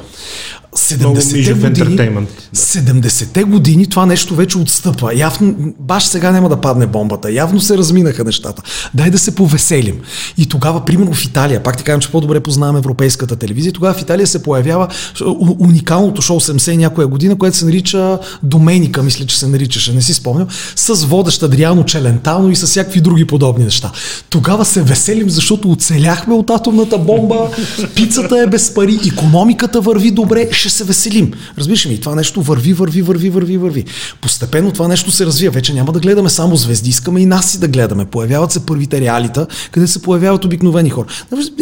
Неща. 0.74 0.95
Много 0.99 1.15
70-те 1.17 1.38
мижав 1.38 1.59
години, 1.59 1.67
ентертеймент. 1.67 2.30
70-те 2.55 3.43
години 3.43 3.89
това 3.89 4.05
нещо 4.05 4.36
вече 4.36 4.57
отстъпва. 4.57 5.15
Явно, 5.15 5.55
баш 5.80 6.03
сега 6.05 6.32
няма 6.32 6.49
да 6.49 6.61
падне 6.61 6.88
бомбата. 6.88 7.32
Явно 7.32 7.59
се 7.61 7.78
разминаха 7.78 8.24
нещата. 8.24 8.61
Дай 8.93 9.09
да 9.09 9.20
се 9.20 9.36
повеселим. 9.36 9.95
И 10.38 10.45
тогава, 10.49 10.86
примерно 10.86 11.13
в 11.13 11.26
Италия, 11.26 11.63
пак 11.63 11.78
ти 11.78 11.84
казвам, 11.84 12.01
че 12.01 12.11
по-добре 12.11 12.39
познавам 12.39 12.76
европейската 12.76 13.36
телевизия, 13.36 13.74
тогава 13.74 13.93
в 13.93 14.01
Италия 14.01 14.28
се 14.28 14.43
появява 14.43 14.88
у- 15.26 15.55
уникалното 15.59 16.22
шоу 16.22 16.39
70 16.39 16.76
някоя 16.76 17.07
година, 17.07 17.38
което 17.38 17.57
се 17.57 17.65
нарича 17.65 18.20
Доменика, 18.43 19.03
мисля, 19.03 19.26
че 19.26 19.39
се 19.39 19.47
наричаше, 19.47 19.93
не 19.93 20.01
си 20.01 20.13
спомням, 20.13 20.47
с 20.76 21.05
водещ 21.05 21.43
Адриано 21.43 21.84
Челентано 21.84 22.49
и 22.49 22.55
с 22.55 22.65
всякакви 22.65 23.01
други 23.01 23.26
подобни 23.26 23.63
неща. 23.63 23.91
Тогава 24.30 24.65
се 24.65 24.82
веселим, 24.82 25.30
защото 25.30 25.72
оцеляхме 25.72 26.34
от 26.34 26.49
атомната 26.49 26.97
бомба, 26.97 27.49
пицата 27.95 28.39
е 28.39 28.47
без 28.47 28.74
пари, 28.74 28.99
економиката 29.13 29.82
върви 29.82 30.11
добре, 30.11 30.49
ще 30.60 30.70
се 30.70 30.84
веселим. 30.84 31.34
Разбираш 31.57 31.86
ми, 31.86 31.99
това 31.99 32.16
нещо 32.16 32.41
върви, 32.41 32.74
върви, 32.74 33.01
върви, 33.01 33.30
върви, 33.30 33.57
върви. 33.57 33.86
Постепенно 34.22 34.72
това 34.72 34.88
нещо 34.88 35.12
се 35.12 35.26
развива. 35.26 35.53
Вече 35.53 35.74
няма 35.74 35.91
да 35.91 35.99
гледаме 35.99 36.30
само 36.30 36.55
звезди, 36.55 36.89
искаме 36.89 37.22
и 37.22 37.26
нас 37.26 37.51
си 37.51 37.60
да 37.60 37.68
гледаме. 37.68 38.05
Появяват 38.05 38.51
се 38.51 38.66
първите 38.66 39.01
реалита, 39.01 39.47
къде 39.72 39.88
се 39.88 40.01
появяват 40.01 40.45
обикновени 40.45 40.89
хора. 40.89 41.07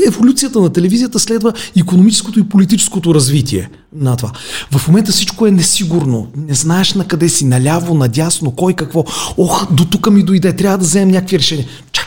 Еволюцията 0.08 0.60
на 0.62 0.74
телевизията 0.74 1.20
следва 1.20 1.54
економическото 1.78 2.40
и 2.40 2.50
политическото 2.50 3.16
развитие 3.16 3.70
на 3.96 4.16
това. 4.16 4.32
В 4.72 4.88
момента 4.88 5.12
всичко 5.12 5.48
е 5.48 5.52
несигурно. 5.52 6.28
Не 6.36 6.54
знаеш 6.54 6.94
на 6.94 7.08
къде 7.08 7.30
си, 7.30 7.46
наляво, 7.46 7.94
надясно, 7.94 8.52
кой 8.52 8.74
какво. 8.74 9.04
Ох, 9.38 9.74
до 9.74 9.86
тук 9.86 10.12
ми 10.12 10.24
дойде, 10.24 10.56
трябва 10.56 10.78
да 10.78 10.84
вземем 10.84 11.10
някакви 11.10 11.40
решения. 11.40 11.68
Чак, 11.92 12.07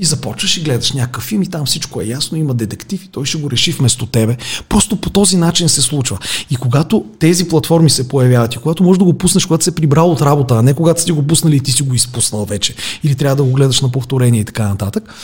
и 0.00 0.04
започваш 0.04 0.56
и 0.56 0.60
гледаш 0.60 0.92
някакъв 0.92 1.24
филм 1.24 1.42
и 1.42 1.46
там 1.46 1.66
всичко 1.66 2.00
е 2.00 2.04
ясно, 2.04 2.38
има 2.38 2.54
детектив 2.54 3.04
и 3.04 3.08
той 3.08 3.24
ще 3.24 3.38
го 3.38 3.50
реши 3.50 3.72
вместо 3.72 4.06
тебе. 4.06 4.36
Просто 4.68 4.96
по 4.96 5.10
този 5.10 5.36
начин 5.36 5.68
се 5.68 5.82
случва. 5.82 6.18
И 6.50 6.56
когато 6.56 7.04
тези 7.18 7.48
платформи 7.48 7.90
се 7.90 8.08
появяват 8.08 8.54
и 8.54 8.58
когато 8.58 8.82
можеш 8.82 8.98
да 8.98 9.04
го 9.04 9.18
пуснеш, 9.18 9.46
когато 9.46 9.64
се 9.64 9.70
е 9.70 9.74
прибрал 9.74 10.10
от 10.10 10.22
работа, 10.22 10.56
а 10.56 10.62
не 10.62 10.74
когато 10.74 11.00
сте 11.00 11.12
го 11.12 11.26
пуснали 11.26 11.56
и 11.56 11.60
ти 11.60 11.72
си 11.72 11.82
го 11.82 11.94
изпуснал 11.94 12.44
вече, 12.44 12.74
или 13.04 13.14
трябва 13.14 13.36
да 13.36 13.42
го 13.42 13.52
гледаш 13.52 13.80
на 13.80 13.88
повторение 13.92 14.40
и 14.40 14.44
така 14.44 14.68
нататък, 14.68 15.14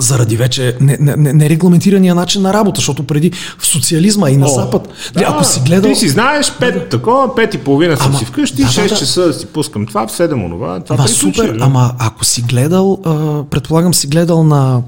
заради 0.00 0.36
вече 0.36 0.76
нерегламентирания 0.80 2.14
не, 2.14 2.18
не 2.18 2.20
начин 2.20 2.42
на 2.42 2.54
работа, 2.54 2.78
защото 2.78 3.02
преди 3.02 3.32
в 3.58 3.66
социализма 3.66 4.30
и 4.30 4.36
на 4.36 4.46
О, 4.46 4.48
Запад, 4.48 4.88
Да, 5.14 5.24
ако 5.28 5.44
си 5.44 5.60
гледал... 5.66 5.90
Ти 5.92 5.96
си 5.98 6.08
знаеш, 6.08 6.52
пет 6.60 6.88
такова, 6.88 7.34
пет 7.34 7.54
и 7.54 7.58
половина 7.58 7.96
съм 7.96 8.06
Ама, 8.06 8.18
си 8.18 8.24
вкъщи, 8.24 8.62
да, 8.62 8.68
да, 8.68 8.72
6 8.72 8.88
да. 8.88 8.96
часа 8.96 9.26
да 9.26 9.32
си 9.34 9.46
пускам 9.46 9.86
това, 9.86 10.06
в 10.06 10.10
7 10.10 10.32
онова. 10.32 10.80
Това 10.80 10.96
приключи, 10.96 11.14
супер, 11.14 11.54
ли? 11.54 11.58
ама 11.60 11.92
ако 11.98 12.24
си 12.24 12.42
гледал, 12.42 13.00
а, 13.04 13.44
предполагам 13.50 13.94
си 13.94 14.06
гледал 14.06 14.44
на 14.44 14.82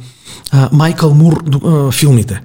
а, 0.53 0.69
Майкъл 0.73 1.15
Мур 1.15 1.43
а, 1.65 1.91
филмите. 1.91 2.41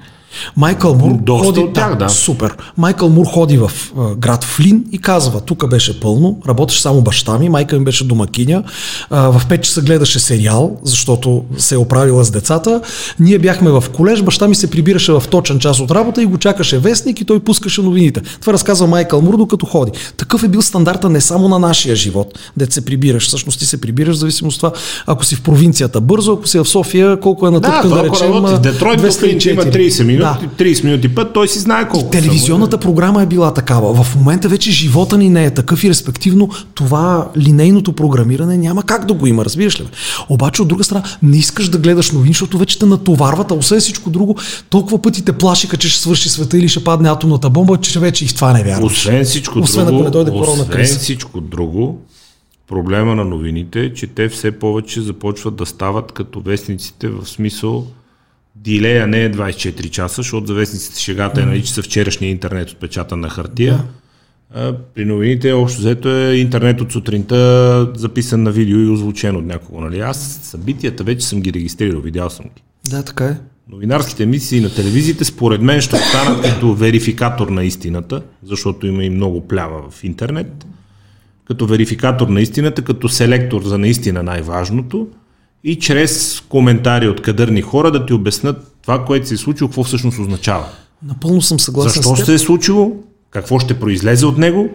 Майкъл 0.57 0.95
Мур 0.95 1.13
Доста 1.21 1.45
ходи, 1.45 1.59
от 1.59 1.73
тях, 1.73 1.95
да. 1.95 2.09
Супер. 2.09 2.55
Майкъл 2.77 3.09
Мур 3.09 3.25
ходи 3.25 3.57
в 3.57 3.71
а, 3.97 4.15
град 4.15 4.43
Флин 4.43 4.83
и 4.91 4.97
казва, 4.97 5.41
тук 5.41 5.69
беше 5.69 5.99
пълно, 5.99 6.39
работеше 6.47 6.81
само 6.81 7.01
баща 7.01 7.37
ми, 7.37 7.49
майка 7.49 7.79
ми 7.79 7.85
беше 7.85 8.03
домакиня, 8.03 8.63
а, 9.09 9.31
в 9.31 9.45
5 9.45 9.61
часа 9.61 9.81
гледаше 9.81 10.19
сериал, 10.19 10.77
защото 10.83 11.43
се 11.57 11.75
е 11.75 11.77
оправила 11.77 12.23
с 12.23 12.31
децата. 12.31 12.81
Ние 13.19 13.39
бяхме 13.39 13.71
в 13.71 13.83
колеж, 13.93 14.21
баща 14.21 14.47
ми 14.47 14.55
се 14.55 14.69
прибираше 14.69 15.11
в 15.11 15.23
точен 15.29 15.59
час 15.59 15.79
от 15.79 15.91
работа 15.91 16.21
и 16.21 16.25
го 16.25 16.37
чакаше 16.37 16.77
вестник 16.79 17.21
и 17.21 17.25
той 17.25 17.39
пускаше 17.39 17.81
новините. 17.81 18.21
Това 18.41 18.53
разказва 18.53 18.87
Майкъл 18.87 19.21
Мур, 19.21 19.37
докато 19.37 19.65
ходи. 19.65 19.91
Такъв 20.17 20.43
е 20.43 20.47
бил 20.47 20.61
стандарта 20.61 21.09
не 21.09 21.21
само 21.21 21.49
на 21.49 21.59
нашия 21.59 21.95
живот, 21.95 22.39
дете 22.57 22.73
се 22.73 22.85
прибираш. 22.85 23.27
Всъщност 23.27 23.59
ти 23.59 23.65
се 23.65 23.81
прибираш 23.81 24.15
в 24.15 24.19
зависимост 24.19 24.55
от 24.55 24.59
това, 24.59 24.71
ако 25.07 25.25
си 25.25 25.35
в 25.35 25.41
провинцията 25.41 26.01
бързо, 26.01 26.33
ако 26.33 26.47
си 26.47 26.59
в 26.59 26.65
София, 26.65 27.19
колко 27.19 27.47
е 27.47 27.51
Да, 27.51 27.61
това 27.61 27.81
да 27.81 27.95
ако 27.95 28.15
речем. 28.15 28.33
работи 28.33 28.61
Детройт, 28.61 29.01
в 29.01 29.11
Флинт, 29.11 29.41
204. 29.41 29.51
има 29.51 29.63
30 29.63 30.03
минути, 30.03 30.17
Да. 30.23 30.26
30 30.35 30.83
минути 30.83 31.15
път, 31.15 31.33
той 31.33 31.47
си 31.47 31.59
знае 31.59 31.89
колко. 31.89 32.09
Телевизионната 32.09 32.77
програма 32.77 33.21
е 33.21 33.25
била 33.25 33.53
такава. 33.53 34.03
В 34.03 34.15
момента 34.15 34.49
вече 34.49 34.71
живота 34.71 35.17
ни 35.17 35.29
не 35.29 35.45
е 35.45 35.53
такъв 35.53 35.83
и 35.83 35.89
респективно 35.89 36.49
това 36.73 37.27
линейното 37.37 37.93
програмиране 37.93 38.57
няма 38.57 38.83
как 38.83 39.05
да 39.05 39.13
го 39.13 39.27
има, 39.27 39.45
разбираш 39.45 39.79
ли? 39.79 39.83
бе? 39.83 39.89
Обаче 40.29 40.61
от 40.61 40.67
друга 40.67 40.83
страна 40.83 41.03
не 41.23 41.37
искаш 41.37 41.69
да 41.69 41.77
гледаш 41.77 42.11
новини, 42.11 42.33
защото 42.33 42.57
вече 42.57 42.79
те 42.79 42.85
натоварват, 42.85 43.51
а 43.51 43.53
освен 43.53 43.79
всичко 43.79 44.09
друго, 44.09 44.35
толкова 44.69 45.01
пъти 45.01 45.25
те 45.25 45.33
плашиха, 45.33 45.77
че 45.77 45.89
ще 45.89 46.01
свърши 46.01 46.29
света 46.29 46.57
или 46.57 46.69
ще 46.69 46.83
падне 46.83 47.09
атомната 47.09 47.49
бомба, 47.49 47.77
че 47.77 47.99
вече 47.99 48.25
и 48.25 48.27
в 48.27 48.35
това 48.35 48.53
не 48.53 48.63
вярваш. 48.63 48.93
Освен 48.93 49.25
всичко 49.25 49.59
Освен 49.59 49.85
друго, 49.85 49.97
ако 49.97 50.03
не 50.03 50.09
дойде 50.09 50.31
освен 50.31 50.67
криза. 50.67 50.99
всичко 50.99 51.41
друго, 51.41 52.01
проблема 52.67 53.15
на 53.15 53.25
новините 53.25 53.81
е, 53.81 53.93
че 53.93 54.07
те 54.07 54.29
все 54.29 54.51
повече 54.51 55.01
започват 55.01 55.55
да 55.55 55.65
стават 55.65 56.11
като 56.11 56.39
вестниците 56.39 57.09
в 57.09 57.25
смисъл 57.25 57.87
дилея 58.63 59.07
не 59.07 59.23
е 59.23 59.31
24 59.31 59.89
часа, 59.89 60.15
защото 60.15 60.47
за 60.47 60.53
вестниците 60.53 60.99
шегата 60.99 61.41
е, 61.41 61.45
нали, 61.45 61.63
че 61.63 61.73
са 61.73 61.83
вчерашния 61.83 62.31
интернет 62.31 62.69
отпечатан 62.69 63.19
на 63.19 63.29
хартия. 63.29 63.83
А, 64.53 64.73
при 64.95 65.05
новините 65.05 65.53
общо 65.53 65.79
взето 65.79 66.09
е 66.09 66.35
интернет 66.35 66.81
от 66.81 66.91
сутринта 66.91 67.91
записан 67.95 68.43
на 68.43 68.51
видео 68.51 68.79
и 68.79 68.89
озвучен 68.89 69.35
от 69.35 69.45
някого. 69.45 69.81
Нали? 69.81 69.99
Аз 69.99 70.39
събитията 70.43 71.03
вече 71.03 71.27
съм 71.27 71.41
ги 71.41 71.53
регистрирал, 71.53 72.01
видял 72.01 72.29
съм 72.29 72.45
ги. 72.45 72.63
Да, 72.89 73.03
така 73.03 73.25
е. 73.25 73.37
Новинарските 73.69 74.23
емисии 74.23 74.61
на 74.61 74.75
телевизиите 74.75 75.25
според 75.25 75.61
мен 75.61 75.81
ще 75.81 75.95
останат 75.95 76.41
като 76.41 76.73
верификатор 76.73 77.47
на 77.47 77.63
истината, 77.63 78.21
защото 78.43 78.87
има 78.87 79.03
и 79.03 79.09
много 79.09 79.47
плява 79.47 79.89
в 79.91 80.03
интернет, 80.03 80.65
като 81.45 81.65
верификатор 81.65 82.27
на 82.27 82.41
истината, 82.41 82.81
като 82.81 83.09
селектор 83.09 83.63
за 83.63 83.77
наистина 83.77 84.23
най-важното 84.23 85.07
и 85.63 85.79
чрез 85.79 86.41
коментари 86.41 87.07
от 87.07 87.21
кадърни 87.21 87.61
хора 87.61 87.91
да 87.91 88.05
ти 88.05 88.13
обяснат 88.13 88.75
това, 88.81 89.05
което 89.05 89.27
се 89.27 89.33
е 89.33 89.37
случило, 89.37 89.67
какво 89.67 89.83
всъщност 89.83 90.19
означава. 90.19 90.65
Напълно 91.03 91.41
съм 91.41 91.59
съгласен 91.59 92.01
Защо 92.01 92.15
с 92.15 92.17
теб. 92.17 92.25
се 92.25 92.33
е 92.33 92.37
случило, 92.37 92.91
какво 93.29 93.59
ще 93.59 93.79
произлезе 93.79 94.25
от 94.25 94.37
него, 94.37 94.69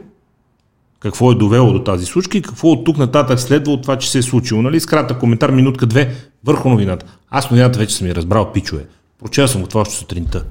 какво 1.01 1.33
е 1.33 1.35
довело 1.35 1.73
до 1.73 1.85
тази 1.85 2.07
случка 2.07 2.39
и 2.39 2.43
какво 2.43 2.69
от 2.69 2.85
тук 2.85 2.99
нататък 2.99 3.41
следва 3.41 3.73
от 3.73 3.83
това, 3.83 3.99
че 3.99 4.11
се 4.11 4.19
е 4.19 4.23
случило. 4.23 4.63
Нали? 4.63 4.81
С 4.81 4.87
кратък 4.87 5.19
коментар, 5.19 5.51
минутка-две, 5.51 6.15
върху 6.45 6.69
новината. 6.69 7.07
Аз 7.31 7.51
новината 7.51 7.79
вече 7.79 7.97
съм 7.97 8.07
я 8.07 8.15
разбрал, 8.15 8.53
пичове. 8.53 8.87
Прочел 9.19 9.49
съм 9.49 9.61
го 9.61 9.67
това 9.67 9.81
още 9.81 9.95
сутринта. 9.95 10.45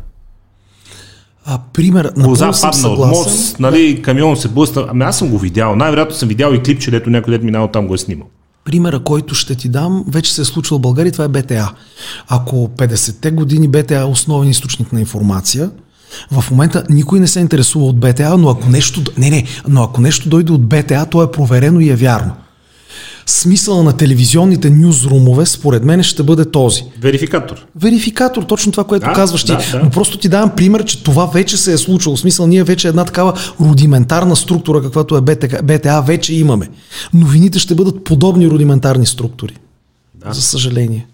А, 1.45 1.59
пример, 1.73 2.11
съм 2.35 2.51
падна 2.61 2.89
от 2.89 3.07
мост, 3.07 3.59
нали, 3.59 4.01
камион 4.01 4.37
се 4.37 4.47
блъсна. 4.47 4.85
Ами 4.89 5.03
аз 5.03 5.17
съм 5.17 5.29
го 5.29 5.37
видял. 5.37 5.75
Най-вероятно 5.75 6.15
съм 6.15 6.29
видял 6.29 6.53
и 6.53 6.63
клипче, 6.63 6.91
дето 6.91 7.09
някой 7.09 7.33
дет 7.33 7.43
минал 7.43 7.67
там 7.67 7.87
го 7.87 7.93
е 7.93 7.97
снимал. 7.97 8.27
Примера, 8.65 8.99
който 8.99 9.35
ще 9.35 9.55
ти 9.55 9.69
дам, 9.69 10.05
вече 10.07 10.33
се 10.33 10.41
е 10.41 10.45
случил 10.45 10.77
в 10.77 10.81
България, 10.81 11.11
това 11.11 11.25
е 11.25 11.27
БТА. 11.27 11.73
Ако 12.27 12.55
50-те 12.77 13.31
години 13.31 13.67
БТА 13.67 13.95
е 13.95 14.03
основен 14.03 14.49
източник 14.49 14.93
на 14.93 14.99
информация, 14.99 15.71
в 16.31 16.51
момента 16.51 16.83
никой 16.89 17.19
не 17.19 17.27
се 17.27 17.39
интересува 17.39 17.85
от 17.85 17.99
БТА, 17.99 18.37
но 18.37 18.49
ако 18.49 18.69
нещо, 18.69 19.03
не, 19.17 19.29
не, 19.29 19.45
но 19.67 19.83
ако 19.83 20.01
нещо 20.01 20.29
дойде 20.29 20.51
от 20.51 20.67
БТА, 20.67 21.05
то 21.05 21.23
е 21.23 21.31
проверено 21.31 21.79
и 21.79 21.89
е 21.89 21.95
вярно. 21.95 22.31
Смисъла 23.25 23.83
на 23.83 23.97
телевизионните 23.97 24.69
нюзрумове, 24.69 25.45
според 25.45 25.83
мен, 25.83 26.03
ще 26.03 26.23
бъде 26.23 26.51
този. 26.51 26.83
Верификатор. 27.01 27.65
Верификатор, 27.75 28.43
точно 28.43 28.71
това, 28.71 28.83
което 28.83 29.05
Да, 29.05 29.13
казваш 29.13 29.43
ти. 29.43 29.51
да, 29.51 29.57
да. 29.71 29.83
Но 29.83 29.89
просто 29.89 30.17
ти 30.17 30.29
давам 30.29 30.55
пример, 30.55 30.85
че 30.85 31.03
това 31.03 31.25
вече 31.25 31.57
се 31.57 31.73
е 31.73 31.77
случило. 31.77 32.15
В 32.15 32.19
смисъл, 32.19 32.47
ние 32.47 32.63
вече 32.63 32.87
една 32.87 33.05
такава 33.05 33.33
рудиментарна 33.61 34.35
структура, 34.35 34.81
каквато 34.81 35.17
е 35.17 35.21
БТК, 35.21 35.63
БТА, 35.63 36.01
вече 36.01 36.35
имаме. 36.35 36.69
Новините 37.13 37.59
ще 37.59 37.75
бъдат 37.75 38.03
подобни 38.03 38.47
рудиментарни 38.49 39.05
структури. 39.05 39.55
Да. 40.15 40.33
За 40.33 40.41
съжаление. 40.41 41.07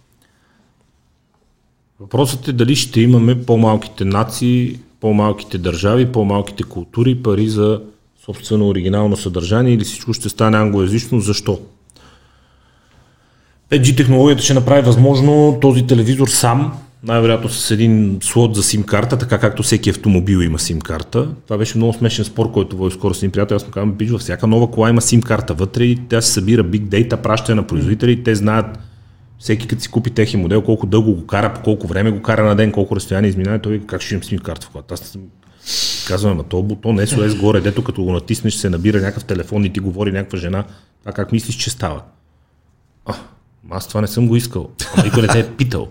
Въпросът 1.99 2.47
е 2.47 2.53
дали 2.53 2.75
ще 2.75 3.01
имаме 3.01 3.41
по-малките 3.41 4.05
нации, 4.05 4.79
по-малките 4.99 5.57
държави, 5.57 6.11
по-малките 6.11 6.63
култури, 6.63 7.15
пари 7.15 7.49
за 7.49 7.79
собствено 8.25 8.67
оригинално 8.67 9.17
съдържание 9.17 9.73
или 9.73 9.83
всичко 9.83 10.13
ще 10.13 10.29
стане 10.29 10.57
англоязично. 10.57 11.19
Защо? 11.19 11.59
5G 13.69 13.97
технологията 13.97 14.43
ще 14.43 14.53
направи 14.53 14.81
възможно 14.81 15.57
този 15.61 15.87
телевизор 15.87 16.27
сам, 16.27 16.73
най-вероятно 17.03 17.49
с 17.49 17.71
един 17.71 18.17
слот 18.21 18.55
за 18.55 18.63
сим 18.63 18.83
карта, 18.83 19.17
така 19.17 19.37
както 19.37 19.63
всеки 19.63 19.89
автомобил 19.89 20.37
има 20.37 20.59
сим 20.59 20.79
карта. 20.81 21.27
Това 21.45 21.57
беше 21.57 21.77
много 21.77 21.93
смешен 21.93 22.25
спор, 22.25 22.51
който 22.51 22.77
води 22.77 22.95
скоро 22.95 23.13
с 23.13 23.17
един 23.17 23.31
приятел. 23.31 23.55
Аз 23.55 23.65
му 23.65 23.71
казвам, 23.71 23.91
бич, 23.91 24.09
във 24.09 24.21
всяка 24.21 24.47
нова 24.47 24.71
кола 24.71 24.89
има 24.89 25.01
сим 25.01 25.21
карта 25.21 25.53
вътре 25.53 25.83
и 25.83 25.99
тя 26.09 26.21
се 26.21 26.31
събира 26.31 26.63
big 26.63 26.81
data, 26.81 27.17
праща 27.17 27.55
на 27.55 27.67
производители 27.67 28.23
те 28.23 28.35
знаят 28.35 28.79
Всеки 29.39 29.67
като 29.67 29.81
си 29.81 29.89
купи 29.89 30.09
техен 30.09 30.41
модел, 30.41 30.61
колко 30.61 30.85
дълго 30.85 31.15
го 31.15 31.27
кара, 31.27 31.53
по 31.53 31.61
колко 31.61 31.87
време 31.87 32.11
го 32.11 32.21
кара 32.21 32.43
на 32.43 32.55
ден, 32.55 32.71
колко 32.71 32.95
разстояние 32.95 33.29
изминава, 33.29 33.59
той 33.59 33.81
как 33.87 34.01
ще 34.01 34.13
имам 34.13 34.23
сим 34.23 34.39
карта 34.39 34.67
в 34.67 34.69
колата. 34.69 34.93
Аз 34.93 34.99
съм 34.99 35.21
казвам, 36.07 36.31
ама 36.31 36.43
то 36.43 36.63
бутон 36.63 36.97
SOS 36.97 37.39
горе, 37.39 37.61
дето 37.61 37.83
като 37.83 38.03
го 38.03 38.11
натиснеш 38.11 38.53
се 38.53 38.69
набира 38.69 38.97
някакъв 38.97 39.25
телефон 39.25 39.65
и 39.65 39.73
ти 39.73 39.79
говори 39.79 40.11
някаква 40.11 40.37
жена, 40.37 40.63
това 40.99 41.11
как 41.11 41.31
мислиш, 41.31 41.55
че 41.55 41.69
става? 41.69 42.01
А, 43.05 43.13
аз 43.69 43.87
това 43.87 44.01
не 44.01 44.07
съм 44.07 44.27
го 44.27 44.35
искал. 44.35 44.69
Ама 44.93 45.03
никой 45.03 45.21
не 45.21 45.27
те 45.27 45.39
е 45.39 45.51
питал. 45.51 45.87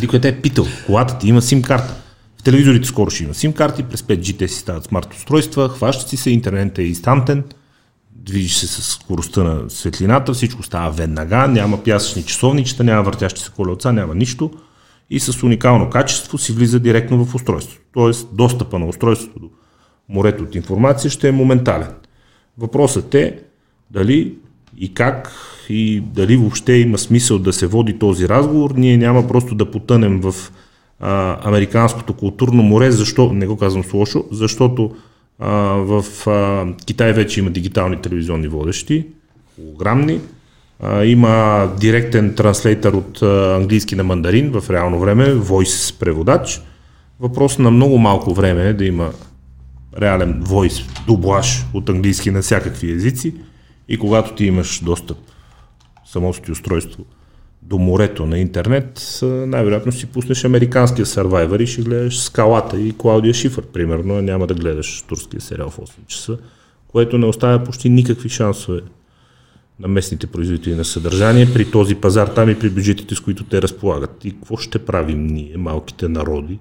Никой 0.00 0.16
не 0.16 0.20
те 0.20 0.28
е 0.28 0.40
питал. 0.40 0.66
Колата 0.86 1.18
ти 1.18 1.28
има 1.28 1.42
сим 1.42 1.62
карта. 1.62 1.94
В 2.38 2.42
телевизорите 2.42 2.88
скоро 2.88 3.10
ще 3.10 3.24
има 3.24 3.34
сим 3.34 3.52
карти, 3.52 3.82
през 3.82 4.02
5G 4.02 4.38
те 4.38 4.48
си 4.48 4.58
стават 4.58 4.84
смарт 4.84 5.14
устройства, 5.14 5.68
хващат 5.68 6.08
си 6.08 6.16
се, 6.16 6.30
интернет 6.30 6.78
е 6.78 6.82
инстантен, 6.82 7.44
движиш 8.10 8.56
се 8.56 8.66
с 8.66 8.82
скоростта 8.82 9.42
на 9.42 9.70
светлината, 9.70 10.32
всичко 10.32 10.62
става 10.62 10.90
веднага, 10.90 11.48
няма 11.48 11.84
пясъчни 11.84 12.22
часовничета, 12.22 12.84
няма 12.84 13.02
въртящи 13.02 13.40
се 13.40 13.50
колелца, 13.50 13.92
няма 13.92 14.14
нищо 14.14 14.50
и 15.10 15.20
с 15.20 15.42
уникално 15.42 15.90
качество 15.90 16.38
си 16.38 16.52
влиза 16.52 16.80
директно 16.80 17.24
в 17.24 17.34
устройството. 17.34 17.82
Тоест 17.92 18.28
достъпа 18.32 18.78
на 18.78 18.86
устройството 18.86 19.38
до 19.38 19.50
морето 20.08 20.42
от 20.42 20.54
информация 20.54 21.10
ще 21.10 21.28
е 21.28 21.32
моментален. 21.32 21.90
Въпросът 22.58 23.14
е 23.14 23.38
дали 23.90 24.34
и 24.78 24.94
как 24.94 25.32
и 25.68 26.00
дали 26.00 26.36
въобще 26.36 26.72
има 26.72 26.98
смисъл 26.98 27.38
да 27.38 27.52
се 27.52 27.66
води 27.66 27.98
този 27.98 28.28
разговор. 28.28 28.70
Ние 28.76 28.96
няма 28.96 29.28
просто 29.28 29.54
да 29.54 29.70
потънем 29.70 30.20
в 30.20 30.34
а, 31.00 31.38
американското 31.48 32.12
културно 32.12 32.62
море, 32.62 32.90
защо, 32.90 33.32
не 33.32 33.46
го 33.46 33.56
казвам 33.56 33.84
с 33.84 33.92
лошо, 33.92 34.24
защото 34.30 34.90
а, 35.38 35.50
в 35.74 36.26
а, 36.26 36.66
Китай 36.86 37.12
вече 37.12 37.40
има 37.40 37.50
дигитални 37.50 37.96
телевизионни 37.96 38.48
водещи, 38.48 39.06
холограмни, 39.56 40.20
а, 40.80 41.04
има 41.04 41.66
директен 41.80 42.34
транслейтър 42.34 42.92
от 42.92 43.22
а, 43.22 43.56
английски 43.56 43.96
на 43.96 44.04
мандарин 44.04 44.50
в 44.50 44.70
реално 44.70 45.00
време, 45.00 45.34
voice 45.34 45.98
преводач. 46.00 46.60
Въпрос 47.20 47.58
на 47.58 47.70
много 47.70 47.98
малко 47.98 48.34
време 48.34 48.62
е 48.62 48.72
да 48.72 48.84
има 48.84 49.10
реален 50.00 50.42
voice 50.44 51.06
дублаж 51.06 51.66
от 51.74 51.88
английски 51.88 52.30
на 52.30 52.42
всякакви 52.42 52.92
езици 52.92 53.34
и 53.88 53.98
когато 53.98 54.34
ти 54.34 54.44
имаш 54.44 54.80
достъп 54.84 55.18
самото 56.08 56.42
ти 56.42 56.52
устройство 56.52 57.04
до 57.62 57.78
морето 57.78 58.26
на 58.26 58.38
интернет, 58.38 59.18
най-вероятно 59.22 59.92
си 59.92 60.06
пуснеш 60.06 60.44
американския 60.44 61.06
Survivor 61.06 61.62
и 61.62 61.66
ще 61.66 61.82
гледаш 61.82 62.20
Скалата 62.20 62.80
и 62.80 62.94
Клаудия 62.98 63.34
Шифър, 63.34 63.66
примерно, 63.66 64.22
няма 64.22 64.46
да 64.46 64.54
гледаш 64.54 65.02
турския 65.02 65.40
сериал 65.40 65.70
в 65.70 65.76
8 65.76 66.06
часа, 66.06 66.38
което 66.88 67.18
не 67.18 67.26
оставя 67.26 67.64
почти 67.64 67.88
никакви 67.88 68.28
шансове 68.28 68.80
на 69.80 69.88
местните 69.88 70.26
производители 70.26 70.74
на 70.74 70.84
съдържание 70.84 71.52
при 71.54 71.70
този 71.70 71.94
пазар 71.94 72.26
там 72.26 72.50
и 72.50 72.58
при 72.58 72.70
бюджетите, 72.70 73.14
с 73.14 73.20
които 73.20 73.44
те 73.44 73.62
разполагат. 73.62 74.24
И 74.24 74.30
какво 74.30 74.56
ще 74.56 74.78
правим 74.78 75.26
ние, 75.26 75.56
малките 75.56 76.08
народи, 76.08 76.58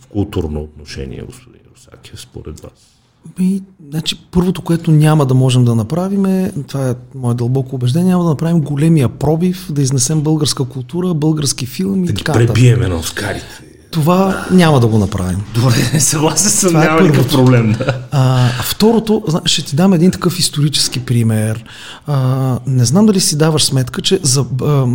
в 0.00 0.06
културно 0.06 0.60
отношение, 0.60 1.22
господин 1.22 1.60
Русакия, 1.74 2.16
според 2.16 2.60
вас? 2.60 2.91
И, 3.40 3.62
значи, 3.90 4.16
първото, 4.30 4.62
което 4.62 4.90
няма 4.90 5.26
да 5.26 5.34
можем 5.34 5.64
да 5.64 5.74
направим 5.74 6.26
е, 6.26 6.52
това 6.68 6.90
е 6.90 6.94
мое 7.14 7.34
дълбоко 7.34 7.76
убеждение, 7.76 8.08
няма 8.08 8.24
да 8.24 8.30
направим 8.30 8.60
големия 8.60 9.08
пробив, 9.08 9.72
да 9.72 9.82
изнесем 9.82 10.20
българска 10.20 10.64
култура, 10.64 11.14
български 11.14 11.66
филми 11.66 12.06
да 12.06 12.12
и 12.12 12.14
така. 12.14 12.32
Да 12.32 12.46
пребиеме 12.46 12.88
на 12.88 12.96
Оскарите. 12.96 13.71
Това 13.92 14.46
няма 14.50 14.80
да 14.80 14.86
го 14.86 14.98
направим. 14.98 15.38
Добре, 15.54 16.00
съгласен 16.00 16.50
съм, 16.50 16.68
това 16.68 16.84
е 16.84 16.86
няма 16.86 17.00
е 17.00 17.02
никакъв 17.02 17.28
проблем. 17.28 17.72
Да. 17.72 17.98
А, 18.10 18.48
второто, 18.62 19.22
ще 19.44 19.62
ти 19.62 19.76
дам 19.76 19.92
един 19.92 20.10
такъв 20.10 20.38
исторически 20.38 21.00
пример. 21.00 21.64
А, 22.06 22.58
не 22.66 22.84
знам 22.84 23.06
дали 23.06 23.20
си 23.20 23.38
даваш 23.38 23.64
сметка, 23.64 24.02
че 24.02 24.20
за 24.22 24.46
а, 24.62 24.86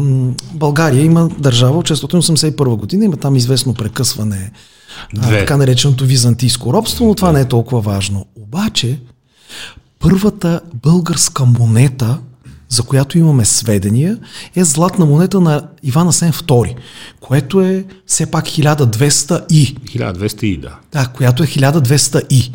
България 0.53 1.03
има 1.03 1.30
държава 1.40 1.78
от 1.78 1.90
681 1.90 2.76
година, 2.76 3.06
има 3.06 3.18
там 3.18 3.36
известно 3.36 3.74
прекъсване 3.74 4.52
а, 5.18 5.30
така 5.30 5.57
нареченото 5.57 6.06
византийско 6.06 6.74
робство, 6.74 7.06
но 7.06 7.15
това 7.15 7.32
не 7.32 7.41
е 7.41 7.45
толкова 7.45 7.82
важно. 7.82 8.26
Обаче, 8.36 8.99
първата 9.99 10.61
българска 10.74 11.45
монета, 11.45 12.18
за 12.69 12.84
която 12.84 13.18
имаме 13.18 13.45
сведения, 13.45 14.18
е 14.56 14.64
златна 14.64 15.06
монета 15.06 15.41
на 15.41 15.68
Иван 15.84 16.07
Асен 16.07 16.34
II, 16.34 16.76
което 17.19 17.61
е 17.61 17.85
все 18.06 18.26
пак 18.26 18.45
1200 18.45 19.52
и. 19.52 19.76
1200 19.76 20.44
и, 20.44 20.57
да. 20.57 20.76
Да, 20.91 21.07
която 21.07 21.44
е 21.44 21.48
1200 21.48 22.27
и. 22.30 22.52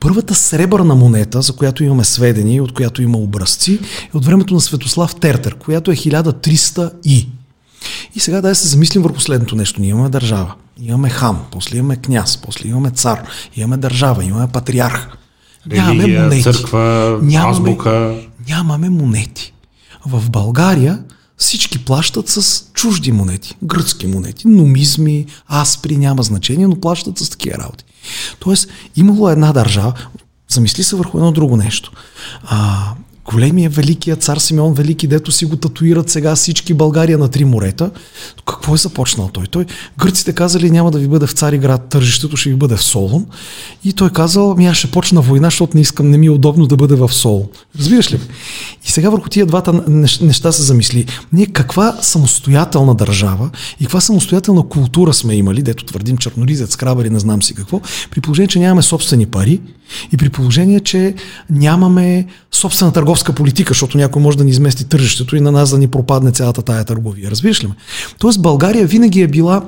Първата 0.00 0.34
сребърна 0.34 0.94
монета, 0.94 1.42
за 1.42 1.52
която 1.52 1.84
имаме 1.84 2.04
сведения, 2.04 2.62
от 2.62 2.72
която 2.72 3.02
има 3.02 3.18
образци, 3.18 3.80
е 4.14 4.16
от 4.16 4.24
времето 4.24 4.54
на 4.54 4.60
Светослав 4.60 5.14
Тертер, 5.14 5.54
която 5.54 5.90
е 5.90 5.96
1300 5.96 6.92
и. 7.04 7.28
И 8.14 8.20
сега 8.20 8.40
да 8.40 8.54
се 8.54 8.68
замислим 8.68 9.02
върху 9.02 9.20
следното 9.20 9.56
нещо. 9.56 9.80
Ние 9.80 9.90
имаме 9.90 10.08
държава, 10.08 10.54
имаме 10.82 11.08
хам, 11.10 11.42
после 11.50 11.78
имаме 11.78 11.96
княз, 11.96 12.36
после 12.36 12.68
имаме 12.68 12.90
цар, 12.90 13.22
имаме 13.56 13.76
държава, 13.76 14.24
имаме 14.24 14.48
патриарх. 14.52 15.08
Религия, 15.70 15.94
нямаме 15.94 16.20
монети. 16.20 16.42
църква, 16.42 17.18
нямаме, 17.22 17.52
азбука. 17.52 18.14
Нямаме 18.52 18.90
монети. 18.90 19.52
В 20.06 20.30
България 20.30 21.04
всички 21.36 21.84
плащат 21.84 22.28
с 22.28 22.64
чужди 22.74 23.12
монети, 23.12 23.54
гръцки 23.62 24.06
монети, 24.06 24.48
номизми, 24.48 25.26
аспри, 25.52 25.96
няма 25.96 26.22
значение, 26.22 26.66
но 26.66 26.80
плащат 26.80 27.18
с 27.18 27.30
такива 27.30 27.58
работи. 27.58 27.84
Тоест, 28.38 28.68
имало 28.96 29.28
една 29.28 29.52
държава, 29.52 29.94
замисли 30.48 30.82
се 30.82 30.96
върху 30.96 31.18
едно 31.18 31.32
друго 31.32 31.56
нещо. 31.56 31.92
А, 32.44 32.88
големия 33.24 33.70
великия 33.70 34.16
цар 34.16 34.36
Симеон 34.36 34.74
Велики, 34.74 35.06
дето 35.06 35.32
си 35.32 35.44
го 35.44 35.56
татуират 35.56 36.10
сега 36.10 36.36
всички 36.36 36.74
България 36.74 37.18
на 37.18 37.28
три 37.28 37.44
морета. 37.44 37.90
Какво 38.46 38.74
е 38.74 38.76
започнал 38.76 39.30
той? 39.32 39.46
Той 39.46 39.66
гърците 39.98 40.32
казали 40.32 40.70
няма 40.70 40.90
да 40.90 40.98
ви 40.98 41.08
бъде 41.08 41.26
в 41.26 41.32
Цариград 41.32 41.88
тържището, 41.88 42.36
ще 42.36 42.50
ви 42.50 42.56
бъде 42.56 42.76
в 42.76 42.82
Солон. 42.82 43.26
И 43.84 43.92
той 43.92 44.10
казал, 44.10 44.54
ми 44.56 44.66
аз 44.66 44.76
ще 44.76 44.90
почна 44.90 45.20
война, 45.20 45.46
защото 45.46 45.76
не 45.76 45.80
искам, 45.80 46.10
не 46.10 46.18
ми 46.18 46.26
е 46.26 46.30
удобно 46.30 46.66
да 46.66 46.76
бъде 46.76 46.94
в 46.94 47.12
Солон. 47.12 47.46
Разбираш 47.78 48.12
ли? 48.12 48.20
И 48.84 48.90
сега 48.90 49.10
върху 49.10 49.28
тия 49.28 49.46
двата 49.46 49.84
неща 50.20 50.52
се 50.52 50.62
замисли. 50.62 51.06
Ние 51.32 51.46
каква 51.46 51.96
самостоятелна 52.02 52.94
държава 52.94 53.50
и 53.80 53.84
каква 53.84 54.00
самостоятелна 54.00 54.68
култура 54.68 55.12
сме 55.12 55.34
имали, 55.34 55.62
дето 55.62 55.84
твърдим 55.84 56.16
черноризец, 56.16 56.72
скрабари, 56.72 57.10
не 57.10 57.18
знам 57.18 57.42
си 57.42 57.54
какво, 57.54 57.80
при 58.10 58.20
положение, 58.20 58.48
че 58.48 58.58
нямаме 58.58 58.82
собствени 58.82 59.26
пари 59.26 59.60
и 60.12 60.16
при 60.16 60.28
положение, 60.28 60.80
че 60.80 61.14
нямаме 61.50 62.26
собствена 62.52 62.92
търговска 62.92 63.11
политика, 63.34 63.70
защото 63.70 63.98
някой 63.98 64.22
може 64.22 64.38
да 64.38 64.44
ни 64.44 64.50
измести 64.50 64.88
тържището 64.88 65.36
и 65.36 65.40
на 65.40 65.52
нас 65.52 65.70
да 65.70 65.78
ни 65.78 65.88
пропадне 65.88 66.32
цялата 66.32 66.62
тая 66.62 66.84
търговия. 66.84 67.30
Разбираш 67.30 67.64
ли 67.64 67.66
ме? 67.66 67.74
Тоест 68.18 68.42
България 68.42 68.86
винаги 68.86 69.22
е 69.22 69.28
била 69.28 69.62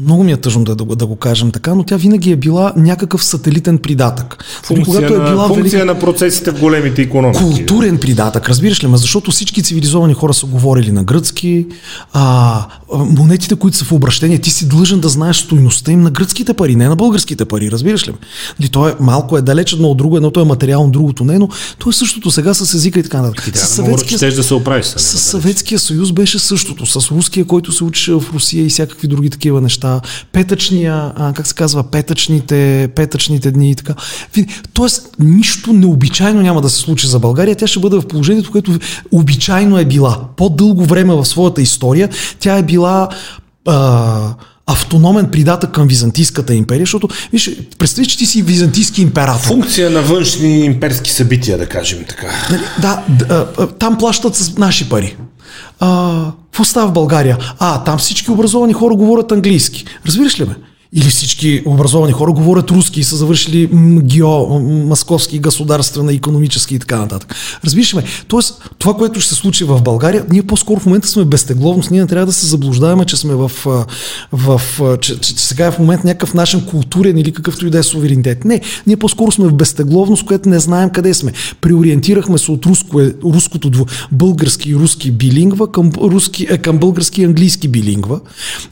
много 0.00 0.24
ми 0.24 0.32
е 0.32 0.36
тъжно 0.36 0.64
да, 0.64 0.74
да, 0.74 0.84
да 0.84 1.06
го 1.06 1.16
кажем 1.16 1.50
така, 1.50 1.74
но 1.74 1.82
тя 1.82 1.96
винаги 1.96 2.32
е 2.32 2.36
била 2.36 2.72
някакъв 2.76 3.24
сателитен 3.24 3.78
придатък. 3.78 4.44
Функция, 4.62 4.84
когато 4.84 5.14
е 5.14 5.30
била 5.30 5.48
функция 5.48 5.62
велика... 5.62 5.84
на 5.84 5.98
процесите 5.98 6.50
в 6.50 6.60
големите 6.60 7.02
економики. 7.02 7.42
Културен 7.42 7.98
придатък, 7.98 8.48
разбираш 8.48 8.84
ли 8.84 8.86
ме? 8.86 8.96
Защото 8.96 9.30
всички 9.30 9.62
цивилизовани 9.62 10.14
хора 10.14 10.34
са 10.34 10.46
говорили 10.46 10.92
на 10.92 11.04
гръцки, 11.04 11.66
а, 12.12 12.66
монетите, 12.94 13.56
които 13.56 13.76
са 13.76 13.84
в 13.84 13.92
обращение, 13.92 14.38
ти 14.38 14.50
си 14.50 14.68
длъжен 14.68 15.00
да 15.00 15.08
знаеш 15.08 15.36
стоиността 15.36 15.92
им 15.92 16.00
на 16.00 16.10
гръцките 16.10 16.54
пари, 16.54 16.76
не 16.76 16.88
на 16.88 16.96
българските 16.96 17.44
пари, 17.44 17.70
разбираш 17.70 18.08
ли 18.08 18.10
ме? 18.10 18.18
Ли, 18.60 18.68
то 18.68 18.88
е 18.88 18.94
малко 19.00 19.38
е 19.38 19.42
далеч 19.42 19.72
едно 19.72 19.88
от 19.88 19.98
друго, 19.98 20.16
едното 20.16 20.40
е 20.40 20.44
материално, 20.44 20.90
другото 20.90 21.24
не, 21.24 21.38
но 21.38 21.48
то 21.78 21.90
е 21.90 21.92
същото 21.92 22.30
сега 22.30 22.54
с 22.54 22.74
езика 22.74 23.00
и 23.00 23.02
така 23.02 23.22
нататък. 23.22 23.56
С 23.56 23.66
Съветския, 23.66 24.18
да 24.18 24.42
се 24.42 24.54
оправиш. 24.54 24.86
С 24.86 25.18
Съветския 25.18 25.78
съюз 25.78 26.12
беше 26.12 26.38
същото, 26.38 26.86
с 26.86 27.10
руския, 27.10 27.44
който 27.44 27.72
се 27.72 27.84
учеше 27.84 28.12
в 28.12 28.24
Русия 28.34 28.66
и 28.66 28.68
всякакви 28.68 29.08
други 29.08 29.30
такива 29.30 29.60
неща 29.60 29.85
неща, 29.94 30.08
петъчния, 30.32 31.12
а, 31.16 31.32
как 31.32 31.46
се 31.46 31.54
казва, 31.54 31.90
петъчните, 31.90 32.88
петъчните 32.94 33.50
дни 33.50 33.70
и 33.70 33.74
така. 33.74 33.94
Тоест, 34.72 35.08
нищо 35.18 35.72
необичайно 35.72 36.42
няма 36.42 36.60
да 36.60 36.70
се 36.70 36.76
случи 36.76 37.06
за 37.06 37.18
България. 37.18 37.56
Тя 37.56 37.66
ще 37.66 37.80
бъде 37.80 37.96
в 37.96 38.08
положението, 38.08 38.50
което 38.50 38.78
обичайно 39.12 39.78
е 39.78 39.84
била. 39.84 40.20
По-дълго 40.36 40.84
време 40.84 41.14
в 41.14 41.24
своята 41.24 41.62
история 41.62 42.08
тя 42.38 42.56
е 42.56 42.62
била 42.62 43.08
а, 43.66 44.34
автономен 44.66 45.30
придатък 45.30 45.72
към 45.72 45.88
Византийската 45.88 46.54
империя, 46.54 46.82
защото, 46.82 47.08
виж, 47.32 47.50
представи, 47.78 48.08
че 48.08 48.18
ти 48.18 48.26
си 48.26 48.42
византийски 48.42 49.02
император. 49.02 49.46
Функция 49.46 49.90
на 49.90 50.02
външни 50.02 50.64
имперски 50.64 51.10
събития, 51.10 51.58
да 51.58 51.66
кажем 51.66 52.04
така. 52.08 52.26
Нали, 52.50 52.62
да, 52.80 53.02
да, 53.08 53.68
там 53.78 53.98
плащат 53.98 54.34
с 54.34 54.58
наши 54.58 54.88
пари. 54.88 55.16
А, 55.80 56.32
какво 56.44 56.64
става 56.64 56.88
в 56.88 56.92
България? 56.92 57.38
А, 57.58 57.84
там 57.84 57.98
всички 57.98 58.30
образовани 58.30 58.72
хора 58.72 58.94
говорят 58.94 59.32
английски. 59.32 59.84
Разбираш 60.06 60.40
ли 60.40 60.44
ме? 60.44 60.56
Или 60.92 61.08
всички 61.10 61.62
образовани 61.66 62.12
хора 62.12 62.32
говорят 62.32 62.70
руски 62.70 63.00
и 63.00 63.04
са 63.04 63.16
завършили 63.16 63.68
МГИО, 63.72 64.60
Московски 64.86 65.38
государствена, 65.38 66.12
економически 66.12 66.74
и 66.74 66.78
така 66.78 66.96
нататък. 66.96 67.34
Разбираш 67.64 67.94
ме? 67.94 68.04
Тоест, 68.28 68.70
това, 68.78 68.94
което 68.94 69.20
ще 69.20 69.34
се 69.34 69.40
случи 69.40 69.64
в 69.64 69.82
България, 69.82 70.24
ние 70.30 70.42
по-скоро 70.42 70.80
в 70.80 70.86
момента 70.86 71.08
сме 71.08 71.24
безтегловност, 71.24 71.90
ние 71.90 72.00
не 72.00 72.06
трябва 72.06 72.26
да 72.26 72.32
се 72.32 72.46
заблуждаваме, 72.46 73.04
че 73.04 73.16
сме 73.16 73.34
в, 73.34 73.50
в 74.32 74.60
че, 75.00 75.20
че, 75.20 75.34
сега 75.36 75.66
е 75.66 75.70
в 75.70 75.78
момент 75.78 76.04
някакъв 76.04 76.34
нашен 76.34 76.66
културен 76.66 77.18
или 77.18 77.32
какъвто 77.32 77.66
и 77.66 77.70
да 77.70 77.78
е 77.78 77.82
суверенитет. 77.82 78.44
Не, 78.44 78.60
ние 78.86 78.96
по-скоро 78.96 79.32
сме 79.32 79.48
в 79.48 79.54
безтегловност, 79.54 80.26
което 80.26 80.48
не 80.48 80.58
знаем 80.58 80.90
къде 80.90 81.14
сме. 81.14 81.32
Приориентирахме 81.60 82.38
се 82.38 82.52
от 82.52 82.66
руско, 82.66 83.00
руското 83.24 83.70
дво, 83.70 83.86
български 84.12 84.70
и 84.70 84.74
руски 84.74 85.10
билингва 85.10 85.72
към, 85.72 85.90
руски, 85.96 86.46
е, 86.50 86.58
към 86.58 86.78
български 86.78 87.22
и 87.22 87.24
английски 87.24 87.68
билингва. 87.68 88.20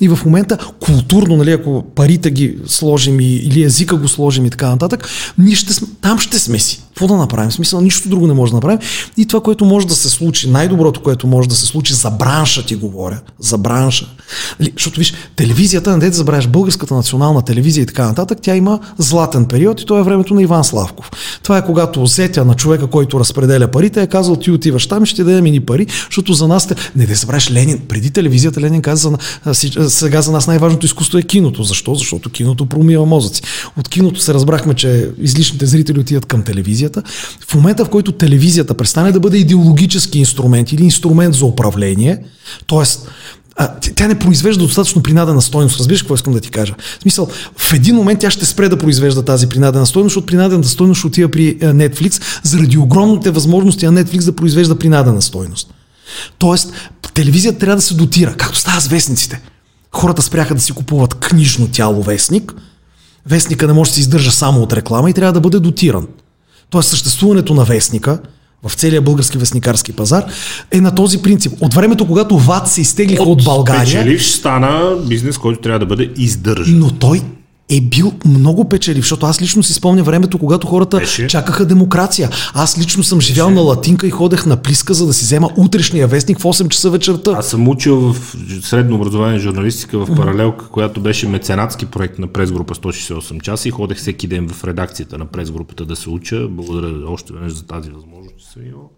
И 0.00 0.08
в 0.08 0.18
момента 0.24 0.58
културно, 0.80 1.36
нали, 1.36 1.50
ако 1.50 1.84
парите 2.04 2.30
ги 2.30 2.58
сложим 2.66 3.20
и, 3.20 3.24
или 3.24 3.62
езика 3.62 3.96
го 3.96 4.08
сложим 4.08 4.46
и 4.46 4.50
така 4.50 4.68
нататък, 4.68 5.08
ние 5.38 5.54
ще, 5.54 5.86
там 6.00 6.18
ще 6.18 6.38
сме 6.38 6.58
си. 6.58 6.80
Какво 6.94 7.06
да 7.06 7.16
направим? 7.16 7.50
В 7.50 7.54
смисъл, 7.54 7.80
нищо 7.80 8.08
друго 8.08 8.26
не 8.26 8.34
може 8.34 8.52
да 8.52 8.56
направим. 8.56 8.78
И 9.16 9.26
това, 9.26 9.42
което 9.42 9.64
може 9.64 9.86
да 9.86 9.94
се 9.94 10.08
случи, 10.08 10.50
най-доброто, 10.50 11.02
което 11.02 11.26
може 11.26 11.48
да 11.48 11.54
се 11.54 11.66
случи 11.66 11.94
за 11.94 12.10
бранша 12.10 12.66
ти 12.66 12.74
говоря, 12.74 13.20
за 13.38 13.58
бранша. 13.58 14.06
Нали, 14.60 14.72
защото 14.76 14.98
виж, 14.98 15.14
телевизията, 15.36 15.96
не 15.96 16.10
да 16.10 16.16
забравяш, 16.16 16.48
българската 16.48 16.94
национална 16.94 17.42
телевизия 17.42 17.82
и 17.82 17.86
така 17.86 18.06
нататък, 18.06 18.38
тя 18.42 18.56
има 18.56 18.80
златен 18.98 19.44
период 19.44 19.80
и 19.80 19.86
то 19.86 19.98
е 19.98 20.02
времето 20.02 20.34
на 20.34 20.42
Иван 20.42 20.64
Славков. 20.64 21.10
Това 21.42 21.58
е 21.58 21.66
когато 21.66 22.06
зетя 22.06 22.44
на 22.44 22.54
човека, 22.54 22.86
който 22.86 23.20
разпределя 23.20 23.68
парите, 23.68 24.02
е 24.02 24.06
казал, 24.06 24.36
ти 24.36 24.50
отиваш 24.50 24.86
там 24.86 25.06
ще 25.06 25.24
дадем 25.24 25.44
мини 25.44 25.60
пари, 25.60 25.86
защото 26.06 26.32
за 26.32 26.48
нас. 26.48 26.68
Не 26.96 27.06
да 27.06 27.14
забравяш 27.14 27.50
Ленин. 27.50 27.78
Преди 27.88 28.10
телевизията 28.10 28.60
Ленин 28.60 28.82
каза, 28.82 29.12
сега 29.88 30.22
за 30.22 30.32
нас 30.32 30.46
най-важното 30.46 30.86
изкуство 30.86 31.18
е 31.18 31.22
киното. 31.22 31.62
Защо? 31.62 31.94
Защото 31.94 32.30
киното 32.30 32.66
промива 32.66 33.06
мозъци. 33.06 33.42
От 33.78 33.88
киното 33.88 34.20
се 34.20 34.34
разбрахме, 34.34 34.74
че 34.74 35.10
излишните 35.20 35.66
зрители 35.66 36.00
отиват 36.00 36.26
към 36.26 36.42
телевизията. 36.88 37.02
В 37.48 37.54
момента, 37.54 37.84
в 37.84 37.88
който 37.88 38.12
телевизията 38.12 38.74
престане 38.74 39.12
да 39.12 39.20
бъде 39.20 39.38
идеологически 39.38 40.18
инструмент 40.18 40.72
или 40.72 40.84
инструмент 40.84 41.34
за 41.34 41.44
управление, 41.44 42.18
т.е. 42.68 43.08
А, 43.56 43.68
тя 43.96 44.08
не 44.08 44.18
произвежда 44.18 44.62
достатъчно 44.62 45.02
принадена 45.02 45.42
стойност. 45.42 45.78
Разбираш 45.78 46.02
какво 46.02 46.14
искам 46.14 46.32
да 46.32 46.40
ти 46.40 46.50
кажа? 46.50 46.74
В 46.98 47.02
смисъл, 47.02 47.28
в 47.56 47.72
един 47.72 47.94
момент 47.94 48.20
тя 48.20 48.30
ще 48.30 48.44
спре 48.44 48.68
да 48.68 48.78
произвежда 48.78 49.24
тази 49.24 49.48
принадена 49.48 49.86
стойност, 49.86 50.12
защото 50.12 50.26
принадената 50.26 50.68
стойност 50.68 50.98
ще 50.98 51.06
отива 51.06 51.30
при 51.30 51.58
Netflix 51.58 52.22
заради 52.42 52.78
огромните 52.78 53.30
възможности 53.30 53.86
на 53.86 54.04
Netflix 54.04 54.24
да 54.24 54.36
произвежда 54.36 54.78
принадена 54.78 55.22
стойност. 55.22 55.74
Тоест, 56.38 56.72
телевизията 57.14 57.58
трябва 57.58 57.76
да 57.76 57.82
се 57.82 57.94
дотира, 57.94 58.34
както 58.36 58.58
става 58.58 58.80
с 58.80 58.86
вестниците. 58.86 59.40
Хората 59.92 60.22
спряха 60.22 60.54
да 60.54 60.60
си 60.60 60.72
купуват 60.72 61.14
книжно 61.14 61.68
тяло 61.68 62.02
вестник. 62.02 62.54
Вестника 63.26 63.66
не 63.66 63.72
може 63.72 63.90
да 63.90 63.94
се 63.94 64.00
издържа 64.00 64.32
само 64.32 64.62
от 64.62 64.72
реклама 64.72 65.10
и 65.10 65.12
трябва 65.12 65.32
да 65.32 65.40
бъде 65.40 65.60
дотиран. 65.60 66.06
Тоест 66.70 66.88
съществуването 66.88 67.54
на 67.54 67.64
вестника 67.64 68.18
в 68.68 68.74
целия 68.74 69.02
български 69.02 69.38
вестникарски 69.38 69.92
пазар 69.92 70.24
е 70.70 70.80
на 70.80 70.94
този 70.94 71.22
принцип. 71.22 71.52
От 71.60 71.74
времето, 71.74 72.06
когато 72.06 72.38
ВАД 72.38 72.68
се 72.68 72.80
изтеглиха 72.80 73.22
от, 73.22 73.28
от 73.28 73.44
България... 73.44 73.84
Печеливш 73.84 74.30
стана 74.30 74.96
бизнес, 75.08 75.38
който 75.38 75.60
трябва 75.60 75.78
да 75.78 75.86
бъде 75.86 76.10
издържан. 76.16 76.78
Но 76.78 76.90
той 76.90 77.22
е 77.68 77.80
бил 77.80 78.12
много 78.24 78.68
печелив, 78.68 79.04
защото 79.04 79.26
аз 79.26 79.42
лично 79.42 79.62
си 79.62 79.74
спомня 79.74 80.02
времето, 80.02 80.38
когато 80.38 80.66
хората 80.66 80.96
Беше. 80.96 81.26
чакаха 81.26 81.66
демокрация. 81.66 82.30
Аз 82.54 82.78
лично 82.78 83.02
съм 83.02 83.20
живял 83.20 83.46
Беше. 83.46 83.54
на 83.54 83.60
латинка 83.60 84.06
и 84.06 84.10
ходех 84.10 84.46
на 84.46 84.56
плиска, 84.56 84.94
за 84.94 85.06
да 85.06 85.14
си 85.14 85.24
взема 85.24 85.50
утрешния 85.56 86.06
вестник 86.08 86.38
в 86.38 86.42
8 86.42 86.68
часа 86.68 86.90
вечерта. 86.90 87.30
Аз 87.36 87.46
съм 87.46 87.68
учил 87.68 88.00
в 88.12 88.36
средно 88.62 88.96
образование 88.96 89.38
журналистика 89.38 89.98
в 89.98 90.16
паралелка, 90.16 90.68
която 90.68 91.00
беше 91.00 91.28
меценатски 91.28 91.86
проект 91.86 92.18
на 92.18 92.26
пресгрупа 92.26 92.74
168 92.74 93.40
часа 93.40 93.68
и 93.68 93.70
ходех 93.70 93.98
всеки 93.98 94.26
ден 94.26 94.48
в 94.48 94.64
редакцията 94.64 95.18
на 95.18 95.26
пресгрупата 95.26 95.84
да 95.84 95.96
се 95.96 96.10
уча. 96.10 96.48
Благодаря 96.48 97.10
още 97.10 97.32
веднъж 97.32 97.52
за 97.52 97.66
тази 97.66 97.90
възможност, 97.90 98.34
че 98.38 98.46
съм 98.46 98.66
имал. 98.66 98.90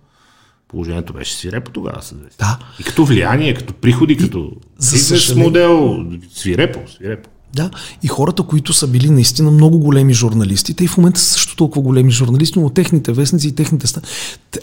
Положението 0.68 1.12
беше 1.12 1.34
свирепо 1.34 1.70
тогава. 1.70 2.00
Да. 2.38 2.58
И 2.80 2.82
като 2.82 3.04
влияние, 3.04 3.54
като 3.54 3.74
приходи, 3.74 4.16
като 4.16 4.52
бизнес 4.92 5.34
модел, 5.34 6.04
свирепо, 6.34 6.80
свирепо. 6.90 7.28
Да, 7.56 7.70
и 8.02 8.08
хората, 8.08 8.42
които 8.42 8.72
са 8.72 8.86
били 8.86 9.10
наистина 9.10 9.50
много 9.50 9.78
големи 9.78 10.14
журналисти, 10.14 10.74
те 10.74 10.84
и 10.84 10.88
в 10.88 10.96
момента 10.96 11.20
са 11.20 11.26
също 11.26 11.56
толкова 11.56 11.82
големи 11.82 12.10
журналисти, 12.10 12.58
но 12.58 12.70
техните 12.70 13.12
вестници 13.12 13.48
и 13.48 13.52
техните 13.52 13.86
ста... 13.86 14.00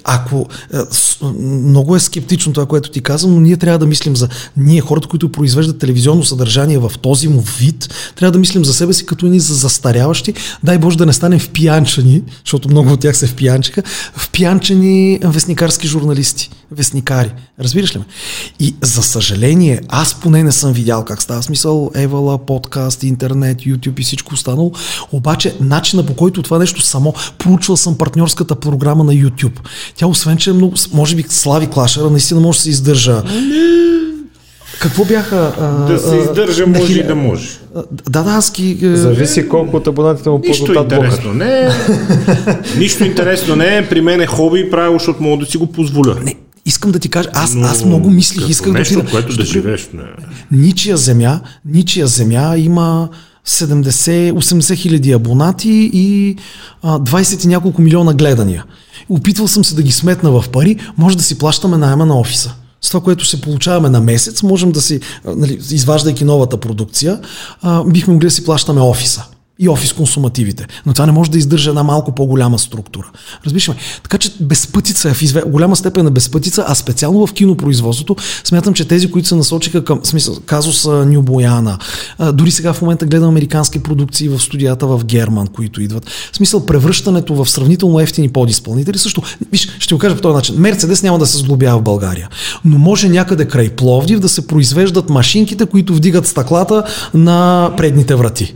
Ако 0.04 0.46
е, 0.74 0.78
много 1.42 1.96
е 1.96 2.00
скептично 2.00 2.54
това, 2.54 2.66
което 2.66 2.92
ти 2.92 3.02
казвам, 3.02 3.34
но 3.34 3.40
ние 3.40 3.58
трябва 3.58 3.80
да 3.80 3.86
мислим 3.86 4.16
за 4.16 4.30
ние, 4.58 4.82
хората, 4.82 5.08
които 5.08 5.32
произвеждат 5.32 5.80
телевизионно 5.80 6.24
съдържание 6.24 6.78
в 6.78 6.92
този 7.02 7.28
му 7.28 7.44
вид, 7.60 7.90
трябва 8.16 8.32
да 8.32 8.40
мислим 8.40 8.66
за 8.66 8.74
себе 8.74 8.94
си 8.94 9.06
като 9.06 9.26
ни 9.26 9.40
за 9.40 9.54
застаряващи. 9.54 10.34
Дай 10.64 10.78
Боже 10.78 10.98
да 10.98 11.06
не 11.06 11.14
станем 11.14 11.40
впиянчани, 11.40 12.22
защото 12.46 12.70
много 12.70 12.90
от 12.90 13.00
тях 13.00 13.18
се 13.18 13.28
впиянчиха, 13.28 13.84
впиянчани 14.16 15.20
вестникарски 15.24 15.88
журналисти, 15.88 16.50
вестникари. 16.78 17.32
Разбираш 17.60 17.96
ли 17.96 18.00
ме? 18.00 18.06
И 18.60 18.76
за 18.82 19.04
съжаление, 19.04 19.82
аз 19.90 20.14
поне 20.14 20.44
не 20.44 20.52
съм 20.52 20.74
видял 20.74 21.06
как 21.06 21.22
става 21.22 21.44
смисъл 21.44 21.92
Евала, 21.96 22.38
подкаст, 22.38 23.04
интернет, 23.04 23.58
YouTube 23.58 24.00
и 24.00 24.04
всичко 24.04 24.34
останало. 24.34 24.72
Обаче 25.12 25.56
начина 25.62 26.06
по 26.06 26.16
който 26.16 26.44
това 26.44 26.60
нещо 26.60 26.82
само, 26.82 27.14
проучвал 27.38 27.78
съм 27.78 27.98
партньорската 27.98 28.56
програма 28.56 29.04
на 29.04 29.14
YouTube. 29.14 29.60
Тя 29.96 30.08
освен, 30.08 30.38
че 30.38 30.50
е 30.50 30.54
много, 30.54 30.76
може 30.94 31.16
би 31.16 31.24
слави 31.30 31.68
клашера, 31.68 32.10
наистина 32.10 32.40
може 32.40 32.58
да 32.58 32.64
се 32.64 32.70
издържа. 32.70 33.24
Какво 34.80 35.06
бяха? 35.06 35.54
А, 35.60 35.68
да 35.92 36.00
се 36.00 36.16
издържа, 36.16 36.68
може 36.68 37.00
и 37.00 37.04
да 37.04 37.16
може. 37.16 37.50
Да, 38.10 38.24
да, 38.24 38.32
аз 38.32 38.52
ги... 38.52 38.78
Зависи 38.96 39.50
колко 39.50 39.78
от 39.78 39.88
абонатите 39.88 40.30
му 40.30 40.42
Нищо 40.48 40.74
интересно 40.74 41.34
не 41.34 41.60
е. 41.60 41.70
Нищо 42.78 43.04
интересно 43.04 43.56
не 43.56 43.78
е. 43.78 43.90
При 43.90 44.02
мен 44.02 44.22
е 44.22 44.26
хоби 44.26 44.60
и 44.60 44.72
правило, 44.72 45.00
защото 45.00 45.24
мога 45.24 45.46
да 45.46 45.52
си 45.52 45.58
го 45.58 45.68
позволя. 45.68 46.16
Не, 46.24 46.36
искам 46.66 46.92
да 46.92 47.00
ти 47.00 47.10
кажа, 47.10 47.30
аз, 47.34 47.54
Но, 47.54 47.68
аз 47.68 47.86
много 47.86 48.10
мислих, 48.10 48.50
исках 48.50 48.74
нещо, 48.74 48.96
да 48.96 49.06
ти 49.06 49.12
което 49.12 49.36
да 49.36 49.46
живееш. 49.46 49.90
Не. 49.94 50.04
Ничия 50.52 50.98
земя, 50.98 51.40
ничия 51.66 52.08
земя 52.08 52.58
има 52.58 53.10
70-80 53.48 54.76
хиляди 54.76 55.12
абонати 55.12 55.90
и 55.94 56.36
а, 56.82 57.00
20 57.00 57.46
и 57.46 57.48
няколко 57.48 57.82
милиона 57.82 58.14
гледания. 58.14 58.66
Опитвал 59.10 59.48
съм 59.48 59.66
се 59.66 59.76
да 59.76 59.82
ги 59.82 59.92
сметна 59.92 60.32
в 60.32 60.50
пари, 60.50 60.78
може 60.98 61.18
да 61.18 61.24
си 61.24 61.38
плащаме 61.38 61.78
найема 61.78 62.06
на 62.06 62.20
офиса. 62.20 62.56
С 62.82 62.88
това, 62.88 63.02
което 63.04 63.26
се 63.26 63.42
получаваме 63.42 63.90
на 63.90 64.02
месец, 64.02 64.44
можем 64.44 64.72
да 64.72 64.82
си, 64.82 65.00
нали, 65.26 65.60
изваждайки 65.72 66.24
новата 66.24 66.58
продукция, 66.58 67.20
а, 67.62 67.84
бихме 67.84 68.14
могли 68.14 68.28
да 68.28 68.32
си 68.32 68.44
плащаме 68.44 68.82
офиса 68.82 69.26
и 69.64 69.70
офис 69.70 69.94
консумативите. 69.94 70.68
Но 70.86 70.94
това 70.94 71.06
не 71.06 71.12
може 71.12 71.32
да 71.32 71.38
издържа 71.38 71.70
една 71.70 71.84
малко 71.84 72.16
по-голяма 72.16 72.60
структура. 72.60 73.12
Разбираш 73.46 73.68
ме? 73.68 73.76
Така 74.04 74.18
че 74.18 74.32
безпътица 74.40 75.10
е 75.10 75.14
в 75.14 75.22
изве... 75.22 75.42
голяма 75.42 75.76
степен 75.76 76.06
на 76.06 76.12
безпътица, 76.12 76.66
а 76.68 76.76
специално 76.76 77.28
в 77.28 77.34
кинопроизводството 77.34 78.16
смятам, 78.44 78.74
че 78.74 78.88
тези, 78.88 79.12
които 79.12 79.28
се 79.28 79.36
насочиха 79.36 79.84
към 79.84 80.00
смисъл, 80.04 80.36
казус 80.46 80.86
Ню 80.86 81.22
Бояна, 81.22 81.78
дори 82.34 82.52
сега 82.52 82.74
в 82.74 82.82
момента 82.82 83.06
гледам 83.06 83.30
американски 83.30 83.84
продукции 83.84 84.30
в 84.30 84.40
студията 84.40 84.88
в 84.88 85.06
Герман, 85.06 85.48
които 85.48 85.82
идват. 85.82 86.10
В 86.32 86.36
смисъл 86.36 86.66
превръщането 86.66 87.36
в 87.36 87.50
сравнително 87.50 88.00
ефтини 88.00 88.30
подизпълнители 88.30 88.98
също. 88.98 89.22
Виж, 89.52 89.70
ще 89.80 89.96
го 89.96 90.00
кажа 90.00 90.16
по 90.16 90.22
този 90.22 90.36
начин. 90.36 90.56
Мерцедес 90.58 91.04
няма 91.04 91.20
да 91.20 91.26
се 91.26 91.38
сглобява 91.38 91.80
в 91.80 91.84
България. 91.84 92.30
Но 92.66 92.78
може 92.78 93.10
някъде 93.10 93.46
край 93.46 93.70
Пловдив 93.70 94.20
да 94.20 94.30
се 94.30 94.48
произвеждат 94.48 95.10
машинките, 95.10 95.66
които 95.66 95.96
вдигат 95.96 96.28
стъклата 96.28 96.84
на 97.14 97.72
предните 97.78 98.16
врати 98.16 98.54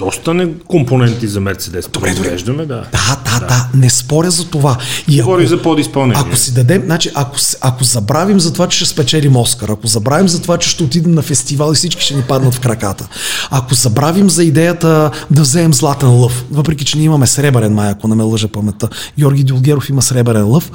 доста 0.00 0.34
не 0.34 0.48
компоненти 0.68 1.28
за 1.28 1.40
Мерцедес 1.40 1.88
добре, 1.92 2.14
произвеждаме, 2.14 2.66
да. 2.66 2.84
Да, 2.92 3.20
да, 3.24 3.46
да, 3.46 3.68
не 3.74 3.90
споря 3.90 4.30
за 4.30 4.44
това. 4.44 4.78
И 5.08 5.22
Говори 5.22 5.46
за 5.46 5.62
подизпълнение. 5.62 6.22
Ако 6.26 6.36
си 6.36 6.54
дадем, 6.54 6.82
значи, 6.84 7.10
ако, 7.14 7.36
ако 7.60 7.84
забравим 7.84 8.40
за 8.40 8.52
това, 8.52 8.68
че 8.68 8.76
ще 8.76 8.86
спечелим 8.86 9.36
Оскар, 9.36 9.68
ако 9.68 9.86
забравим 9.86 10.28
за 10.28 10.42
това, 10.42 10.58
че 10.58 10.68
ще 10.68 10.82
отидем 10.82 11.12
на 11.12 11.22
фестивал 11.22 11.72
и 11.72 11.74
всички 11.74 12.02
ще 12.02 12.14
ни 12.14 12.22
паднат 12.22 12.54
в 12.54 12.60
краката, 12.60 13.08
ако 13.50 13.74
забравим 13.74 14.30
за 14.30 14.44
идеята 14.44 15.10
да 15.30 15.42
вземем 15.42 15.74
златен 15.74 16.10
лъв, 16.10 16.44
въпреки 16.50 16.84
че 16.84 16.96
ние 16.96 17.06
имаме 17.06 17.26
сребърен 17.26 17.74
май, 17.74 17.90
ако 17.90 18.08
не 18.08 18.14
ме 18.14 18.22
лъжа 18.22 18.48
паметта, 18.48 18.88
Георги 19.18 19.44
Дилгеров 19.44 19.88
има 19.88 20.02
сребърен 20.02 20.48
лъв, 20.48 20.70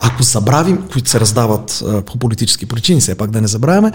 ако 0.00 0.22
забравим, 0.22 0.78
които 0.92 1.10
се 1.10 1.20
раздават 1.20 1.84
по 2.06 2.18
политически 2.18 2.66
причини, 2.66 3.00
все 3.00 3.14
пак 3.14 3.30
да 3.30 3.40
не 3.40 3.48
забравяме, 3.48 3.92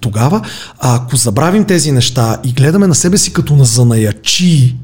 тогава, 0.00 0.40
ако 0.78 1.16
забравим 1.16 1.64
тези 1.64 1.92
неща 1.92 2.38
и 2.44 2.52
гледаме 2.52 2.86
на 2.86 2.94
себе 2.94 3.18
си 3.18 3.32
като 3.32 3.56
на 3.56 3.64
занаячи 3.74 4.74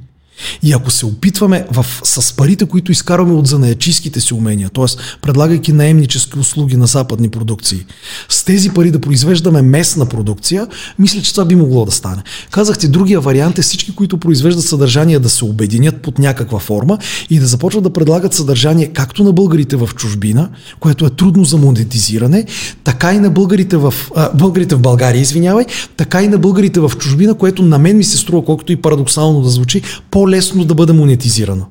И 0.62 0.72
ако 0.72 0.90
се 0.90 1.06
опитваме 1.06 1.66
в, 1.70 1.86
с 2.04 2.36
парите, 2.36 2.66
които 2.66 2.92
изкарваме 2.92 3.32
от 3.32 3.46
занаячийските 3.46 4.20
си 4.20 4.34
умения, 4.34 4.70
т.е. 4.70 4.84
предлагайки 5.22 5.72
наемнически 5.72 6.38
услуги 6.38 6.76
на 6.76 6.86
западни 6.86 7.28
продукции, 7.28 7.84
с 8.28 8.44
тези 8.44 8.70
пари 8.70 8.90
да 8.90 9.00
произвеждаме 9.00 9.62
местна 9.62 10.06
продукция, 10.06 10.66
мисля, 10.98 11.22
че 11.22 11.32
това 11.32 11.44
би 11.44 11.54
могло 11.54 11.84
да 11.84 11.92
стане. 11.92 12.22
Казахте, 12.50 12.88
другия 12.88 13.20
вариант 13.20 13.58
е 13.58 13.62
всички, 13.62 13.94
които 13.94 14.18
произвеждат 14.18 14.64
съдържание 14.64 15.18
да 15.18 15.28
се 15.28 15.44
обединят 15.44 16.02
под 16.02 16.18
някаква 16.18 16.58
форма 16.58 16.98
и 17.30 17.38
да 17.38 17.46
започват 17.46 17.84
да 17.84 17.90
предлагат 17.90 18.34
съдържание 18.34 18.86
както 18.86 19.24
на 19.24 19.32
българите 19.32 19.76
в 19.76 19.90
чужбина, 19.96 20.48
което 20.80 21.06
е 21.06 21.10
трудно 21.10 21.44
за 21.44 21.56
монетизиране, 21.56 22.44
така 22.84 23.12
и 23.14 23.18
на 23.18 23.30
българите 23.30 23.76
в, 23.76 23.94
а, 24.16 24.30
българите 24.34 24.74
в 24.74 24.80
България, 24.80 25.20
извинявай, 25.20 25.64
така 25.96 26.22
и 26.22 26.28
на 26.28 26.38
българите 26.38 26.80
в 26.80 26.92
чужбина, 26.98 27.34
което 27.34 27.62
на 27.62 27.78
мен 27.78 27.96
ми 27.96 28.04
се 28.04 28.16
струва, 28.16 28.44
колкото 28.44 28.72
и 28.72 28.76
парадоксално 28.76 29.40
да 29.40 29.48
звучи, 29.48 29.82
по-лесно 30.30 30.64
да 30.64 30.74
бъде 30.74 30.92
монетизирано. 30.92 31.66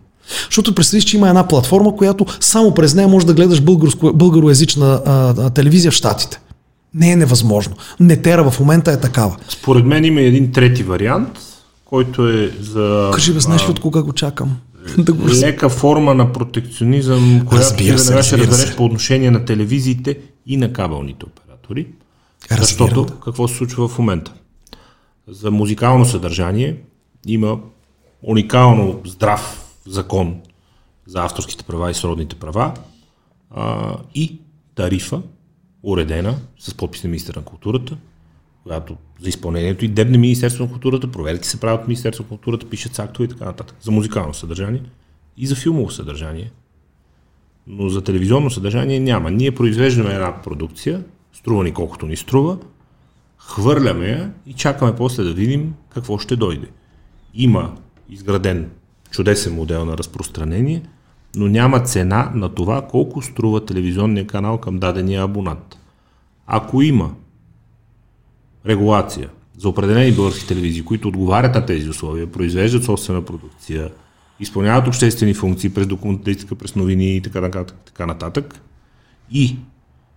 Защото 0.45 0.75
представиш, 0.75 1.03
че 1.03 1.17
има 1.17 1.29
една 1.29 1.47
платформа, 1.47 1.95
която 1.95 2.25
само 2.39 2.73
през 2.73 2.93
нея 2.93 3.07
може 3.07 3.25
да 3.25 3.33
гледаш 3.33 3.61
българско, 3.61 4.13
българоязична 4.13 5.01
а, 5.05 5.33
а, 5.37 5.49
телевизия 5.49 5.91
в 5.91 5.95
Штатите. 5.95 6.39
Не 6.93 7.11
е 7.11 7.15
невъзможно. 7.15 7.75
Нетера 7.99 8.51
в 8.51 8.59
момента 8.59 8.91
е 8.91 8.99
такава. 8.99 9.37
Според 9.49 9.85
мен 9.85 10.05
има 10.05 10.21
един 10.21 10.51
трети 10.51 10.83
вариант, 10.83 11.39
който 11.85 12.27
е 12.27 12.51
за... 12.61 13.09
Кажи 13.13 13.33
бе, 13.33 13.39
знаеш 13.39 13.67
ли 13.67 13.71
от 13.71 13.79
кога 13.79 14.01
го 14.01 14.13
чакам? 14.13 14.57
да 14.97 15.13
го... 15.13 15.27
Лека 15.29 15.69
форма 15.69 16.13
на 16.13 16.33
протекционизъм, 16.33 17.45
която 17.45 17.75
ти 17.75 17.91
веднага 17.91 18.23
ще 18.23 18.37
разбереш 18.37 18.75
по 18.75 18.85
отношение 18.85 19.31
на 19.31 19.45
телевизиите 19.45 20.17
и 20.45 20.57
на 20.57 20.73
кабелните 20.73 21.25
оператори. 21.25 21.87
Разбира. 22.51 22.65
Защото 22.65 23.05
какво 23.05 23.47
се 23.47 23.55
случва 23.55 23.87
в 23.87 23.99
момента? 23.99 24.33
За 25.27 25.51
музикално 25.51 26.05
съдържание 26.05 26.75
има 27.27 27.57
уникално 28.23 29.01
здрав 29.05 29.73
закон 29.85 30.41
за 31.05 31.23
авторските 31.23 31.63
права 31.63 31.91
и 31.91 31.93
сродните 31.93 32.35
права 32.35 32.73
а, 33.51 33.95
и 34.15 34.39
тарифа, 34.75 35.21
уредена 35.83 36.35
с 36.59 36.73
подпис 36.73 37.03
на 37.03 37.09
министър 37.09 37.35
на 37.35 37.41
културата, 37.41 37.97
която 38.63 38.97
за 39.21 39.29
изпълнението 39.29 39.85
и 39.85 39.87
дебне 39.87 40.17
Министерство 40.17 40.63
на 40.63 40.71
културата, 40.71 41.11
проверки 41.11 41.47
се 41.47 41.59
правят 41.59 41.81
от 41.81 41.87
Министерство 41.87 42.23
на 42.23 42.29
културата, 42.29 42.69
пишат 42.69 42.95
с 42.95 42.99
актове 42.99 43.25
и 43.25 43.29
така 43.29 43.45
нататък. 43.45 43.77
За 43.81 43.91
музикално 43.91 44.33
съдържание 44.33 44.81
и 45.37 45.47
за 45.47 45.55
филмово 45.55 45.91
съдържание. 45.91 46.51
Но 47.67 47.89
за 47.89 48.03
телевизионно 48.03 48.49
съдържание 48.49 48.99
няма. 48.99 49.31
Ние 49.31 49.55
произвеждаме 49.55 50.13
една 50.13 50.41
продукция, 50.41 51.03
струва 51.33 51.63
ни 51.63 51.73
колкото 51.73 52.05
ни 52.05 52.17
струва, 52.17 52.57
хвърляме 53.37 54.07
я 54.07 54.33
и 54.45 54.53
чакаме 54.53 54.95
после 54.95 55.23
да 55.23 55.33
видим 55.33 55.73
какво 55.89 56.17
ще 56.17 56.35
дойде. 56.35 56.67
Има 57.33 57.75
изграден 58.09 58.69
чудесен 59.11 59.53
модел 59.53 59.85
на 59.85 59.97
разпространение, 59.97 60.83
но 61.35 61.47
няма 61.47 61.79
цена 61.79 62.31
на 62.35 62.49
това 62.49 62.87
колко 62.87 63.21
струва 63.21 63.65
телевизионния 63.65 64.27
канал 64.27 64.57
към 64.57 64.79
дадения 64.79 65.23
абонат. 65.23 65.77
Ако 66.47 66.81
има 66.81 67.13
регулация 68.65 69.29
за 69.57 69.69
определени 69.69 70.11
български 70.11 70.47
телевизии, 70.47 70.85
които 70.85 71.07
отговарят 71.07 71.55
на 71.55 71.65
тези 71.65 71.89
условия, 71.89 72.31
произвеждат 72.31 72.83
собствена 72.83 73.25
продукция, 73.25 73.89
изпълняват 74.39 74.87
обществени 74.87 75.33
функции 75.33 75.69
през 75.69 75.87
документалистика, 75.87 76.55
през 76.55 76.75
новини 76.75 77.15
и 77.15 77.21
така 77.21 77.41
нататък, 77.41 77.77
така 77.85 78.05
нататък, 78.05 78.61
и 79.31 79.57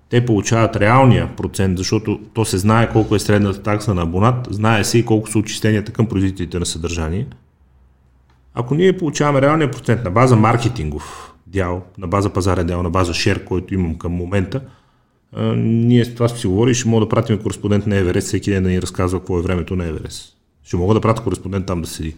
те 0.08 0.26
получават 0.26 0.76
реалния 0.76 1.36
процент, 1.36 1.78
защото 1.78 2.20
то 2.34 2.44
се 2.44 2.58
знае 2.58 2.92
колко 2.92 3.14
е 3.14 3.18
средната 3.18 3.62
такса 3.62 3.94
на 3.94 4.02
абонат, 4.02 4.48
знае 4.50 4.84
се 4.84 4.98
и 4.98 5.04
колко 5.04 5.30
са 5.30 5.38
отчисленията 5.38 5.92
към 5.92 6.06
производителите 6.06 6.58
на 6.58 6.66
съдържание. 6.66 7.26
Ако 8.54 8.74
ние 8.74 8.96
получаваме 8.96 9.42
реалния 9.42 9.70
процент 9.70 10.04
на 10.04 10.10
база 10.10 10.36
маркетингов 10.36 11.32
дял, 11.46 11.82
на 11.98 12.06
база 12.06 12.30
пазарен 12.30 12.66
дял, 12.66 12.82
на 12.82 12.90
база 12.90 13.14
шер, 13.14 13.44
който 13.44 13.74
имам 13.74 13.98
към 13.98 14.12
момента, 14.12 14.60
а, 15.36 15.42
ние 15.56 16.04
с 16.04 16.14
това 16.14 16.28
ще 16.28 16.38
си 16.38 16.46
говорим, 16.46 16.74
ще 16.74 16.88
мога 16.88 17.06
да 17.06 17.08
пратим 17.08 17.38
кореспондент 17.38 17.86
на 17.86 17.96
Еверест 17.96 18.26
всеки 18.28 18.50
ден 18.50 18.62
да 18.62 18.68
ни 18.68 18.82
разказва 18.82 19.18
какво 19.18 19.38
е 19.38 19.42
времето 19.42 19.76
на 19.76 19.86
Еверест. 19.86 20.36
Ще 20.64 20.76
мога 20.76 20.94
да 20.94 21.00
пратя 21.00 21.22
кореспондент 21.22 21.66
там 21.66 21.82
да 21.82 21.88
седи. 21.88 22.14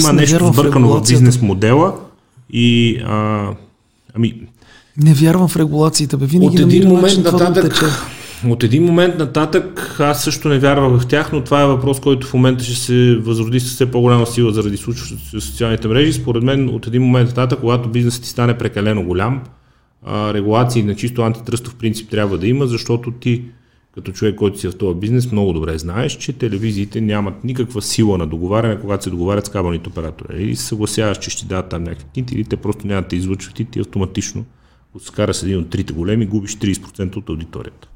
Има 0.00 0.12
нещо 0.12 0.52
сбъркано 0.52 0.88
в, 0.88 1.00
в 1.00 1.08
бизнес 1.08 1.42
модела 1.42 2.00
и 2.50 2.96
а, 3.06 3.48
ами, 4.14 4.42
не 4.96 5.14
вярвам 5.14 5.48
в 5.48 5.56
регулациите, 5.56 6.16
бе. 6.16 6.26
Винаги 6.26 6.62
от 6.62 6.72
един 6.72 6.88
момент 6.88 7.24
нататък, 7.24 7.80
да 7.80 7.90
от 8.48 8.64
един 8.64 8.84
момент 8.84 9.18
нататък 9.18 9.96
аз 10.00 10.24
също 10.24 10.48
не 10.48 10.58
вярвах 10.58 11.00
в 11.00 11.06
тях, 11.06 11.32
но 11.32 11.44
това 11.44 11.62
е 11.62 11.66
въпрос, 11.66 12.00
който 12.00 12.26
в 12.26 12.34
момента 12.34 12.64
ще 12.64 12.74
се 12.74 13.16
възроди 13.16 13.60
с 13.60 13.74
все 13.74 13.90
по-голяма 13.90 14.26
сила 14.26 14.52
заради 14.52 14.76
случващото 14.76 15.22
в 15.24 15.42
социалните 15.42 15.88
мрежи. 15.88 16.12
Според 16.12 16.42
мен 16.42 16.68
от 16.68 16.86
един 16.86 17.02
момент 17.02 17.28
нататък, 17.28 17.60
когато 17.60 17.88
бизнесът 17.88 18.22
ти 18.22 18.28
стане 18.28 18.58
прекалено 18.58 19.04
голям, 19.04 19.42
регулации 20.08 20.82
на 20.82 20.94
чисто 20.94 21.22
антитръстов 21.22 21.74
принцип 21.74 22.10
трябва 22.10 22.38
да 22.38 22.48
има, 22.48 22.66
защото 22.66 23.10
ти 23.10 23.44
като 23.94 24.12
човек, 24.12 24.34
който 24.34 24.58
си 24.58 24.68
в 24.68 24.78
този 24.78 24.98
бизнес, 25.00 25.32
много 25.32 25.52
добре 25.52 25.78
знаеш, 25.78 26.16
че 26.16 26.32
телевизиите 26.32 27.00
нямат 27.00 27.44
никаква 27.44 27.82
сила 27.82 28.18
на 28.18 28.26
договаряне, 28.26 28.80
когато 28.80 29.04
се 29.04 29.10
договарят 29.10 29.46
с 29.46 29.48
кабелните 29.48 29.88
оператори. 29.88 30.42
Или 30.42 30.56
се 30.56 30.64
съгласяваш, 30.64 31.18
че 31.18 31.30
ще 31.30 31.46
дадат 31.46 31.68
там 31.68 31.82
някакви 31.82 32.06
кинти, 32.14 32.34
или 32.34 32.44
те 32.44 32.56
просто 32.56 32.86
няма 32.86 33.02
да 33.02 33.08
те 33.08 33.16
излъчват 33.16 33.60
и 33.60 33.64
ти 33.64 33.80
автоматично 33.80 34.44
ако 34.90 35.04
се 35.04 35.12
кара 35.12 35.34
с 35.34 35.42
един 35.42 35.58
от 35.58 35.70
трите 35.70 35.92
големи, 35.92 36.26
губиш 36.26 36.56
30% 36.56 37.16
от 37.16 37.28
аудиторията. 37.28 37.88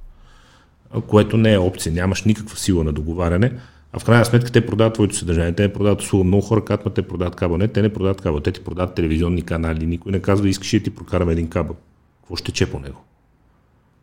Което 1.00 1.36
не 1.36 1.52
е 1.52 1.58
опция, 1.58 1.92
нямаш 1.92 2.24
никаква 2.24 2.56
сила 2.56 2.84
на 2.84 2.92
договаряне, 2.92 3.52
а 3.92 3.98
в 3.98 4.04
крайна 4.04 4.24
сметка 4.24 4.52
те 4.52 4.66
продават 4.66 4.94
твоето 4.94 5.16
съдържание. 5.16 5.52
Те 5.52 5.62
не 5.62 5.72
продават 5.72 6.00
услуга. 6.00 6.24
Много 6.24 6.42
хора 6.42 6.64
казват, 6.64 6.94
те 6.94 7.02
продават 7.02 7.36
кабел. 7.36 7.56
Не, 7.56 7.68
те 7.68 7.82
не 7.82 7.92
продават 7.92 8.20
кабел. 8.20 8.40
Те 8.40 8.52
ти 8.52 8.64
продават 8.64 8.94
телевизионни 8.94 9.42
канали. 9.42 9.86
Никой 9.86 10.12
не 10.12 10.20
казва, 10.20 10.48
искаш 10.48 10.70
да 10.70 10.80
ти 10.80 10.90
прокараме 10.90 11.32
един 11.32 11.48
кабел. 11.48 11.76
Какво 12.20 12.36
ще 12.36 12.52
че 12.52 12.70
по 12.70 12.78
него? 12.78 13.04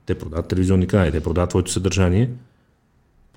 Те 0.06 0.16
продават 0.16 0.48
телевизионни 0.48 0.88
канали, 0.88 1.12
те 1.12 1.24
продават 1.24 1.50
твоето 1.50 1.72
съдържание. 1.72 2.30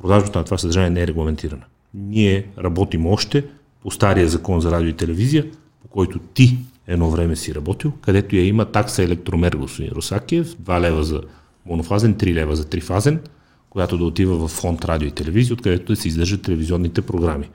Продажбата 0.02 0.38
на 0.38 0.44
това 0.44 0.58
съдържание 0.58 0.90
не 0.90 1.02
е 1.02 1.06
регламентирана. 1.06 1.64
Ние 1.94 2.46
работим 2.58 3.06
още 3.06 3.44
по 3.82 3.90
стария 3.90 4.28
закон 4.28 4.60
за 4.60 4.70
радио 4.70 4.88
и 4.88 4.92
телевизия, 4.92 5.46
по 5.82 5.88
който 5.88 6.18
ти 6.18 6.58
едно 6.86 7.10
време 7.10 7.36
си 7.36 7.54
работил, 7.54 7.92
където 8.00 8.36
я 8.36 8.46
има 8.46 8.64
такса 8.64 9.02
електромер, 9.02 9.52
господин 9.52 9.92
Русакиев, 9.92 10.56
2 10.56 10.80
лева 10.80 11.04
за 11.04 11.22
монофазен, 11.66 12.14
3 12.14 12.34
лева 12.34 12.56
за 12.56 12.64
трифазен, 12.64 13.20
която 13.74 13.98
да 13.98 14.04
отива 14.04 14.36
в 14.36 14.48
фонд 14.48 14.84
радио 14.84 15.08
и 15.08 15.10
телевизия, 15.10 15.54
откъдето 15.54 15.92
да 15.92 15.96
се 15.96 16.08
издържат 16.08 16.42
телевизионните 16.42 17.02
програми. 17.02 17.50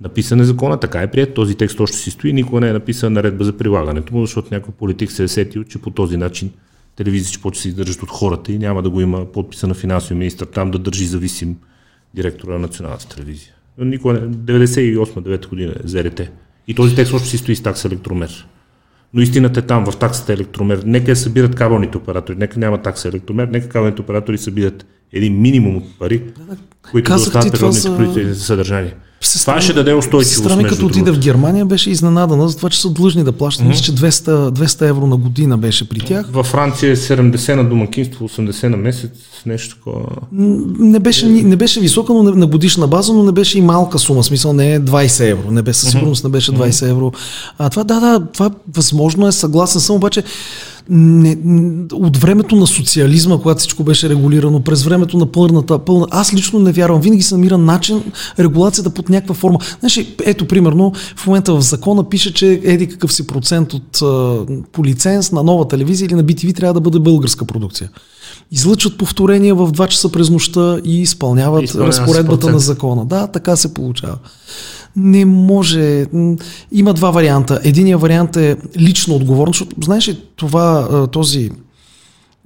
Написан 0.00 0.40
е 0.40 0.44
закона, 0.44 0.80
така 0.80 1.02
е 1.02 1.10
прият, 1.10 1.34
този 1.34 1.54
текст 1.54 1.80
още 1.80 1.96
си 1.96 2.10
стои, 2.10 2.32
никога 2.32 2.60
не 2.60 2.68
е 2.68 2.72
написан 2.72 3.12
наредба 3.12 3.44
за 3.44 3.52
прилагането 3.52 4.14
му, 4.14 4.20
защото 4.20 4.48
някой 4.50 4.74
политик 4.74 5.10
се 5.12 5.24
е 5.24 5.28
сетил, 5.28 5.64
че 5.64 5.78
по 5.78 5.90
този 5.90 6.16
начин 6.16 6.50
телевизия 6.96 7.28
ще 7.28 7.42
почне 7.42 7.62
се 7.62 7.68
издържат 7.68 8.02
от 8.02 8.10
хората 8.10 8.52
и 8.52 8.58
няма 8.58 8.82
да 8.82 8.90
го 8.90 9.00
има 9.00 9.24
подписа 9.24 9.66
на 9.66 9.74
финансовия 9.74 10.18
министр 10.18 10.46
там 10.46 10.70
да 10.70 10.78
държи 10.78 11.06
зависим 11.06 11.56
директора 12.14 12.52
на 12.52 12.58
националната 12.58 13.08
телевизия. 13.08 13.52
Никога 13.78 14.14
не, 14.14 14.20
98-9 14.20 15.48
година 15.48 15.74
е 15.84 15.88
ЗРТ. 15.88 16.20
И 16.68 16.74
този 16.74 16.94
текст 16.94 17.12
още 17.12 17.28
си 17.28 17.38
стои 17.38 17.56
с 17.56 17.62
такса 17.62 17.88
електромер. 17.88 18.48
Но 19.14 19.20
истината 19.22 19.60
е 19.60 19.62
там, 19.62 19.90
в 19.90 19.96
таксата 19.96 20.32
електромер. 20.32 20.82
Нека 20.86 21.16
събират 21.16 21.54
кабелните 21.54 21.98
оператори, 21.98 22.36
нека 22.36 22.60
няма 22.60 22.82
такса 22.82 23.08
електромер, 23.08 23.48
нека 23.48 23.68
кабелните 23.68 24.02
оператори 24.02 24.38
събират 24.38 24.86
един 25.12 25.40
минимум 25.40 25.76
от 25.76 25.98
пари, 25.98 26.22
които 26.90 27.10
да 27.10 27.16
остават 27.16 27.52
природните 27.52 28.34
за... 28.34 28.44
съдържание. 28.44 28.94
Сестра, 29.20 29.52
това 29.52 29.62
ще 29.62 29.72
даде 29.72 29.94
устойчивост. 29.94 30.36
Сестра 30.36 30.56
ми 30.56 30.64
като 30.64 30.86
отиде 30.86 31.10
в 31.10 31.18
Германия 31.18 31.66
беше 31.66 31.90
изненадана 31.90 32.48
за 32.48 32.56
това, 32.56 32.70
че 32.70 32.80
са 32.80 32.90
длъжни 32.90 33.24
да 33.24 33.32
плащат. 33.32 33.64
Mm-hmm. 33.64 33.68
Мисля, 33.68 33.82
че 33.82 33.92
200, 33.92 34.50
200 34.50 34.88
евро 34.88 35.06
на 35.06 35.16
година 35.16 35.58
беше 35.58 35.88
при 35.88 36.00
тях. 36.00 36.26
Във 36.32 36.46
Франция 36.46 36.92
е 36.92 36.96
70 36.96 37.54
на 37.54 37.68
домакинство, 37.68 38.28
80 38.28 38.68
на 38.68 38.76
месец, 38.76 39.10
нещо 39.46 39.76
такова. 39.76 40.06
Не 40.32 40.98
беше, 40.98 41.26
не 41.26 41.56
беше 41.56 41.80
висока, 41.80 42.12
но 42.12 42.22
на 42.22 42.46
годишна 42.46 42.86
база, 42.86 43.12
но 43.12 43.22
не 43.22 43.32
беше 43.32 43.58
и 43.58 43.62
малка 43.62 43.98
сума. 43.98 44.24
Смисъл 44.24 44.52
не 44.52 44.74
е 44.74 44.80
20 44.80 45.30
евро. 45.30 45.50
Не 45.50 45.62
беше 45.62 45.78
със 45.78 45.90
сигурност 45.90 46.24
не 46.24 46.30
беше 46.30 46.52
20 46.52 46.90
евро. 46.90 47.12
А, 47.58 47.70
това, 47.70 47.84
да, 47.84 48.00
да, 48.00 48.26
това 48.32 48.50
възможно 48.76 49.28
е, 49.28 49.32
съгласен 49.32 49.80
съм, 49.80 49.96
обаче 49.96 50.22
не, 50.90 51.38
от 51.92 52.16
времето 52.16 52.56
на 52.56 52.66
социализма, 52.66 53.38
когато 53.38 53.58
всичко 53.58 53.84
беше 53.84 54.08
регулирано, 54.08 54.60
през 54.60 54.84
времето 54.84 55.18
на 55.18 55.26
пълната, 55.26 55.78
пълна... 55.78 56.06
Аз 56.10 56.34
лично 56.34 56.58
не 56.58 56.72
вярвам. 56.72 57.00
Винаги 57.00 57.22
се 57.22 57.34
намира 57.34 57.58
начин 57.58 58.02
регулацията 58.38 58.90
под 58.90 59.08
някаква 59.08 59.34
форма. 59.34 59.58
Знаеш, 59.80 60.06
ето, 60.24 60.48
примерно, 60.48 60.92
в 61.16 61.26
момента 61.26 61.54
в 61.54 61.60
закона 61.60 62.08
пише, 62.08 62.34
че 62.34 62.60
еди 62.64 62.88
какъв 62.88 63.12
си 63.12 63.26
процент 63.26 63.72
от 63.72 63.98
по 64.72 64.84
лиценз 64.84 65.32
на 65.32 65.42
нова 65.42 65.68
телевизия 65.68 66.06
или 66.06 66.14
на 66.14 66.24
BTV 66.24 66.56
трябва 66.56 66.74
да 66.74 66.80
бъде 66.80 66.98
българска 66.98 67.44
продукция. 67.44 67.90
Излъчват 68.52 68.98
повторения 68.98 69.54
в 69.54 69.72
2 69.72 69.88
часа 69.88 70.12
през 70.12 70.30
нощта 70.30 70.78
и 70.84 71.00
изпълняват 71.00 71.74
разпоредбата 71.74 72.50
на 72.50 72.58
закона. 72.58 73.04
Да, 73.04 73.26
така 73.26 73.56
се 73.56 73.74
получава 73.74 74.18
не 74.96 75.24
може. 75.24 76.06
Има 76.72 76.94
два 76.94 77.10
варианта. 77.10 77.60
Единия 77.64 77.98
вариант 77.98 78.36
е 78.36 78.56
лично 78.78 79.14
отговорност, 79.14 79.58
защото 79.58 79.76
знаеш 79.84 80.08
ли 80.08 80.20
това, 80.36 81.06
този 81.12 81.50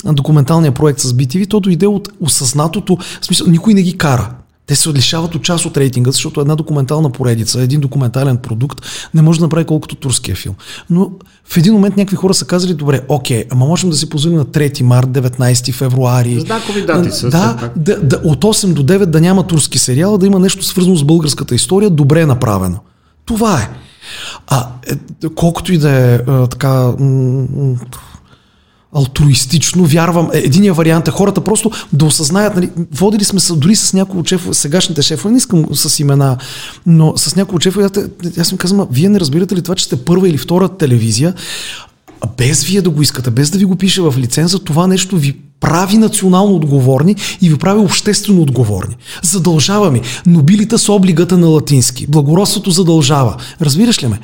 документалния 0.04 0.72
проект 0.72 1.00
с 1.00 1.12
BTV, 1.12 1.48
то 1.48 1.60
дойде 1.60 1.86
от 1.86 2.08
осъзнатото, 2.20 2.96
в 3.20 3.26
смисъл, 3.26 3.46
никой 3.46 3.74
не 3.74 3.82
ги 3.82 3.98
кара. 3.98 4.34
Те 4.66 4.76
се 4.76 4.92
лишават 4.92 5.34
от 5.34 5.42
част 5.42 5.66
от 5.66 5.76
рейтинга, 5.76 6.10
защото 6.10 6.40
една 6.40 6.56
документална 6.56 7.10
поредица, 7.10 7.62
един 7.62 7.80
документален 7.80 8.36
продукт 8.36 8.80
не 9.14 9.22
може 9.22 9.38
да 9.38 9.44
направи 9.44 9.64
колкото 9.64 9.94
турския 9.94 10.36
филм. 10.36 10.54
Но 10.90 11.10
в 11.44 11.56
един 11.56 11.72
момент 11.72 11.96
някакви 11.96 12.16
хора 12.16 12.34
са 12.34 12.44
казали, 12.44 12.74
добре, 12.74 13.00
окей, 13.08 13.44
ама 13.50 13.66
можем 13.66 13.90
да 13.90 13.96
си 13.96 14.08
позволим 14.08 14.38
на 14.38 14.44
3 14.44 14.82
март, 14.82 15.06
19 15.06 15.72
февруари. 15.72 16.40
Знакови 16.40 16.86
дати 16.86 17.10
са. 17.10 17.28
Да, 17.28 17.70
да, 17.76 18.00
да, 18.00 18.20
от 18.24 18.44
8 18.44 18.72
до 18.72 18.82
9 18.82 19.04
да 19.04 19.20
няма 19.20 19.46
турски 19.46 19.78
сериал, 19.78 20.18
да 20.18 20.26
има 20.26 20.38
нещо 20.38 20.64
свързано 20.64 20.96
с 20.96 21.04
българската 21.04 21.54
история, 21.54 21.90
добре 21.90 22.26
направено. 22.26 22.78
Това 23.24 23.62
е. 23.62 23.70
А 24.46 24.68
е, 24.90 24.94
колкото 25.34 25.72
и 25.72 25.78
да 25.78 25.90
е, 25.90 26.14
е 26.14 26.20
така 26.50 26.92
м- 26.98 27.76
алтруистично, 28.92 29.84
вярвам. 29.84 30.30
Е, 30.32 30.38
Единия 30.38 30.74
вариант 30.74 31.08
е 31.08 31.10
хората 31.10 31.40
просто 31.40 31.70
да 31.92 32.04
осъзнаят, 32.04 32.54
нали, 32.54 32.70
водили 32.92 33.24
сме 33.24 33.40
се 33.40 33.52
дори 33.52 33.76
с 33.76 33.92
някои 33.92 34.20
от 34.20 34.28
шефове, 34.28 34.54
сегашните 34.54 35.02
шефове, 35.02 35.30
не 35.32 35.38
искам 35.38 35.66
с 35.72 36.00
имена, 36.00 36.36
но 36.86 37.12
с 37.16 37.36
някои 37.36 37.56
от 37.56 37.62
шефове, 37.62 37.88
аз, 38.38 38.50
им 38.50 38.58
казвам, 38.58 38.78
«Ма, 38.78 38.86
вие 38.90 39.08
не 39.08 39.20
разбирате 39.20 39.56
ли 39.56 39.62
това, 39.62 39.74
че 39.74 39.84
сте 39.84 39.96
първа 40.04 40.28
или 40.28 40.38
втора 40.38 40.68
телевизия, 40.68 41.34
без 42.36 42.64
вие 42.64 42.82
да 42.82 42.90
го 42.90 43.02
искате, 43.02 43.30
без 43.30 43.50
да 43.50 43.58
ви 43.58 43.64
го 43.64 43.76
пише 43.76 44.02
в 44.02 44.14
лиценза, 44.18 44.58
това 44.58 44.86
нещо 44.86 45.16
ви 45.16 45.36
прави 45.60 45.98
национално 45.98 46.54
отговорни 46.54 47.16
и 47.40 47.48
ви 47.48 47.58
прави 47.58 47.80
обществено 47.80 48.42
отговорни. 48.42 48.96
Задължава 49.22 49.90
ми. 49.90 50.00
Нобилита 50.26 50.78
с 50.78 50.88
облигата 50.88 51.38
на 51.38 51.46
латински. 51.46 52.06
Благородството 52.06 52.70
задължава. 52.70 53.36
Разбираш 53.60 54.02
ли 54.02 54.06
ме? 54.06 54.20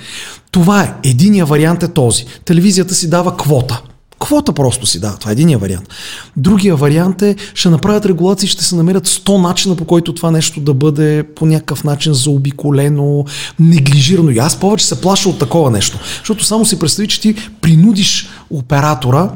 Това 0.50 0.82
е. 0.82 0.94
Единия 1.04 1.46
вариант 1.46 1.82
е 1.82 1.88
този. 1.88 2.24
Телевизията 2.44 2.94
си 2.94 3.10
дава 3.10 3.36
квота. 3.36 3.82
Квота 4.20 4.52
просто 4.52 4.86
си 4.86 5.00
дава. 5.00 5.16
Това 5.16 5.30
е 5.30 5.32
единия 5.32 5.58
вариант. 5.58 5.88
Другия 6.36 6.76
вариант 6.76 7.22
е, 7.22 7.36
ще 7.54 7.68
направят 7.68 8.06
регулации, 8.06 8.48
ще 8.48 8.64
се 8.64 8.76
намерят 8.76 9.08
100 9.08 9.42
начина 9.42 9.76
по 9.76 9.84
който 9.84 10.14
това 10.14 10.30
нещо 10.30 10.60
да 10.60 10.74
бъде 10.74 11.24
по 11.36 11.46
някакъв 11.46 11.84
начин 11.84 12.14
заобиколено, 12.14 13.24
неглижирано. 13.58 14.30
И 14.30 14.38
аз 14.38 14.60
повече 14.60 14.86
се 14.86 15.00
плаша 15.00 15.28
от 15.28 15.38
такова 15.38 15.70
нещо. 15.70 15.98
Защото 16.18 16.44
само 16.44 16.64
си 16.64 16.78
представи, 16.78 17.08
че 17.08 17.20
ти 17.20 17.34
принудиш 17.60 18.28
оператора 18.50 19.30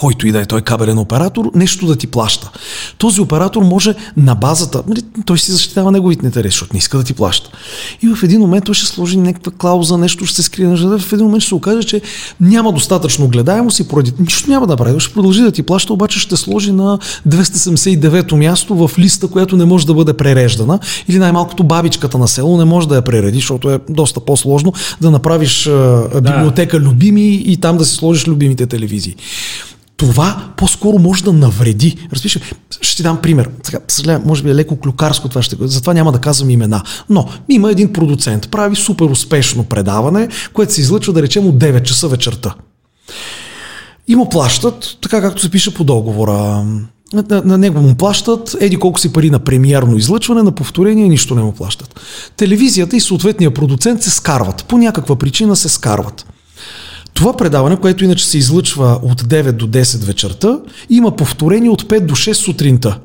който 0.00 0.26
и 0.26 0.32
да 0.32 0.40
е 0.40 0.46
той 0.46 0.60
кабелен 0.60 0.98
оператор, 0.98 1.50
нещо 1.54 1.86
да 1.86 1.96
ти 1.96 2.06
плаща. 2.06 2.50
Този 2.98 3.20
оператор 3.20 3.62
може 3.62 3.94
на 4.16 4.34
базата, 4.34 4.82
нали, 4.88 5.02
той 5.26 5.38
си 5.38 5.52
защитава 5.52 5.90
неговите 5.90 6.26
интереси, 6.26 6.52
защото 6.52 6.72
не 6.72 6.78
иска 6.78 6.98
да 6.98 7.04
ти 7.04 7.14
плаща. 7.14 7.50
И 8.02 8.14
в 8.14 8.22
един 8.22 8.40
момент 8.40 8.64
той 8.64 8.74
ще 8.74 8.86
сложи 8.86 9.16
някаква 9.16 9.52
клауза, 9.58 9.98
нещо 9.98 10.26
ще 10.26 10.36
се 10.36 10.42
скрие 10.42 10.66
на 10.66 10.76
жада, 10.76 10.98
в 10.98 11.12
един 11.12 11.26
момент 11.26 11.42
ще 11.42 11.48
се 11.48 11.54
окаже, 11.54 11.82
че 11.82 12.00
няма 12.40 12.72
достатъчно 12.72 13.28
гледаемост 13.28 13.78
и 13.78 13.88
поради 13.88 14.12
нищо 14.18 14.50
няма 14.50 14.66
да 14.66 14.76
прави. 14.76 15.00
Ще 15.00 15.14
продължи 15.14 15.42
да 15.42 15.52
ти 15.52 15.62
плаща, 15.62 15.92
обаче 15.92 16.20
ще 16.20 16.36
сложи 16.36 16.72
на 16.72 16.98
279-то 17.28 18.36
място 18.36 18.88
в 18.88 18.98
листа, 18.98 19.28
която 19.28 19.56
не 19.56 19.64
може 19.64 19.86
да 19.86 19.94
бъде 19.94 20.12
пререждана. 20.12 20.78
Или 21.08 21.18
най-малкото 21.18 21.64
бабичката 21.64 22.18
на 22.18 22.28
село 22.28 22.56
не 22.56 22.64
може 22.64 22.88
да 22.88 22.94
я 22.94 23.02
пререди, 23.02 23.38
защото 23.38 23.70
е 23.70 23.80
доста 23.88 24.20
по-сложно 24.20 24.72
да 25.00 25.10
направиш 25.10 25.70
библиотека 26.14 26.80
любими 26.80 27.34
и 27.34 27.56
там 27.56 27.76
да 27.76 27.84
си 27.84 27.94
сложиш 27.94 28.28
любимите 28.28 28.66
телевизии 28.66 29.16
това 30.00 30.52
по-скоро 30.56 30.98
може 30.98 31.24
да 31.24 31.32
навреди. 31.32 31.96
Разбираш, 32.12 32.38
ще 32.80 32.96
ти 32.96 33.02
дам 33.02 33.18
пример. 33.22 33.50
Сега, 33.62 33.78
съжалявам, 33.88 34.22
може 34.26 34.42
би 34.42 34.50
е 34.50 34.54
леко 34.54 34.76
клюкарско 34.76 35.28
това 35.28 35.42
ще 35.42 35.56
затова 35.60 35.94
няма 35.94 36.12
да 36.12 36.18
казвам 36.18 36.50
имена. 36.50 36.82
Но 37.08 37.28
има 37.48 37.70
един 37.70 37.92
продуцент, 37.92 38.50
прави 38.50 38.76
супер 38.76 39.04
успешно 39.04 39.64
предаване, 39.64 40.28
което 40.52 40.72
се 40.72 40.80
излъчва 40.80 41.12
да 41.12 41.22
речем 41.22 41.46
от 41.46 41.58
9 41.58 41.82
часа 41.82 42.08
вечерта. 42.08 42.54
И 44.08 44.16
му 44.16 44.28
плащат, 44.28 44.98
така 45.02 45.20
както 45.20 45.42
се 45.42 45.50
пише 45.50 45.74
по 45.74 45.84
договора. 45.84 46.64
На, 47.12 47.42
на 47.44 47.58
него 47.58 47.80
му 47.80 47.94
плащат 47.94 48.56
еди 48.60 48.76
колко 48.76 49.00
си 49.00 49.12
пари 49.12 49.30
на 49.30 49.38
премиерно 49.38 49.96
излъчване, 49.96 50.42
на 50.42 50.52
повторение 50.52 51.08
нищо 51.08 51.34
не 51.34 51.42
му 51.42 51.52
плащат. 51.52 52.00
Телевизията 52.36 52.96
и 52.96 53.00
съответния 53.00 53.54
продуцент 53.54 54.02
се 54.02 54.10
скарват. 54.10 54.64
По 54.64 54.78
някаква 54.78 55.16
причина 55.16 55.56
се 55.56 55.68
скарват. 55.68 56.26
Това 57.14 57.36
предаване, 57.36 57.76
което 57.76 58.04
иначе 58.04 58.26
се 58.26 58.38
излъчва 58.38 59.00
от 59.02 59.22
9 59.22 59.52
до 59.52 59.66
10 59.66 60.04
вечерта, 60.04 60.58
има 60.90 61.16
повторение 61.16 61.70
от 61.70 61.82
5 61.82 62.00
до 62.00 62.14
6 62.14 62.32
сутринта. 62.32 62.98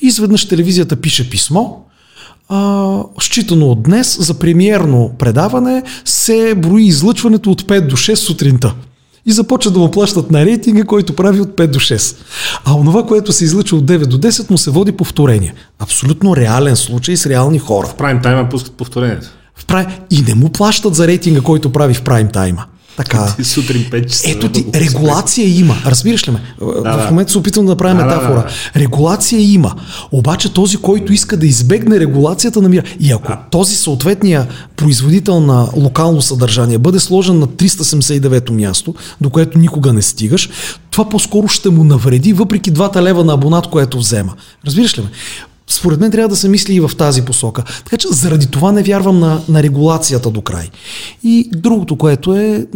Изведнъж 0.00 0.48
телевизията 0.48 0.96
пише 0.96 1.30
писмо, 1.30 1.64
а, 2.48 2.98
считано 3.20 3.66
от 3.66 3.82
днес 3.82 4.18
за 4.20 4.34
премиерно 4.34 5.10
предаване 5.18 5.82
се 6.04 6.54
брои 6.54 6.84
излъчването 6.84 7.50
от 7.50 7.62
5 7.62 7.86
до 7.86 7.96
6 7.96 8.14
сутринта. 8.14 8.74
И 9.26 9.32
започва 9.32 9.70
да 9.70 9.78
му 9.78 9.90
плащат 9.90 10.30
на 10.30 10.44
рейтинга, 10.44 10.84
който 10.84 11.16
прави 11.16 11.40
от 11.40 11.48
5 11.48 11.66
до 11.66 11.80
6. 11.80 12.16
А 12.64 12.74
онова, 12.74 13.06
което 13.06 13.32
се 13.32 13.44
излъчва 13.44 13.76
от 13.76 13.84
9 13.84 14.06
до 14.06 14.18
10, 14.18 14.50
му 14.50 14.58
се 14.58 14.70
води 14.70 14.92
повторение. 14.92 15.54
Абсолютно 15.78 16.36
реален 16.36 16.76
случай 16.76 17.16
с 17.16 17.26
реални 17.26 17.58
хора. 17.58 17.86
В 17.86 17.94
прайм 17.94 18.22
тайма 18.22 18.48
пускат 18.48 18.72
повторението. 18.72 19.28
В 19.54 19.66
прайм... 19.66 19.86
И 20.10 20.22
не 20.22 20.34
му 20.34 20.48
плащат 20.48 20.94
за 20.94 21.06
рейтинга, 21.06 21.40
който 21.40 21.72
прави 21.72 21.94
в 21.94 22.02
прайм 22.02 22.28
тайма. 22.28 22.64
Така. 22.96 23.34
Ти 23.36 23.44
сутрин 23.44 23.84
5 23.90 24.06
часа. 24.06 24.30
Ето 24.30 24.48
ти, 24.48 24.64
да 24.64 24.80
регулация 24.80 25.58
има. 25.58 25.76
Разбираш 25.86 26.28
ли 26.28 26.32
ме? 26.32 26.40
в 26.60 26.82
да. 26.82 27.06
момента 27.10 27.32
се 27.32 27.38
опитвам 27.38 27.66
да 27.66 27.72
направя 27.72 27.94
Да, 27.94 28.00
да, 28.00 28.06
метафора. 28.06 28.44
да, 28.74 28.80
Регулация 28.80 29.52
има. 29.52 29.74
Обаче 30.12 30.52
този, 30.52 30.76
който 30.76 31.12
иска 31.12 31.36
да 31.36 31.46
избегне 31.46 32.00
регулацията, 32.00 32.62
намира. 32.62 32.82
И 33.00 33.12
ако 33.12 33.32
този 33.50 33.76
съответния 33.76 34.46
производител 34.76 35.40
на 35.40 35.68
локално 35.76 36.22
съдържание 36.22 36.78
бъде 36.78 37.00
сложен 37.00 37.38
на 37.38 37.46
379-то 37.46 38.52
място, 38.52 38.94
до 39.20 39.30
което 39.30 39.58
никога 39.58 39.92
не 39.92 40.02
стигаш, 40.02 40.50
това 40.90 41.08
по-скоро 41.08 41.48
ще 41.48 41.70
му 41.70 41.84
навреди, 41.84 42.32
въпреки 42.32 42.70
двата 42.70 43.02
лева 43.02 43.24
на 43.24 43.32
абонат, 43.32 43.66
което 43.66 43.98
взема. 43.98 44.34
Разбираш 44.66 44.98
ли 44.98 45.02
ме? 45.02 45.08
Според 45.72 46.00
мен 46.00 46.10
трябва 46.10 46.28
да 46.28 46.36
се 46.36 46.48
мисли 46.48 46.74
и 46.74 46.80
в 46.80 46.90
тази 46.98 47.22
посока. 47.22 47.64
Така 47.84 47.96
че 47.96 48.08
заради 48.10 48.46
това 48.46 48.72
не 48.72 48.82
вярвам 48.82 49.20
на, 49.20 49.40
на 49.48 49.62
регулацията 49.62 50.30
до 50.30 50.42
край. 50.42 50.70
И 51.24 51.50
другото, 51.56 51.96
което 51.96 52.36
е. 52.36 52.66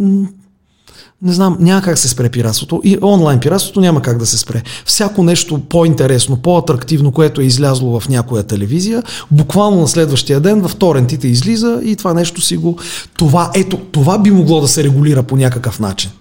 не 1.21 1.33
знам, 1.33 1.57
няма 1.59 1.81
как 1.81 1.97
се 1.97 2.09
спре 2.09 2.29
пиратството. 2.29 2.81
И 2.83 2.97
онлайн 3.01 3.39
пиратството 3.39 3.81
няма 3.81 4.01
как 4.01 4.17
да 4.17 4.25
се 4.25 4.37
спре. 4.37 4.63
Всяко 4.85 5.23
нещо 5.23 5.59
по-интересно, 5.69 6.37
по-атрактивно, 6.37 7.11
което 7.11 7.41
е 7.41 7.45
излязло 7.45 7.99
в 7.99 8.09
някоя 8.09 8.43
телевизия, 8.43 9.03
буквално 9.31 9.81
на 9.81 9.87
следващия 9.87 10.39
ден 10.39 10.67
в 10.67 10.75
торентите 10.75 11.27
излиза 11.27 11.81
и 11.83 11.95
това 11.95 12.13
нещо 12.13 12.41
си 12.41 12.57
го... 12.57 12.77
Това, 13.17 13.51
ето, 13.55 13.77
това 13.77 14.19
би 14.19 14.31
могло 14.31 14.61
да 14.61 14.67
се 14.67 14.83
регулира 14.83 15.23
по 15.23 15.37
някакъв 15.37 15.79
начин. 15.79 16.11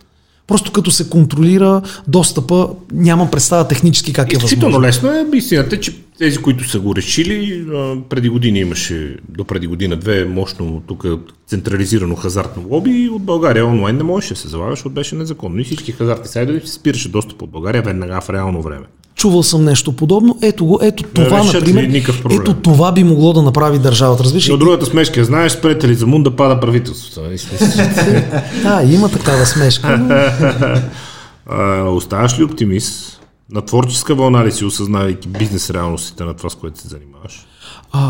Просто 0.47 0.73
като 0.73 0.91
се 0.91 1.11
контролира 1.11 1.83
достъпа, 2.09 2.69
нямам 2.93 3.31
представа 3.31 3.69
технически 3.69 4.13
как 4.13 4.33
е 4.33 4.39
възможно. 4.39 4.81
лесно 4.81 5.11
е. 5.11 5.27
Истината 5.35 5.77
е, 5.77 5.81
че 5.81 5.97
тези, 6.19 6.39
които 6.39 6.69
са 6.69 6.81
го 6.81 6.97
решили, 6.97 7.67
преди 8.09 8.29
години 8.29 8.59
имаше, 8.59 9.17
до 9.29 9.45
преди 9.45 9.67
година-две, 9.67 10.25
мощно 10.25 10.83
тук 10.87 11.05
централизирано 11.47 12.17
хазартно 12.17 12.69
лоби 12.69 12.91
и 12.91 13.09
от 13.09 13.23
България 13.23 13.67
онлайн 13.67 13.97
не 13.97 14.03
можеше 14.03 14.35
да 14.35 14.41
се 14.41 14.49
залага, 14.49 14.73
защото 14.73 14.95
беше 14.95 15.15
незаконно. 15.15 15.61
И 15.61 15.65
всички 15.65 15.93
хазартни 15.93 16.29
сайтове 16.29 16.61
се 16.61 16.73
спираше 16.73 17.09
достъп 17.09 17.43
от 17.43 17.51
България 17.51 17.83
веднага 17.83 18.21
в 18.21 18.31
реално 18.31 18.63
време. 18.63 18.87
Чувал 19.17 19.43
съм 19.43 19.65
нещо 19.65 19.93
подобно. 19.93 20.39
Ето 20.43 20.67
го, 20.67 20.79
ето 20.83 21.05
това, 21.15 21.45
ли 21.45 21.49
например. 21.49 22.05
Ето 22.31 22.55
това 22.55 22.93
би 22.93 23.05
могло 23.05 23.33
да 23.33 23.43
направи 23.43 23.79
държавата. 23.79 24.25
Разбираш? 24.25 24.49
От 24.49 24.59
другата 24.61 24.87
смешка, 24.87 25.25
знаеш, 25.25 25.53
спрете 25.53 25.89
ли 25.89 25.95
за 25.95 26.07
мун 26.07 26.23
да 26.23 26.37
пада 26.37 26.61
правителството? 26.61 27.23
нали? 27.23 27.39
Да, 28.63 28.83
има 28.83 29.09
такава 29.09 29.47
смешка. 29.47 29.99
Но... 31.51 31.97
Оставаш 31.97 32.39
ли 32.39 32.45
оптимист? 32.45 33.21
На 33.51 33.63
творческа 33.63 34.15
вълна 34.15 34.45
ли 34.45 34.53
си, 34.53 34.65
осъзнавайки 34.65 35.29
бизнес 35.29 35.71
реалностите 35.71 36.25
на 36.25 36.35
това, 36.35 36.51
с 36.51 36.55
което 36.55 36.81
се 36.81 36.89
занимаваш? 36.89 37.47
А, 37.93 38.01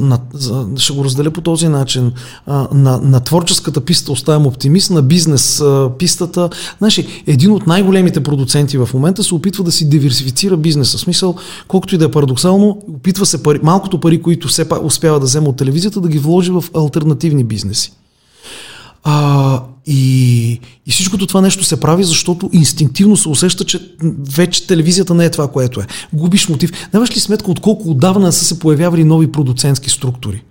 на, 0.00 0.18
за, 0.32 0.66
ще 0.76 0.92
го 0.92 1.04
разделя 1.04 1.30
по 1.30 1.40
този 1.40 1.68
начин. 1.68 2.12
А, 2.46 2.68
на, 2.72 2.98
на 2.98 3.20
творческата 3.20 3.80
писта 3.80 4.12
оставям 4.12 4.46
оптимист, 4.46 4.90
на 4.90 5.02
бизнес 5.02 5.60
а, 5.60 5.90
пистата. 5.98 6.50
Знаеш, 6.78 7.00
един 7.26 7.52
от 7.52 7.66
най-големите 7.66 8.22
продуценти 8.22 8.78
в 8.78 8.88
момента 8.94 9.24
се 9.24 9.34
опитва 9.34 9.64
да 9.64 9.72
си 9.72 9.88
диверсифицира 9.88 10.56
бизнеса. 10.56 10.98
В 10.98 11.00
смисъл, 11.00 11.34
колкото 11.68 11.94
и 11.94 11.98
да 11.98 12.04
е 12.04 12.10
парадоксално, 12.10 12.78
опитва 12.88 13.26
се 13.26 13.42
пари, 13.42 13.60
малкото 13.62 14.00
пари, 14.00 14.22
които 14.22 14.48
все 14.48 14.68
пак 14.68 14.84
успява 14.84 15.20
да 15.20 15.26
взема 15.26 15.48
от 15.48 15.56
телевизията, 15.56 16.00
да 16.00 16.08
ги 16.08 16.18
вложи 16.18 16.50
в 16.50 16.64
альтернативни 16.74 17.44
бизнеси. 17.44 17.92
А, 19.04 19.62
и, 19.86 20.60
и 20.86 20.90
всичкото 20.90 21.26
това 21.26 21.40
нещо 21.40 21.64
се 21.64 21.80
прави, 21.80 22.04
защото 22.04 22.50
инстинктивно 22.52 23.16
се 23.16 23.28
усеща, 23.28 23.64
че 23.64 23.94
вече 24.36 24.66
телевизията 24.66 25.14
не 25.14 25.24
е 25.24 25.30
това, 25.30 25.48
което 25.48 25.80
е. 25.80 25.86
Губиш 26.12 26.48
мотив. 26.48 26.88
Даваш 26.92 27.16
ли 27.16 27.20
сметка 27.20 27.50
от 27.50 27.60
колко 27.60 27.90
отдавна 27.90 28.32
са 28.32 28.44
се 28.44 28.58
появявали 28.58 29.04
нови 29.04 29.32
продуцентски 29.32 29.90
структури? 29.90 30.42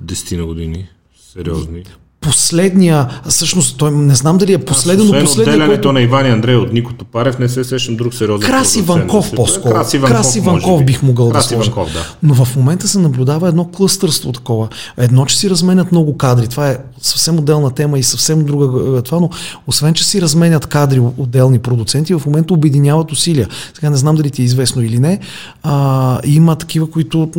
Десетина 0.00 0.44
години. 0.44 0.88
Сериозни. 1.32 1.84
Последния, 2.20 3.08
всъщност 3.28 3.78
той 3.78 3.90
не 3.90 4.14
знам 4.14 4.38
дали 4.38 4.52
е 4.52 4.58
последен, 4.58 5.06
но 5.06 5.20
последния, 5.20 5.54
отделянето 5.54 5.74
който... 5.74 5.92
на 5.92 6.00
Иван 6.02 6.26
и 6.26 6.28
Андрей 6.28 6.56
от 6.56 6.72
Никото 6.72 7.04
Парев, 7.04 7.38
не 7.38 7.48
се 7.48 7.64
сещам 7.64 7.96
друг 7.96 8.14
сериозен 8.14 8.50
Краси 8.50 8.82
Ванков 8.82 9.24
да 9.24 9.30
се 9.30 9.36
по-скоро. 9.36 9.74
Краси 9.74 9.98
Ванков, 9.98 10.16
Краси 10.16 10.40
Ванков 10.40 10.78
би. 10.78 10.84
бих 10.84 11.02
могъл 11.02 11.30
Краси 11.30 11.48
да 11.48 11.54
сложа. 11.54 11.70
Ванков, 11.70 11.92
да. 11.92 12.14
Но 12.22 12.34
в 12.34 12.56
момента 12.56 12.88
се 12.88 12.98
наблюдава 12.98 13.48
едно 13.48 13.64
клъстърство 13.64 14.32
такова. 14.32 14.68
Едно, 14.96 15.26
че 15.26 15.38
си 15.38 15.50
разменят 15.50 15.92
много 15.92 16.16
кадри. 16.16 16.48
Това 16.48 16.70
е 16.70 16.78
съвсем 17.00 17.38
отделна 17.38 17.70
тема 17.70 17.98
и 17.98 18.02
съвсем 18.02 18.44
друга 18.44 18.98
е, 18.98 19.02
това, 19.02 19.20
но 19.20 19.30
освен, 19.66 19.94
че 19.94 20.04
си 20.04 20.22
разменят 20.22 20.66
кадри 20.66 21.00
отделни 21.16 21.58
продуценти, 21.58 22.14
в 22.14 22.26
момента 22.26 22.54
обединяват 22.54 23.12
усилия. 23.12 23.48
Сега 23.74 23.90
не 23.90 23.96
знам 23.96 24.16
дали 24.16 24.30
ти 24.30 24.42
е 24.42 24.44
известно 24.44 24.82
или 24.82 24.98
не. 24.98 25.18
А, 25.62 26.20
има 26.24 26.56
такива, 26.56 26.90
които 26.90 27.30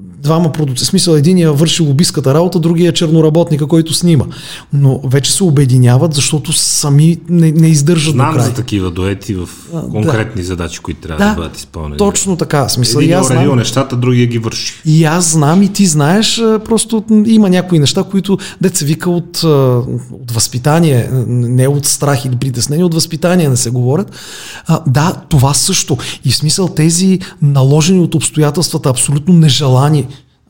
двама 0.00 0.52
продуценти. 0.52 0.84
В 0.84 0.86
смисъл, 0.86 1.14
единия 1.14 1.52
върши 1.52 1.82
лобистката 1.82 2.34
работа, 2.34 2.60
другия 2.60 2.88
е 2.88 2.92
черноработника, 2.92 3.66
който 3.66 3.94
снима. 3.94 4.24
Но 4.72 5.00
вече 5.04 5.32
се 5.32 5.44
обединяват, 5.44 6.14
защото 6.14 6.52
сами 6.52 7.18
не, 7.28 7.52
не 7.52 7.68
издържат 7.68 8.14
Знам 8.14 8.30
до 8.30 8.36
край. 8.36 8.46
за 8.46 8.54
такива 8.54 8.90
дуети 8.90 9.34
в 9.34 9.48
конкретни 9.90 10.42
задачи, 10.42 10.78
които 10.80 11.00
трябва 11.00 11.24
да, 11.24 11.34
бъдат 11.34 11.56
изпълнени. 11.56 11.96
Точно 11.96 12.36
така. 12.36 12.68
Смисъл, 12.68 13.00
Един 13.00 13.12
е 13.12 13.14
аз 13.14 13.26
знам, 13.26 13.56
нещата, 13.56 13.96
другия 13.96 14.26
ги 14.26 14.38
върши. 14.38 14.74
и 14.86 15.04
аз 15.04 15.32
знам, 15.32 15.62
и 15.62 15.72
ти 15.72 15.86
знаеш, 15.86 16.42
просто 16.64 17.04
има 17.26 17.50
някои 17.50 17.78
неща, 17.78 18.02
които 18.02 18.38
деца 18.60 18.84
вика 18.84 19.10
от, 19.10 19.42
от 20.12 20.30
възпитание, 20.30 21.08
не 21.26 21.68
от 21.68 21.86
страх 21.86 22.24
или 22.24 22.36
притеснение, 22.36 22.84
от 22.84 22.94
възпитание 22.94 23.48
не 23.48 23.56
се 23.56 23.70
говорят. 23.70 24.12
А, 24.66 24.80
да, 24.86 25.12
това 25.28 25.54
също. 25.54 25.96
И 26.24 26.30
в 26.30 26.36
смисъл 26.36 26.68
тези 26.68 27.18
наложени 27.42 28.00
от 28.00 28.14
обстоятелствата, 28.14 28.88
абсолютно 28.88 29.34
нежелани 29.34 29.83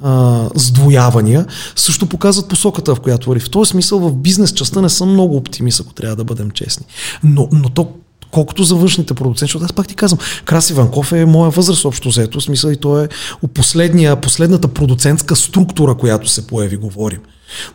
а, 0.02 0.48
сдвоявания, 0.54 1.46
също 1.76 2.06
показват 2.06 2.48
посоката, 2.48 2.94
в 2.94 3.00
която 3.00 3.28
върви. 3.28 3.44
В 3.44 3.50
този 3.50 3.70
смисъл 3.70 3.98
в 3.98 4.16
бизнес 4.16 4.52
частта 4.52 4.80
не 4.80 4.88
съм 4.88 5.12
много 5.12 5.36
оптимист, 5.36 5.80
ако 5.80 5.94
трябва 5.94 6.16
да 6.16 6.24
бъдем 6.24 6.50
честни. 6.50 6.86
Но, 7.24 7.48
но 7.52 7.68
то 7.68 7.88
колкото 8.34 8.64
за 8.64 8.74
външните 8.74 9.14
продуценти, 9.14 9.48
защото 9.48 9.64
аз 9.64 9.72
пак 9.72 9.88
ти 9.88 9.94
казвам, 9.94 10.18
Краси 10.44 10.74
Ванков 10.74 11.12
е 11.12 11.24
моя 11.24 11.50
възраст 11.50 11.84
общо 11.84 12.08
взето, 12.08 12.40
смисъл 12.40 12.70
и 12.70 12.76
той 12.76 13.04
е 13.04 13.08
последния, 13.54 14.16
последната 14.16 14.68
продуцентска 14.68 15.36
структура, 15.36 15.94
която 15.94 16.28
се 16.28 16.46
появи, 16.46 16.76
говорим. 16.76 17.18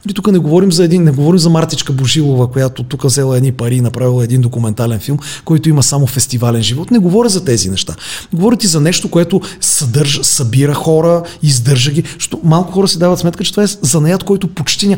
Нали, 0.05 0.13
тук 0.13 0.31
не 0.31 0.37
говорим 0.37 0.71
за 0.71 0.83
един, 0.83 1.03
не 1.03 1.11
говорим 1.11 1.39
за 1.39 1.49
Мартичка 1.49 1.93
Божилова, 1.93 2.51
която 2.51 2.83
тук 2.83 3.03
взела 3.03 3.37
едни 3.37 3.51
пари 3.51 3.75
и 3.75 3.81
направила 3.81 4.23
един 4.23 4.41
документален 4.41 4.99
филм, 4.99 5.19
който 5.45 5.69
има 5.69 5.83
само 5.83 6.07
фестивален 6.07 6.63
живот. 6.63 6.91
Не 6.91 6.99
говоря 6.99 7.29
за 7.29 7.45
тези 7.45 7.69
неща. 7.69 7.95
Говоря 8.33 8.55
ти 8.55 8.67
за 8.67 8.81
нещо, 8.81 9.09
което 9.09 9.41
съдържа, 9.61 10.23
събира 10.23 10.73
хора, 10.73 11.23
издържа 11.43 11.91
ги. 11.91 12.03
Защото 12.13 12.39
малко 12.43 12.71
хора 12.71 12.87
си 12.87 12.99
дават 12.99 13.19
сметка, 13.19 13.43
че 13.43 13.51
това 13.51 13.63
е 13.63 13.67
занаят, 13.81 14.23
който 14.23 14.47
почти 14.47 14.87
ня... 14.87 14.97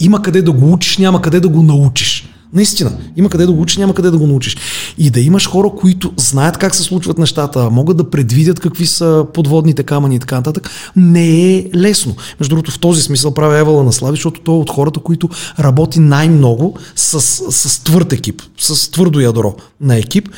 има 0.00 0.22
къде 0.22 0.42
да 0.42 0.52
го 0.52 0.72
учиш, 0.72 0.98
няма 0.98 1.22
къде 1.22 1.40
да 1.40 1.48
го 1.48 1.62
научиш. 1.62 2.28
Наистина, 2.54 2.92
има 3.16 3.28
къде 3.28 3.46
да 3.46 3.52
го 3.52 3.62
учиш, 3.62 3.76
няма 3.76 3.94
къде 3.94 4.10
да 4.10 4.18
го 4.18 4.26
научиш. 4.26 4.56
И 4.98 5.10
да 5.10 5.20
имаш 5.20 5.48
хора, 5.48 5.70
които 5.76 6.12
знаят 6.16 6.58
как 6.58 6.74
се 6.74 6.82
случват 6.82 7.18
нещата, 7.18 7.70
могат 7.70 7.96
да 7.96 8.10
предвидят 8.10 8.60
какви 8.60 8.86
са 8.86 9.26
подводните 9.34 9.82
камъни 9.82 10.16
и 10.16 10.18
така 10.18 10.36
нататък, 10.36 10.70
не 10.96 11.56
е 11.56 11.66
лесно. 11.74 12.16
Между 12.40 12.54
другото, 12.54 12.70
в 12.70 12.78
този 12.78 13.02
смисъл 13.02 13.34
правя 13.34 13.58
Евала 13.58 13.84
на 13.84 13.92
Слави, 13.92 14.16
защото 14.16 14.40
той 14.40 14.54
е 14.54 14.58
от 14.58 14.70
хората, 14.70 15.00
които 15.00 15.28
работи 15.60 16.00
най-много 16.00 16.78
с, 16.96 17.20
с 17.50 17.84
твърд 17.84 18.12
екип, 18.12 18.42
с 18.58 18.90
твърдо 18.90 19.20
ядро 19.20 19.54
на 19.80 19.96
екип. 19.96 20.28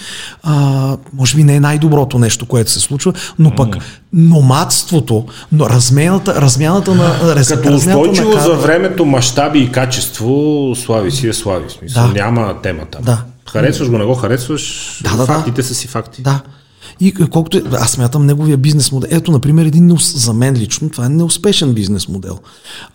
А, 0.42 0.96
може 1.12 1.36
би 1.36 1.44
не 1.44 1.56
е 1.56 1.60
най-доброто 1.60 2.18
нещо, 2.18 2.46
което 2.46 2.70
се 2.70 2.80
случва, 2.80 3.12
но 3.38 3.54
пък 3.56 3.76
номадството, 4.14 5.24
но 5.52 5.70
размяната, 5.70 6.40
размяната 6.40 6.94
на 6.94 7.34
раз, 7.36 7.48
Като 7.48 7.74
устойчиво 7.74 8.34
на 8.34 8.40
за 8.40 8.54
времето, 8.54 9.04
мащаби 9.04 9.58
и 9.58 9.72
качество, 9.72 10.72
слави 10.76 11.10
си 11.10 11.28
е 11.28 11.32
слави. 11.32 11.70
Смисъл, 11.70 12.06
Да. 12.06 12.12
няма 12.12 12.54
темата. 12.62 12.98
Да. 13.02 13.24
Харесваш 13.52 13.90
го, 13.90 13.98
не 13.98 14.04
го 14.04 14.14
харесваш, 14.14 15.00
Да, 15.04 15.16
да, 15.16 15.26
фактите 15.26 15.62
са 15.62 15.74
си 15.74 15.88
факти. 15.88 16.22
Да. 16.22 16.40
И 17.00 17.14
колкото 17.14 17.62
аз 17.72 17.90
смятам 17.90 18.26
неговия 18.26 18.56
бизнес 18.56 18.92
модел. 18.92 19.08
Ето, 19.12 19.32
например, 19.32 19.64
един 19.64 19.96
за 20.00 20.32
мен 20.32 20.54
лично, 20.54 20.90
това 20.90 21.06
е 21.06 21.08
неуспешен 21.08 21.72
бизнес 21.72 22.08
модел. 22.08 22.38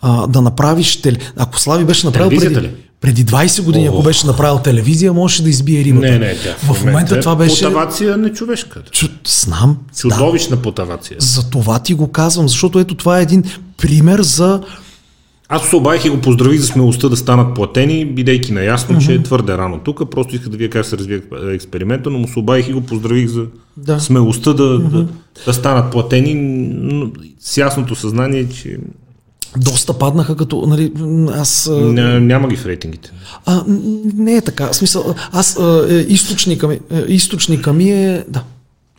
А, 0.02 0.26
да 0.26 0.42
направиш, 0.42 1.02
теле... 1.02 1.18
ако 1.36 1.60
Слави 1.60 1.84
беше 1.84 2.06
направил 2.06 2.28
преди, 2.28 2.40
Телевизията 2.40 2.76
ли? 2.76 2.89
Преди 3.00 3.24
20 3.26 3.62
години, 3.62 3.86
ако 3.86 3.96
Ох. 3.96 4.04
беше 4.04 4.26
направил 4.26 4.58
телевизия, 4.58 5.12
можеше 5.12 5.42
да 5.42 5.50
избие 5.50 5.84
рибата. 5.84 6.06
Не, 6.10 6.18
не, 6.18 6.34
тя 6.34 6.72
в 6.72 6.84
момента 6.84 7.16
е 7.16 7.20
това 7.20 7.36
беше... 7.36 7.64
Потавация 7.64 8.16
не 8.16 8.32
човешка. 8.32 8.82
Чу... 8.90 9.06
Знам. 9.26 9.78
Да. 9.88 9.98
Чудовищна 9.98 10.56
потавация. 10.56 11.16
За 11.20 11.50
това 11.50 11.78
ти 11.78 11.94
го 11.94 12.12
казвам, 12.12 12.48
защото 12.48 12.78
ето 12.78 12.94
това 12.94 13.18
е 13.18 13.22
един 13.22 13.44
пример 13.76 14.20
за 14.20 14.62
Аз 15.48 15.68
се 15.68 15.76
обаях 15.76 16.04
и 16.04 16.10
го 16.10 16.20
поздравих 16.20 16.60
за 16.60 16.66
смелостта 16.66 17.08
да 17.08 17.16
станат 17.16 17.54
платени, 17.54 18.04
бидейки 18.06 18.52
наясно, 18.52 18.98
че 18.98 19.14
е 19.14 19.22
твърде 19.22 19.58
рано 19.58 19.78
тук. 19.84 20.10
Просто 20.10 20.34
исках 20.34 20.50
да 20.50 20.56
вие 20.56 20.70
как 20.70 20.86
се 20.86 20.98
развие 20.98 21.20
експеримента, 21.52 22.10
но 22.10 22.18
му 22.18 22.28
се 22.28 22.38
обаях 22.38 22.68
и 22.68 22.72
го 22.72 22.80
поздравих 22.80 23.28
за 23.28 23.44
Да. 23.76 24.00
смелостта 24.00 24.52
да, 24.52 24.78
да, 24.78 25.06
да 25.46 25.52
станат 25.52 25.92
платени 25.92 27.12
с 27.40 27.56
ясното 27.56 27.94
съзнание, 27.94 28.48
че 28.48 28.76
доста 29.56 29.92
паднаха 29.92 30.36
като, 30.36 30.66
нали, 30.66 30.92
аз... 31.34 31.70
ня, 31.72 32.20
няма 32.20 32.48
ги 32.48 32.56
в 32.56 32.66
рейтингите. 32.66 33.12
А, 33.46 33.64
не 34.14 34.36
е 34.36 34.40
така. 34.40 34.66
В 34.66 34.76
смисъл, 34.76 35.14
аз 35.32 35.56
а, 35.56 35.86
е, 35.90 35.94
източника, 35.94 36.68
ми, 36.68 36.80
е, 36.90 36.98
източника 37.08 37.72
ми 37.72 37.90
е... 37.90 38.24
Да. 38.28 38.42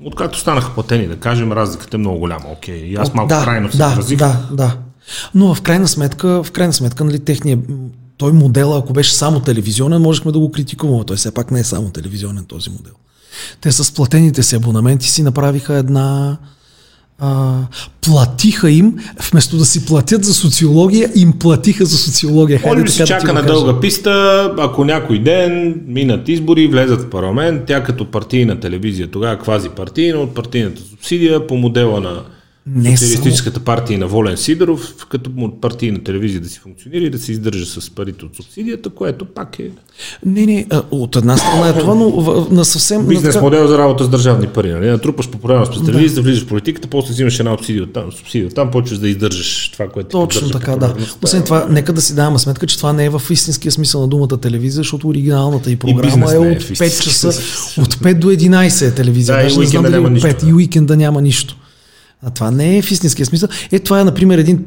Откакто 0.06 0.40
станаха 0.40 0.73
платени, 0.73 1.07
да 1.07 1.15
кажем, 1.15 1.52
разликата 1.52 1.98
е 1.98 1.99
много 1.99 2.19
голяма. 2.19 2.45
Окей, 2.52 2.76
и 2.76 2.95
аз 2.95 3.14
малко 3.14 3.30
да, 3.30 3.44
крайно 3.44 3.72
се 3.72 3.78
да, 3.78 3.90
изразих. 3.91 4.18
Да, 4.18 4.48
да. 4.52 4.78
Но 5.36 5.56
в 5.56 5.61
крайна 5.61 5.88
сметка, 5.88 6.44
в 6.44 6.52
крайна 6.52 6.73
сметка, 6.73 7.03
нали, 7.03 7.19
техния, 7.19 7.57
той 8.18 8.32
модел, 8.32 8.78
ако 8.78 8.94
беше 8.94 9.14
само 9.14 9.40
телевизионен, 9.40 10.02
можехме 10.02 10.32
да 10.32 10.40
го 10.40 10.52
критикуваме. 10.52 11.03
Той 11.03 11.18
все 11.18 11.34
пак 11.34 11.52
не 11.52 11.60
е 11.60 11.64
само 11.64 11.90
телевизионен 11.90 12.45
този 12.45 12.69
модел. 12.69 12.94
Те 13.61 13.72
с 13.72 13.91
платените 13.91 14.44
си 14.44 14.56
абонаменти 14.56 15.07
си 15.10 15.23
направиха 15.23 15.73
една... 15.73 16.38
А, 17.23 17.53
платиха 18.02 18.72
им, 18.72 18.93
вместо 19.31 19.57
да 19.57 19.65
си 19.65 19.85
платят 19.85 20.26
за 20.26 20.34
социология, 20.34 21.10
им 21.15 21.34
платиха 21.39 21.85
за 21.85 21.98
социология. 21.98 22.61
Може 22.65 22.84
би 22.84 22.89
се 22.89 23.03
да 23.03 23.07
чака 23.07 23.27
го 23.27 23.34
на 23.34 23.43
дълга 23.43 23.80
писта, 23.80 24.53
ако 24.57 24.85
някой 24.85 25.19
ден 25.19 25.81
минат 25.88 26.30
избори, 26.30 26.68
влезат 26.68 27.02
в 27.02 27.10
парламент, 27.10 27.61
тя 27.68 27.84
като 27.84 28.06
партийна 28.06 28.60
телевизия, 28.60 29.07
тогава 29.11 29.38
квази 29.38 29.69
партийна, 29.69 30.19
от 30.19 30.34
партийната 30.34 30.81
субсидия 30.81 31.48
по 31.48 31.57
модела 31.57 32.02
на 32.02 32.22
Не 32.65 32.97
Социалистическата 32.97 33.59
партия 33.59 33.99
на 33.99 34.07
Волен 34.07 34.38
Сидоров, 34.38 34.95
като 35.09 35.51
партийна 35.61 36.03
телевизия 36.03 36.41
да 36.41 36.49
си 36.49 36.59
функционира 36.59 37.05
и 37.05 37.09
да 37.09 37.19
се 37.19 37.31
издържа 37.31 37.65
с 37.65 37.89
парите 37.89 38.25
от 38.25 38.35
субсидията, 38.35 38.89
което 38.89 39.25
пак 39.25 39.59
е 39.59 39.69
Не, 40.25 40.45
не, 40.45 40.67
от 40.91 41.15
една 41.15 41.38
страна 41.38 41.69
е 41.69 41.79
това, 41.79 41.95
но 41.95 42.47
на 42.51 42.65
съвсем... 42.65 43.01
на 43.01 43.07
бизнес 43.07 43.33
така- 43.33 43.43
модел 43.43 43.67
за 43.67 43.77
работа 43.77 44.03
с 44.03 44.09
държавни 44.09 44.47
пари. 44.47 44.71
Нали? 44.71 44.88
Натрупаш 44.88 45.29
популярност 45.29 45.73
през 45.73 45.85
телевизия, 45.85 46.15
да. 46.15 46.21
влизаш 46.21 46.43
в 46.43 46.47
политиката, 46.47 46.88
после 46.88 47.13
взимаш 47.13 47.39
една 47.39 47.57
субсидия 47.57 47.83
от 47.83 47.93
там, 47.93 48.11
субсидия 48.11 48.47
от 48.47 48.55
там, 48.55 48.71
почваш 48.71 48.99
да 48.99 49.09
издържаш 49.09 49.69
това, 49.73 49.89
което 49.89 50.09
Точно 50.09 50.49
така, 50.49 50.75
да. 50.75 50.95
Освен 51.23 51.43
това, 51.43 51.67
нека 51.69 51.93
да 51.93 52.01
си 52.01 52.15
даваме 52.15 52.39
сметка, 52.39 52.67
че 52.67 52.77
това 52.77 52.93
не 52.93 53.05
е 53.05 53.09
в 53.09 53.21
истинския 53.29 53.71
смисъл 53.71 54.01
на 54.01 54.07
думата 54.07 54.38
телевизия, 54.41 54.77
защото 54.79 55.07
оригиналната 55.07 55.71
и 55.71 55.75
програма 55.75 56.33
е 56.35 56.39
не 56.39 56.45
е 56.45 56.51
от 56.51 56.61
в 56.61 56.69
5 56.69 56.71
истинския 56.71 56.89
часа, 56.89 57.27
от 57.81 57.95
5 57.95 58.13
до 58.13 58.31
11 58.31 58.88
е 58.88 58.91
телевизия. 58.91 59.35
Да, 59.35 59.41
и 59.41 59.43
Даже 59.43 59.59
не 59.59 59.65
знам 59.65 59.83
уикенда 59.83 59.89
дали 59.89 60.01
няма 60.01 60.07
от 60.07 60.13
нищо, 60.13 60.27
5 60.27 60.43
да. 60.43 60.49
и 60.49 60.53
уикенда 60.53 60.97
няма 60.97 61.21
нищо. 61.21 61.55
А 62.23 62.30
това 62.30 62.52
не 62.52 62.77
е 62.77 62.81
в 62.81 62.91
истинския 62.91 63.26
смисъл. 63.26 63.49
Е, 63.72 63.80
това 63.80 63.99
е, 63.99 64.03
например, 64.03 64.38
един... 64.38 64.65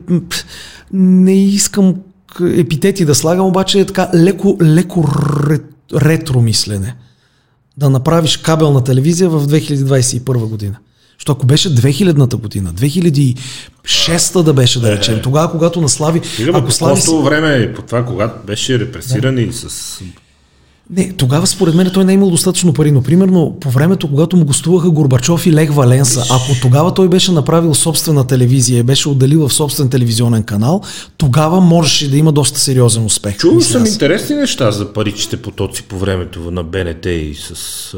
Не 0.93 1.45
искам 1.45 1.95
епитети 2.41 3.05
да 3.05 3.15
слагам, 3.15 3.47
обаче 3.47 3.81
е 3.81 3.87
така 3.87 4.11
леко, 4.15 4.59
леко 4.63 5.09
ре, 5.49 5.59
ретро 5.95 6.41
мислене. 6.41 6.95
Да 7.77 7.91
направиш 7.91 8.37
кабелна 8.37 8.85
телевизия 8.85 9.31
в 9.31 9.47
2021 9.47 10.49
година. 10.49 10.77
Защото 11.19 11.33
ако 11.33 11.47
беше 11.47 11.75
2000-та 11.75 12.37
година, 12.37 12.73
2006-та 12.75 14.43
да 14.43 14.53
беше, 14.53 14.81
да 14.81 14.97
речем, 14.97 15.21
тогава, 15.23 15.51
когато 15.51 15.81
на 15.81 15.89
Слави... 15.89 16.21
Стига, 16.25 16.53
Ако 16.55 16.71
Слави 16.71 17.01
време, 17.25 17.73
по 17.75 17.83
това, 17.83 18.05
когато 18.05 18.47
беше 18.47 18.79
репресиран 18.79 19.39
и 19.39 19.53
с... 19.53 20.01
Не, 20.91 21.13
тогава 21.13 21.47
според 21.47 21.75
мен 21.75 21.91
той 21.95 22.05
не 22.05 22.13
е 22.13 22.15
имал 22.15 22.31
достатъчно 22.31 22.73
пари, 22.73 22.91
но 22.91 23.03
примерно 23.03 23.57
по 23.61 23.71
времето, 23.71 24.09
когато 24.09 24.37
му 24.37 24.45
гостуваха 24.45 24.91
Горбачов 24.91 25.47
и 25.47 25.53
Лех 25.53 25.73
Валенса, 25.73 26.25
ако 26.31 26.61
тогава 26.63 26.95
той 26.95 27.09
беше 27.09 27.33
направил 27.33 27.75
собствена 27.75 28.27
телевизия 28.27 28.79
и 28.79 28.83
беше 28.83 29.09
отделил 29.09 29.49
в 29.49 29.55
собствен 29.55 29.89
телевизионен 29.89 30.43
канал, 30.43 30.83
тогава 31.17 31.61
можеше 31.61 32.11
да 32.11 32.17
има 32.17 32.33
доста 32.33 32.61
сериозен 32.61 33.05
успех. 33.05 33.37
Чувал 33.37 33.61
съм 33.61 33.87
интересни 33.87 34.37
неща 34.37 34.71
за 34.71 34.93
паричните 34.93 35.37
потоци 35.37 35.83
по 35.83 35.99
времето 35.99 36.51
на 36.51 36.63
БНТ 36.63 37.07
и 37.07 37.35
с 37.35 37.97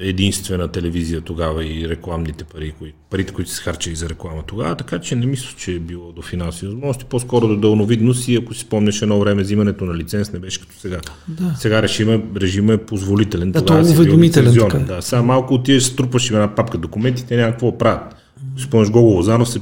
единствена 0.00 0.68
телевизия 0.68 1.20
тогава 1.20 1.64
и 1.64 1.88
рекламните 1.88 2.44
пари, 2.44 2.72
кои, 2.78 2.92
парите, 3.10 3.32
които 3.32 3.50
се 3.50 3.62
харчали 3.62 3.94
за 3.94 4.08
реклама 4.08 4.42
тогава, 4.46 4.76
така 4.76 4.98
че 4.98 5.16
не 5.16 5.26
мисля, 5.26 5.54
че 5.58 5.72
е 5.72 5.78
било 5.78 6.12
до 6.12 6.22
финансови 6.22 6.66
възможности, 6.66 7.04
по-скоро 7.04 7.48
до 7.48 7.56
дълновидност 7.56 8.28
и 8.28 8.36
ако 8.36 8.54
си 8.54 8.60
спомняш 8.60 9.02
едно 9.02 9.20
време 9.20 9.42
взимането 9.42 9.84
на 9.84 9.94
лиценз 9.94 10.32
не 10.32 10.38
беше 10.38 10.60
като 10.60 10.74
сега. 10.78 11.00
Да. 11.28 11.54
Сега 11.58 11.82
режима, 11.82 12.20
режима 12.36 12.72
е 12.72 12.78
позволителен. 12.78 13.52
Да, 13.52 13.64
тогава 13.64 13.82
той 13.82 13.90
е 13.90 13.94
уведомителен, 13.94 14.54
така 14.54 14.76
е. 14.76 14.80
Да, 14.80 15.02
сега 15.02 15.22
малко 15.22 15.54
отидеш, 15.54 15.82
струпаш 15.82 16.30
им 16.30 16.36
една 16.36 16.54
папка 16.54 16.78
документи, 16.78 17.26
те 17.26 17.36
няма 17.36 17.50
какво 17.50 17.78
правят. 17.78 18.16
Спомняш 18.58 18.90
Гого 18.90 19.08
Лозанов 19.08 19.48
се 19.48 19.60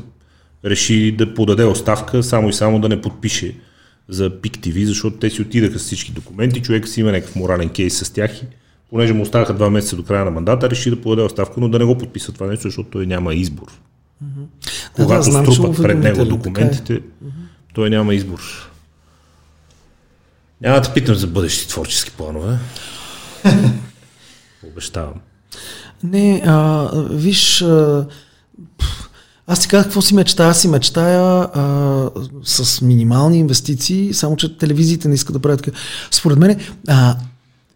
реши 0.64 1.12
да 1.12 1.34
подаде 1.34 1.64
оставка, 1.64 2.22
само 2.22 2.48
и 2.48 2.52
само 2.52 2.80
да 2.80 2.88
не 2.88 3.00
подпише 3.00 3.54
за 4.08 4.40
Пик 4.40 4.58
ТВ, 4.62 4.84
защото 4.84 5.16
те 5.16 5.30
си 5.30 5.42
отидаха 5.42 5.78
с 5.78 5.82
всички 5.82 6.12
документи, 6.12 6.62
човек 6.62 6.88
си 6.88 7.00
има 7.00 7.12
някакъв 7.12 7.36
морален 7.36 7.68
кейс 7.68 7.98
с 7.98 8.10
тях 8.10 8.42
и 8.42 8.46
понеже 8.90 9.12
му 9.12 9.22
оставаха 9.22 9.54
два 9.54 9.70
месеца 9.70 9.96
до 9.96 10.02
края 10.02 10.24
на 10.24 10.30
мандата, 10.30 10.70
реши 10.70 10.90
да 10.90 11.00
подаде 11.00 11.22
оставка, 11.22 11.60
но 11.60 11.68
да 11.68 11.78
не 11.78 11.84
го 11.84 11.98
подписа 11.98 12.32
това 12.32 12.46
нещо, 12.46 12.62
защото 12.62 12.90
той 12.90 13.06
няма 13.06 13.34
избор. 13.34 13.80
Когато 14.92 15.24
да, 15.24 15.30
знам, 15.30 15.46
че 15.46 15.52
струпат 15.52 15.76
пред 15.76 15.98
него 15.98 16.20
уведомителен, 16.20 16.38
документите, 16.38 17.00
той 17.74 17.90
няма 17.90 18.14
избор. 18.14 18.40
Няма 20.60 20.80
да 20.80 20.82
те 20.82 20.94
питам 20.94 21.14
за 21.14 21.26
бъдещи 21.26 21.68
творчески 21.68 22.10
планове. 22.10 22.58
Обещавам. 24.70 25.14
Не, 26.02 26.42
а, 26.46 26.90
виж, 27.10 27.62
а, 27.62 28.06
аз 29.46 29.60
ти 29.60 29.68
казах 29.68 29.86
какво 29.86 30.02
си 30.02 30.14
мечтая. 30.14 30.50
Аз 30.50 30.60
си 30.60 30.68
мечтая 30.68 31.48
а, 31.54 32.10
с 32.44 32.80
минимални 32.80 33.38
инвестиции, 33.38 34.14
само 34.14 34.36
че 34.36 34.58
телевизиите 34.58 35.08
не 35.08 35.14
искат 35.14 35.32
да 35.32 35.38
правят 35.38 35.62
така. 35.62 35.78
Според 36.10 36.38
мен 36.38 36.60
а, 36.88 37.16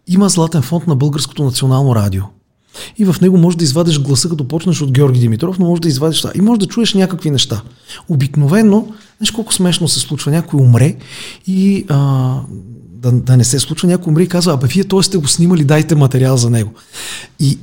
има 0.06 0.28
златен 0.28 0.62
фонд 0.62 0.86
на 0.86 0.96
Българското 0.96 1.44
национално 1.44 1.94
радио. 1.94 2.22
И 2.98 3.04
в 3.04 3.16
него 3.20 3.38
можеш 3.38 3.56
да 3.56 3.64
извадиш 3.64 4.00
гласа, 4.00 4.28
като 4.28 4.48
почнеш 4.48 4.82
от 4.82 4.92
Георги 4.92 5.20
Димитров, 5.20 5.58
но 5.58 5.66
можеш 5.66 5.80
да 5.80 5.88
извадиш 5.88 6.18
това. 6.18 6.32
И 6.34 6.40
можеш 6.40 6.58
да 6.58 6.66
чуеш 6.66 6.94
някакви 6.94 7.30
неща. 7.30 7.62
Обикновено, 8.08 8.86
знаеш 9.18 9.30
колко 9.30 9.54
смешно 9.54 9.88
се 9.88 10.00
случва, 10.00 10.30
някой 10.30 10.60
умре 10.60 10.96
и 11.46 11.84
а, 11.88 12.40
да, 12.92 13.12
да 13.12 13.36
не 13.36 13.44
се 13.44 13.58
случва, 13.58 13.88
някой 13.88 14.10
умре 14.10 14.22
и 14.22 14.28
казва, 14.28 14.52
абе 14.52 14.66
вие 14.66 14.84
той 14.84 15.04
сте 15.04 15.18
го 15.18 15.28
снимали, 15.28 15.64
дайте 15.64 15.94
материал 15.94 16.36
за 16.36 16.50
него. 16.50 16.70
И 17.40 17.58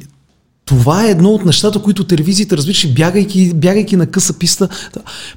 това 0.66 1.06
е 1.06 1.12
едно 1.12 1.30
от 1.30 1.46
нещата, 1.46 1.82
които 1.82 2.04
телевизиите 2.04 2.58
разбираш, 2.58 2.94
бягайки, 2.94 3.54
бягайки 3.54 3.96
на 3.96 4.08
къса 4.08 4.34
писта. 4.34 4.70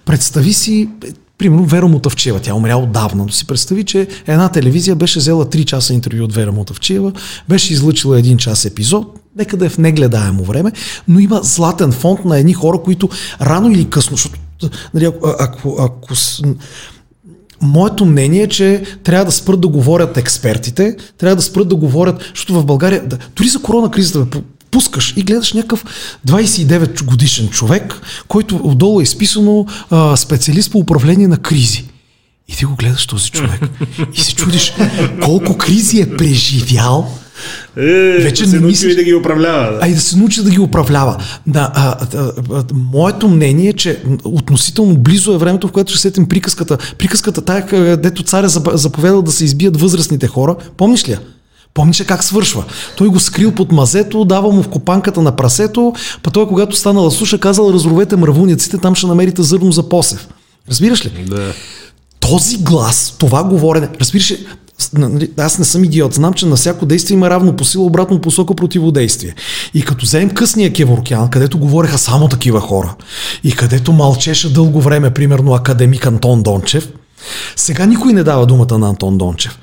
Представи 0.04 0.52
си, 0.52 0.88
примерно 1.38 1.64
Вера 1.64 1.88
Мутавчева, 1.88 2.40
тя 2.40 2.54
умря 2.54 2.76
отдавна, 2.76 3.24
но 3.24 3.32
си 3.32 3.46
представи, 3.46 3.84
че 3.84 4.08
една 4.26 4.48
телевизия 4.48 4.96
беше 4.96 5.18
взела 5.18 5.46
3 5.46 5.64
часа 5.64 5.94
интервю 5.94 6.24
от 6.24 6.34
Вера 6.34 6.52
Мутавчева, 6.52 7.12
беше 7.48 7.72
излъчила 7.72 8.18
един 8.18 8.38
час 8.38 8.64
епизод, 8.64 9.18
нека 9.36 9.56
да 9.56 9.66
е 9.66 9.68
в 9.68 9.78
негледаемо 9.78 10.44
време, 10.44 10.72
но 11.08 11.18
има 11.18 11.40
златен 11.42 11.92
фонд 11.92 12.24
на 12.24 12.38
едни 12.38 12.52
хора, 12.52 12.78
които 12.78 13.08
рано 13.40 13.70
или 13.70 13.90
късно, 13.90 14.16
защото 14.16 14.38
нали, 14.94 15.04
ако, 15.04 15.34
ако, 15.38 15.76
ако 15.80 16.14
Моето 17.62 18.04
мнение 18.04 18.42
е, 18.42 18.48
че 18.48 18.82
трябва 19.04 19.24
да 19.24 19.32
спрат 19.32 19.60
да 19.60 19.68
говорят 19.68 20.16
експертите, 20.16 20.96
трябва 21.18 21.36
да 21.36 21.42
спрат 21.42 21.68
да 21.68 21.76
говорят, 21.76 22.22
защото 22.34 22.60
в 22.60 22.64
България, 22.64 23.02
да, 23.06 23.18
дори 23.36 23.48
за 23.48 23.62
корона 23.62 23.90
кризата, 23.90 24.40
пускаш 24.72 25.14
и 25.16 25.22
гледаш 25.22 25.52
някакъв 25.52 25.84
29 26.26 27.04
годишен 27.04 27.48
човек, 27.48 27.94
който 28.28 28.56
отдолу 28.56 29.00
е 29.00 29.04
изписано 29.04 29.66
а, 29.90 30.16
специалист 30.16 30.72
по 30.72 30.78
управление 30.78 31.28
на 31.28 31.36
кризи. 31.38 31.84
И 32.48 32.56
ти 32.56 32.64
го 32.64 32.74
гледаш 32.76 33.06
този 33.06 33.30
човек 33.30 33.60
и 34.14 34.20
се 34.20 34.34
чудиш 34.34 34.72
колко 35.20 35.58
кризи 35.58 36.00
е 36.00 36.16
преживял, 36.16 37.10
Е, 37.76 37.82
Вече 38.14 38.42
да 38.42 38.48
се 38.48 38.56
не 38.56 38.60
научи 38.60 38.76
мислиш- 38.76 38.96
да 38.96 39.04
ги 39.04 39.14
управлява. 39.14 39.72
Да. 39.72 39.78
а 39.82 39.88
и 39.88 39.94
да 39.94 40.00
се 40.00 40.16
научи 40.16 40.42
да 40.42 40.50
ги 40.50 40.58
управлява. 40.60 41.16
Да, 41.46 41.72
а, 41.74 41.96
а, 42.14 42.32
а, 42.52 42.64
моето 42.74 43.28
мнение 43.28 43.68
е, 43.68 43.72
че 43.72 44.02
относително 44.24 44.96
близо 44.96 45.32
е 45.32 45.38
времето, 45.38 45.68
в 45.68 45.72
което 45.72 45.92
ще 45.92 46.00
сетим 46.00 46.28
приказката. 46.28 46.78
Приказката 46.98 47.42
тая, 47.42 47.66
къ- 47.66 47.96
дето 47.96 48.22
царя 48.22 48.48
заповядал 48.72 49.22
да 49.22 49.32
се 49.32 49.44
избият 49.44 49.80
възрастните 49.80 50.26
хора. 50.26 50.56
Помниш 50.76 51.08
ли 51.08 51.12
я? 51.12 51.20
Помниш 51.74 52.02
как 52.06 52.24
свършва? 52.24 52.64
Той 52.96 53.08
го 53.08 53.20
скрил 53.20 53.52
под 53.52 53.72
мазето, 53.72 54.24
дава 54.24 54.52
му 54.52 54.62
в 54.62 54.68
копанката 54.68 55.22
на 55.22 55.36
прасето, 55.36 55.92
па 56.22 56.30
той, 56.30 56.48
когато 56.48 56.76
станала 56.76 57.10
суша, 57.10 57.38
казал, 57.38 57.70
разровете 57.72 58.16
мравуняците, 58.16 58.78
там 58.78 58.94
ще 58.94 59.06
намерите 59.06 59.42
зърно 59.42 59.72
за 59.72 59.88
посев. 59.88 60.28
Разбираш 60.68 61.06
ли? 61.06 61.10
Да. 61.28 61.52
този 62.20 62.58
глас, 62.58 63.14
това 63.18 63.44
говорене, 63.44 63.88
разбираш, 64.00 64.30
ли, 64.30 64.46
нали, 64.92 65.30
аз 65.38 65.58
не 65.58 65.64
съм 65.64 65.84
идиот, 65.84 66.14
знам, 66.14 66.32
че 66.34 66.46
на 66.46 66.56
всяко 66.56 66.86
действие 66.86 67.14
има 67.14 67.30
равно 67.30 67.56
по 67.56 67.64
сила, 67.64 67.84
обратно 67.84 68.20
посока 68.20 68.54
противодействие. 68.54 69.34
И 69.74 69.82
като 69.82 70.06
вземем 70.06 70.30
късния 70.30 70.72
Кеворкян, 70.72 71.30
където 71.30 71.58
говореха 71.58 71.98
само 71.98 72.28
такива 72.28 72.60
хора, 72.60 72.94
и 73.44 73.52
където 73.52 73.92
мълчеше 73.92 74.52
дълго 74.52 74.80
време, 74.80 75.10
примерно 75.10 75.54
академик 75.54 76.06
Антон 76.06 76.42
Дончев, 76.42 76.88
сега 77.56 77.86
никой 77.86 78.12
не 78.12 78.24
дава 78.24 78.46
думата 78.46 78.78
на 78.78 78.88
Антон 78.88 79.18
Дончев. 79.18 79.58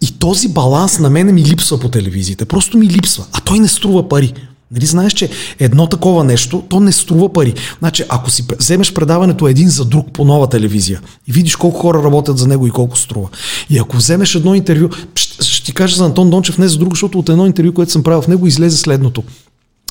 И 0.00 0.18
този 0.18 0.48
баланс 0.48 0.98
на 0.98 1.10
мене 1.10 1.32
ми 1.32 1.44
липсва 1.44 1.78
по 1.78 1.88
телевизиите. 1.88 2.44
Просто 2.44 2.78
ми 2.78 2.86
липсва. 2.86 3.24
А 3.32 3.40
той 3.40 3.58
не 3.58 3.68
струва 3.68 4.08
пари. 4.08 4.34
Нали 4.72 4.86
знаеш, 4.86 5.12
че 5.12 5.30
едно 5.58 5.86
такова 5.86 6.24
нещо, 6.24 6.64
то 6.68 6.80
не 6.80 6.92
струва 6.92 7.32
пари. 7.32 7.54
Значи, 7.78 8.04
ако 8.08 8.30
си 8.30 8.44
вземеш 8.58 8.92
предаването 8.92 9.48
един 9.48 9.68
за 9.68 9.84
друг 9.84 10.12
по 10.12 10.24
нова 10.24 10.48
телевизия 10.48 11.00
и 11.28 11.32
видиш 11.32 11.56
колко 11.56 11.80
хора 11.80 12.02
работят 12.02 12.38
за 12.38 12.48
него 12.48 12.66
и 12.66 12.70
колко 12.70 12.98
струва. 12.98 13.28
И 13.70 13.78
ако 13.78 13.96
вземеш 13.96 14.34
едно 14.34 14.54
интервю, 14.54 14.88
ще, 15.14 15.44
ще 15.44 15.64
ти 15.64 15.72
кажа 15.72 15.96
за 15.96 16.04
Антон 16.04 16.30
Дончев 16.30 16.58
не 16.58 16.68
за 16.68 16.78
друго, 16.78 16.90
защото 16.90 17.18
от 17.18 17.28
едно 17.28 17.46
интервю, 17.46 17.72
което 17.72 17.92
съм 17.92 18.02
правил 18.02 18.22
в 18.22 18.28
него, 18.28 18.46
излезе 18.46 18.76
следното. 18.76 19.22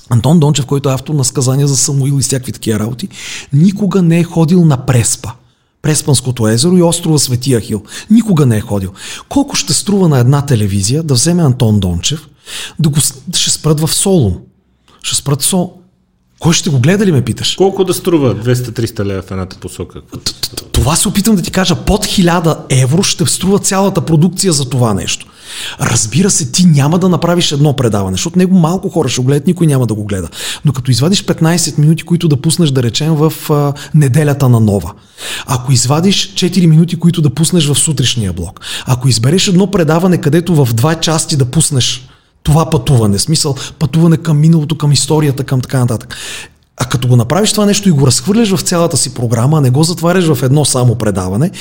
Антон 0.10 0.39
Дончев, 0.39 0.65
който 0.65 0.89
е 0.89 0.93
автор 0.93 1.14
на 1.14 1.23
сказания 1.23 1.68
за 1.68 1.77
Самуил 1.77 2.19
и 2.19 2.22
всякакви 2.22 2.52
такива 2.52 2.80
работи, 2.80 3.07
никога 3.53 4.02
не 4.02 4.19
е 4.19 4.23
ходил 4.23 4.65
на 4.65 4.85
Преспа. 4.85 5.31
Преспанското 5.81 6.47
езеро 6.47 6.77
и 6.77 6.81
острова 6.81 7.19
Свети 7.19 7.55
Ахил. 7.55 7.83
Никога 8.09 8.45
не 8.45 8.57
е 8.57 8.61
ходил. 8.61 8.91
Колко 9.29 9.55
ще 9.55 9.73
струва 9.73 10.09
на 10.09 10.19
една 10.19 10.45
телевизия 10.45 11.03
да 11.03 11.13
вземе 11.13 11.43
Антон 11.43 11.79
Дончев, 11.79 12.27
да 12.79 12.89
го 12.89 12.99
ще 13.33 13.49
спрат 13.49 13.79
в 13.79 13.93
Солун? 13.93 14.37
Ще 15.03 15.15
спрат 15.15 15.41
Сол. 15.41 15.73
Кой 16.39 16.53
ще 16.53 16.69
го 16.69 16.79
гледа 16.79 17.05
ли 17.05 17.11
ме 17.11 17.21
питаш? 17.21 17.55
Колко 17.55 17.83
да 17.83 17.93
струва 17.93 18.35
200-300 18.35 19.05
лева 19.05 19.21
в 19.21 19.31
едната 19.31 19.57
посока? 19.57 20.01
Това 20.71 20.95
се 20.95 21.07
опитвам 21.07 21.35
да 21.35 21.41
ти 21.41 21.51
кажа. 21.51 21.75
Под 21.75 22.05
1000 22.05 22.57
евро 22.69 23.03
ще 23.03 23.25
струва 23.25 23.59
цялата 23.59 24.01
продукция 24.01 24.53
за 24.53 24.69
това 24.69 24.93
нещо. 24.93 25.27
Разбира 25.82 26.30
се, 26.30 26.52
ти 26.52 26.65
няма 26.65 26.99
да 26.99 27.10
направиш 27.10 27.52
едно 27.52 27.76
предаване, 27.76 28.14
защото 28.14 28.40
него 28.40 28.56
малко 28.56 28.90
хора 28.90 29.10
ще 29.10 29.22
го 29.22 29.28
гледат, 29.28 29.48
никой 29.48 29.68
няма 29.68 29.88
да 29.88 29.94
го 29.94 30.03
гледа. 30.03 30.30
Но 30.65 30.73
като 30.73 30.91
извадиш 30.91 31.26
15 31.26 31.78
минути, 31.78 32.03
които 32.03 32.28
да 32.28 32.38
пуснеш, 32.38 32.72
да 32.72 32.84
речем, 32.84 33.14
в 33.15 33.34
а, 33.49 33.73
неделята 33.94 34.49
на 34.49 34.60
нова, 34.60 34.94
ако 35.45 35.72
извадиш 35.72 36.34
4 36.34 36.65
минути, 36.65 36.95
които 36.95 37.22
да 37.22 37.30
пуснеш 37.30 37.68
в 37.68 37.76
сутрешния 37.76 38.34
блок, 38.34 38.60
ако 38.86 39.07
избереш 39.07 39.48
едно 39.48 39.72
предаване, 39.72 40.18
където 40.18 40.65
в 40.65 40.73
два 40.73 40.95
части 40.95 41.38
да 41.38 41.45
пуснеш 41.45 42.07
това 42.44 42.69
пътуване, 42.69 43.19
смисъл 43.19 43.56
пътуване 43.80 44.18
към 44.18 44.40
миналото, 44.40 44.78
към 44.78 44.91
историята, 44.91 45.44
към 45.44 45.61
така 45.61 45.80
нататък. 45.80 46.18
А 46.81 46.85
като 46.85 47.07
го 47.07 47.15
направиш 47.15 47.51
това 47.51 47.65
нещо 47.65 47.89
и 47.89 47.91
го 47.91 48.07
разхвърляш 48.07 48.49
в 48.51 48.61
цялата 48.61 48.97
си 48.97 49.13
програма, 49.13 49.61
не 49.61 49.69
го 49.69 49.83
затваряш 49.83 50.25
в 50.25 50.43
едно 50.43 50.65
само 50.65 50.95
предаване, 50.95 51.51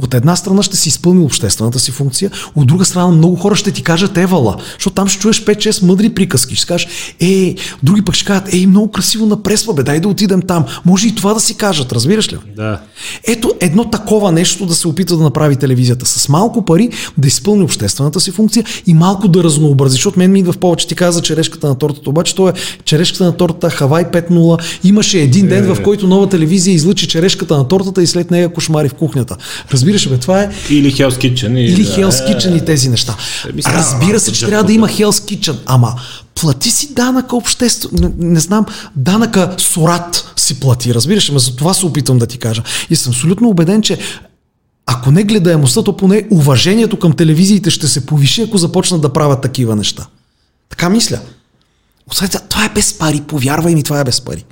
от 0.00 0.14
една 0.14 0.36
страна 0.36 0.62
ще 0.62 0.76
си 0.76 0.88
изпълнил 0.88 1.24
обществената 1.24 1.78
си 1.78 1.90
функция, 1.90 2.30
от 2.54 2.66
друга 2.66 2.84
страна 2.84 3.06
много 3.06 3.36
хора 3.36 3.56
ще 3.56 3.70
ти 3.70 3.82
кажат 3.82 4.16
евала, 4.16 4.56
защото 4.72 4.94
там 4.94 5.08
ще 5.08 5.20
чуеш 5.20 5.44
5-6 5.44 5.86
мъдри 5.86 6.14
приказки. 6.14 6.56
Ще 6.56 6.66
кажеш, 6.66 6.88
ей, 7.20 7.56
други 7.82 8.02
пък 8.02 8.14
ще 8.14 8.24
кажат, 8.24 8.54
ей, 8.54 8.66
много 8.66 8.90
красиво 8.90 9.26
напресва, 9.26 9.74
бе, 9.74 9.82
дай 9.82 10.00
да 10.00 10.08
отидем 10.08 10.42
там. 10.42 10.64
Може 10.84 11.08
и 11.08 11.14
това 11.14 11.34
да 11.34 11.40
си 11.40 11.56
кажат, 11.56 11.92
разбираш 11.92 12.32
ли? 12.32 12.36
Да. 12.56 12.80
Ето 13.28 13.52
едно 13.60 13.90
такова 13.90 14.32
нещо 14.32 14.66
да 14.66 14.74
се 14.74 14.88
опита 14.88 15.16
да 15.16 15.22
направи 15.22 15.56
телевизията. 15.56 16.06
С 16.06 16.28
малко 16.28 16.64
пари 16.64 16.90
да 17.18 17.28
изпълни 17.28 17.64
обществената 17.64 18.20
си 18.20 18.30
функция 18.30 18.64
и 18.86 18.94
малко 18.94 19.28
да 19.28 19.44
разнообрази. 19.44 19.92
Защото 19.92 20.18
мен 20.18 20.32
ми 20.32 20.38
идва 20.38 20.52
в 20.52 20.58
повече. 20.58 20.86
Ти 20.86 20.94
каза 20.94 21.22
черешката 21.22 21.68
на 21.68 21.78
тортата, 21.78 22.10
обаче 22.10 22.34
то 22.34 22.48
е 22.48 22.52
черешката 22.84 23.24
на 23.24 23.36
тортата 23.36 23.70
Хавай 23.70 24.04
5.0. 24.04 24.63
Имаше 24.84 25.18
един 25.18 25.48
ден, 25.48 25.74
в 25.74 25.82
който 25.82 26.06
нова 26.06 26.28
телевизия 26.28 26.74
излъчи 26.74 27.08
черешката 27.08 27.56
на 27.56 27.68
тортата 27.68 28.02
и 28.02 28.06
след 28.06 28.30
нея 28.30 28.52
кошмари 28.52 28.88
в 28.88 28.94
кухнята. 28.94 29.36
Разбираш, 29.72 30.08
бе, 30.08 30.18
това 30.18 30.42
е 30.42 30.50
Или 30.70 30.92
Hell's 30.92 31.08
Kitchen. 31.08 31.58
или 31.58 31.84
Hell's 31.84 32.28
Kitchen 32.28 32.62
и 32.62 32.64
тези 32.64 32.88
неща. 32.88 33.16
Става 33.60 33.78
Разбира 33.78 34.20
се, 34.20 34.32
че 34.32 34.46
трябва 34.46 34.64
да 34.64 34.72
има 34.72 34.88
Hell's 34.88 35.34
Kitchen, 35.34 35.56
ама 35.66 35.94
плати 36.34 36.70
си 36.70 36.94
данъка 36.94 37.36
обществено, 37.36 38.12
не, 38.18 38.28
не 38.28 38.40
знам, 38.40 38.66
данъка 38.96 39.54
Сорат 39.58 40.32
си 40.36 40.60
плати, 40.60 40.94
разбираш, 40.94 41.30
ме 41.30 41.38
за 41.38 41.56
това 41.56 41.74
се 41.74 41.86
опитвам 41.86 42.18
да 42.18 42.26
ти 42.26 42.38
кажа. 42.38 42.62
И 42.90 42.96
съм 42.96 43.10
абсолютно 43.10 43.48
убеден, 43.48 43.82
че 43.82 43.98
ако 44.86 45.10
не 45.10 45.24
гледаемостта, 45.24 45.82
то 45.82 45.96
поне 45.96 46.26
уважението 46.30 46.98
към 46.98 47.12
телевизиите 47.12 47.70
ще 47.70 47.88
се 47.88 48.06
повиши, 48.06 48.42
ако 48.42 48.58
започнат 48.58 49.00
да 49.00 49.12
правят 49.12 49.42
такива 49.42 49.76
неща. 49.76 50.06
Така 50.70 50.88
мисля. 50.88 51.18
Освен 52.10 52.28
това, 52.28 52.40
това 52.40 52.64
е 52.64 52.72
без 52.74 52.98
пари, 52.98 53.20
повярвай 53.20 53.74
ми, 53.74 53.82
това 53.82 54.00
е 54.00 54.04
без 54.04 54.20
пари. 54.20 54.44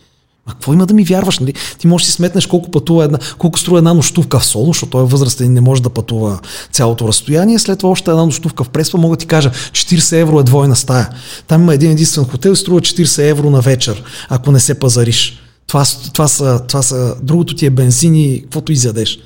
А 0.46 0.52
какво 0.52 0.72
има 0.72 0.86
да 0.86 0.94
ми 0.94 1.04
вярваш? 1.04 1.38
Нали? 1.38 1.54
Ти 1.78 1.86
можеш 1.86 2.06
да 2.06 2.10
си 2.10 2.16
сметнеш 2.16 2.46
колко 2.46 2.70
пътува 2.70 3.04
една, 3.04 3.18
колко 3.38 3.58
струва 3.58 3.78
една 3.78 3.94
нощувка 3.94 4.38
в 4.38 4.46
соло, 4.46 4.66
защото 4.66 4.90
той 4.90 5.02
е 5.02 5.06
възрастен 5.06 5.46
и 5.46 5.50
не 5.50 5.60
може 5.60 5.82
да 5.82 5.90
пътува 5.90 6.40
цялото 6.72 7.08
разстояние. 7.08 7.58
След 7.58 7.78
това 7.78 7.90
още 7.90 8.10
една 8.10 8.24
нощувка 8.24 8.64
в 8.64 8.68
Преспа, 8.68 8.98
мога 8.98 9.16
да 9.16 9.20
ти 9.20 9.26
кажа, 9.26 9.50
40 9.50 10.20
евро 10.20 10.40
е 10.40 10.42
двойна 10.42 10.76
стая. 10.76 11.08
Там 11.46 11.62
има 11.62 11.74
един 11.74 11.90
единствен 11.90 12.24
хотел 12.24 12.50
и 12.50 12.56
струва 12.56 12.80
40 12.80 13.30
евро 13.30 13.50
на 13.50 13.60
вечер, 13.60 14.02
ако 14.28 14.52
не 14.52 14.60
се 14.60 14.78
пазариш. 14.78 15.38
Това, 15.66 15.84
това, 16.12 16.28
са, 16.28 16.60
това 16.68 16.82
са, 16.82 17.16
другото 17.22 17.54
ти 17.54 17.66
е 17.66 17.70
бензин 17.70 18.14
и 18.14 18.40
каквото 18.42 18.72
изядеш. 18.72 19.18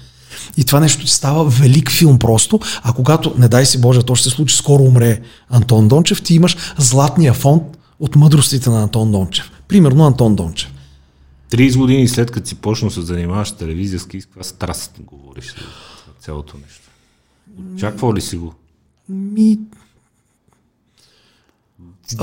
И 0.56 0.64
това 0.64 0.80
нещо 0.80 1.04
ти 1.04 1.10
става 1.10 1.44
велик 1.44 1.90
филм 1.90 2.18
просто, 2.18 2.60
а 2.82 2.92
когато, 2.92 3.34
не 3.38 3.48
дай 3.48 3.66
си 3.66 3.80
Боже, 3.80 4.02
то 4.02 4.14
ще 4.14 4.28
се 4.28 4.34
случи, 4.34 4.56
скоро 4.56 4.82
умре 4.82 5.20
Антон 5.50 5.88
Дончев, 5.88 6.22
ти 6.22 6.34
имаш 6.34 6.56
златния 6.78 7.34
фонд 7.34 7.62
от 8.00 8.16
мъдростите 8.16 8.70
на 8.70 8.82
Антон 8.82 9.12
Дончев. 9.12 9.50
Примерно 9.68 10.06
Антон 10.06 10.36
Дончев. 10.36 10.72
30 11.50 11.78
години 11.78 12.08
след 12.08 12.30
като 12.30 12.48
си 12.48 12.54
почнал 12.54 12.90
се 12.90 13.00
занимаваш 13.00 13.48
с 13.48 13.56
телевизия, 13.56 14.00
с 14.00 14.06
каква 14.06 14.42
страст 14.42 15.00
говориш 15.00 15.54
за 15.54 16.12
цялото 16.20 16.56
нещо. 16.66 16.90
Очаквал 17.74 18.14
ли 18.14 18.20
си 18.20 18.36
го? 18.36 18.54
Ми, 19.08 19.58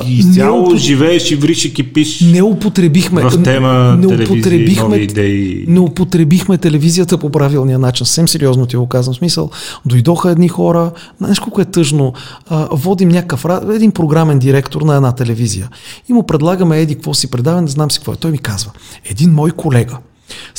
изцяло 0.08 0.62
не 0.62 0.68
упот- 0.68 0.78
живееш 0.78 1.32
и 1.32 1.36
вриш 1.36 1.66
и 1.66 1.74
кипиш 1.74 2.22
не 2.22 2.42
употребихме. 2.42 3.22
в 3.22 3.44
тема 3.44 3.96
не 4.00 4.08
телевизии, 4.08 4.36
употребихме, 4.36 4.84
нови 4.84 5.04
идеи. 5.04 5.66
не 5.68 5.80
употребихме 5.80 6.58
телевизията 6.58 7.18
по 7.18 7.30
правилния 7.30 7.80
начин. 7.80 8.06
Съвсем 8.06 8.28
сериозно 8.28 8.66
ти 8.66 8.76
го 8.76 8.88
казвам. 8.88 9.16
Смисъл, 9.16 9.50
дойдоха 9.86 10.32
едни 10.32 10.48
хора, 10.48 10.92
знаеш 11.20 11.40
колко 11.40 11.62
е 11.62 11.66
тъжно, 11.66 12.14
а, 12.50 12.68
водим 12.72 13.10
някакъв, 13.10 13.46
един 13.74 13.92
програмен 13.92 14.40
директор 14.40 14.82
на 14.82 14.96
една 14.96 15.12
телевизия 15.12 15.70
и 16.10 16.14
му 16.14 16.24
предлагаме 16.24 16.80
еди 16.80 16.96
какво 16.96 17.14
си 17.14 17.32
предаване, 17.32 17.62
не 17.62 17.68
знам 17.68 17.92
си 17.92 18.00
какво 18.00 18.14
е. 18.14 18.16
Той 18.16 18.32
ми 18.32 18.38
казва, 18.38 18.72
един 19.06 19.32
мой 19.32 19.52
колега, 19.52 19.98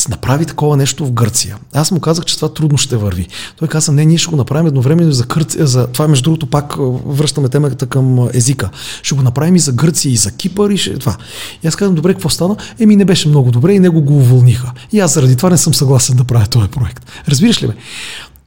направи 0.09 0.46
такова 0.46 0.76
нещо 0.76 1.06
в 1.06 1.12
Гърция. 1.12 1.56
Аз 1.72 1.90
му 1.90 2.01
казах, 2.01 2.24
че 2.24 2.36
това 2.36 2.55
трудно 2.55 2.78
ще 2.78 2.96
върви. 2.96 3.28
Той 3.56 3.68
каза, 3.68 3.92
не, 3.92 4.05
ние 4.05 4.18
ще 4.18 4.30
го 4.30 4.36
направим 4.36 4.66
едновременно 4.66 5.12
за 5.12 5.24
Гърция. 5.24 5.66
За... 5.66 5.86
Това, 5.86 6.09
между 6.09 6.24
другото, 6.24 6.46
пак 6.46 6.74
връщаме 7.06 7.48
темата 7.48 7.86
към 7.86 8.28
езика. 8.34 8.70
Ще 9.02 9.14
го 9.14 9.22
направим 9.22 9.56
и 9.56 9.59
за 9.59 9.72
Гърция, 9.72 10.12
и 10.12 10.16
за 10.16 10.30
Кипър, 10.30 10.70
и 10.70 10.76
ще... 10.76 10.98
това. 10.98 11.16
И 11.62 11.66
аз 11.66 11.76
казвам, 11.76 11.94
добре, 11.94 12.12
какво 12.12 12.28
стана? 12.28 12.56
Еми, 12.80 12.96
не 12.96 13.05
беше 13.05 13.28
много 13.28 13.51
добре 13.51 13.72
и 13.72 13.80
него 13.80 14.02
го 14.02 14.16
уволниха. 14.16 14.72
И 14.92 15.01
аз 15.01 15.14
заради 15.14 15.36
това 15.36 15.51
не 15.51 15.59
съм 15.59 15.74
съгласен 15.74 16.16
да 16.16 16.24
правя 16.24 16.46
този 16.46 16.68
проект. 16.68 17.06
Разбираш 17.28 17.62
ли 17.62 17.66
ме? 17.66 17.76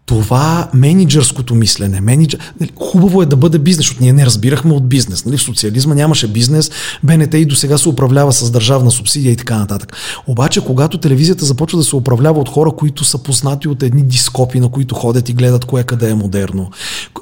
Това 0.08 0.70
менеджерското 0.74 1.56
мислене, 1.56 2.02
менеджер... 2.02 2.40
нали, 2.60 2.72
хубаво 2.80 3.22
е 3.22 3.26
да 3.26 3.36
бъде 3.36 3.60
бизнес, 3.60 3.86
защото 3.86 4.04
ние 4.04 4.14
не 4.14 4.26
разбирахме 4.26 4.74
от 4.74 4.90
бизнес. 4.90 5.26
Нали? 5.26 5.38
В 5.38 5.42
социализма 5.42 5.96
нямаше 5.96 6.28
бизнес, 6.28 6.72
БНТ 7.04 7.34
и 7.34 7.46
до 7.46 7.56
сега 7.56 7.78
се 7.78 7.90
управлява 7.90 8.34
с 8.34 8.52
държавна 8.52 8.92
субсидия 8.92 9.32
и 9.32 9.36
така 9.36 9.58
нататък. 9.58 9.94
Обаче, 10.28 10.62
когато 10.62 10.98
телевизията 10.98 11.46
започва 11.46 11.78
да 11.78 11.84
се 11.84 11.96
управлява 11.96 12.40
от 12.40 12.50
хора, 12.50 12.72
които 12.72 13.06
са 13.06 13.18
познати 13.18 13.68
от 13.68 13.84
едни 13.84 14.04
дископи, 14.04 14.60
на 14.60 14.70
които 14.70 14.96
ходят 14.96 15.30
и 15.30 15.34
гледат 15.34 15.66
кое 15.66 15.84
къде 15.84 16.10
е 16.10 16.16
модерно, 16.16 16.72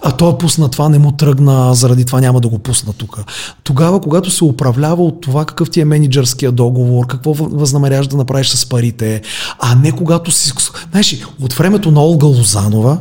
а 0.04 0.12
той 0.12 0.38
пусна 0.38 0.70
това, 0.70 0.90
не 0.90 1.00
му 1.00 1.12
тръгна, 1.12 1.76
заради 1.76 2.06
това 2.06 2.22
няма 2.22 2.42
да 2.42 2.48
го 2.48 2.60
пусна 2.60 2.94
тук. 2.94 3.20
Тогава, 3.64 4.02
когато 4.02 4.32
се 4.32 4.44
управлява 4.44 5.04
от 5.04 5.22
това 5.22 5.46
какъв 5.46 5.70
ти 5.70 5.82
е 5.82 5.86
менеджерския 5.86 6.52
договор, 6.52 7.08
какво 7.08 7.34
възнамеряваш 7.34 8.08
да 8.08 8.18
направиш 8.18 8.50
с 8.50 8.66
парите, 8.66 9.22
а 9.60 9.76
не 9.76 9.92
когато 9.92 10.32
си... 10.32 10.52
Знаеш, 10.92 11.26
от 11.42 11.54
времето 11.54 11.92
на 11.92 12.02
Олга 12.02 12.28
Лозанова, 12.76 12.98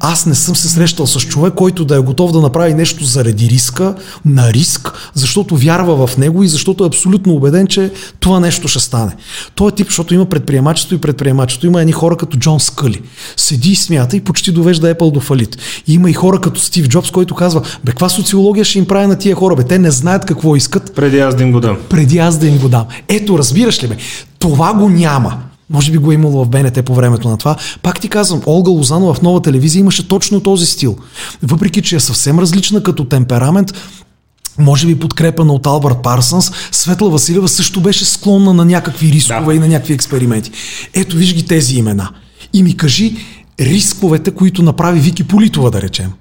аз 0.00 0.26
не 0.26 0.34
съм 0.34 0.56
се 0.56 0.68
срещал 0.68 1.06
с 1.06 1.20
човек, 1.20 1.54
който 1.54 1.84
да 1.84 1.96
е 1.96 2.00
готов 2.00 2.32
да 2.32 2.40
направи 2.40 2.74
нещо 2.74 3.04
заради 3.04 3.48
риска, 3.48 3.94
на 4.24 4.52
риск, 4.52 4.92
защото 5.14 5.56
вярва 5.56 6.06
в 6.06 6.18
него 6.18 6.42
и 6.42 6.48
защото 6.48 6.84
е 6.84 6.86
абсолютно 6.86 7.34
убеден, 7.34 7.66
че 7.66 7.92
това 8.20 8.40
нещо 8.40 8.68
ще 8.68 8.80
стане. 8.80 9.16
Той 9.54 9.68
е 9.68 9.72
тип, 9.72 9.86
защото 9.86 10.14
има 10.14 10.24
предприемачество 10.24 10.94
и 10.94 11.00
предприемачество. 11.00 11.66
Има 11.66 11.80
едни 11.80 11.92
хора 11.92 12.16
като 12.16 12.38
Джон 12.38 12.60
Скъли. 12.60 13.02
Седи 13.36 13.70
и 13.70 13.76
смята 13.76 14.16
и 14.16 14.20
почти 14.20 14.52
довежда 14.52 14.94
Apple 14.94 15.12
до 15.12 15.20
фалит. 15.20 15.58
И 15.86 15.94
има 15.94 16.10
и 16.10 16.12
хора 16.12 16.40
като 16.40 16.60
Стив 16.60 16.88
Джобс, 16.88 17.10
който 17.10 17.34
казва, 17.34 17.60
бе, 17.60 17.90
каква 17.92 18.08
социология 18.08 18.64
ще 18.64 18.78
им 18.78 18.86
прави 18.86 19.06
на 19.06 19.18
тия 19.18 19.36
хора? 19.36 19.56
Бе, 19.56 19.64
те 19.64 19.78
не 19.78 19.90
знаят 19.90 20.24
какво 20.24 20.56
искат, 20.56 20.94
Преди 20.94 21.18
аз 21.18 21.34
да 21.34 21.42
им 21.42 21.52
го 21.52 21.60
дам. 21.60 21.76
преди 21.88 22.18
аз 22.18 22.38
да 22.38 22.46
им 22.46 22.58
го 22.58 22.68
дам. 22.68 22.84
Ето, 23.08 23.38
разбираш 23.38 23.82
ли 23.82 23.86
ме? 23.88 23.96
Това 24.38 24.74
го 24.74 24.88
няма. 24.88 25.45
Може 25.70 25.92
би 25.92 25.98
го 25.98 26.10
е 26.10 26.14
имало 26.14 26.44
в 26.44 26.48
БНТ 26.48 26.84
по 26.84 26.94
времето 26.94 27.28
на 27.28 27.36
това. 27.36 27.56
Пак 27.82 28.00
ти 28.00 28.08
казвам, 28.08 28.42
Олга 28.46 28.70
Лозанова 28.70 29.14
в 29.14 29.22
нова 29.22 29.42
телевизия 29.42 29.80
имаше 29.80 30.08
точно 30.08 30.40
този 30.40 30.66
стил. 30.66 30.96
Въпреки, 31.42 31.82
че 31.82 31.96
е 31.96 32.00
съвсем 32.00 32.38
различна 32.38 32.82
като 32.82 33.04
темперамент, 33.04 33.72
може 34.58 34.86
би 34.86 34.98
подкрепена 34.98 35.52
от 35.52 35.66
Албърт 35.66 36.02
Парсънс, 36.02 36.50
Светла 36.72 37.10
Василева 37.10 37.48
също 37.48 37.80
беше 37.80 38.04
склонна 38.04 38.54
на 38.54 38.64
някакви 38.64 39.12
рискове 39.12 39.46
Да. 39.46 39.54
и 39.54 39.58
на 39.58 39.68
някакви 39.68 39.94
експерименти. 39.94 40.50
Ето, 40.94 41.16
виж 41.16 41.34
ги 41.34 41.46
тези 41.46 41.76
имена. 41.76 42.08
И 42.52 42.62
ми 42.62 42.76
кажи 42.76 43.16
рисковете, 43.60 44.30
които 44.30 44.62
направи 44.62 45.00
Вики 45.00 45.24
Политова, 45.24 45.70
да 45.70 45.82
речем. 45.82 46.12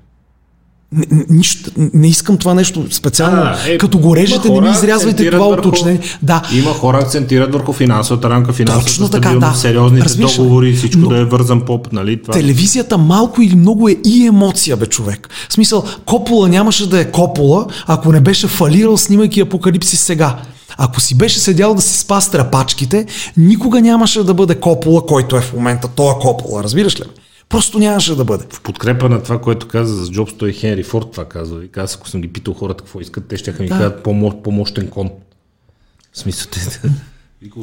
Не, 0.91 1.05
не- 1.11 1.25
нищо, 1.29 1.71
не 1.93 2.07
искам 2.07 2.37
това 2.37 2.53
нещо 2.53 2.85
специално. 2.91 3.35
Да, 3.35 3.57
е, 3.67 3.77
като 3.77 3.99
го 3.99 4.15
режете, 4.15 4.49
не 4.49 4.61
ми 4.61 4.69
изрязвайте 4.69 5.31
това 5.31 5.47
уточнение. 5.47 5.99
Да, 6.21 6.41
Има 6.53 6.73
хора 6.73 6.97
акцентират 6.97 7.53
върху 7.53 7.73
финансовата 7.73 8.29
рамка, 8.29 8.53
финансовата 8.53 8.85
Точно 8.89 9.09
така, 9.09 9.35
да. 9.35 9.53
сериозните 9.53 10.05
Разбираш 10.05 10.35
договори, 10.35 10.73
всичко 10.73 11.01
Но- 11.01 11.09
да 11.09 11.17
е 11.17 11.23
вързан 11.23 11.61
поп, 11.61 11.91
нали? 11.91 12.21
Това... 12.21 12.33
Телевизията 12.33 12.97
малко 12.97 13.41
или 13.41 13.55
много 13.55 13.89
е 13.89 13.95
и 14.05 14.25
емоция, 14.27 14.77
бе, 14.77 14.85
човек. 14.85 15.29
В 15.49 15.53
смисъл, 15.53 15.83
Копола 16.05 16.49
нямаше 16.49 16.89
да 16.89 16.99
е 16.99 17.11
Копола, 17.11 17.65
ако 17.87 18.11
не 18.11 18.19
беше 18.21 18.47
фалирал, 18.47 18.97
снимайки 18.97 19.41
Апокалипсис 19.41 19.99
сега. 19.99 20.37
Ако 20.77 21.01
си 21.01 21.17
беше 21.17 21.39
седял 21.39 21.75
да 21.75 21.81
си 21.81 21.97
спа 21.97 22.19
трапачките, 22.31 23.05
никога 23.37 23.81
нямаше 23.81 24.23
да 24.23 24.33
бъде 24.33 24.55
Копола, 24.55 25.05
който 25.05 25.37
е 25.37 25.41
в 25.41 25.53
момента. 25.53 25.87
Той 25.95 26.11
е 26.11 26.19
Копола, 26.21 26.63
разбираш 26.63 26.99
ли? 26.99 27.03
Просто 27.49 27.80
нямаше 27.80 28.15
да 28.15 28.23
бъде. 28.23 28.45
В 28.49 28.61
подкрепа 28.61 29.09
на 29.09 29.23
това, 29.23 29.41
което 29.41 29.67
каза 29.67 29.95
за 29.95 30.11
Джобс, 30.11 30.34
той 30.34 30.51
Хенри 30.51 30.84
Форд 30.84 31.11
това 31.11 31.26
казва. 31.26 31.65
И 31.65 31.67
каза, 31.67 31.95
ако 31.99 32.09
съм 32.09 32.22
ги 32.22 32.27
питал 32.27 32.53
хората 32.53 32.84
какво 32.84 32.99
искат, 32.99 33.26
те 33.26 33.38
ще 33.38 33.51
ми 33.51 33.67
Да. 33.67 33.77
кажат 33.77 34.03
по-мо- 34.03 34.41
по-мощен 34.41 34.88
кон. 34.88 35.09
В 36.13 36.19
смисъл, 36.19 36.47
те... 36.51 36.59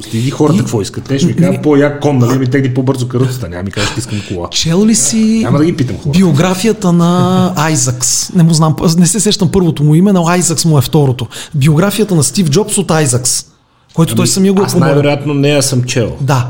Следи 0.01 0.29
хората 0.29 0.59
какво 0.59 0.81
искат. 0.81 1.03
Те 1.03 1.17
ще 1.19 1.27
ми 1.27 1.35
кажат 1.35 1.61
по-як 1.61 2.01
кон, 2.01 2.17
нали? 2.17 2.39
Ми 2.39 2.49
тегли 2.49 2.73
по-бързо 2.73 3.07
каруцата. 3.07 3.49
Няма 3.49 3.63
ми 3.63 3.71
кажат, 3.71 3.97
искам 3.97 4.21
кола. 4.27 4.49
Чел 4.49 4.85
ли 4.85 4.95
си 4.95 5.39
Няма 5.43 5.57
да 5.57 5.65
ги 5.65 5.75
питам 5.75 5.97
хората. 5.97 6.19
биографията 6.19 6.93
на 6.93 7.53
Айзакс? 7.55 8.33
Не 8.33 8.43
му 8.43 8.53
знам, 8.53 8.75
не 8.97 9.07
се 9.07 9.19
сещам 9.19 9.51
първото 9.51 9.83
му 9.83 9.95
име, 9.95 10.13
но 10.13 10.27
Айзакс 10.27 10.65
му 10.65 10.77
е 10.77 10.81
второто. 10.81 11.27
Биографията 11.55 12.15
на 12.15 12.23
Стив 12.23 12.49
Джобс 12.49 12.77
от 12.77 12.91
Айзакс, 12.91 13.45
който 13.93 14.15
той 14.15 14.27
самия 14.27 14.53
го 14.53 14.59
е 14.59 14.63
Ами, 14.63 14.67
Аз 14.67 14.75
най-вероятно 14.75 15.33
нея 15.33 15.63
съм 15.63 15.83
чел. 15.83 16.17
Да. 16.21 16.47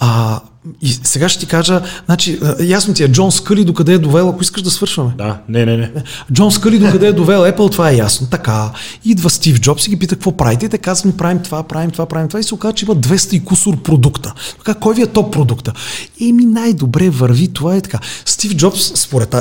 А, 0.00 0.40
и 0.82 0.88
сега 0.88 1.28
ще 1.28 1.40
ти 1.40 1.46
кажа, 1.46 1.82
значи, 2.06 2.40
ясно 2.60 2.94
ти 2.94 3.02
е, 3.04 3.08
Джон 3.08 3.32
Скъли 3.32 3.64
докъде 3.64 3.92
е 3.92 3.98
довел, 3.98 4.28
ако 4.28 4.42
искаш 4.42 4.62
да 4.62 4.70
свършваме. 4.70 5.12
Да, 5.18 5.38
не, 5.48 5.66
не, 5.66 5.76
не. 5.76 5.92
Джон 6.32 6.52
Скъли 6.52 6.78
докъде 6.78 7.06
е 7.06 7.12
довел 7.12 7.40
Apple, 7.40 7.72
това 7.72 7.90
е 7.90 7.96
ясно. 7.96 8.26
Така, 8.26 8.70
идва 9.04 9.30
Стив 9.30 9.60
Джобс 9.60 9.86
и 9.86 9.90
ги 9.90 9.98
пита 9.98 10.14
какво 10.14 10.36
правите. 10.36 10.66
И 10.66 10.68
те 10.68 10.78
казват 10.78 11.16
правим 11.16 11.42
това, 11.42 11.62
правим 11.62 11.90
това, 11.90 12.06
правим 12.06 12.28
това. 12.28 12.40
И 12.40 12.42
се 12.42 12.54
оказа, 12.54 12.74
че 12.74 12.84
има 12.84 12.96
200 12.96 13.34
и 13.34 13.44
кусор 13.44 13.82
продукта. 13.82 14.34
Така, 14.58 14.74
кой 14.74 14.94
ви 14.94 15.02
е 15.02 15.06
топ 15.06 15.32
продукта? 15.32 15.72
Еми 16.20 16.44
най-добре 16.44 17.10
върви, 17.10 17.48
това 17.48 17.76
е 17.76 17.80
така. 17.80 17.98
Стив 18.24 18.56
Джобс, 18.56 18.92
според 18.94 19.34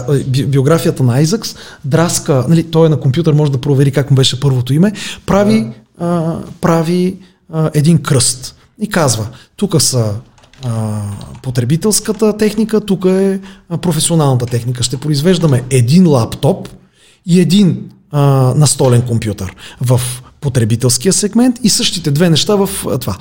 биографията 0.48 1.04
на 1.04 1.14
Айзакс, 1.14 1.56
драска, 1.86 2.46
нали, 2.50 2.64
той 2.64 2.86
е 2.86 2.90
на 2.90 3.00
компютър, 3.00 3.34
може 3.34 3.52
да 3.52 3.58
провери 3.58 3.92
как 3.92 4.12
му 4.12 4.16
беше 4.16 4.40
първото 4.40 4.74
име, 4.74 4.92
прави, 5.26 5.68
а, 6.00 6.36
прави 6.62 7.16
а, 7.54 7.72
един 7.74 7.98
кръст. 7.98 8.56
И 8.82 8.90
казва, 8.90 9.28
тук 9.56 9.82
са 9.82 10.14
потребителската 11.44 12.38
техника, 12.38 12.82
тук 12.82 13.06
е 13.06 13.40
професионалната 13.82 14.46
техника. 14.46 14.84
Ще 14.84 14.98
произвеждаме 14.98 15.64
един 15.70 16.08
лаптоп 16.08 16.70
и 17.26 17.40
един 17.40 17.90
а, 18.12 18.22
настолен 18.56 19.02
компютър 19.02 19.56
в 19.82 20.02
потребителския 20.42 21.14
сегмент 21.14 21.60
и 21.64 21.70
същите 21.70 22.12
две 22.12 22.30
неща 22.30 22.56
в 22.56 22.70
това. 23.02 23.16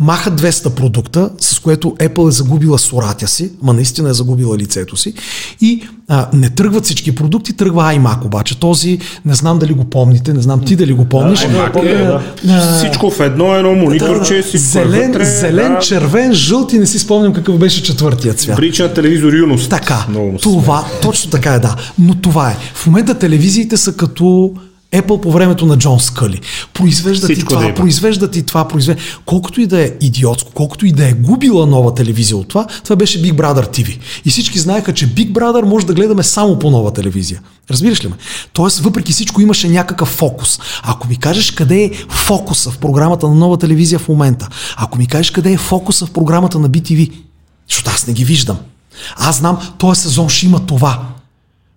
Маха 0.00 0.30
200 0.30 0.70
продукта, 0.70 1.30
с 1.40 1.58
което 1.58 1.88
Apple 1.90 2.28
е 2.28 2.30
загубила 2.30 2.78
соратя 2.78 3.28
си, 3.28 3.50
ма 3.62 3.72
наистина 3.72 4.10
е 4.10 4.12
загубила 4.12 4.58
лицето 4.58 4.96
си 4.96 5.14
и 5.60 5.82
а, 6.08 6.28
не 6.32 6.50
тръгват 6.50 6.84
всички 6.84 7.14
продукти, 7.14 7.52
тръгва 7.52 7.82
iMac 7.82 8.24
обаче. 8.24 8.60
Този, 8.60 8.98
не 9.24 9.34
знам 9.34 9.58
дали 9.58 9.72
го 9.72 9.84
помните, 9.84 10.32
не 10.32 10.40
знам 10.40 10.64
ти 10.64 10.76
дали 10.76 10.92
го 10.92 11.04
помниш. 11.04 11.40
iMac 11.40 11.84
е, 11.84 12.02
А, 12.02 12.22
да. 12.44 12.76
Всичко 12.76 13.10
в 13.10 13.20
едно, 13.20 13.56
едно 13.56 13.74
мониторче, 13.74 14.42
всичко 14.42 14.56
е 14.56 14.60
зелен, 14.60 15.12
вътре, 15.12 15.24
зелен, 15.24 15.72
да. 15.72 15.78
червен, 15.78 16.32
жълт 16.32 16.72
и 16.72 16.78
не 16.78 16.86
си 16.86 16.98
спомням 16.98 17.32
какъв 17.32 17.58
беше 17.58 17.82
четвъртият 17.82 18.40
цвят. 18.40 18.56
Прилича 18.56 18.82
на 18.82 18.94
телевизор 18.94 19.32
юност. 19.32 19.70
Така, 19.70 20.06
това, 20.42 20.84
точно 21.02 21.30
така 21.30 21.54
е, 21.54 21.58
да. 21.58 21.76
Но 21.98 22.14
това 22.14 22.50
е. 22.50 22.56
В 22.74 22.86
момента 22.86 23.18
телевизиите 23.18 23.76
са 23.76 23.92
като 23.92 24.54
Apple 24.92 25.20
по 25.20 25.32
времето 25.32 25.66
на 25.66 25.78
Джон 25.78 26.00
Скъли. 26.00 26.40
Произвеждат 26.74 27.30
и 27.30 27.32
Всичко 27.32 27.52
това, 27.52 27.66
да 27.66 27.74
произвеждат 27.74 28.36
и 28.36 28.42
това, 28.42 28.68
произвеждат. 28.68 29.04
Колкото 29.26 29.60
и 29.60 29.66
да 29.66 29.82
е 29.84 29.92
идиотско, 30.00 30.52
колкото 30.54 30.86
и 30.86 30.92
да 30.92 31.08
е 31.08 31.12
губила 31.12 31.66
нова 31.66 31.94
телевизия 31.94 32.36
от 32.36 32.48
това, 32.48 32.66
това 32.84 32.96
беше 32.96 33.22
Big 33.22 33.32
Brother 33.32 33.66
TV. 33.66 33.98
И 34.24 34.30
всички 34.30 34.58
знаеха, 34.58 34.94
че 34.94 35.14
Big 35.14 35.32
Brother 35.32 35.62
може 35.64 35.86
да 35.86 35.94
гледаме 35.94 36.22
само 36.22 36.58
по 36.58 36.70
нова 36.70 36.92
телевизия. 36.92 37.40
Разбираш 37.70 38.04
ли 38.04 38.08
ме? 38.08 38.14
Тоест, 38.52 38.78
въпреки 38.78 39.12
всичко 39.12 39.40
имаше 39.40 39.68
някакъв 39.68 40.08
фокус. 40.08 40.60
Ако 40.82 41.08
ми 41.08 41.16
кажеш 41.16 41.50
къде 41.50 41.82
е 41.82 41.90
фокуса 42.08 42.70
в 42.70 42.78
програмата 42.78 43.28
на 43.28 43.34
нова 43.34 43.58
телевизия 43.58 43.98
в 43.98 44.08
момента, 44.08 44.48
ако 44.76 44.98
ми 44.98 45.06
кажеш 45.06 45.30
къде 45.30 45.52
е 45.52 45.58
фокуса 45.58 46.06
в 46.06 46.10
програмата 46.10 46.58
на 46.58 46.70
BTV, 46.70 47.12
защото 47.68 47.90
аз 47.94 48.06
не 48.06 48.12
ги 48.12 48.24
виждам. 48.24 48.56
Аз 49.16 49.36
знам, 49.38 49.58
този 49.78 50.00
сезон 50.00 50.28
ще 50.28 50.46
има 50.46 50.66
това. 50.66 51.02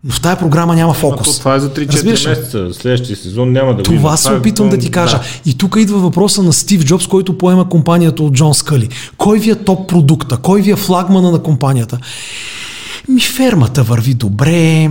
Но 0.03 0.11
в 0.11 0.21
тази 0.21 0.37
програма 0.37 0.75
няма 0.75 0.91
А 0.91 0.95
фокус. 0.95 1.39
това 1.39 1.55
е 1.55 1.59
за 1.59 1.69
3-4 1.69 1.93
Разбираш 1.93 2.25
ли? 2.25 2.29
месеца. 2.29 2.67
Следващия 2.73 3.15
сезон 3.17 3.51
няма 3.51 3.69
да 3.69 3.75
го 3.75 3.83
Това 3.83 3.95
има. 3.99 4.17
се 4.17 4.29
е 4.29 4.35
опитвам 4.35 4.69
да 4.69 4.77
ти 4.77 4.91
кажа. 4.91 5.19
И 5.45 5.53
тук 5.53 5.75
идва 5.79 5.99
въпроса 5.99 6.43
на 6.43 6.53
Стив 6.53 6.85
Джобс, 6.85 7.07
който 7.07 7.37
поема 7.37 7.69
компанията 7.69 8.23
от 8.23 8.33
Джон 8.33 8.53
Скъли. 8.53 8.89
Кой 9.17 9.39
ви 9.39 9.49
е 9.49 9.55
топ 9.55 9.89
продукта? 9.89 10.37
Кой 10.37 10.61
ви 10.61 10.71
е 10.71 10.75
флагмана 10.75 11.31
на 11.31 11.39
компанията? 11.39 11.99
Ми 13.07 13.21
фермата 13.21 13.83
върви 13.83 14.13
добре, 14.13 14.89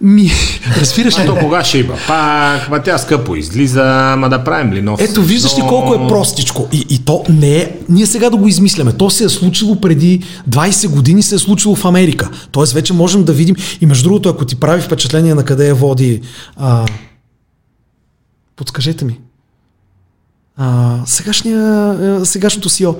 Ми, 0.00 0.30
разбираш 0.80 1.18
ли? 1.18 1.26
То 1.26 1.36
кога 1.36 1.64
ще 1.64 1.78
има? 1.78 1.94
Пак, 2.06 2.70
ма 2.70 2.82
тя 2.82 2.98
скъпо 2.98 3.36
излиза, 3.36 4.14
ма 4.18 4.28
да 4.28 4.44
правим 4.44 4.72
ли 4.72 4.82
нов 4.82 5.00
Ето, 5.00 5.22
виждаш 5.22 5.58
ли 5.58 5.60
колко 5.60 5.94
е 5.94 6.08
простичко. 6.08 6.68
И, 6.72 6.86
и 6.90 6.98
то 6.98 7.24
не 7.28 7.56
е... 7.56 7.76
Ние 7.88 8.06
сега 8.06 8.30
да 8.30 8.36
го 8.36 8.48
измисляме. 8.48 8.92
То 8.92 9.10
се 9.10 9.24
е 9.24 9.28
случило 9.28 9.80
преди 9.80 10.22
20 10.50 10.88
години, 10.88 11.22
се 11.22 11.34
е 11.34 11.38
случило 11.38 11.74
в 11.74 11.84
Америка. 11.84 12.30
Тоест 12.50 12.72
вече 12.72 12.92
можем 12.92 13.24
да 13.24 13.32
видим... 13.32 13.56
И 13.80 13.86
между 13.86 14.08
другото, 14.08 14.28
ако 14.28 14.44
ти 14.44 14.56
прави 14.56 14.82
впечатление 14.82 15.34
на 15.34 15.44
къде 15.44 15.68
я 15.68 15.74
води... 15.74 16.20
А... 16.56 16.86
Подскажете 18.56 19.04
ми. 19.04 19.18
А, 20.56 20.96
сегашния, 21.06 21.60
а, 21.60 22.26
сегашното 22.26 22.68
CEO. 22.68 22.96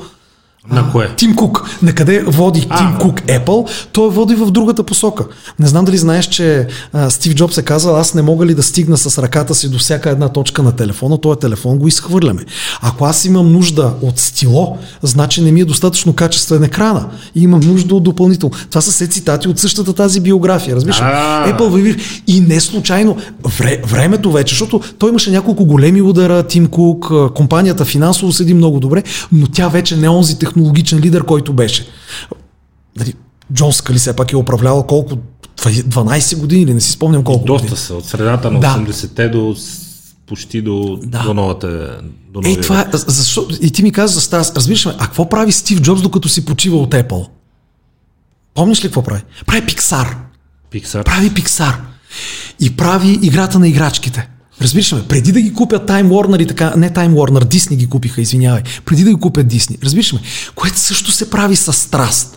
На 0.71 0.91
кое? 0.91 1.09
Тим 1.17 1.37
Кук. 1.37 1.71
На 1.83 1.93
къде 1.93 2.23
води 2.27 2.67
А. 2.71 2.79
Тим 2.79 2.99
Кук 2.99 3.21
Apple, 3.21 3.71
той 3.93 4.11
води 4.11 4.35
в 4.35 4.51
другата 4.51 4.83
посока. 4.83 5.25
Не 5.59 5.67
знам 5.67 5.85
дали 5.85 5.97
знаеш, 5.97 6.27
че 6.27 6.67
а, 6.93 7.11
Стив 7.11 7.35
Джобс 7.35 7.59
е 7.59 7.63
казал, 7.63 7.97
аз 7.97 8.15
не 8.15 8.23
мога 8.23 8.47
ли 8.47 8.55
да 8.55 8.63
стигна 8.63 8.97
с 8.97 9.23
ръката 9.23 9.55
си 9.55 9.71
до 9.71 9.79
всяка 9.79 10.11
една 10.11 10.29
точка 10.29 10.63
на 10.63 10.73
телефона, 10.73 11.19
този 11.19 11.39
телефон 11.39 11.79
го 11.79 11.89
изхвърляме. 11.89 12.45
Ако 12.83 13.05
аз 13.05 13.25
имам 13.25 13.53
нужда 13.53 13.93
от 14.03 14.19
стило, 14.19 14.79
значи 15.03 15.43
не 15.43 15.53
ми 15.53 15.61
е 15.61 15.65
достатъчно 15.65 16.13
качествен 16.13 16.63
екрана 16.63 17.09
и 17.35 17.43
имам 17.43 17.61
нужда 17.61 17.95
от 17.95 18.03
допълнително. 18.03 18.55
Това 18.71 18.81
са 18.81 18.91
все 18.91 19.07
цитати 19.07 19.49
от 19.49 19.59
същата 19.59 19.93
тази 19.93 20.21
биография, 20.21 20.77
разбираш? 20.77 20.99
Apple 20.99 21.69
върви 21.69 21.97
и 22.27 22.41
не 22.41 22.61
случайно 22.61 23.17
вре, 23.59 23.83
времето 23.87 24.33
вече, 24.33 24.55
защото 24.55 24.81
той 24.99 25.11
имаше 25.11 25.31
няколко 25.31 25.65
големи 25.65 26.03
удара, 26.03 26.43
Тим 26.43 26.67
Кук, 26.67 27.13
компанията 27.35 27.85
финансово 27.85 28.33
седи 28.33 28.55
много 28.55 28.81
добре, 28.81 29.03
но 29.33 29.47
тя 29.47 29.69
вече 29.69 29.97
не 29.97 30.09
онзи 30.09 30.39
технологичен 30.59 30.99
лидер, 30.99 31.25
който 31.25 31.53
беше. 31.53 31.89
Нали, 32.97 33.15
Джон 33.53 33.73
Скали 33.73 33.99
все 33.99 34.17
пак 34.17 34.33
е 34.33 34.37
управлявал 34.37 34.83
колко? 34.83 35.19
12 35.57 36.37
години 36.37 36.63
или 36.63 36.75
не 36.75 36.81
си 36.81 36.93
спомням 36.93 37.25
колко 37.25 37.45
Доста 37.45 37.63
години. 37.63 37.77
са, 37.77 37.95
от 37.95 38.05
средата 38.05 38.51
на 38.51 38.61
Да. 38.61 38.67
80-те 38.79 39.29
до 39.29 39.57
почти 40.27 40.63
до, 40.63 40.99
Да. 41.03 41.19
до 41.19 41.35
новата. 41.35 42.01
До 42.33 42.41
новия 42.41 42.61
това 42.61 42.81
е, 42.81 42.85
век. 42.85 42.97
защо, 42.97 43.47
и 43.61 43.71
ти 43.71 43.83
ми 43.83 43.93
каза 43.93 44.15
за 44.15 44.21
Старс, 44.21 44.53
разбираш 44.57 44.87
ме, 44.87 44.93
а 44.95 45.05
какво 45.05 45.29
прави 45.29 45.53
Стив 45.53 45.81
Джобс 45.81 46.03
докато 46.03 46.29
си 46.29 46.45
почива 46.45 46.77
от 46.77 46.91
Apple? 46.91 47.27
Помниш 48.55 48.79
ли 48.79 48.83
какво 48.83 49.03
прави? 49.03 49.23
Прави 49.47 49.63
Pixar. 49.63 50.15
Pixar. 50.73 51.05
Прави 51.05 51.31
Pixar. 51.31 51.75
И 52.61 52.77
прави 52.77 53.19
играта 53.23 53.59
на 53.59 53.69
играчките. 53.69 54.29
Разбираш 54.61 54.93
ли 54.93 54.97
ме? 54.97 55.03
Преди 55.03 55.33
да 55.33 55.41
ги 55.41 55.55
купят 55.55 55.89
Time 55.89 56.07
Warner 56.07 56.43
и 56.43 56.47
така, 56.47 56.75
не 56.77 56.91
Time 56.91 57.13
Warner, 57.13 57.45
Disney 57.47 57.77
ги 57.77 57.87
купиха, 57.87 58.21
извинявай. 58.21 58.63
Преди 58.85 59.05
да 59.05 59.11
ги 59.11 59.17
купят 59.17 59.47
Disney. 59.47 59.85
Разбираш 59.85 60.13
ли 60.13 60.17
ме? 60.17 60.23
Което 60.55 60.79
също 60.79 61.13
се 61.13 61.31
прави 61.31 61.57
с 61.57 61.73
страст. 61.73 62.35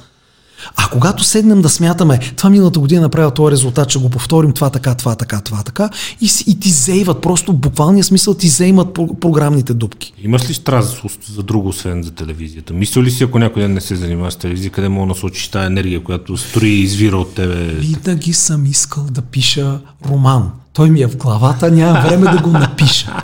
А 0.75 0.87
когато 0.87 1.23
седнем 1.23 1.61
да 1.61 1.69
смятаме, 1.69 2.19
това 2.37 2.49
миналата 2.49 2.79
година 2.79 3.01
направил 3.01 3.31
този 3.31 3.51
резултат, 3.51 3.89
ще 3.89 3.99
го 3.99 4.09
повторим, 4.09 4.51
това 4.51 4.69
така, 4.69 4.95
това 4.95 5.15
така, 5.15 5.41
това 5.41 5.63
така, 5.63 5.89
и, 6.21 6.29
и 6.47 6.59
ти 6.59 6.69
зейват, 6.69 7.21
просто 7.21 7.51
в 7.51 7.57
буквалния 7.57 8.03
смисъл 8.03 8.33
ти 8.33 8.47
зеймат 8.47 8.87
про- 8.87 9.19
програмните 9.19 9.73
дупки. 9.73 10.13
Имаш 10.19 10.49
ли 10.49 10.53
страст 10.53 11.01
за- 11.27 11.33
за 11.33 11.43
друго, 11.43 11.69
освен 11.69 12.03
за 12.03 12.11
телевизията? 12.11 12.73
Мисля 12.73 13.03
ли 13.03 13.11
си, 13.11 13.23
ако 13.23 13.39
някой 13.39 13.61
ден 13.61 13.73
не 13.73 13.81
се 13.81 13.95
занимава 13.95 14.31
с 14.31 14.35
телевизия, 14.35 14.71
къде 14.71 14.89
мога 14.89 15.03
да 15.03 15.07
насочиш 15.07 15.47
тази 15.47 15.65
енергия, 15.65 16.03
която 16.03 16.37
строи 16.37 16.69
и 16.69 16.81
извира 16.81 17.17
от 17.17 17.35
тебе? 17.35 17.55
Винаги 17.65 18.33
съм 18.33 18.65
искал 18.65 19.03
да 19.03 19.21
пиша 19.21 19.79
роман. 20.05 20.51
Той 20.73 20.89
ми 20.89 21.01
е 21.01 21.07
в 21.07 21.17
главата, 21.17 21.71
няма 21.71 22.01
време 22.01 22.31
да 22.31 22.41
го 22.41 22.49
напиша. 22.49 23.23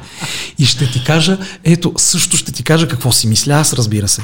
И 0.60 0.66
ще 0.66 0.92
ти 0.92 1.04
кажа, 1.04 1.38
ето, 1.64 1.94
също 1.98 2.38
ще 2.38 2.52
ти 2.52 2.64
кажа 2.64 2.88
какво 2.88 3.12
си 3.12 3.28
мисля 3.28 3.54
аз, 3.54 3.74
разбира 3.74 4.08
се. 4.08 4.22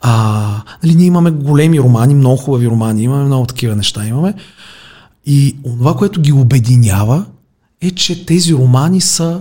А, 0.00 0.62
нали, 0.82 0.94
ние 0.94 1.06
имаме 1.06 1.30
големи 1.30 1.80
романи, 1.80 2.14
много 2.14 2.36
хубави 2.36 2.66
романи, 2.66 3.02
имаме 3.02 3.24
много 3.24 3.46
такива 3.46 3.76
неща, 3.76 4.06
имаме. 4.06 4.34
И 5.26 5.56
онова, 5.64 5.94
което 5.94 6.20
ги 6.20 6.32
обединява, 6.32 7.24
е, 7.80 7.90
че 7.90 8.26
тези 8.26 8.54
романи 8.54 9.00
са 9.00 9.40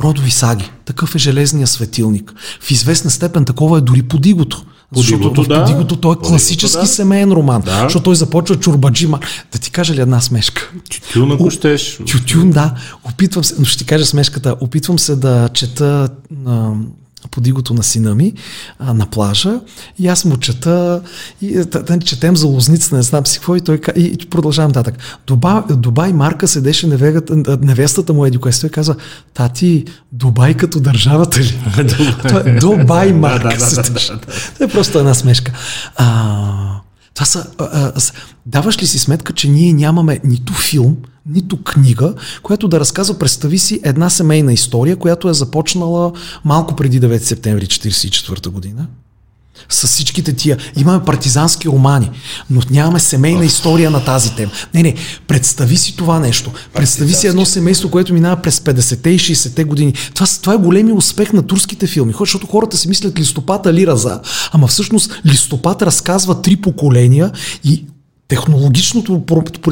родови 0.00 0.30
саги. 0.30 0.70
Такъв 0.84 1.14
е 1.14 1.18
железния 1.18 1.66
светилник. 1.66 2.34
В 2.60 2.70
известна 2.70 3.10
степен 3.10 3.44
такова 3.44 3.78
е 3.78 3.80
дори 3.80 4.02
подигото. 4.02 4.64
Защото 4.92 5.22
Подигото, 5.22 5.42
в 5.42 5.48
да. 5.48 5.64
подигото 5.64 5.96
той 5.96 6.12
е 6.12 6.26
класически 6.26 6.80
да. 6.80 6.86
семейен 6.86 7.32
роман. 7.32 7.62
Да. 7.62 7.80
Защото 7.82 8.02
той 8.02 8.16
започва 8.16 8.56
чурбаджима. 8.56 9.20
Да 9.52 9.58
ти 9.58 9.70
кажа 9.70 9.94
ли 9.94 10.00
една 10.00 10.20
смешка? 10.20 10.70
Тютюн, 10.90 11.32
ако 11.32 11.50
щеш. 11.50 11.98
Тютюн, 12.06 12.50
да. 12.50 12.74
Опитвам 13.04 13.44
се, 13.44 13.54
но 13.58 13.64
ще 13.64 13.78
ти 13.78 13.84
кажа 13.84 14.06
смешката. 14.06 14.56
Опитвам 14.60 14.98
се 14.98 15.16
да 15.16 15.48
чета 15.54 16.08
а, 16.46 16.70
подигото 17.30 17.74
на 17.74 17.82
сина 17.82 18.14
ми 18.14 18.32
а, 18.78 18.94
на 18.94 19.06
плажа 19.06 19.60
и 19.98 20.08
аз 20.08 20.24
му 20.24 20.36
чета 20.36 21.02
и 21.40 21.54
да, 21.54 21.82
да, 21.82 21.98
четем 21.98 22.36
за 22.36 22.46
лозницата, 22.46 22.96
не 22.96 23.02
знам 23.02 23.26
си 23.26 23.38
какво 23.38 23.56
и 23.56 23.60
той 23.60 23.80
и, 23.96 24.04
и 24.04 24.26
продължавам 24.30 24.68
нататък. 24.68 24.94
Дубай, 25.26 25.62
Дубай 25.70 26.12
Марка 26.12 26.48
седеше 26.48 26.86
невегата, 26.86 27.58
невестата 27.60 28.12
му 28.12 28.26
еди, 28.26 28.38
което 28.38 28.60
той 28.60 28.70
каза, 28.70 28.96
тати, 29.34 29.84
Дубай 30.12 30.54
като 30.54 30.80
държавата 30.80 31.40
ли? 31.40 31.60
Е 32.46 32.58
Дубай 32.60 33.12
Марка 33.12 33.60
седеше. 33.60 34.12
Това 34.54 34.66
е 34.66 34.68
просто 34.68 34.98
една 34.98 35.14
смешка. 35.14 35.52
А, 35.96 36.80
това 37.16 37.26
са, 37.26 37.46
а, 37.58 37.64
а, 37.64 37.92
даваш 38.46 38.82
ли 38.82 38.86
си 38.86 38.98
сметка, 38.98 39.32
че 39.32 39.48
ние 39.48 39.72
нямаме 39.72 40.20
нито 40.24 40.52
филм, 40.52 40.96
нито 41.26 41.62
книга, 41.62 42.14
която 42.42 42.68
да 42.68 42.80
разказва, 42.80 43.18
представи 43.18 43.58
си, 43.58 43.80
една 43.84 44.10
семейна 44.10 44.52
история, 44.52 44.96
която 44.96 45.28
е 45.28 45.34
започнала 45.34 46.12
малко 46.44 46.76
преди 46.76 47.00
9 47.00 47.18
септември 47.18 47.66
1944 47.66 48.48
година. 48.48 48.86
С 49.68 49.86
всичките 49.86 50.32
тия. 50.32 50.56
Имаме 50.76 51.04
партизански 51.04 51.68
романи, 51.68 52.10
но 52.50 52.60
нямаме 52.70 53.00
семейна 53.00 53.44
история 53.44 53.90
на 53.90 54.04
тази 54.04 54.34
тема. 54.34 54.52
Не, 54.74 54.82
не, 54.82 54.94
представи 55.28 55.76
си 55.76 55.96
това 55.96 56.18
нещо. 56.18 56.50
Представи 56.74 57.14
си 57.14 57.26
едно 57.26 57.44
семейство, 57.44 57.90
което 57.90 58.14
минава 58.14 58.36
през 58.36 58.58
50-те 58.58 59.10
и 59.10 59.18
60-те 59.18 59.64
години. 59.64 59.94
Това, 60.14 60.26
това 60.42 60.54
е 60.54 60.56
големи 60.56 60.92
успех 60.92 61.32
на 61.32 61.42
турските 61.42 61.86
филми, 61.86 62.14
защото 62.20 62.46
хората 62.46 62.76
си 62.76 62.88
мислят 62.88 63.18
листопад 63.18 63.66
Али 63.66 63.86
Раза, 63.86 64.20
ама 64.52 64.66
всъщност 64.66 65.20
листопад 65.26 65.82
разказва 65.82 66.42
три 66.42 66.56
поколения 66.56 67.32
и 67.64 67.84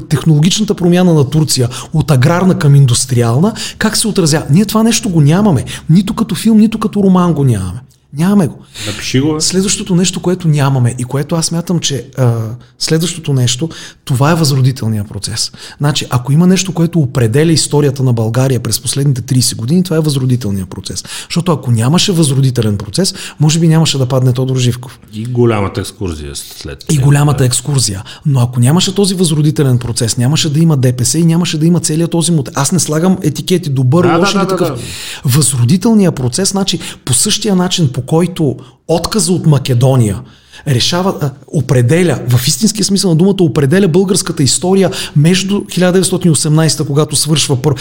технологичната 0.08 0.74
промяна 0.74 1.14
на 1.14 1.30
Турция 1.30 1.68
от 1.92 2.10
аграрна 2.10 2.58
към 2.58 2.74
индустриална, 2.74 3.52
как 3.78 3.96
се 3.96 4.08
отразява? 4.08 4.46
Ние 4.50 4.64
това 4.64 4.82
нещо 4.82 5.08
го 5.10 5.20
нямаме. 5.20 5.64
Нито 5.90 6.14
като 6.14 6.34
филм, 6.34 6.58
нито 6.58 6.78
като 6.78 7.02
роман 7.02 7.34
го 7.34 7.44
нямаме. 7.44 7.80
Нямаме 8.16 8.46
го. 8.46 8.58
Напиши 8.86 9.20
го. 9.20 9.40
Следващото 9.40 9.94
нещо, 9.94 10.22
което 10.22 10.48
нямаме 10.48 10.94
и 10.98 11.04
което 11.04 11.34
аз 11.34 11.50
мятам, 11.50 11.78
че 11.80 12.06
а, 12.18 12.34
следващото 12.78 13.32
нещо, 13.32 13.68
това 14.04 14.30
е 14.30 14.34
възродителния 14.34 15.04
процес. 15.04 15.52
Значи, 15.78 16.06
ако 16.10 16.32
има 16.32 16.46
нещо, 16.46 16.72
което 16.72 16.98
определя 16.98 17.52
историята 17.52 18.02
на 18.02 18.12
България 18.12 18.60
през 18.60 18.80
последните 18.80 19.22
30 19.22 19.56
години, 19.56 19.82
това 19.82 19.96
е 19.96 20.00
възродителния 20.00 20.66
процес. 20.66 21.04
Защото 21.28 21.52
ако 21.52 21.70
нямаше 21.70 22.12
възродителен 22.12 22.78
процес, 22.78 23.14
може 23.40 23.58
би 23.58 23.68
нямаше 23.68 23.98
да 23.98 24.06
падне 24.06 24.32
Тодор 24.32 24.56
Живков. 24.56 25.00
И 25.12 25.24
голямата 25.24 25.80
екскурзия 25.80 26.30
след. 26.34 26.84
И 26.92 26.98
голямата 26.98 27.44
екскурзия. 27.44 28.02
Но 28.26 28.40
ако 28.40 28.60
нямаше 28.60 28.94
този 28.94 29.14
възродителен 29.14 29.78
процес, 29.78 30.16
нямаше 30.16 30.52
да 30.52 30.60
има 30.60 30.76
ДПС 30.76 31.18
и 31.18 31.24
нямаше 31.24 31.58
да 31.58 31.66
има 31.66 31.80
целият 31.80 32.10
този 32.10 32.32
мод. 32.32 32.50
Аз 32.54 32.72
не 32.72 32.78
слагам 32.78 33.18
етикети 33.22 33.70
добър, 33.70 34.06
Да, 34.06 34.18
лош 34.18 34.32
да, 34.32 34.38
да, 34.38 34.44
да, 34.44 34.56
такъв. 34.56 34.68
да. 34.78 34.84
Възродителният 35.24 36.14
процес, 36.16 36.50
значи 36.50 36.78
по 37.04 37.14
същия 37.14 37.56
начин, 37.56 37.92
по 37.92 38.02
който 38.06 38.56
отказа 38.88 39.32
от 39.32 39.46
Македония 39.46 40.20
решава, 40.66 41.30
определя, 41.46 42.20
в 42.28 42.48
истинския 42.48 42.84
смисъл 42.84 43.10
на 43.10 43.16
думата, 43.16 43.36
определя 43.40 43.88
българската 43.88 44.42
история 44.42 44.90
между 45.16 45.60
1918, 45.60 46.86
когато 46.86 47.16
свършва 47.16 47.62
първо. 47.62 47.78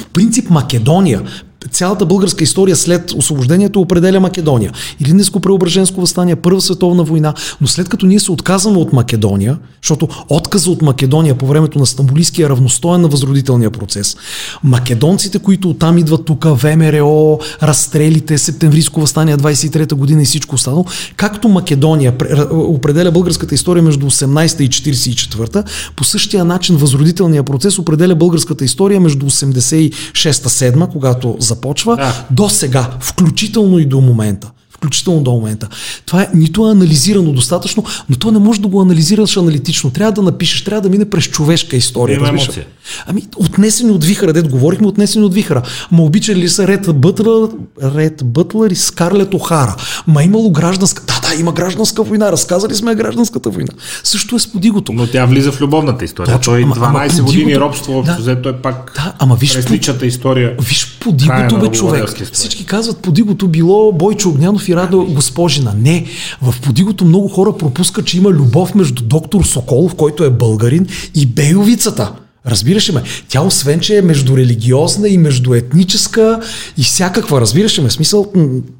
В 0.00 0.06
принцип 0.06 0.50
Македония, 0.50 1.22
цялата 1.70 2.06
българска 2.06 2.44
история 2.44 2.76
след 2.76 3.12
освобождението 3.12 3.80
определя 3.80 4.20
Македония. 4.20 4.72
Илинденско 5.00 5.40
преображенско 5.40 6.00
възстание, 6.00 6.36
Първа 6.36 6.60
световна 6.60 7.04
война, 7.04 7.34
но 7.60 7.66
след 7.66 7.88
като 7.88 8.06
ние 8.06 8.20
се 8.20 8.32
отказваме 8.32 8.78
от 8.78 8.92
Македония, 8.92 9.58
защото 9.82 10.08
отказа 10.28 10.70
от 10.70 10.82
Македония 10.82 11.38
по 11.38 11.46
времето 11.46 11.78
на 11.78 11.86
Стамбулийския 11.86 12.46
е 12.46 12.48
равностоен 12.48 13.00
на 13.00 13.08
възродителния 13.08 13.70
процес, 13.70 14.16
македонците, 14.64 15.38
които 15.38 15.70
оттам 15.70 15.98
идват 15.98 16.24
тук, 16.24 16.44
ВМРО, 16.44 17.38
разстрелите, 17.62 18.38
септемврийско 18.38 19.00
възстание 19.00 19.36
23-та 19.36 19.96
година 19.96 20.22
и 20.22 20.24
всичко 20.24 20.54
останало, 20.54 20.84
както 21.16 21.48
Македония 21.48 22.18
пре- 22.18 22.48
определя 22.52 23.10
българската 23.10 23.54
история 23.54 23.82
между 23.82 24.06
18-та 24.06 24.64
и 24.64 24.68
44-та, 24.68 25.64
по 25.96 26.04
същия 26.04 26.44
начин 26.44 26.76
възродителния 26.76 27.42
процес 27.42 27.78
определя 27.78 28.14
българската 28.14 28.64
история 28.64 29.00
между 29.00 29.26
86-та-7, 29.26 30.88
когато 30.92 31.36
започва, 31.48 31.96
Да. 31.96 32.26
до 32.30 32.48
сега, 32.48 32.90
включително 33.00 33.78
и 33.78 33.86
до 33.86 34.00
момента. 34.00 34.50
Включително 34.78 35.20
до 35.20 35.30
момента. 35.30 35.68
Това 36.06 36.22
е 36.22 36.28
нито 36.34 36.68
е 36.68 36.72
анализирано 36.72 37.32
достатъчно, 37.32 37.84
но 38.08 38.16
то 38.16 38.30
не 38.30 38.38
може 38.38 38.60
да 38.60 38.68
го 38.68 38.80
анализираш 38.80 39.36
аналитично. 39.36 39.90
Трябва 39.90 40.12
да 40.12 40.22
напишеш, 40.22 40.64
трябва 40.64 40.80
да 40.80 40.88
мине 40.88 41.04
през 41.04 41.24
човешка 41.24 41.76
история. 41.76 42.16
Има 42.16 42.28
емоция. 42.28 42.66
Ами, 43.06 43.22
отнесени 43.36 43.90
от 43.90 44.04
вихара, 44.04 44.32
дед 44.32 44.48
говорихме, 44.48 44.86
отнесени 44.86 45.24
от 45.24 45.34
вихара. 45.34 45.62
Ма 45.90 46.02
обичали 46.02 46.38
ли 46.38 46.48
са 46.48 46.68
Ред 46.68 46.96
Бътлър, 46.96 47.48
Ред 47.84 48.22
Бътлър 48.24 48.70
и 48.70 48.76
Скарлет 48.76 49.34
Охара? 49.34 49.76
Ма 50.06 50.22
имало 50.22 50.50
гражданска... 50.50 51.02
Да, 51.04 51.20
Да, 51.24 51.40
има 51.40 51.52
гражданска 51.52 52.02
война. 52.02 52.32
Разказали 52.32 52.74
сме 52.74 52.94
гражданската 52.94 53.50
война. 53.50 53.72
Също 54.04 54.36
е 54.36 54.38
с 54.38 54.46
подигото. 54.46 54.92
Но 54.92 55.06
тя 55.06 55.26
влиза 55.26 55.52
в 55.52 55.60
любовната 55.60 56.04
история. 56.04 56.34
Точно, 56.34 56.52
Той 56.52 56.62
ама- 56.62 56.74
12 56.76 56.80
ама 57.12 57.22
години 57.22 57.42
подигото- 57.44 57.60
робство, 57.60 57.98
общо 57.98 58.14
Да. 58.14 58.20
взето 58.20 58.48
е 58.48 58.52
пак 58.54 58.92
Да, 58.96 59.12
ама 59.18 59.36
виж, 59.36 59.54
през 59.54 59.66
по- 59.66 59.72
личната 59.72 60.06
история. 60.06 60.56
Виж 60.60 60.98
подигото, 61.00 61.58
бе, 61.58 61.68
човек. 61.68 62.08
Всички 62.32 62.66
казват 62.66 62.98
подигото 62.98 63.48
било 63.48 63.92
Бойчо 63.92 64.28
Огнянов 64.28 64.67
и 64.68 64.76
Радо 64.76 65.04
Госпожина. 65.04 65.74
Не, 65.78 66.06
в 66.42 66.54
подигото 66.62 67.04
много 67.04 67.28
хора 67.28 67.56
пропускат, 67.56 68.06
че 68.06 68.18
има 68.18 68.30
любов 68.30 68.74
между 68.74 69.02
доктор 69.02 69.44
Соколов, 69.44 69.94
който 69.94 70.24
е 70.24 70.30
българин, 70.30 70.86
и 71.14 71.26
Бейовицата. 71.26 72.12
Разбираш 72.46 72.92
ме? 72.92 73.02
Тя 73.28 73.42
освен, 73.42 73.80
че 73.80 73.98
е 73.98 74.02
междурелигиозна 74.02 75.08
и 75.08 75.18
междуетническа 75.18 76.40
и 76.76 76.82
всякаква, 76.82 77.40
разбираш 77.40 77.78
ме? 77.78 77.90
Смисъл, 77.90 78.32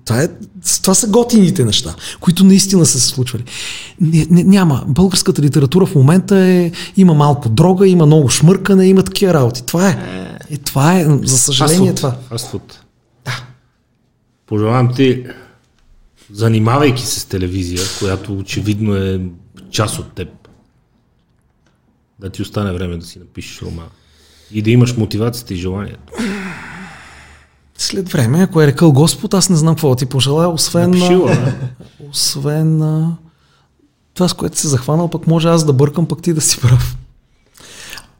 това, 0.05 0.23
е, 0.23 0.29
това 0.83 0.95
са 0.95 1.09
готините 1.09 1.65
неща, 1.65 1.95
които 2.21 2.45
наистина 2.45 2.87
са 2.87 3.01
се 3.01 3.07
случвали. 3.07 3.45
Не, 4.01 4.27
не, 4.31 4.45
няма. 4.45 4.85
Българската 4.87 5.43
литература 5.43 5.87
в 5.87 5.95
момента 5.95 6.39
е, 6.39 6.73
има 6.97 7.15
малко 7.15 7.49
дрога, 7.49 7.89
има 7.89 8.07
много 8.07 8.29
шмъркане, 8.29 8.87
има 8.87 9.03
такива 9.03 9.35
работи. 9.35 9.63
Това 9.67 9.89
е. 9.89 9.99
е 10.51 10.57
това 10.57 11.01
е, 11.01 11.07
за 11.23 11.39
съжаление, 11.39 11.91
е 11.91 11.95
това. 11.95 12.17
Фастфуд. 12.29 12.81
Пожелавам 14.47 14.95
ти, 14.95 15.25
занимавайки 16.33 17.03
се 17.03 17.21
с 17.21 17.25
телевизия, 17.25 17.81
която 17.99 18.39
очевидно 18.39 18.97
е 18.97 19.21
част 19.71 19.99
от 19.99 20.13
теб, 20.13 20.29
да 22.19 22.31
ти 22.31 22.43
остане 22.43 22.73
време 22.73 22.97
да 22.97 23.07
си 23.07 23.19
напишеш 23.19 23.63
роман. 23.63 23.89
И 24.53 24.63
да 24.63 24.71
имаш 24.71 24.97
мотивацията 24.97 25.55
и 25.55 25.57
желанието. 25.57 26.13
След 27.79 28.09
време, 28.09 28.43
ако 28.43 28.63
е 28.63 28.67
рекал 28.67 28.93
Господ, 28.93 29.35
аз 29.35 29.51
не 29.51 29.57
знам 29.57 29.75
какво 29.75 29.95
ти 29.95 30.07
пожелая, 30.07 30.49
освен, 30.49 30.91
Напиши 30.91 31.15
го, 31.15 31.29
а, 31.29 31.35
да. 31.35 31.55
освен 32.11 32.79
това, 34.15 34.29
с 34.29 34.33
което 34.33 34.59
се 34.59 34.69
захванал, 34.69 35.11
пък 35.11 35.27
може 35.27 35.49
аз 35.49 35.65
да 35.65 35.73
бъркам, 35.73 36.07
пък 36.07 36.23
ти 36.23 36.33
да 36.33 36.41
си 36.41 36.61
прав. 36.61 36.97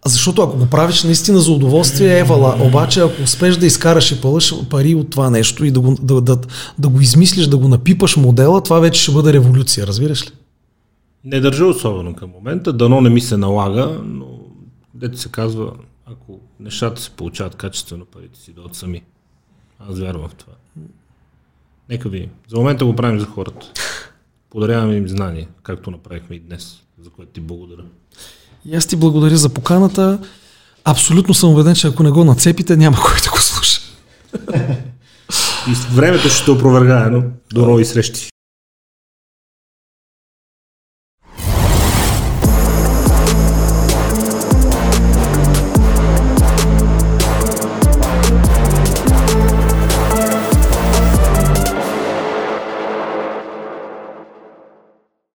Защото 0.09 0.43
ако 0.43 0.57
го 0.57 0.67
правиш 0.67 1.05
наистина 1.05 1.39
за 1.39 1.53
удоволствие, 1.53 2.19
евала. 2.19 2.57
Обаче, 2.61 3.01
ако 3.01 3.23
успеш 3.23 3.57
да 3.57 3.67
изкараш 3.67 4.13
и 4.13 4.21
пълъш 4.21 4.55
пари 4.71 4.95
от 4.95 5.11
това 5.11 5.31
нещо 5.31 5.65
и 5.65 5.71
да 5.71 5.81
го, 5.81 5.97
да, 6.03 6.21
да, 6.21 6.39
да 6.79 6.89
го 6.89 7.01
измислиш, 7.01 7.47
да 7.47 7.57
го 7.57 7.69
напипаш 7.69 8.17
модела, 8.17 8.63
това 8.63 8.81
вече 8.81 9.03
ще 9.03 9.13
бъде 9.13 9.33
революция, 9.33 9.87
разбираш 9.87 10.27
ли? 10.27 10.31
Не 11.25 11.41
държа 11.41 11.67
особено 11.67 12.15
към 12.15 12.31
момента, 12.31 12.73
дано 12.73 13.01
не 13.01 13.11
ми 13.11 13.21
се 13.21 13.37
налага, 13.37 14.01
но 14.05 14.27
дето 14.95 15.19
се 15.19 15.29
казва, 15.29 15.73
ако 16.07 16.41
нещата 16.61 17.01
се 17.01 17.11
получават 17.11 17.55
качествено, 17.55 18.05
парите 18.05 18.41
си 18.41 18.53
дойдат 18.53 18.75
сами. 18.75 19.03
Аз 19.79 19.99
вярвам 19.99 20.29
в 20.29 20.35
това. 20.35 20.53
Нека 21.91 22.09
ви. 22.09 22.29
За 22.49 22.57
момента 22.57 22.85
го 22.85 22.97
правим 22.97 23.21
за 23.21 23.27
хората. 23.27 23.73
Подаряваме 24.51 24.95
им 24.95 25.09
знания, 25.09 25.49
както 25.63 25.91
направихме 25.91 26.37
и 26.37 26.41
днес, 26.41 26.83
за 27.03 27.11
което 27.11 27.33
ти 27.33 27.41
благодаря. 27.41 27.85
И 28.65 28.77
аз 28.77 28.87
ти 28.87 28.97
благодаря 28.97 29.37
за 29.37 29.49
поканата. 29.49 30.19
Абсолютно 30.85 31.35
съм 31.35 31.51
убеден, 31.51 31.75
че 31.75 31.87
ако 31.87 32.03
не 32.03 32.11
го 32.11 32.25
нацепите, 32.25 32.77
няма 32.77 32.97
кой 32.97 33.15
да 33.25 33.31
го 33.31 33.39
слуша. 33.39 33.81
И 35.69 35.73
времето 35.95 36.29
ще 36.29 36.45
те 36.45 36.51
опровергае, 36.51 37.11
но 37.11 37.23
до 37.53 37.67
нови 37.67 37.85
срещи. 37.85 38.29